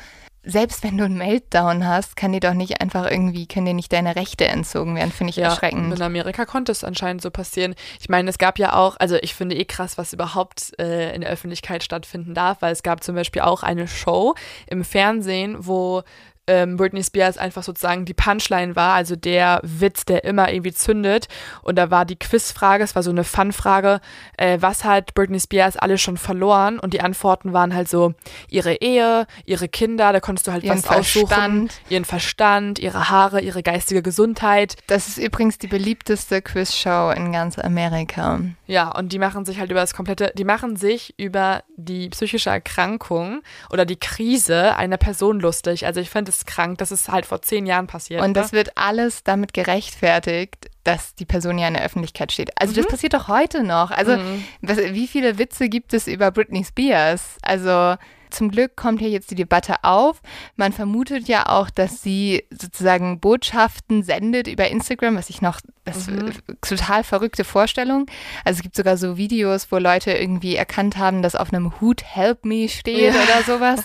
selbst 0.51 0.83
wenn 0.83 0.97
du 0.97 1.05
einen 1.05 1.19
Meltdown 1.19 1.87
hast, 1.87 2.17
kann 2.17 2.33
dir 2.33 2.41
doch 2.41 2.55
nicht 2.55 2.81
einfach 2.81 3.11
irgendwie, 3.11 3.47
können 3.47 3.67
dir 3.67 3.75
nicht 3.75 3.93
deine 3.93 4.17
Rechte 4.17 4.47
entzogen 4.47 4.97
werden, 4.97 5.13
finde 5.13 5.31
ich 5.31 5.37
Ja, 5.37 5.51
erschreckend. 5.51 5.95
in 5.95 6.03
Amerika 6.03 6.47
konnte 6.47 6.73
es 6.73 6.85
anscheinend 6.85 7.21
so 7.21 7.31
passieren. 7.31 7.75
Ich 8.01 8.09
meine, 8.09 8.31
es 8.31 8.39
gab 8.39 8.59
ja 8.59 8.73
auch, 8.75 8.97
also 8.99 9.17
ich 9.21 9.35
finde 9.35 9.57
eh 9.57 9.67
krass, 9.67 9.99
was 9.99 10.15
überhaupt 10.15 10.73
äh, 10.81 11.15
in 11.15 11.21
der 11.21 11.31
Öffentlichkeit 11.31 11.85
stattfinden 11.85 12.33
darf, 12.35 12.63
weil 12.63 12.73
es 12.73 12.83
gab 12.83 13.05
zum 13.05 13.15
Beispiel 13.15 13.43
auch 13.43 13.63
eine 13.63 13.87
Show 13.87 14.35
im 14.67 14.85
Fernsehen, 14.85 15.57
wo 15.61 16.03
ähm, 16.49 16.77
Britney 16.77 17.05
Spears 17.05 17.39
einfach 17.39 17.63
sozusagen 17.63 18.05
die 18.05 18.15
Punchline 18.15 18.75
war, 18.75 18.95
also 18.95 19.15
der 19.15 19.61
Witz, 19.63 20.05
der 20.05 20.25
immer 20.25 20.53
irgendwie 20.53 20.73
zündet. 20.73 21.29
Und 21.63 21.77
da 21.77 21.91
war 21.91 22.05
die 22.05 22.17
Quizfrage, 22.17 22.83
es 22.83 22.95
war 22.95 23.03
so 23.03 23.11
eine 23.11 23.25
Fun-Frage, 23.25 24.01
äh, 24.37 24.59
was 24.61 24.85
hat 24.85 25.15
Britney 25.15 25.39
Spears 25.39 25.77
alles 25.77 26.01
schon 26.01 26.17
verloren? 26.17 26.79
Und 26.79 26.95
die 26.95 27.01
Antworten 27.01 27.53
waren 27.53 27.75
halt 27.75 27.89
so 27.89 28.15
ihre 28.49 28.75
Ehe, 28.75 29.27
ihre 29.45 29.69
Kinder, 29.69 30.13
da 30.13 30.21
konntest 30.21 30.47
du 30.47 30.53
halt 30.53 30.65
Ihren 30.65 30.79
was 30.79 30.89
aussuchen, 30.89 31.29
Verstand. 31.29 31.81
ihren 31.89 32.05
Verstand, 32.05 32.79
ihre 32.79 33.11
Haare, 33.11 33.41
ihre 33.41 33.63
geistige 33.63 34.03
Gesundheit. 34.03 34.77
Das 34.87 35.09
ist 35.09 35.19
übrigens 35.19 35.59
die 35.59 35.67
beliebteste 35.69 36.43
Quizshow 36.43 37.13
in 37.15 37.33
ganz 37.33 37.59
Amerika. 37.59 38.41
Ja, 38.67 38.91
und 38.91 39.13
die 39.13 39.19
machen 39.19 39.45
sich 39.45 39.59
halt 39.61 39.71
über 39.71 39.81
das 39.81 39.95
komplette, 39.95 40.33
die 40.37 40.45
machen 40.45 40.77
sich 40.77 41.15
über 41.19 41.63
die 41.77 42.09
psychische 42.11 42.51
Erkrankung 42.51 43.43
oder 43.71 43.85
die 43.85 43.97
Krise 43.99 44.77
einer 44.77 44.97
Person 44.97 45.41
lustig. 45.41 45.87
Also 45.87 46.01
ich 46.01 46.11
finde 46.11 46.31
es 46.31 46.38
krank, 46.45 46.79
dass 46.79 46.91
es 46.91 47.09
halt 47.09 47.27
vor 47.27 47.43
zehn 47.43 47.67
Jahren 47.67 47.87
passiert. 47.87 48.21
Und 48.21 48.29
ne? 48.29 48.33
das 48.35 48.53
wird 48.53 48.77
alles 48.77 49.25
damit 49.25 49.53
gerechtfertigt, 49.55 50.71
dass 50.85 51.15
die 51.15 51.25
Person 51.25 51.59
ja 51.59 51.69
in 51.69 51.75
der 51.75 51.85
Öffentlichkeit 51.85 52.33
steht. 52.33 52.51
Also 52.61 52.75
das 52.75 52.87
passiert 52.87 53.15
doch 53.15 53.29
heute 53.29 53.63
noch. 53.63 53.91
Also 53.91 54.17
Mhm. 54.17 54.45
was, 54.63 54.79
wie 54.79 55.07
viele 55.07 55.39
Witze 55.39 55.69
gibt 55.69 55.93
es 55.95 56.07
über 56.07 56.31
Britney 56.31 56.65
Spears? 56.65 57.37
Also 57.43 57.97
zum 58.31 58.51
Glück 58.51 58.77
kommt 58.77 59.01
hier 59.01 59.11
jetzt 59.11 59.31
die 59.31 59.35
Debatte 59.35 59.85
auf. 59.85 60.21
Man 60.57 60.73
vermutet 60.73 61.29
ja 61.29 61.49
auch, 61.49 61.71
dass 61.71 62.03
sie 62.03 62.45
sozusagen 62.51 63.21
Botschaften 63.21 64.03
sendet 64.03 64.47
über 64.49 64.69
Instagram, 64.69 65.17
was 65.17 65.31
ich 65.31 65.41
noch, 65.43 65.61
das 65.85 66.07
Mhm. 66.09 66.33
total 66.61 67.03
verrückte 67.05 67.45
Vorstellung. 67.45 68.07
Also 68.45 68.59
es 68.59 68.63
gibt 68.63 68.77
sogar 68.77 68.97
so 68.97 69.17
Videos, 69.17 69.73
wo 69.73 69.79
Leute 69.79 70.13
irgendwie 70.13 70.55
erkannt 70.57 70.97
haben, 70.99 71.23
dass 71.23 71.35
auf 71.35 71.53
einem 71.53 71.81
Hut 71.81 72.03
Help 72.05 72.45
Me 72.45 72.69
steht 72.69 73.15
Ja. 73.15 73.23
oder 73.23 73.43
sowas. 73.47 73.85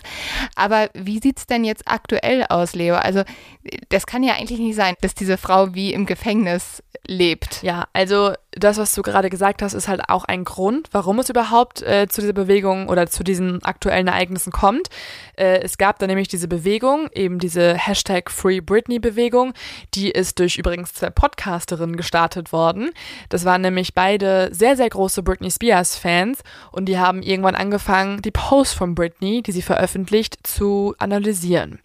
Aber 0.56 0.90
wie 0.94 1.20
sieht's 1.20 1.48
denn 1.48 1.64
jetzt 1.64 1.88
aktuell 1.88 2.46
aus, 2.50 2.74
Leo? 2.76 2.96
Also 2.96 3.24
das 3.90 4.06
kann 4.06 4.24
ja 4.24 4.34
eigentlich 4.34 4.60
nicht 4.60 4.76
sein, 4.76 4.96
dass 5.02 5.16
diese 5.16 5.38
Frau 5.38 5.74
wie 5.74 5.94
im 5.94 6.06
Gefängnis 6.06 6.84
lebt. 7.08 7.64
Ja, 7.64 7.88
also 7.94 8.34
das, 8.56 8.78
was 8.78 8.94
du 8.94 9.02
gerade 9.02 9.30
gesagt 9.30 9.62
hast, 9.62 9.74
ist 9.74 9.88
halt 9.88 10.02
auch 10.10 10.26
ein 10.26 10.44
Grund, 10.44 10.90
warum 10.92 11.20
es 11.20 11.30
überhaupt 11.30 11.82
äh, 11.82 12.08
zu 12.08 12.22
dieser 12.22 12.34
Bewegung 12.34 12.90
oder 12.90 13.08
zu 13.08 13.24
diesen 13.24 13.64
aktuellen 13.64 14.08
Ereignissen 14.08 14.52
kommt. 14.52 14.90
Äh, 15.36 15.62
es 15.62 15.78
gab 15.78 16.00
da 16.00 16.08
nämlich 16.08 16.28
diese 16.28 16.48
Bewegung, 16.48 17.10
eben 17.14 17.40
diese 17.40 17.76
Hashtag 17.76 18.30
Free 18.30 18.62
Britney 18.62 19.00
Bewegung, 19.00 19.54
die 19.94 20.12
ist 20.12 20.40
durch 20.40 20.58
übrigens 20.58 20.94
zwei 20.94 21.10
Podcasterinnen 21.10 21.98
gestartet 21.98 22.52
worden. 22.52 22.92
Das 23.30 23.46
waren 23.46 23.62
nämlich 23.62 23.94
beide 23.94 24.50
sehr, 24.54 24.76
sehr 24.76 24.90
große 24.90 25.24
Britney 25.24 25.52
Spears 25.52 25.96
Fans 25.96 26.44
und 26.72 26.86
die 26.86 27.00
haben 27.00 27.22
irgendwann 27.22 27.56
angefangen, 27.56 28.22
die 28.22 28.32
Posts 28.32 28.74
von 28.74 28.96
Britney, 28.96 29.42
die 29.42 29.52
sie 29.52 29.62
veröffentlicht, 29.62 30.46
zu 30.46 30.96
analysieren. 31.00 31.80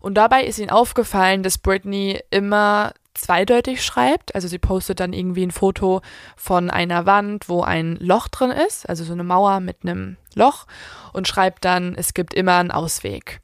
Und 0.00 0.14
dabei 0.14 0.44
ist 0.44 0.58
ihnen 0.58 0.70
aufgefallen, 0.70 1.42
dass 1.42 1.58
Britney 1.58 2.20
immer 2.30 2.92
zweideutig 3.16 3.84
schreibt. 3.84 4.34
Also 4.34 4.48
sie 4.48 4.58
postet 4.58 5.00
dann 5.00 5.12
irgendwie 5.12 5.44
ein 5.44 5.50
Foto 5.50 6.02
von 6.36 6.70
einer 6.70 7.06
Wand, 7.06 7.48
wo 7.48 7.62
ein 7.62 7.96
Loch 7.96 8.28
drin 8.28 8.50
ist, 8.50 8.88
also 8.88 9.04
so 9.04 9.12
eine 9.12 9.24
Mauer 9.24 9.60
mit 9.60 9.78
einem 9.82 10.16
Loch 10.34 10.66
und 11.12 11.28
schreibt 11.28 11.64
dann, 11.64 11.94
es 11.96 12.14
gibt 12.14 12.34
immer 12.34 12.56
einen 12.56 12.70
Ausweg. 12.70 13.40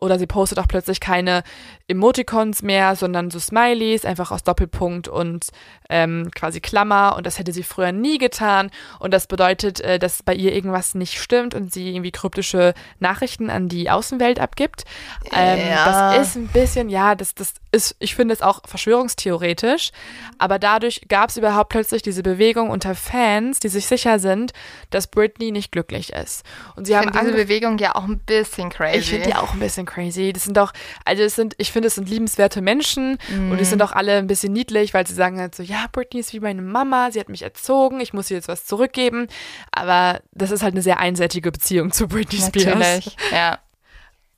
Oder 0.00 0.18
sie 0.18 0.26
postet 0.26 0.58
auch 0.58 0.66
plötzlich 0.66 0.98
keine 0.98 1.42
Emoticons 1.86 2.62
mehr, 2.62 2.96
sondern 2.96 3.30
so 3.30 3.38
Smileys, 3.38 4.06
einfach 4.06 4.30
aus 4.30 4.42
Doppelpunkt 4.42 5.08
und 5.08 5.48
ähm, 5.90 6.30
quasi 6.34 6.60
Klammer. 6.60 7.16
Und 7.16 7.26
das 7.26 7.38
hätte 7.38 7.52
sie 7.52 7.62
früher 7.62 7.92
nie 7.92 8.16
getan. 8.18 8.70
Und 8.98 9.12
das 9.12 9.26
bedeutet, 9.26 9.80
äh, 9.80 9.98
dass 9.98 10.22
bei 10.22 10.34
ihr 10.34 10.54
irgendwas 10.54 10.94
nicht 10.94 11.20
stimmt 11.20 11.54
und 11.54 11.72
sie 11.72 11.90
irgendwie 11.90 12.12
kryptische 12.12 12.72
Nachrichten 13.00 13.50
an 13.50 13.68
die 13.68 13.90
Außenwelt 13.90 14.40
abgibt. 14.40 14.84
Ähm, 15.32 15.58
Ja. 15.68 16.14
Das 16.14 16.28
ist 16.28 16.36
ein 16.36 16.46
bisschen, 16.48 16.88
ja, 16.88 17.14
das, 17.14 17.34
das 17.34 17.52
ist, 17.72 17.96
ich 17.98 18.14
finde 18.14 18.32
es 18.34 18.42
auch 18.42 18.60
verschwörungstheoretisch. 18.66 19.90
Aber 20.38 20.58
dadurch 20.58 21.02
gab 21.08 21.30
es 21.30 21.36
überhaupt 21.36 21.70
plötzlich 21.70 22.02
diese 22.02 22.22
Bewegung 22.22 22.70
unter 22.70 22.94
Fans, 22.94 23.60
die 23.60 23.68
sich 23.68 23.86
sicher 23.86 24.18
sind, 24.18 24.52
dass 24.90 25.06
Britney 25.06 25.50
nicht 25.50 25.72
glücklich 25.72 26.12
ist. 26.12 26.44
Und 26.76 26.86
sie 26.86 26.92
Ich 26.92 26.98
haben 26.98 27.12
finde 27.12 27.30
diese 27.32 27.44
Bewegung 27.44 27.78
ja 27.78 27.94
auch 27.94 28.04
ein 28.04 28.18
bisschen 28.20 28.70
crazy. 28.70 28.98
ich 28.98 29.10
finde 29.10 29.26
die 29.28 29.34
auch 29.34 29.52
ein 29.54 29.60
bisschen 29.60 29.86
crazy. 29.86 30.32
Das 30.32 30.44
sind 30.44 30.56
doch, 30.56 30.72
also 31.04 31.22
es 31.22 31.34
sind, 31.36 31.54
ich 31.58 31.72
finde, 31.72 31.88
es 31.88 31.94
sind 31.96 32.08
liebenswerte 32.08 32.60
Menschen 32.60 33.18
und 33.28 33.56
die 33.58 33.62
Mhm. 33.62 33.64
sind 33.64 33.82
auch 33.82 33.92
alle 33.92 34.16
ein 34.18 34.26
bisschen 34.26 34.52
niedlich, 34.52 34.94
weil 34.94 35.06
sie 35.06 35.14
sagen 35.14 35.38
halt 35.38 35.54
so, 35.54 35.62
ja, 35.62 35.79
Britney 35.92 36.20
ist 36.20 36.32
wie 36.32 36.40
meine 36.40 36.62
Mama, 36.62 37.10
sie 37.10 37.20
hat 37.20 37.28
mich 37.28 37.42
erzogen, 37.42 38.00
ich 38.00 38.12
muss 38.12 38.30
ihr 38.30 38.36
jetzt 38.36 38.48
was 38.48 38.64
zurückgeben. 38.66 39.28
Aber 39.72 40.20
das 40.32 40.50
ist 40.50 40.62
halt 40.62 40.74
eine 40.74 40.82
sehr 40.82 40.98
einseitige 40.98 41.52
Beziehung 41.52 41.92
zu 41.92 42.08
Britney 42.08 42.38
Spears. 42.38 42.76
Natürlich, 42.78 43.16
ja. 43.32 43.58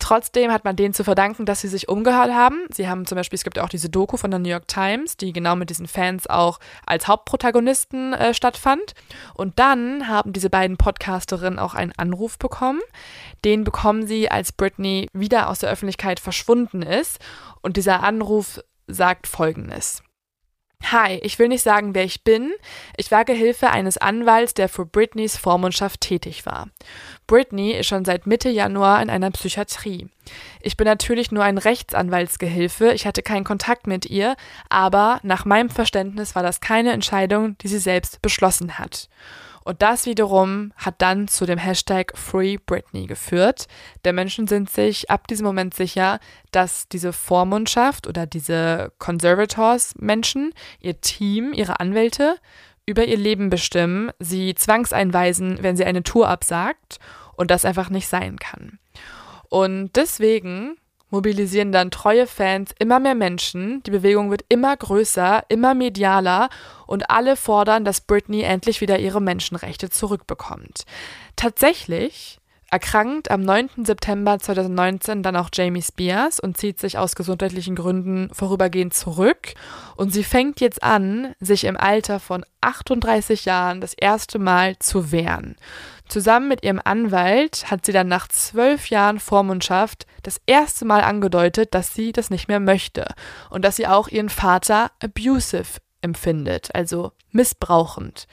Trotzdem 0.03 0.51
hat 0.51 0.65
man 0.65 0.75
denen 0.75 0.95
zu 0.95 1.05
verdanken, 1.05 1.47
dass 1.47 1.61
sie 1.61 1.69
sich 1.69 1.89
umgehört 1.89 2.33
haben. 2.33 2.67
Sie 2.73 2.89
haben 2.89 3.07
zum 3.07 3.15
Beispiel, 3.15 3.37
es 3.37 3.45
gibt 3.45 3.57
ja 3.57 3.63
auch 3.63 3.69
diese 3.69 3.89
Doku 3.89 4.17
von 4.17 4.33
der 4.33 4.41
New 4.41 4.49
York 4.49 4.67
Times, 4.67 5.17
die 5.17 5.33
genau 5.33 5.55
mit 5.55 5.71
diesen 5.71 5.87
Fans 5.87 6.27
auch 6.27 6.59
als 6.85 7.07
Hauptprotagonisten 7.07 8.13
äh, 8.13 8.35
stattfand. 8.35 8.95
Und 9.35 9.61
dann 9.61 10.09
haben 10.09 10.33
diese 10.33 10.51
beiden 10.51 10.77
Podcasterinnen 10.77 11.61
auch 11.61 11.75
einen 11.75 11.93
Anruf 11.97 12.37
bekommen. 12.37 12.81
Den 13.45 13.63
bekommen 13.63 14.05
sie, 14.05 14.29
als 14.29 14.51
Britney 14.51 15.09
wieder 15.13 15.49
aus 15.49 15.61
der 15.61 15.71
Öffentlichkeit 15.71 16.19
verschwunden 16.19 16.83
ist. 16.83 17.21
Und 17.61 17.77
dieser 17.77 18.03
Anruf 18.03 18.61
sagt 18.89 19.29
Folgendes. 19.29 20.03
Hi, 20.91 21.21
ich 21.23 21.39
will 21.39 21.49
nicht 21.49 21.63
sagen, 21.63 21.95
wer 21.95 22.05
ich 22.05 22.25
bin. 22.25 22.53
Ich 22.97 23.11
war 23.11 23.25
Gehilfe 23.25 23.71
eines 23.71 23.99
Anwalts, 23.99 24.55
der 24.55 24.69
für 24.69 24.85
Britneys 24.85 25.37
Vormundschaft 25.37 26.01
tätig 26.01 26.45
war. 26.45 26.69
Britney 27.27 27.73
ist 27.73 27.87
schon 27.87 28.05
seit 28.05 28.27
Mitte 28.27 28.49
Januar 28.49 29.01
in 29.01 29.09
einer 29.09 29.31
Psychiatrie. 29.31 30.09
Ich 30.61 30.77
bin 30.77 30.87
natürlich 30.87 31.31
nur 31.31 31.45
ein 31.45 31.59
Rechtsanwaltsgehilfe, 31.59 32.93
ich 32.93 33.07
hatte 33.07 33.23
keinen 33.23 33.45
Kontakt 33.45 33.87
mit 33.87 34.07
ihr, 34.07 34.37
aber 34.69 35.21
nach 35.23 35.45
meinem 35.45 35.71
Verständnis 35.71 36.35
war 36.35 36.43
das 36.43 36.61
keine 36.61 36.93
Entscheidung, 36.93 37.57
die 37.59 37.69
sie 37.69 37.79
selbst 37.79 38.21
beschlossen 38.21 38.79
hat. 38.79 39.09
Und 39.65 39.83
das 39.83 40.07
wiederum 40.07 40.73
hat 40.77 40.97
dann 40.99 41.29
zu 41.29 41.47
dem 41.47 41.59
Hashtag 41.59 42.13
Free 42.17 42.57
Britney 42.57 43.07
geführt. 43.07 43.67
Der 44.05 44.13
Menschen 44.13 44.47
sind 44.47 44.71
sich 44.71 45.11
ab 45.11 45.29
diesem 45.29 45.47
Moment 45.47 45.75
sicher, 45.75 46.19
dass 46.51 46.89
diese 46.89 47.13
Vormundschaft 47.13 48.07
oder 48.07 48.27
diese 48.27 48.93
Conservators-Menschen, 48.99 50.53
ihr 50.81 51.01
Team, 51.01 51.53
ihre 51.53 51.81
Anwälte 51.81 52.37
über 52.87 53.05
ihr 53.05 53.17
Leben 53.17 53.51
bestimmen, 53.51 54.11
sie 54.19 54.55
zwangseinweisen, 54.55 55.63
wenn 55.63 55.77
sie 55.77 55.85
eine 55.85 56.03
Tour 56.03 56.29
absagt 56.29 56.99
und 57.37 57.51
das 57.51 57.65
einfach 57.65 57.91
nicht 57.91 58.09
sein 58.09 58.39
kann. 58.39 58.79
Und 59.49 59.93
deswegen 59.97 60.77
mobilisieren 61.13 61.71
dann 61.71 61.91
treue 61.91 62.27
Fans 62.27 62.75
immer 62.79 62.99
mehr 62.99 63.15
Menschen, 63.15 63.83
die 63.85 63.91
Bewegung 63.91 64.31
wird 64.31 64.45
immer 64.49 64.77
größer, 64.77 65.45
immer 65.49 65.75
medialer 65.75 66.49
und 66.87 67.11
alle 67.11 67.37
fordern, 67.37 67.85
dass 67.85 68.01
Britney 68.01 68.43
endlich 68.43 68.81
wieder 68.81 68.99
ihre 68.99 69.21
Menschenrechte 69.21 69.91
zurückbekommt. 69.91 70.85
Tatsächlich 71.37 72.39
erkrankt 72.73 73.31
am 73.31 73.43
9. 73.43 73.85
September 73.85 74.39
2019 74.39 75.23
dann 75.23 75.37
auch 75.37 75.51
Jamie 75.53 75.83
Spears 75.83 76.41
und 76.41 76.57
zieht 76.57 76.81
sich 76.81 76.97
aus 76.97 77.15
gesundheitlichen 77.15 77.77
Gründen 77.77 78.31
vorübergehend 78.33 78.95
zurück. 78.95 79.53
Und 79.95 80.11
sie 80.11 80.25
fängt 80.25 80.59
jetzt 80.63 80.83
an, 80.83 81.35
sich 81.39 81.65
im 81.65 81.77
Alter 81.77 82.19
von 82.19 82.47
38 82.63 83.45
Jahren 83.45 83.83
das 83.83 83.93
erste 83.93 84.39
Mal 84.39 84.79
zu 84.79 85.13
wehren. 85.13 85.57
Zusammen 86.09 86.49
mit 86.49 86.65
ihrem 86.65 86.81
Anwalt 86.83 87.71
hat 87.71 87.85
sie 87.85 87.93
dann 87.93 88.09
nach 88.09 88.27
zwölf 88.29 88.89
Jahren 88.89 89.21
Vormundschaft 89.21 90.07
das 90.23 90.41
erste 90.47 90.87
Mal 90.87 91.03
angedeutet, 91.03 91.75
dass 91.75 91.95
sie 91.95 92.11
das 92.13 92.31
nicht 92.31 92.49
mehr 92.49 92.61
möchte 92.61 93.05
und 93.51 93.67
dass 93.67 93.77
sie 93.77 93.87
auch 93.87 94.09
ihren 94.09 94.31
Vater 94.31 94.93
abusive 95.03 95.79
empfindet, 96.01 96.75
also 96.75 97.13
missbrauchend. 97.33 98.27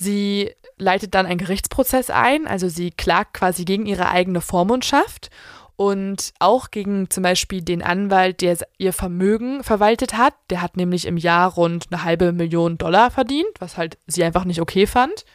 Sie 0.00 0.50
leitet 0.78 1.14
dann 1.14 1.26
einen 1.26 1.38
Gerichtsprozess 1.38 2.08
ein, 2.08 2.46
also 2.46 2.70
sie 2.70 2.90
klagt 2.90 3.34
quasi 3.34 3.66
gegen 3.66 3.84
ihre 3.84 4.08
eigene 4.08 4.40
Vormundschaft 4.40 5.28
und 5.76 6.32
auch 6.38 6.70
gegen 6.70 7.10
zum 7.10 7.22
Beispiel 7.22 7.60
den 7.60 7.82
Anwalt, 7.82 8.40
der 8.40 8.56
ihr 8.78 8.94
Vermögen 8.94 9.62
verwaltet 9.62 10.14
hat. 10.16 10.32
Der 10.48 10.62
hat 10.62 10.78
nämlich 10.78 11.06
im 11.06 11.18
Jahr 11.18 11.52
rund 11.52 11.88
eine 11.90 12.02
halbe 12.02 12.32
Million 12.32 12.78
Dollar 12.78 13.10
verdient, 13.10 13.50
was 13.58 13.76
halt 13.76 13.98
sie 14.06 14.24
einfach 14.24 14.46
nicht 14.46 14.62
okay 14.62 14.86
fand. 14.86 15.26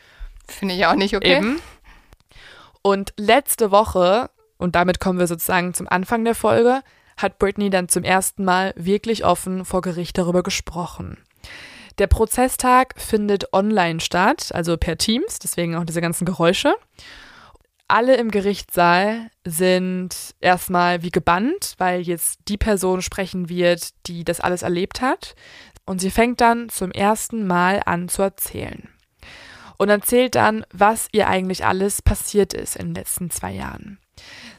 Finde 0.48 0.74
ich 0.74 0.88
auch 0.88 0.96
nicht 0.96 1.16
okay. 1.16 1.38
Eben. 1.38 1.62
Und 2.82 3.14
letzte 3.18 3.70
Woche, 3.70 4.32
und 4.58 4.74
damit 4.74 5.00
kommen 5.00 5.20
wir 5.20 5.28
sozusagen 5.28 5.76
zum 5.76 5.88
Anfang 5.88 6.26
der 6.26 6.36
Folge, 6.36 6.82
hat 7.18 7.38
Britney 7.38 7.70
dann 7.70 7.88
zum 7.88 8.04
ersten 8.04 8.44
Mal 8.46 8.74
wirklich 8.76 9.26
offen 9.26 9.64
vor 9.64 9.82
Gericht 9.82 10.18
darüber 10.18 10.42
gesprochen. 10.42 11.18
Der 11.98 12.08
Prozesstag 12.08 12.94
findet 12.98 13.54
online 13.54 14.00
statt, 14.00 14.50
also 14.54 14.78
per 14.78 14.98
Teams, 14.98 15.40
deswegen 15.40 15.76
auch 15.76 15.86
diese 15.86 16.02
ganzen 16.02 16.26
Geräusche. 16.26 16.76
Alle 17.88 18.18
im 18.18 18.32
Gerichtssaal 18.32 19.30
sind 19.46 20.36
erstmal 20.42 21.04
wie 21.04 21.12
gebannt, 21.12 21.76
weil 21.78 22.02
jetzt 22.02 22.40
die 22.48 22.58
Person 22.58 23.02
sprechen 23.02 23.48
wird, 23.48 23.90
die 24.08 24.24
das 24.24 24.42
alles 24.42 24.64
erlebt 24.64 25.02
hat. 25.02 25.36
Und 25.86 26.02
sie 26.02 26.10
fängt 26.10 26.42
dann 26.42 26.70
zum 26.70 26.92
ersten 26.92 27.46
Mal 27.46 27.82
an 27.86 28.10
zu 28.10 28.24
erzählen. 28.24 28.90
Und 29.78 29.90
erzählt 29.90 30.36
dann, 30.36 30.66
was 30.72 31.08
ihr 31.12 31.28
eigentlich 31.28 31.66
alles 31.66 32.02
passiert 32.02 32.54
ist 32.54 32.76
in 32.76 32.88
den 32.88 32.96
letzten 32.96 33.30
zwei 33.30 33.52
Jahren. 33.52 34.00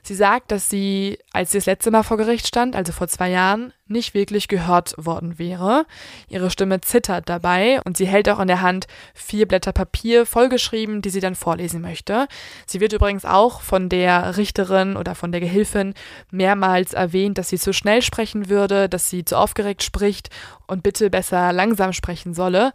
Sie 0.06 0.14
sagt, 0.14 0.52
dass 0.52 0.70
sie, 0.70 1.18
als 1.32 1.50
sie 1.50 1.58
das 1.58 1.66
letzte 1.66 1.90
Mal 1.90 2.04
vor 2.04 2.16
Gericht 2.16 2.46
stand, 2.46 2.76
also 2.76 2.92
vor 2.92 3.08
zwei 3.08 3.28
Jahren, 3.28 3.72
nicht 3.88 4.14
wirklich 4.14 4.46
gehört 4.46 4.94
worden 4.96 5.36
wäre. 5.40 5.84
Ihre 6.28 6.48
Stimme 6.48 6.80
zittert 6.80 7.28
dabei 7.28 7.80
und 7.84 7.96
sie 7.96 8.06
hält 8.06 8.28
auch 8.28 8.38
in 8.38 8.46
der 8.46 8.62
Hand 8.62 8.86
vier 9.14 9.48
Blätter 9.48 9.72
Papier 9.72 10.24
vollgeschrieben, 10.24 11.02
die 11.02 11.10
sie 11.10 11.18
dann 11.18 11.34
vorlesen 11.34 11.80
möchte. 11.80 12.28
Sie 12.66 12.78
wird 12.78 12.92
übrigens 12.92 13.24
auch 13.24 13.62
von 13.62 13.88
der 13.88 14.36
Richterin 14.36 14.96
oder 14.96 15.16
von 15.16 15.32
der 15.32 15.40
Gehilfin 15.40 15.94
mehrmals 16.30 16.92
erwähnt, 16.92 17.36
dass 17.36 17.48
sie 17.48 17.58
zu 17.58 17.72
schnell 17.72 18.00
sprechen 18.00 18.48
würde, 18.48 18.88
dass 18.88 19.10
sie 19.10 19.24
zu 19.24 19.36
aufgeregt 19.36 19.82
spricht 19.82 20.30
und 20.68 20.84
bitte 20.84 21.10
besser 21.10 21.52
langsam 21.52 21.92
sprechen 21.92 22.32
solle. 22.32 22.72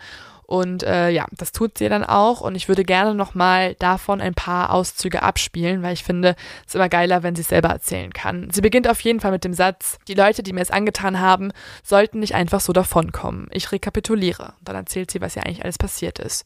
Und 0.51 0.83
äh, 0.83 1.09
ja, 1.11 1.27
das 1.31 1.53
tut 1.53 1.77
sie 1.77 1.87
dann 1.87 2.03
auch. 2.03 2.41
Und 2.41 2.55
ich 2.55 2.67
würde 2.67 2.83
gerne 2.83 3.15
nochmal 3.15 3.75
davon 3.75 4.19
ein 4.19 4.33
paar 4.33 4.73
Auszüge 4.73 5.23
abspielen, 5.23 5.81
weil 5.81 5.93
ich 5.93 6.03
finde, 6.03 6.35
es 6.63 6.71
ist 6.71 6.75
immer 6.75 6.89
geiler, 6.89 7.23
wenn 7.23 7.35
sie 7.35 7.41
es 7.43 7.47
selber 7.47 7.69
erzählen 7.69 8.11
kann. 8.11 8.49
Sie 8.51 8.59
beginnt 8.59 8.89
auf 8.89 8.99
jeden 8.99 9.21
Fall 9.21 9.31
mit 9.31 9.45
dem 9.45 9.53
Satz, 9.53 9.97
die 10.09 10.13
Leute, 10.13 10.43
die 10.43 10.51
mir 10.51 10.59
es 10.59 10.69
angetan 10.69 11.21
haben, 11.21 11.53
sollten 11.85 12.19
nicht 12.19 12.35
einfach 12.35 12.59
so 12.59 12.73
davonkommen. 12.73 13.47
Ich 13.51 13.71
rekapituliere. 13.71 14.51
Dann 14.61 14.75
erzählt 14.75 15.09
sie, 15.09 15.21
was 15.21 15.35
ja 15.35 15.43
eigentlich 15.43 15.63
alles 15.63 15.77
passiert 15.77 16.19
ist. 16.19 16.43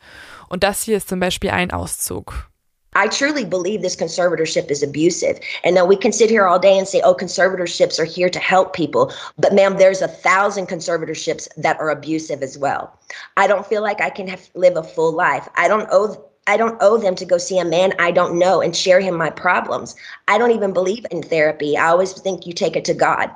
Und 0.50 0.62
das 0.62 0.84
hier 0.84 0.98
ist 0.98 1.10
zum 1.10 1.20
Beispiel 1.20 1.50
ein 1.50 1.72
Auszug. 1.72 2.48
I 2.96 3.08
truly 3.08 3.46
believe 3.46 3.82
this 3.82 3.96
conservatorship 3.96 4.72
is 4.72 4.82
abusive. 4.82 5.40
And 5.64 5.76
that 5.78 5.88
we 5.88 5.96
can 5.96 6.12
sit 6.12 6.30
here 6.30 6.48
all 6.48 6.60
day 6.60 6.78
and 6.78 6.88
say, 6.88 7.02
oh, 7.02 7.14
conservatorships 7.14 8.00
are 8.00 8.06
here 8.06 8.30
to 8.30 8.40
help 8.40 8.74
people. 8.74 9.14
But, 9.38 9.54
ma'am, 9.54 9.78
there's 9.78 10.02
a 10.02 10.08
thousand 10.08 10.68
conservatorships 10.68 11.48
that 11.58 11.80
are 11.80 11.90
abusive 11.90 12.42
as 12.42 12.58
well. 12.58 12.98
I 13.38 13.48
don't 13.48 13.66
feel 13.66 13.84
like 13.84 14.02
I 14.02 14.10
can 14.10 14.28
have, 14.28 14.50
live 14.56 14.78
a 14.78 14.84
full 14.84 15.12
life. 15.12 15.48
I 15.56 15.68
don't 15.68 15.88
owe. 15.92 16.26
I 16.48 16.58
don't 16.58 16.78
owe 16.80 16.98
them 16.98 17.16
to 17.16 17.26
go 17.26 17.40
see 17.40 17.58
a 17.58 17.66
man 17.66 17.94
I 17.98 18.12
don't 18.12 18.38
know 18.38 18.62
and 18.62 18.76
share 18.76 19.00
him 19.00 19.18
my 19.18 19.32
problems. 19.32 19.96
I 20.28 20.38
don't 20.38 20.52
even 20.52 20.74
believe 20.74 21.04
in 21.10 21.24
therapy. 21.24 21.76
I 21.76 21.88
always 21.88 22.14
think 22.14 22.46
you 22.46 22.54
take 22.54 22.76
it 22.76 22.86
to 22.86 22.94
God. 22.94 23.32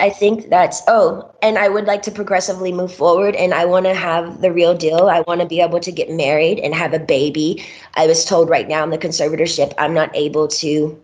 I 0.00 0.10
think 0.10 0.48
that's 0.48 0.82
oh, 0.86 1.28
and 1.42 1.58
I 1.58 1.68
would 1.68 1.86
like 1.86 2.02
to 2.02 2.10
progressively 2.12 2.72
move 2.72 2.94
forward 2.94 3.34
and 3.34 3.52
I 3.52 3.64
want 3.64 3.86
to 3.86 3.94
have 3.94 4.40
the 4.40 4.52
real 4.52 4.74
deal. 4.74 5.08
I 5.08 5.22
want 5.22 5.40
to 5.40 5.46
be 5.46 5.60
able 5.60 5.80
to 5.80 5.90
get 5.90 6.10
married 6.10 6.60
and 6.60 6.74
have 6.74 6.94
a 6.94 7.00
baby. 7.00 7.64
I 7.94 8.06
was 8.06 8.24
told 8.24 8.48
right 8.48 8.68
now 8.68 8.84
in 8.84 8.90
the 8.90 8.98
conservatorship 8.98 9.74
I'm 9.76 9.94
not 9.94 10.14
able 10.14 10.46
to 10.48 11.00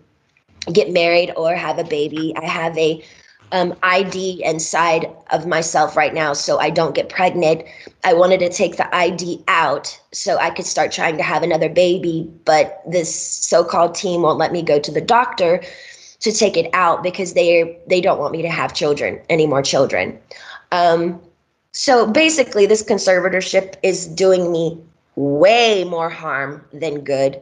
get 0.72 0.92
married 0.92 1.32
or 1.36 1.56
have 1.56 1.78
a 1.78 1.84
baby. 1.84 2.34
I 2.36 2.46
have 2.46 2.78
a 2.78 3.04
um, 3.52 3.74
ID 3.82 4.42
inside 4.44 5.06
of 5.30 5.46
myself 5.46 5.96
right 5.96 6.14
now, 6.14 6.32
so 6.32 6.58
I 6.58 6.70
don't 6.70 6.94
get 6.94 7.08
pregnant. 7.08 7.62
I 8.02 8.14
wanted 8.14 8.40
to 8.40 8.48
take 8.48 8.76
the 8.76 8.94
ID 8.94 9.42
out 9.48 10.00
so 10.12 10.38
I 10.38 10.50
could 10.50 10.66
start 10.66 10.92
trying 10.92 11.16
to 11.16 11.22
have 11.22 11.42
another 11.42 11.68
baby, 11.68 12.28
but 12.44 12.82
this 12.88 13.14
so-called 13.14 13.94
team 13.94 14.22
won't 14.22 14.38
let 14.38 14.52
me 14.52 14.62
go 14.62 14.78
to 14.80 14.90
the 14.90 15.00
doctor 15.00 15.62
to 16.24 16.32
take 16.32 16.56
it 16.56 16.70
out 16.72 17.02
because 17.02 17.34
they 17.34 17.78
they 17.86 18.00
don't 18.00 18.18
want 18.18 18.32
me 18.32 18.40
to 18.40 18.48
have 18.48 18.72
children 18.72 19.20
any 19.28 19.46
more 19.46 19.62
children. 19.62 20.18
Um, 20.72 21.20
so 21.72 22.06
basically, 22.06 22.64
this 22.64 22.82
conservatorship 22.82 23.74
is 23.82 24.06
doing 24.06 24.50
me 24.50 24.80
way 25.16 25.84
more 25.84 26.08
harm 26.08 26.64
than 26.72 27.02
good. 27.02 27.40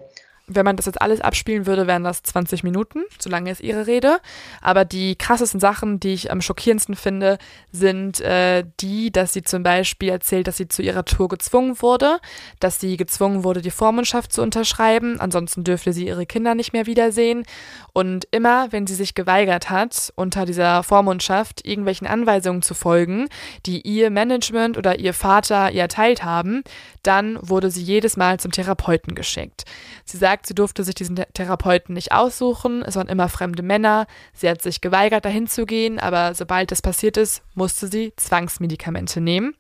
Wenn 0.49 0.64
man 0.64 0.76
das 0.76 0.86
jetzt 0.86 1.01
alles 1.01 1.20
abspielen 1.20 1.66
würde, 1.66 1.86
wären 1.86 2.03
das 2.03 2.22
20 2.24 2.64
Minuten, 2.64 3.05
so 3.18 3.30
lange 3.30 3.51
ist 3.51 3.61
ihre 3.61 3.86
Rede. 3.86 4.18
Aber 4.61 4.84
die 4.84 5.14
krassesten 5.14 5.61
Sachen, 5.61 6.01
die 6.01 6.14
ich 6.14 6.32
am 6.32 6.40
schockierendsten 6.40 6.97
finde, 6.97 7.38
sind 7.70 8.20
äh, 8.20 8.64
die, 8.80 9.12
dass 9.12 9.32
sie 9.32 9.43
zum 9.43 9.62
Beispiel 9.62 10.09
erzählt, 10.09 10.49
dass 10.49 10.57
sie 10.57 10.66
zu 10.66 10.82
ihrer 10.82 11.05
Tour 11.05 11.28
gezwungen 11.28 11.80
wurde, 11.80 12.18
dass 12.59 12.80
sie 12.80 12.97
gezwungen 12.97 13.45
wurde, 13.45 13.62
die 13.62 13.70
Vormundschaft 13.70 14.32
zu 14.32 14.43
unterschreiben, 14.43 15.20
ansonsten 15.20 15.62
dürfte 15.62 15.93
sie 15.93 16.07
ihre 16.07 16.26
Kinder 16.26 16.57
nicht 16.57 16.72
mehr 16.72 16.86
wiedersehen. 16.86 17.45
Und 17.93 18.26
immer, 18.32 18.72
wenn 18.72 18.86
sie 18.86 18.95
sich 18.95 19.14
geweigert 19.14 19.70
hat, 19.70 20.12
unter 20.16 20.45
dieser 20.45 20.82
Vormundschaft 20.82 21.64
irgendwelchen 21.64 22.09
Anweisungen 22.09 22.62
zu 22.62 22.74
folgen, 22.74 23.28
die 23.64 23.80
ihr 23.82 24.11
Management 24.11 24.76
oder 24.76 24.99
ihr 24.99 25.14
Vater 25.14 25.70
ihr 25.70 25.82
erteilt 25.82 26.24
haben, 26.24 26.64
dann 27.03 27.38
wurde 27.40 27.70
sie 27.70 27.82
jedes 27.82 28.16
Mal 28.16 28.40
zum 28.40 28.51
Therapeuten 28.51 29.14
geschickt. 29.14 29.64
Sie 30.05 30.16
sagt, 30.16 30.32
gesagt, 30.33 30.47
sie 30.47 30.55
durfte 30.55 30.85
sich 30.85 30.95
diesen 30.95 31.16
Therapeuten 31.35 31.95
nicht 31.95 32.12
aussuchen. 32.12 32.83
Es 32.83 32.97
waren 32.97 33.09
immer 33.09 33.28
fremde 33.28 33.62
Männer. 33.62 34.07
Sie 34.33 34.49
hat 34.49 34.62
sich 34.62 34.80
geweigert, 34.80 35.24
dahin 35.24 35.47
zu 35.47 35.66
gehen, 35.66 35.99
aber 35.99 36.35
sobald 36.35 36.70
das 36.70 36.80
passiert 36.80 37.16
ist, 37.16 37.43
musste 37.55 37.89
sie 37.89 38.12
Zwangsmedikamente 38.16 39.20
nehmen. 39.20 39.55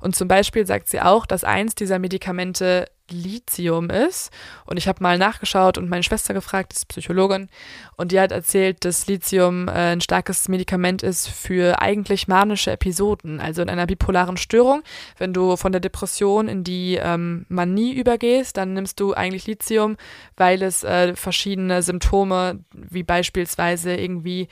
Und 0.00 0.14
zum 0.14 0.28
Beispiel 0.28 0.66
sagt 0.66 0.88
sie 0.88 1.00
auch, 1.00 1.26
dass 1.26 1.44
eins 1.44 1.74
dieser 1.74 1.98
Medikamente 1.98 2.86
Lithium 3.12 3.90
ist. 3.90 4.30
Und 4.66 4.76
ich 4.76 4.88
habe 4.88 5.02
mal 5.02 5.18
nachgeschaut 5.18 5.78
und 5.78 5.88
meine 5.88 6.02
Schwester 6.02 6.34
gefragt, 6.34 6.72
die 6.72 6.76
ist 6.76 6.88
Psychologin, 6.88 7.48
und 7.96 8.10
die 8.12 8.18
hat 8.18 8.32
erzählt, 8.32 8.84
dass 8.84 9.06
Lithium 9.06 9.68
äh, 9.68 9.92
ein 9.92 10.00
starkes 10.00 10.48
Medikament 10.48 11.02
ist 11.02 11.28
für 11.28 11.80
eigentlich 11.80 12.26
manische 12.26 12.72
Episoden, 12.72 13.40
also 13.40 13.62
in 13.62 13.68
einer 13.68 13.86
bipolaren 13.86 14.36
Störung. 14.36 14.82
Wenn 15.18 15.32
du 15.32 15.56
von 15.56 15.72
der 15.72 15.80
Depression 15.80 16.48
in 16.48 16.64
die 16.64 16.98
ähm, 17.00 17.46
Manie 17.48 17.92
übergehst, 17.92 18.56
dann 18.56 18.74
nimmst 18.74 18.98
du 18.98 19.14
eigentlich 19.14 19.46
Lithium, 19.46 19.96
weil 20.36 20.62
es 20.62 20.82
äh, 20.82 21.14
verschiedene 21.14 21.82
Symptome, 21.82 22.60
wie 22.72 23.02
beispielsweise 23.02 23.94
irgendwie, 23.94 24.48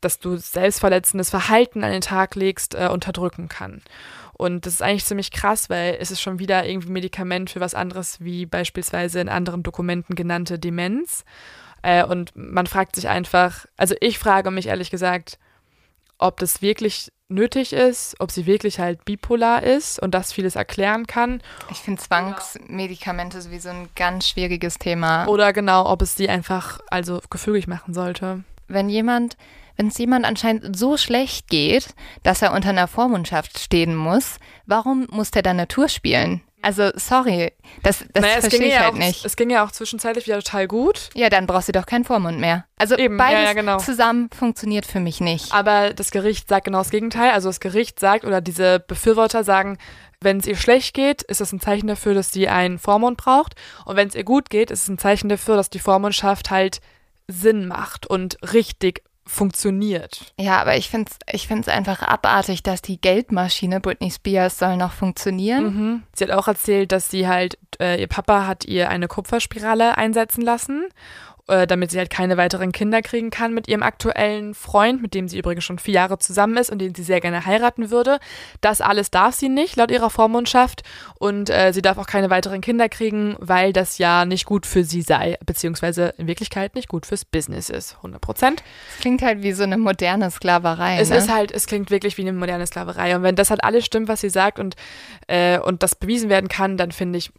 dass 0.00 0.18
du 0.18 0.36
selbstverletzendes 0.36 1.30
Verhalten 1.30 1.82
an 1.84 1.92
den 1.92 2.00
Tag 2.00 2.34
legst, 2.34 2.74
äh, 2.74 2.88
unterdrücken 2.90 3.48
kann. 3.48 3.82
Und 4.36 4.66
das 4.66 4.74
ist 4.74 4.82
eigentlich 4.82 5.04
ziemlich 5.04 5.30
krass, 5.30 5.70
weil 5.70 5.96
es 6.00 6.10
ist 6.10 6.20
schon 6.20 6.38
wieder 6.38 6.66
irgendwie 6.66 6.90
Medikament 6.90 7.50
für 7.50 7.60
was 7.60 7.74
anderes, 7.74 8.20
wie 8.20 8.46
beispielsweise 8.46 9.20
in 9.20 9.28
anderen 9.28 9.62
Dokumenten 9.62 10.14
genannte 10.14 10.58
Demenz. 10.58 11.24
Äh, 11.82 12.04
und 12.04 12.32
man 12.34 12.66
fragt 12.66 12.96
sich 12.96 13.08
einfach, 13.08 13.66
also 13.76 13.94
ich 14.00 14.18
frage 14.18 14.50
mich 14.50 14.66
ehrlich 14.66 14.90
gesagt, 14.90 15.38
ob 16.18 16.38
das 16.38 16.62
wirklich 16.62 17.12
nötig 17.28 17.72
ist, 17.72 18.16
ob 18.20 18.30
sie 18.30 18.46
wirklich 18.46 18.78
halt 18.78 19.04
bipolar 19.04 19.62
ist 19.62 19.98
und 19.98 20.14
das 20.14 20.32
vieles 20.32 20.56
erklären 20.56 21.06
kann. 21.06 21.42
Ich 21.70 21.78
finde 21.78 22.00
Zwangsmedikamente 22.00 23.40
sowieso 23.40 23.70
ein 23.70 23.88
ganz 23.96 24.28
schwieriges 24.28 24.78
Thema. 24.78 25.26
Oder 25.26 25.52
genau, 25.52 25.86
ob 25.90 26.02
es 26.02 26.16
sie 26.16 26.28
einfach 26.28 26.80
also 26.88 27.20
gefügig 27.30 27.66
machen 27.66 27.94
sollte. 27.94 28.44
Wenn 28.68 28.88
jemand 28.88 29.36
wenn 29.76 29.88
es 29.88 29.98
jemand 29.98 30.24
anscheinend 30.24 30.76
so 30.76 30.96
schlecht 30.96 31.48
geht, 31.48 31.94
dass 32.22 32.42
er 32.42 32.52
unter 32.52 32.68
einer 32.68 32.86
Vormundschaft 32.86 33.58
stehen 33.58 33.96
muss, 33.96 34.36
warum 34.66 35.08
muss 35.10 35.32
der 35.32 35.42
dann 35.42 35.58
eine 35.58 35.68
Tour 35.68 35.88
spielen? 35.88 36.42
Also, 36.64 36.90
sorry, 36.94 37.52
das, 37.82 38.06
das 38.14 38.22
naja, 38.22 38.40
verstehe 38.40 38.68
ich 38.68 38.72
ja 38.72 38.80
halt 38.84 38.94
auch, 38.94 38.98
nicht. 38.98 39.26
Es 39.26 39.36
ging 39.36 39.50
ja 39.50 39.62
auch 39.66 39.70
zwischenzeitlich 39.70 40.26
wieder 40.26 40.38
total 40.38 40.66
gut. 40.66 41.10
Ja, 41.14 41.28
dann 41.28 41.46
brauchst 41.46 41.68
du 41.68 41.72
doch 41.72 41.84
keinen 41.84 42.04
Vormund 42.04 42.40
mehr. 42.40 42.64
Also 42.78 42.96
Eben, 42.96 43.18
beides 43.18 43.40
ja, 43.40 43.44
ja, 43.48 43.52
genau. 43.52 43.76
zusammen 43.76 44.30
funktioniert 44.30 44.86
für 44.86 44.98
mich 44.98 45.20
nicht. 45.20 45.52
Aber 45.52 45.92
das 45.92 46.10
Gericht 46.10 46.48
sagt 46.48 46.64
genau 46.64 46.78
das 46.78 46.88
Gegenteil. 46.88 47.32
Also 47.32 47.50
das 47.50 47.60
Gericht 47.60 48.00
sagt 48.00 48.24
oder 48.24 48.40
diese 48.40 48.80
Befürworter 48.80 49.44
sagen, 49.44 49.76
wenn 50.22 50.38
es 50.38 50.46
ihr 50.46 50.56
schlecht 50.56 50.94
geht, 50.94 51.22
ist 51.22 51.42
das 51.42 51.52
ein 51.52 51.60
Zeichen 51.60 51.86
dafür, 51.86 52.14
dass 52.14 52.32
sie 52.32 52.48
einen 52.48 52.78
Vormund 52.78 53.18
braucht. 53.18 53.56
Und 53.84 53.96
wenn 53.96 54.08
es 54.08 54.14
ihr 54.14 54.24
gut 54.24 54.48
geht, 54.48 54.70
ist 54.70 54.84
es 54.84 54.88
ein 54.88 54.96
Zeichen 54.96 55.28
dafür, 55.28 55.56
dass 55.56 55.68
die 55.68 55.80
Vormundschaft 55.80 56.50
halt 56.50 56.80
Sinn 57.28 57.66
macht 57.66 58.06
und 58.06 58.36
richtig 58.52 59.02
funktioniert. 59.26 60.34
Ja, 60.38 60.60
aber 60.60 60.76
ich 60.76 60.90
finde 60.90 61.10
es 61.10 61.34
ich 61.34 61.48
find's 61.48 61.68
einfach 61.68 62.02
abartig, 62.02 62.62
dass 62.62 62.82
die 62.82 63.00
Geldmaschine 63.00 63.80
Britney 63.80 64.10
Spears 64.10 64.58
soll 64.58 64.76
noch 64.76 64.92
funktionieren. 64.92 65.64
Mhm. 65.64 66.02
Sie 66.14 66.24
hat 66.24 66.30
auch 66.30 66.46
erzählt, 66.46 66.92
dass 66.92 67.10
sie 67.10 67.26
halt, 67.26 67.58
äh, 67.80 68.00
ihr 68.00 68.06
Papa 68.06 68.46
hat 68.46 68.66
ihr 68.66 68.90
eine 68.90 69.08
Kupferspirale 69.08 69.96
einsetzen 69.96 70.42
lassen 70.42 70.88
äh, 71.46 71.66
damit 71.66 71.90
sie 71.90 71.98
halt 71.98 72.10
keine 72.10 72.36
weiteren 72.36 72.72
Kinder 72.72 73.02
kriegen 73.02 73.30
kann 73.30 73.52
mit 73.52 73.68
ihrem 73.68 73.82
aktuellen 73.82 74.54
Freund, 74.54 75.02
mit 75.02 75.12
dem 75.12 75.28
sie 75.28 75.38
übrigens 75.38 75.64
schon 75.64 75.78
vier 75.78 75.94
Jahre 75.94 76.18
zusammen 76.18 76.56
ist 76.56 76.70
und 76.70 76.78
den 76.78 76.94
sie 76.94 77.02
sehr 77.02 77.20
gerne 77.20 77.44
heiraten 77.44 77.90
würde. 77.90 78.18
Das 78.62 78.80
alles 78.80 79.10
darf 79.10 79.34
sie 79.34 79.50
nicht, 79.50 79.76
laut 79.76 79.90
ihrer 79.90 80.08
Vormundschaft. 80.08 80.82
Und 81.18 81.50
äh, 81.50 81.72
sie 81.72 81.82
darf 81.82 81.98
auch 81.98 82.06
keine 82.06 82.30
weiteren 82.30 82.60
Kinder 82.62 82.88
kriegen, 82.88 83.36
weil 83.40 83.72
das 83.72 83.98
ja 83.98 84.24
nicht 84.24 84.46
gut 84.46 84.64
für 84.64 84.84
sie 84.84 85.02
sei, 85.02 85.36
beziehungsweise 85.44 86.14
in 86.16 86.26
Wirklichkeit 86.26 86.74
nicht 86.74 86.88
gut 86.88 87.04
fürs 87.04 87.24
Business 87.26 87.68
ist. 87.68 87.96
100 87.96 88.20
Prozent. 88.20 88.62
Es 88.94 89.00
klingt 89.00 89.20
halt 89.20 89.42
wie 89.42 89.52
so 89.52 89.64
eine 89.64 89.76
moderne 89.76 90.30
Sklaverei. 90.30 90.98
Es 90.98 91.10
ne? 91.10 91.16
ist 91.16 91.30
halt, 91.30 91.52
es 91.52 91.66
klingt 91.66 91.90
wirklich 91.90 92.16
wie 92.16 92.22
eine 92.22 92.32
moderne 92.32 92.66
Sklaverei. 92.66 93.16
Und 93.16 93.22
wenn 93.22 93.36
das 93.36 93.50
halt 93.50 93.62
alles 93.62 93.84
stimmt, 93.84 94.08
was 94.08 94.22
sie 94.22 94.30
sagt 94.30 94.58
und, 94.58 94.76
äh, 95.26 95.58
und 95.58 95.82
das 95.82 95.94
bewiesen 95.94 96.30
werden 96.30 96.48
kann, 96.48 96.78
dann 96.78 96.90
finde 96.90 97.18
ich, 97.18 97.30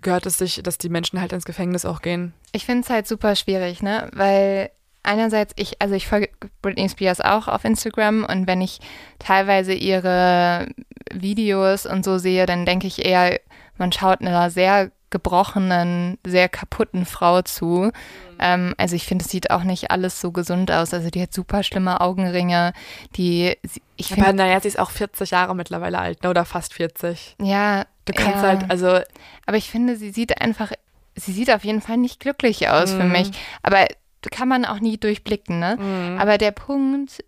gehört 0.00 0.26
es 0.26 0.38
sich, 0.38 0.62
dass 0.62 0.78
die 0.78 0.88
Menschen 0.88 1.20
halt 1.20 1.32
ins 1.32 1.44
Gefängnis 1.44 1.84
auch 1.84 2.02
gehen. 2.02 2.34
Ich 2.52 2.66
finde 2.66 2.82
es 2.82 2.90
halt 2.90 3.06
super 3.06 3.36
schwierig, 3.36 3.82
ne? 3.82 4.10
Weil 4.12 4.70
einerseits 5.02 5.52
ich, 5.56 5.80
also 5.80 5.94
ich 5.94 6.08
folge 6.08 6.30
Britney 6.62 6.88
Spears 6.88 7.20
auch 7.20 7.48
auf 7.48 7.64
Instagram 7.64 8.24
und 8.24 8.46
wenn 8.46 8.60
ich 8.60 8.80
teilweise 9.18 9.74
ihre 9.74 10.68
Videos 11.12 11.86
und 11.86 12.04
so 12.04 12.18
sehe, 12.18 12.46
dann 12.46 12.66
denke 12.66 12.86
ich 12.86 13.04
eher, 13.04 13.38
man 13.76 13.92
schaut 13.92 14.20
einer 14.20 14.50
sehr 14.50 14.90
gebrochenen, 15.14 16.18
sehr 16.26 16.48
kaputten 16.48 17.06
Frau 17.06 17.40
zu. 17.42 17.92
Ähm, 18.38 18.74
also 18.76 18.96
ich 18.96 19.06
finde, 19.06 19.24
es 19.24 19.30
sieht 19.30 19.50
auch 19.50 19.62
nicht 19.62 19.90
alles 19.92 20.20
so 20.20 20.32
gesund 20.32 20.70
aus. 20.72 20.92
Also 20.92 21.08
die 21.08 21.22
hat 21.22 21.32
super 21.32 21.62
schlimme 21.62 22.00
Augenringe. 22.00 22.72
Die, 23.16 23.56
ich 23.96 24.12
Aber 24.12 24.24
finde, 24.26 24.42
naja, 24.44 24.60
sie 24.60 24.68
ist 24.68 24.78
auch 24.78 24.90
40 24.90 25.30
Jahre 25.30 25.54
mittlerweile 25.54 25.98
alt, 25.98 26.22
ne? 26.22 26.30
oder 26.30 26.44
fast 26.44 26.74
40. 26.74 27.36
ja. 27.40 27.86
Du 28.06 28.12
kannst 28.12 28.42
ja. 28.42 28.48
halt, 28.50 28.70
also 28.70 28.98
Aber 29.46 29.56
ich 29.56 29.70
finde, 29.70 29.96
sie 29.96 30.10
sieht 30.10 30.38
einfach, 30.42 30.72
sie 31.16 31.32
sieht 31.32 31.50
auf 31.50 31.64
jeden 31.64 31.80
Fall 31.80 31.96
nicht 31.96 32.20
glücklich 32.20 32.68
aus 32.68 32.92
für 32.92 33.04
Mhm. 33.04 33.12
mich. 33.12 33.30
Aber 33.62 33.86
kann 34.30 34.46
man 34.46 34.66
auch 34.66 34.78
nie 34.78 34.98
durchblicken, 34.98 35.58
ne? 35.58 35.78
Mhm. 35.80 36.18
Aber 36.20 36.36
der 36.36 36.50
Punkt, 36.50 37.24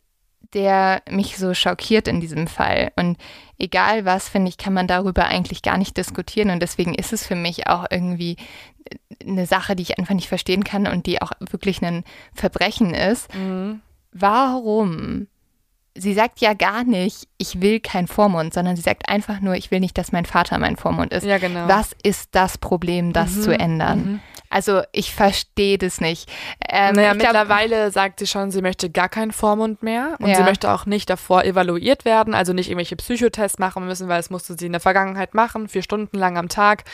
der 0.55 1.03
mich 1.11 1.37
so 1.39 1.55
schockiert 1.55 2.09
in 2.09 2.21
diesem 2.21 2.47
Fall 2.47 2.93
und 2.97 3.17
egal 3.59 4.05
was, 4.05 4.29
finde 4.29 4.49
ich, 4.49 4.59
kann 4.59 4.73
man 4.73 4.87
darüber 4.87 5.27
eigentlich 5.27 5.63
gar 5.63 5.77
nicht 5.79 5.97
diskutieren 5.97 6.51
und 6.51 6.61
deswegen 6.61 6.95
ist 6.95 7.13
es 7.13 7.27
für 7.27 7.35
mich 7.37 7.67
auch 7.69 7.87
irgendwie 7.91 8.37
eine 9.27 9.47
Sache, 9.47 9.75
die 9.77 9.83
ich 9.83 9.99
einfach 9.99 10.15
nicht 10.15 10.29
verstehen 10.29 10.63
kann 10.65 10.87
und 10.87 11.07
die 11.07 11.21
auch 11.21 11.33
wirklich 11.51 11.83
ein 11.83 12.05
Verbrechen 12.35 12.95
ist. 12.95 13.33
Mhm. 13.35 13.81
Warum? 14.13 15.27
Sie 15.99 16.13
sagt 16.13 16.41
ja 16.41 16.53
gar 16.53 16.85
nicht, 16.85 17.27
ich 17.39 17.61
will 17.63 17.81
kein 17.81 18.07
Vormund, 18.07 18.53
sondern 18.53 18.77
sie 18.77 18.83
sagt 18.83 19.09
einfach 19.09 19.41
nur, 19.41 19.55
ich 19.55 19.71
will 19.71 19.81
nicht, 19.81 19.97
dass 19.97 20.13
mein 20.13 20.27
Vater 20.27 20.59
mein 20.59 20.77
Vormund 20.77 21.13
ist. 21.13 21.25
Ja, 21.25 21.39
genau. 21.39 21.69
Was 21.69 21.93
ist 22.03 22.35
das 22.35 22.59
Problem, 22.59 23.13
das 23.15 23.35
Mhm, 23.37 23.41
zu 23.43 23.59
ändern? 23.59 23.99
mhm. 23.99 24.21
Also 24.57 24.81
ich 24.93 25.13
verstehe 25.15 25.77
das 25.77 26.01
nicht. 26.01 26.31
Ähm, 26.67 26.95
naja, 26.95 27.13
ich 27.13 27.19
glaub- 27.19 27.33
mittlerweile 27.35 27.91
sagt 27.91 28.21
sie 28.21 28.27
schon, 28.27 28.51
sie 28.51 28.63
möchte 28.63 28.89
gar 28.89 29.11
keinen 29.11 29.31
Vormund 29.33 29.83
mehr 29.83 30.17
und 30.19 30.29
Ja. 30.31 30.37
sie 30.37 30.43
möchte 30.45 30.71
auch 30.73 30.87
nicht 30.87 31.11
davor 31.11 31.45
evaluiert 31.45 32.07
werden, 32.07 32.33
also 32.33 32.55
nicht 32.55 32.71
irgendwelche 32.71 32.97
Psychotests 32.97 33.59
machen 33.59 33.85
müssen, 33.85 34.09
weil 34.09 34.19
es 34.19 34.31
musste 34.31 34.57
sie 34.59 34.65
in 34.65 34.73
der 34.73 34.81
Vergangenheit 34.81 35.35
machen. 35.35 35.69
Vier 35.69 35.83
Stunden 35.83 36.17
lang 36.17 36.39
am 36.39 36.49
Tag 36.49 36.85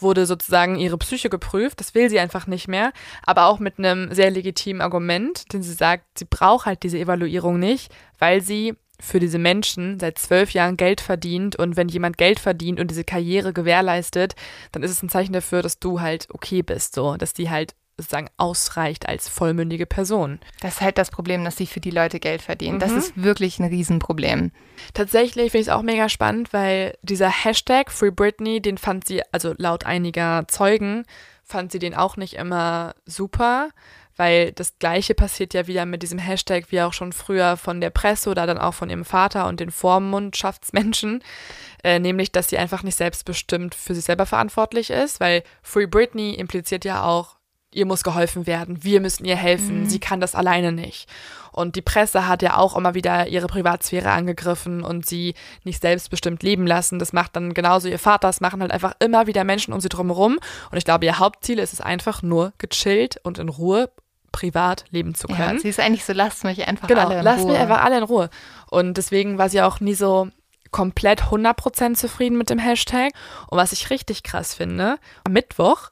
wurde 0.00 0.26
sozusagen 0.26 0.74
ihre 0.74 0.98
Psyche 0.98 1.30
geprüft. 1.30 1.78
Das 1.78 1.94
will 1.94 2.10
sie 2.10 2.18
einfach 2.18 2.48
nicht 2.48 2.66
mehr, 2.66 2.92
aber 3.24 3.46
auch 3.46 3.60
mit 3.60 3.78
einem 3.78 4.12
sehr 4.12 4.32
legitimen 4.32 4.80
Argument, 4.80 5.52
denn 5.52 5.62
sie 5.62 5.74
sagt, 5.74 6.18
sie 6.18 6.24
braucht 6.24 6.66
halt 6.66 6.82
diese 6.82 6.98
Evaluierung 6.98 7.56
nicht, 7.60 7.92
weil 8.18 8.40
sie 8.40 8.74
für 9.04 9.18
diese 9.18 9.38
Menschen 9.38 9.98
seit 9.98 10.16
zwölf 10.18 10.52
Jahren 10.52 10.76
Geld 10.76 11.00
verdient 11.00 11.56
und 11.56 11.76
wenn 11.76 11.88
jemand 11.88 12.18
Geld 12.18 12.38
verdient 12.38 12.78
und 12.78 12.88
diese 12.88 13.02
Karriere 13.04 13.52
gewährleistet, 13.52 14.36
dann 14.70 14.84
ist 14.84 14.92
es 14.92 15.02
ein 15.02 15.08
Zeichen 15.08 15.32
dafür, 15.32 15.60
dass 15.60 15.80
du 15.80 16.00
halt 16.00 16.28
okay 16.32 16.62
bist, 16.62 16.94
so, 16.94 17.16
dass 17.16 17.34
die 17.34 17.50
halt 17.50 17.74
sozusagen 17.98 18.30
ausreicht 18.36 19.06
als 19.08 19.28
vollmündige 19.28 19.86
Person. 19.86 20.38
Das 20.60 20.74
ist 20.74 20.80
halt 20.80 20.98
das 20.98 21.10
Problem, 21.10 21.44
dass 21.44 21.56
sie 21.56 21.66
für 21.66 21.80
die 21.80 21.90
Leute 21.90 22.20
Geld 22.20 22.42
verdienen. 22.42 22.78
Das 22.78 22.92
Mhm. 22.92 22.98
ist 22.98 23.22
wirklich 23.22 23.58
ein 23.58 23.66
Riesenproblem. 23.68 24.50
Tatsächlich 24.94 25.50
finde 25.50 25.62
ich 25.62 25.68
es 25.68 25.72
auch 25.74 25.82
mega 25.82 26.08
spannend, 26.08 26.52
weil 26.52 26.96
dieser 27.02 27.28
Hashtag 27.28 27.90
Free 27.90 28.10
Britney, 28.10 28.62
den 28.62 28.78
fand 28.78 29.06
sie, 29.06 29.22
also 29.32 29.54
laut 29.58 29.84
einiger 29.84 30.44
Zeugen, 30.48 31.04
fand 31.44 31.70
sie 31.72 31.78
den 31.80 31.94
auch 31.94 32.16
nicht 32.16 32.34
immer 32.34 32.94
super, 33.04 33.68
weil 34.16 34.52
das 34.52 34.78
Gleiche 34.78 35.14
passiert 35.14 35.54
ja 35.54 35.66
wieder 35.66 35.86
mit 35.86 36.02
diesem 36.02 36.18
Hashtag 36.18 36.66
wie 36.70 36.80
auch 36.82 36.92
schon 36.92 37.12
früher 37.12 37.56
von 37.56 37.80
der 37.80 37.90
Presse 37.90 38.30
oder 38.30 38.46
dann 38.46 38.58
auch 38.58 38.74
von 38.74 38.90
ihrem 38.90 39.04
Vater 39.04 39.46
und 39.46 39.60
den 39.60 39.70
Vormundschaftsmenschen, 39.70 41.22
äh, 41.84 41.98
nämlich, 41.98 42.32
dass 42.32 42.48
sie 42.48 42.58
einfach 42.58 42.82
nicht 42.82 42.96
selbstbestimmt 42.96 43.74
für 43.74 43.94
sich 43.94 44.04
selber 44.04 44.26
verantwortlich 44.26 44.90
ist, 44.90 45.20
weil 45.20 45.42
Free 45.62 45.86
Britney 45.86 46.34
impliziert 46.34 46.84
ja 46.84 47.04
auch, 47.04 47.36
ihr 47.74 47.86
muss 47.86 48.02
geholfen 48.02 48.46
werden, 48.46 48.84
wir 48.84 49.00
müssen 49.00 49.24
ihr 49.24 49.36
helfen, 49.36 49.88
sie 49.88 49.98
kann 49.98 50.20
das 50.20 50.34
alleine 50.34 50.72
nicht. 50.72 51.08
Und 51.52 51.76
die 51.76 51.82
Presse 51.82 52.26
hat 52.26 52.42
ja 52.42 52.56
auch 52.56 52.76
immer 52.76 52.94
wieder 52.94 53.28
ihre 53.28 53.46
Privatsphäre 53.46 54.10
angegriffen 54.10 54.82
und 54.82 55.06
sie 55.06 55.34
nicht 55.64 55.82
selbstbestimmt 55.82 56.42
leben 56.42 56.66
lassen. 56.66 56.98
Das 56.98 57.12
macht 57.12 57.36
dann 57.36 57.52
genauso 57.52 57.88
ihr 57.88 57.98
Vater, 57.98 58.28
das 58.28 58.40
machen 58.40 58.62
halt 58.62 58.72
einfach 58.72 58.94
immer 59.00 59.26
wieder 59.26 59.44
Menschen 59.44 59.74
um 59.74 59.80
sie 59.80 59.90
drumherum. 59.90 60.38
Und 60.70 60.78
ich 60.78 60.84
glaube, 60.84 61.04
ihr 61.04 61.18
Hauptziel 61.18 61.58
ist 61.58 61.74
es 61.74 61.82
einfach 61.82 62.22
nur 62.22 62.54
gechillt 62.56 63.20
und 63.22 63.38
in 63.38 63.50
Ruhe 63.50 63.90
privat 64.32 64.84
leben 64.90 65.14
zu 65.14 65.28
Ja, 65.28 65.36
können. 65.36 65.58
sie 65.60 65.68
ist 65.68 65.78
eigentlich 65.80 66.04
so, 66.04 66.12
lasst 66.12 66.42
mich 66.44 66.66
einfach 66.66 66.88
Genau, 66.88 67.06
alle 67.08 67.18
in 67.18 67.24
lasst 67.24 67.44
Ruhe. 67.44 67.52
mir 67.52 67.60
einfach 67.60 67.82
alle 67.84 67.98
in 67.98 68.02
Ruhe. 68.04 68.30
Und 68.70 68.94
deswegen 68.96 69.38
war 69.38 69.48
sie 69.48 69.62
auch 69.62 69.80
nie 69.80 69.94
so 69.94 70.28
komplett 70.70 71.24
100% 71.24 71.94
zufrieden 71.96 72.38
mit 72.38 72.48
dem 72.48 72.58
Hashtag. 72.58 73.12
Und 73.48 73.58
was 73.58 73.72
ich 73.72 73.90
richtig 73.90 74.22
krass 74.22 74.54
finde, 74.54 74.96
am 75.24 75.32
Mittwoch 75.34 75.90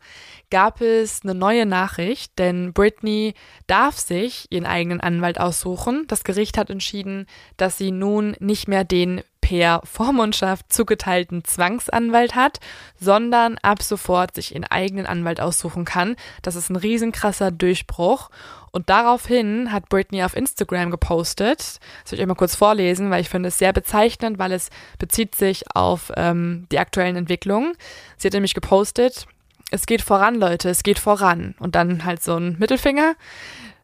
gab 0.51 0.81
es 0.81 1.21
eine 1.23 1.35
neue 1.35 1.67
Nachricht, 1.67 2.39
denn 2.39 2.73
Britney 2.73 3.35
darf 3.67 3.99
sich 3.99 4.47
ihren 4.51 4.67
eigenen 4.67 5.01
Anwalt 5.01 5.39
aussuchen. 5.39 6.07
Das 6.09 6.25
Gericht 6.25 6.57
hat 6.59 6.71
entschieden, 6.71 7.27
dass 7.59 7.77
sie 7.79 7.91
nun 7.93 8.35
nicht 8.41 8.67
mehr 8.69 8.85
den 8.85 9.21
per 9.51 9.81
Vormundschaft 9.83 10.73
zugeteilten 10.73 11.43
Zwangsanwalt 11.43 12.37
hat, 12.37 12.61
sondern 13.01 13.59
ab 13.59 13.83
sofort 13.83 14.37
sich 14.37 14.55
ihren 14.55 14.63
eigenen 14.63 15.07
Anwalt 15.07 15.41
aussuchen 15.41 15.85
kann. 15.85 16.15
Das 16.43 16.55
ist 16.55 16.71
ein 16.71 16.77
riesenkrasser 16.77 17.51
Durchbruch. 17.51 18.31
Und 18.71 18.89
daraufhin 18.91 19.73
hat 19.73 19.89
Britney 19.89 20.23
auf 20.23 20.37
Instagram 20.37 20.93
gepostet, 20.93 21.81
das 22.05 22.13
will 22.13 22.19
ich 22.19 22.23
euch 22.23 22.29
mal 22.29 22.37
kurz 22.37 22.55
vorlesen, 22.55 23.11
weil 23.11 23.23
ich 23.23 23.29
finde 23.29 23.49
es 23.49 23.59
sehr 23.59 23.73
bezeichnend, 23.73 24.39
weil 24.39 24.53
es 24.53 24.71
bezieht 25.01 25.35
sich 25.35 25.65
auf 25.75 26.13
ähm, 26.17 26.69
die 26.71 26.79
aktuellen 26.79 27.17
Entwicklungen. 27.17 27.73
Sie 28.19 28.29
hat 28.29 28.35
nämlich 28.35 28.55
gepostet, 28.55 29.27
es 29.73 29.87
geht 29.87 30.03
voran, 30.03 30.37
Leute, 30.37 30.71
es 30.71 30.85
geht 30.85 31.01
voran. 31.01 31.57
Und 31.59 31.75
dann 31.75 32.05
halt 32.05 32.23
so 32.23 32.37
ein 32.37 32.57
Mittelfinger. 32.61 33.17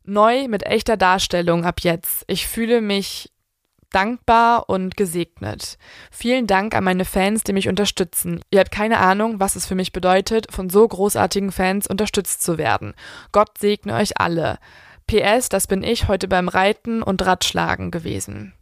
Neu 0.05 0.47
mit 0.47 0.64
echter 0.64 0.97
Darstellung 0.97 1.64
ab 1.64 1.81
jetzt. 1.81 2.23
Ich 2.29 2.47
fühle 2.47 2.81
mich 2.81 3.33
dankbar 3.97 4.69
und 4.69 4.99
gesegnet. 4.99 5.79
Vielen 6.11 6.47
Dank 6.47 6.75
an 6.75 6.85
meine 6.85 7.07
Fans, 7.07 7.45
die 7.45 7.55
mich 7.55 7.67
unterstützen. 7.67 8.43
Ihr 8.51 8.61
habt 8.61 8.71
keine 8.71 8.99
Ahnung, 8.99 9.41
was 9.41 9.57
es 9.57 9.65
für 9.65 9.75
mich 9.75 9.91
bedeutet, 9.91 10.53
von 10.53 10.69
so 10.69 10.87
großartigen 10.87 11.51
Fans 11.51 11.87
unterstützt 11.87 12.43
zu 12.43 12.59
werden. 12.59 12.93
Gott 13.33 13.57
segne 13.57 13.95
euch 13.95 14.21
alle. 14.21 14.59
PS, 15.07 15.49
das 15.49 15.67
bin 15.67 15.83
ich 15.83 16.09
heute 16.09 16.29
beim 16.29 16.49
Reiten 16.49 17.03
und 17.03 17.25
Radschlagen 17.25 17.91
gewesen. 17.91 18.53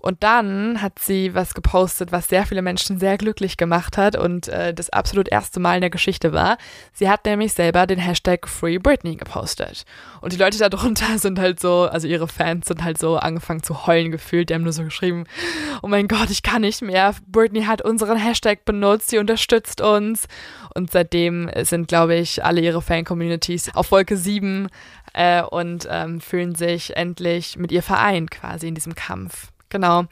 Und 0.00 0.22
dann 0.22 0.80
hat 0.80 0.98
sie 0.98 1.34
was 1.34 1.54
gepostet, 1.54 2.10
was 2.10 2.28
sehr 2.28 2.46
viele 2.46 2.62
Menschen 2.62 2.98
sehr 2.98 3.18
glücklich 3.18 3.56
gemacht 3.56 3.98
hat 3.98 4.16
und 4.16 4.48
äh, 4.48 4.72
das 4.72 4.90
absolut 4.90 5.28
erste 5.28 5.60
Mal 5.60 5.76
in 5.76 5.80
der 5.82 5.90
Geschichte 5.90 6.32
war. 6.32 6.56
Sie 6.92 7.08
hat 7.08 7.24
nämlich 7.26 7.52
selber 7.52 7.86
den 7.86 7.98
Hashtag 7.98 8.48
Free 8.48 8.78
Britney 8.78 9.16
gepostet. 9.16 9.84
Und 10.20 10.32
die 10.32 10.38
Leute 10.38 10.58
darunter 10.58 11.06
sind 11.18 11.38
halt 11.38 11.60
so, 11.60 11.82
also 11.82 12.08
ihre 12.08 12.28
Fans 12.28 12.66
sind 12.66 12.82
halt 12.82 12.98
so 12.98 13.16
angefangen 13.16 13.62
zu 13.62 13.86
heulen 13.86 14.10
gefühlt. 14.10 14.50
Die 14.50 14.54
haben 14.54 14.62
nur 14.62 14.72
so 14.72 14.84
geschrieben, 14.84 15.24
oh 15.82 15.88
mein 15.88 16.08
Gott, 16.08 16.30
ich 16.30 16.42
kann 16.42 16.62
nicht 16.62 16.82
mehr. 16.82 17.14
Britney 17.26 17.64
hat 17.64 17.82
unseren 17.82 18.16
Hashtag 18.16 18.64
benutzt, 18.64 19.10
sie 19.10 19.18
unterstützt 19.18 19.80
uns. 19.80 20.26
Und 20.74 20.90
seitdem 20.90 21.50
sind, 21.62 21.88
glaube 21.88 22.14
ich, 22.14 22.44
alle 22.44 22.60
ihre 22.60 22.80
Fan-Communities 22.80 23.74
auf 23.74 23.90
Wolke 23.90 24.16
7 24.16 24.68
äh, 25.12 25.42
und 25.42 25.86
ähm, 25.90 26.20
fühlen 26.20 26.54
sich 26.54 26.96
endlich 26.96 27.56
mit 27.56 27.72
ihr 27.72 27.82
vereint 27.82 28.30
quasi 28.30 28.68
in 28.68 28.74
diesem 28.74 28.94
Kampf. 28.94 29.50
Genau. 29.70 30.04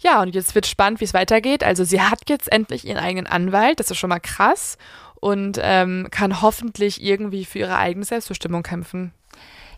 Ja, 0.00 0.20
und 0.22 0.34
jetzt 0.34 0.54
wird 0.54 0.66
spannend, 0.66 1.00
wie 1.00 1.04
es 1.04 1.14
weitergeht. 1.14 1.62
Also 1.62 1.84
sie 1.84 2.00
hat 2.00 2.28
jetzt 2.28 2.50
endlich 2.50 2.86
ihren 2.86 2.98
eigenen 2.98 3.26
Anwalt, 3.26 3.78
das 3.78 3.90
ist 3.90 3.98
schon 3.98 4.10
mal 4.10 4.20
krass 4.20 4.78
und 5.20 5.60
ähm, 5.62 6.08
kann 6.10 6.42
hoffentlich 6.42 7.02
irgendwie 7.02 7.44
für 7.44 7.60
ihre 7.60 7.76
eigene 7.76 8.04
Selbstbestimmung 8.04 8.62
kämpfen. 8.64 9.12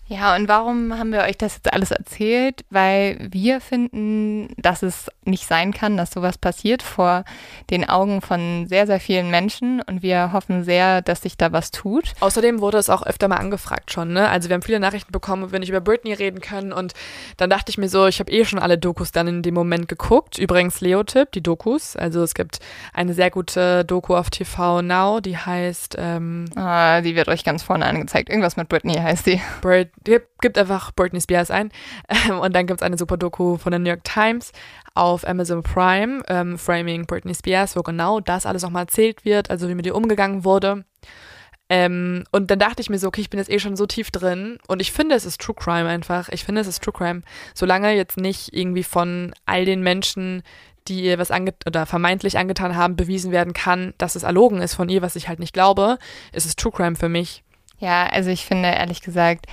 Ja, 0.07 0.37
und 0.37 0.49
warum 0.49 0.99
haben 0.99 1.13
wir 1.13 1.23
euch 1.23 1.39
das 1.39 1.55
jetzt 1.55 1.73
alles 1.73 1.91
erzählt? 1.91 2.65
Weil 2.69 3.17
wir 3.31 3.63
finden, 3.63 4.55
dass 4.59 4.83
es 4.83 5.11
nicht 5.25 5.47
sein 5.47 5.73
kann, 5.73 5.97
dass 5.97 6.11
sowas 6.11 6.37
passiert 6.37 6.83
vor 6.83 7.25
den 7.71 7.89
Augen 7.89 8.21
von 8.21 8.67
sehr, 8.69 8.87
sehr 8.87 9.01
vielen 9.01 9.31
Menschen. 9.31 9.81
Und 9.81 10.03
wir 10.03 10.33
hoffen 10.33 10.63
sehr, 10.63 11.01
dass 11.01 11.23
sich 11.23 11.39
da 11.39 11.53
was 11.53 11.71
tut. 11.71 12.13
Außerdem 12.21 12.61
wurde 12.61 12.77
es 12.77 12.91
auch 12.91 13.03
öfter 13.03 13.29
mal 13.29 13.37
angefragt 13.37 13.93
schon. 13.93 14.13
Ne? 14.13 14.29
Also 14.29 14.51
wir 14.51 14.55
haben 14.55 14.63
viele 14.63 14.79
Nachrichten 14.79 15.11
bekommen, 15.11 15.53
wenn 15.53 15.63
ich 15.63 15.71
über 15.71 15.81
Britney 15.81 16.13
reden 16.13 16.43
können. 16.43 16.75
Und 16.75 16.93
dann 17.39 17.49
dachte 17.49 17.71
ich 17.71 17.79
mir 17.79 17.89
so, 17.89 18.07
ich 18.07 18.21
habe 18.21 18.31
eh 18.31 18.45
schon 18.45 18.59
alle 18.59 18.77
Dokus 18.77 19.11
dann 19.11 19.27
in 19.27 19.43
dem 19.43 19.55
Moment 19.55 19.89
geguckt. 19.89 20.37
Übrigens 20.37 20.83
Leo-Tipp, 20.83 21.33
die 21.33 21.43
Dokus. 21.43 21.97
Also 21.97 22.23
es 22.23 22.35
gibt 22.35 22.59
eine 22.93 23.15
sehr 23.15 23.31
gute 23.31 23.87
Doku 23.87 24.15
auf 24.15 24.29
TV 24.29 24.83
Now, 24.83 25.21
die 25.21 25.39
heißt... 25.39 25.97
Ähm, 25.99 26.45
ah, 26.57 27.01
die 27.01 27.17
wird 27.17 27.29
euch 27.29 27.43
ganz 27.43 27.63
vorne 27.63 27.87
angezeigt. 27.87 28.29
Irgendwas 28.29 28.59
mit 28.59 28.69
Britney 28.69 28.97
heißt 28.97 29.27
die. 29.27 29.41
Brit 29.63 29.94
gibt 30.03 30.59
einfach 30.59 30.93
Britney 30.93 31.21
Spears 31.21 31.51
ein. 31.51 31.71
Ähm, 32.09 32.39
und 32.39 32.55
dann 32.55 32.67
gibt 32.67 32.81
es 32.81 32.87
eine 32.87 32.99
super 32.99 33.17
Doku 33.17 33.57
von 33.57 33.73
der 33.73 33.79
New 33.79 33.89
York 33.89 34.05
Times 34.05 34.53
auf 34.95 35.27
Amazon 35.27 35.63
Prime, 35.63 36.23
ähm, 36.29 36.59
Framing 36.59 37.07
Britney 37.07 37.35
Spears, 37.35 37.77
wo 37.77 37.83
genau 37.83 38.21
das 38.21 38.47
alles 38.47 38.63
nochmal 38.63 38.83
erzählt 38.83 39.25
wird, 39.25 39.51
also 39.51 39.69
wie 39.69 39.75
mit 39.75 39.87
ihr 39.87 39.95
umgegangen 39.95 40.45
wurde. 40.45 40.85
Ähm, 41.71 42.25
und 42.31 42.51
dann 42.51 42.59
dachte 42.59 42.83
ich 42.83 42.91
mir 42.91 42.99
so, 42.99 43.09
okay, 43.09 43.23
ich 43.23 43.31
bin 43.31 43.39
jetzt 43.39 43.51
eh 43.51 43.59
schon 43.59 43.77
so 43.77 43.87
tief 43.87 44.11
drin 44.11 44.59
und 44.69 44.81
ich 44.81 44.93
finde, 44.93 45.15
es 45.15 45.25
ist 45.25 45.41
True 45.41 45.57
Crime 45.59 45.89
einfach. 45.89 46.29
Ich 46.29 46.45
finde, 46.45 46.61
es 46.61 46.67
ist 46.67 46.83
True 46.83 46.93
Crime. 46.93 47.23
Solange 47.55 47.95
jetzt 47.97 48.19
nicht 48.19 48.53
irgendwie 48.53 48.83
von 48.83 49.35
all 49.47 49.65
den 49.65 49.83
Menschen, 49.83 50.43
die 50.89 51.03
ihr 51.03 51.19
was 51.19 51.31
ange 51.31 51.55
oder 51.67 51.87
vermeintlich 51.87 52.37
angetan 52.37 52.77
haben, 52.77 52.97
bewiesen 52.97 53.33
werden 53.33 53.55
kann, 53.55 53.95
dass 53.97 54.15
es 54.15 54.25
erlogen 54.25 54.61
ist 54.61 54.75
von 54.75 54.91
ihr, 54.91 55.01
was 55.01 55.17
ich 55.17 55.29
halt 55.29 55.39
nicht 55.39 55.55
glaube, 55.55 55.99
ist 56.33 56.45
es 56.45 56.57
True 56.57 56.73
Crime 56.73 56.97
für 56.97 57.09
mich. 57.09 57.43
Ja, 57.79 58.07
also 58.07 58.31
ich 58.31 58.45
finde 58.45 58.69
ehrlich 58.69 59.01
gesagt, 59.01 59.47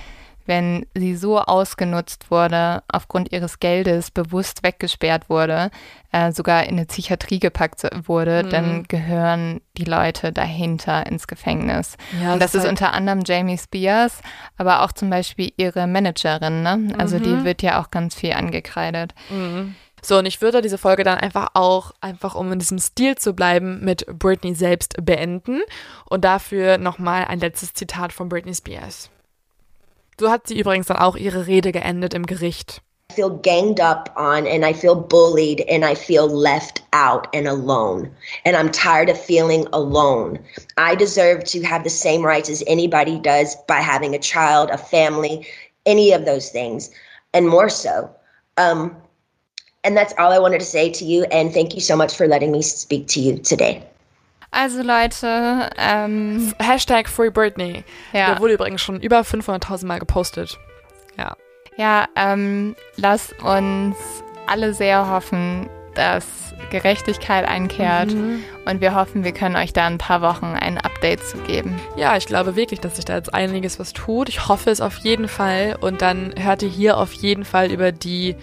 wenn 0.46 0.86
sie 0.94 1.16
so 1.16 1.40
ausgenutzt 1.40 2.30
wurde, 2.30 2.82
aufgrund 2.88 3.32
ihres 3.32 3.60
Geldes 3.60 4.10
bewusst 4.10 4.62
weggesperrt 4.62 5.28
wurde, 5.28 5.70
äh, 6.12 6.32
sogar 6.32 6.64
in 6.64 6.72
eine 6.76 6.86
Psychiatrie 6.86 7.38
gepackt 7.38 7.82
wurde, 8.06 8.42
mhm. 8.44 8.50
dann 8.50 8.82
gehören 8.84 9.60
die 9.76 9.84
Leute 9.84 10.32
dahinter 10.32 11.06
ins 11.06 11.26
Gefängnis. 11.26 11.96
Ja, 12.22 12.34
Und 12.34 12.42
das, 12.42 12.54
ist 12.54 12.62
halt 12.62 12.70
unter 12.70 12.92
anderem 12.92 13.22
Jamie 13.24 13.58
Spears, 13.58 14.20
aber 14.56 14.82
auch 14.82 14.92
zum 14.92 15.10
Beispiel 15.10 15.52
ihre 15.56 15.86
Managerin. 15.86 16.62
Ne? 16.62 16.94
Also 16.98 17.18
mhm. 17.18 17.22
die 17.22 17.44
wird 17.44 17.62
ja 17.62 17.80
auch 17.80 17.90
ganz 17.90 18.14
viel 18.14 18.32
angekreidet. 18.32 19.14
Mhm. 19.30 19.74
So, 20.04 20.18
und 20.18 20.26
ich 20.26 20.42
würde 20.42 20.62
diese 20.62 20.78
Folge 20.78 21.04
dann 21.04 21.18
einfach 21.18 21.50
auch, 21.54 21.92
einfach 22.00 22.34
um 22.34 22.50
in 22.50 22.58
diesem 22.58 22.80
Stil 22.80 23.16
zu 23.16 23.34
bleiben, 23.34 23.84
mit 23.84 24.04
Britney 24.06 24.54
selbst 24.54 24.96
beenden. 25.00 25.60
Und 26.06 26.24
dafür 26.24 26.76
nochmal 26.76 27.26
ein 27.26 27.38
letztes 27.38 27.72
Zitat 27.72 28.12
von 28.12 28.28
Britney 28.28 28.54
Spears. 28.54 29.10
So 30.22 30.30
hat 30.30 30.46
sie 30.46 30.56
übrigens 30.56 30.86
dann 30.86 30.98
auch 30.98 31.16
ihre 31.16 31.48
Rede 31.48 31.72
geendet 31.72 32.14
im 32.14 32.26
Gericht. 32.26 32.80
I 33.10 33.14
feel 33.14 33.40
ganged 33.42 33.80
up 33.80 34.08
on 34.16 34.46
and 34.46 34.64
I 34.64 34.72
feel 34.72 34.94
bullied 34.94 35.68
and 35.68 35.84
I 35.84 35.96
feel 35.96 36.28
left 36.28 36.80
out 36.92 37.26
and 37.34 37.48
alone. 37.48 38.08
And 38.44 38.56
I'm 38.56 38.70
tired 38.70 39.10
of 39.10 39.18
feeling 39.18 39.66
alone. 39.72 40.38
I 40.76 40.94
deserve 40.94 41.42
to 41.46 41.64
have 41.64 41.82
the 41.82 41.90
same 41.90 42.24
rights 42.24 42.48
as 42.48 42.62
anybody 42.68 43.18
does 43.18 43.56
by 43.66 43.80
having 43.80 44.14
a 44.14 44.18
child, 44.20 44.70
a 44.70 44.78
family, 44.78 45.44
any 45.86 46.12
of 46.12 46.24
those 46.24 46.50
things, 46.50 46.92
and 47.34 47.48
more 47.48 47.68
so. 47.68 48.08
Um, 48.58 48.94
And 49.82 49.96
that's 49.96 50.14
all 50.18 50.30
I 50.30 50.38
wanted 50.38 50.60
to 50.60 50.66
say 50.66 50.88
to 50.92 51.04
you. 51.04 51.24
And 51.32 51.52
thank 51.52 51.74
you 51.74 51.80
so 51.80 51.96
much 51.96 52.14
for 52.16 52.28
letting 52.28 52.52
me 52.52 52.62
speak 52.62 53.08
to 53.08 53.20
you 53.20 53.38
today. 53.38 53.82
Also 54.52 54.82
Leute, 54.82 55.70
ähm, 55.78 56.52
Hashtag 56.58 57.08
Free 57.08 57.30
Britney. 57.30 57.84
Ja. 58.12 58.26
Der 58.26 58.38
wurde 58.38 58.52
übrigens 58.52 58.82
schon 58.82 59.00
über 59.00 59.22
500.000 59.22 59.86
Mal 59.86 59.98
gepostet. 59.98 60.58
Ja. 61.18 61.36
Ja, 61.76 62.06
ähm, 62.16 62.76
lass 62.96 63.32
uns 63.42 63.96
alle 64.46 64.74
sehr 64.74 65.08
hoffen, 65.08 65.70
dass 65.94 66.26
Gerechtigkeit 66.70 67.46
einkehrt. 67.46 68.12
Mhm. 68.12 68.44
Und 68.64 68.80
wir 68.80 68.94
hoffen, 68.94 69.24
wir 69.24 69.32
können 69.32 69.56
euch 69.56 69.72
da 69.72 69.86
ein 69.86 69.98
paar 69.98 70.20
Wochen 70.20 70.46
ein 70.46 70.78
Update 70.78 71.24
zu 71.26 71.38
geben. 71.38 71.80
Ja, 71.96 72.16
ich 72.16 72.26
glaube 72.26 72.54
wirklich, 72.54 72.80
dass 72.80 72.96
sich 72.96 73.04
da 73.04 73.16
jetzt 73.16 73.32
einiges 73.32 73.78
was 73.78 73.92
tut. 73.92 74.28
Ich 74.28 74.48
hoffe 74.48 74.70
es 74.70 74.80
auf 74.80 74.98
jeden 74.98 75.28
Fall. 75.28 75.76
Und 75.80 76.02
dann 76.02 76.34
hört 76.38 76.62
ihr 76.62 76.68
hier 76.68 76.98
auf 76.98 77.12
jeden 77.12 77.44
Fall 77.44 77.70
über 77.70 77.90
die 77.90 78.36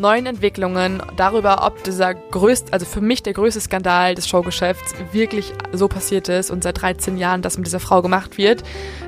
neuen 0.00 0.26
Entwicklungen, 0.26 1.02
darüber, 1.16 1.66
ob 1.66 1.84
dieser 1.84 2.14
größte, 2.14 2.72
also 2.72 2.86
für 2.86 3.00
mich 3.00 3.22
der 3.22 3.34
größte 3.34 3.60
Skandal 3.60 4.14
des 4.14 4.26
Showgeschäfts 4.26 4.94
wirklich 5.12 5.52
so 5.72 5.88
passiert 5.88 6.28
ist 6.28 6.50
und 6.50 6.62
seit 6.62 6.80
13 6.80 7.16
Jahren 7.18 7.42
das 7.42 7.56
mit 7.56 7.66
dieser 7.66 7.80
Frau 7.80 8.02
gemacht 8.02 8.38
wird. 8.38 8.62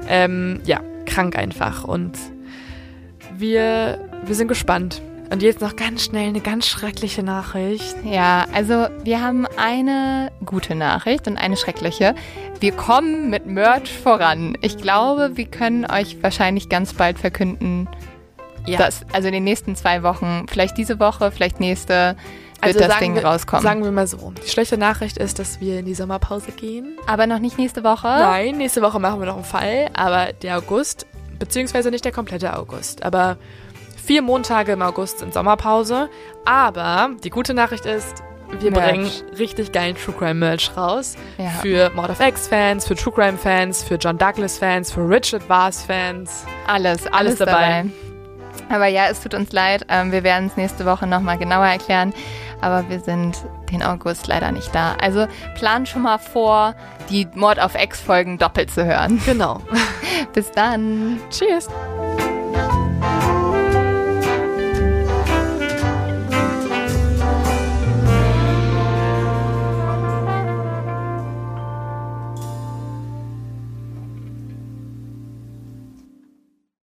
Ähm, 0.09 0.61
ja, 0.65 0.81
krank 1.07 1.37
einfach. 1.37 1.85
Und 1.85 2.13
wir, 3.37 4.09
wir 4.25 4.35
sind 4.35 4.49
gespannt. 4.49 5.03
Und 5.31 5.43
jetzt 5.43 5.63
noch 5.63 5.77
ganz 5.77 6.05
schnell 6.05 6.29
eine 6.29 6.43
ganz 6.43 6.67
schreckliche 6.67 7.23
Nachricht. 7.23 7.97
Ja, 8.05 8.45
also 8.53 8.89
wir 9.03 9.23
haben 9.23 9.47
eine 9.57 10.31
gute 10.45 10.75
Nachricht 10.75 11.27
und 11.27 11.39
eine 11.39 11.57
schreckliche. 11.57 12.15
Wir 12.61 12.73
kommen 12.73 13.31
mit 13.31 13.47
Merch 13.47 13.91
voran. 13.91 14.59
Ich 14.61 14.77
glaube, 14.77 15.31
wir 15.37 15.47
können 15.47 15.87
euch 15.87 16.23
wahrscheinlich 16.23 16.69
ganz 16.69 16.93
bald 16.93 17.19
verkünden, 17.19 17.89
ja. 18.67 18.79
Das, 18.79 19.01
also 19.13 19.29
in 19.29 19.35
den 19.35 19.45
nächsten 19.45 19.77
zwei 19.77 20.03
Wochen, 20.03 20.47
vielleicht 20.49 20.77
diese 20.79 20.99
Woche, 21.01 21.31
vielleicht 21.31 21.61
nächste, 21.61 22.17
wird 22.63 22.77
also 22.77 22.79
das 22.81 22.99
Ding 22.99 23.15
wir, 23.15 23.25
rauskommen. 23.25 23.63
Sagen 23.63 23.83
wir 23.83 23.91
mal 23.91 24.07
so. 24.07 24.33
Die 24.45 24.49
schlechte 24.49 24.79
Nachricht 24.79 25.17
ist, 25.17 25.39
dass 25.39 25.61
wir 25.61 25.81
in 25.81 25.85
die 25.85 25.95
Sommerpause 25.95 26.53
gehen. 26.53 26.97
Aber 27.07 27.27
noch 27.27 27.41
nicht 27.41 27.59
nächste 27.59 27.83
Woche? 27.83 28.07
Nein, 28.07 28.57
nächste 28.59 28.83
Woche 28.83 29.01
machen 29.01 29.21
wir 29.21 29.27
noch 29.27 29.37
einen 29.37 29.45
Fall. 29.45 29.91
Aber 29.95 30.33
der 30.33 30.59
August, 30.59 31.07
beziehungsweise 31.39 31.91
nicht 31.91 32.05
der 32.05 32.13
komplette 32.13 32.57
August, 32.57 33.03
aber 33.03 33.37
vier 34.05 34.23
Montage 34.23 34.73
im 34.73 34.83
August 34.83 35.19
sind 35.19 35.35
Sommerpause. 35.35 36.09
Aber 36.45 37.11
die 37.25 37.31
gute 37.31 37.55
Nachricht 37.55 37.87
ist, 37.87 38.23
wir 38.61 38.71
Merch. 38.71 38.91
bringen 38.91 39.11
richtig 39.39 39.73
geilen 39.73 39.97
True 39.97 40.15
Crime 40.17 40.35
Merch 40.35 40.71
raus. 40.77 41.17
Ja. 41.39 41.49
Für 41.63 41.91
Mord 41.91 42.11
of 42.11 42.21
X 42.21 42.49
Fans, 42.49 42.87
für 42.87 42.95
True 42.95 43.13
Crime 43.13 43.39
Fans, 43.39 43.83
für 43.83 43.97
John 43.97 44.19
Douglas 44.19 44.59
Fans, 44.59 44.93
für 44.93 45.09
Richard 45.09 45.49
Vars 45.49 45.83
Fans. 45.83 46.45
Alles, 46.67 47.07
alles, 47.07 47.13
alles 47.13 47.39
dabei. 47.39 47.53
dabei. 47.53 48.12
Aber 48.73 48.87
ja, 48.87 49.07
es 49.09 49.21
tut 49.21 49.35
uns 49.35 49.53
leid. 49.53 49.87
Ähm, 49.89 50.11
wir 50.13 50.25
werden 50.25 50.49
es 50.49 50.57
nächste 50.57 50.87
Woche 50.87 51.07
nochmal 51.07 51.39
genauer 51.39 51.67
erklären. 51.67 52.13
Aber 52.61 52.89
wir 52.89 53.01
sind 53.01 53.37
den 53.71 53.83
August 53.83 54.27
leider 54.27 54.51
nicht 54.51 54.75
da. 54.75 54.95
Also 55.01 55.27
plan 55.55 55.85
schon 55.87 56.03
mal 56.03 56.19
vor, 56.19 56.75
die 57.11 57.29
Mord 57.35 57.61
auf 57.61 57.75
Ex-Folgen 57.75 58.39
doppelt 58.39 58.71
zu 58.71 58.85
hören. 58.85 59.21
Genau. 59.27 59.61
Bis 60.33 60.51
dann. 60.53 61.21
Tschüss. 61.31 61.69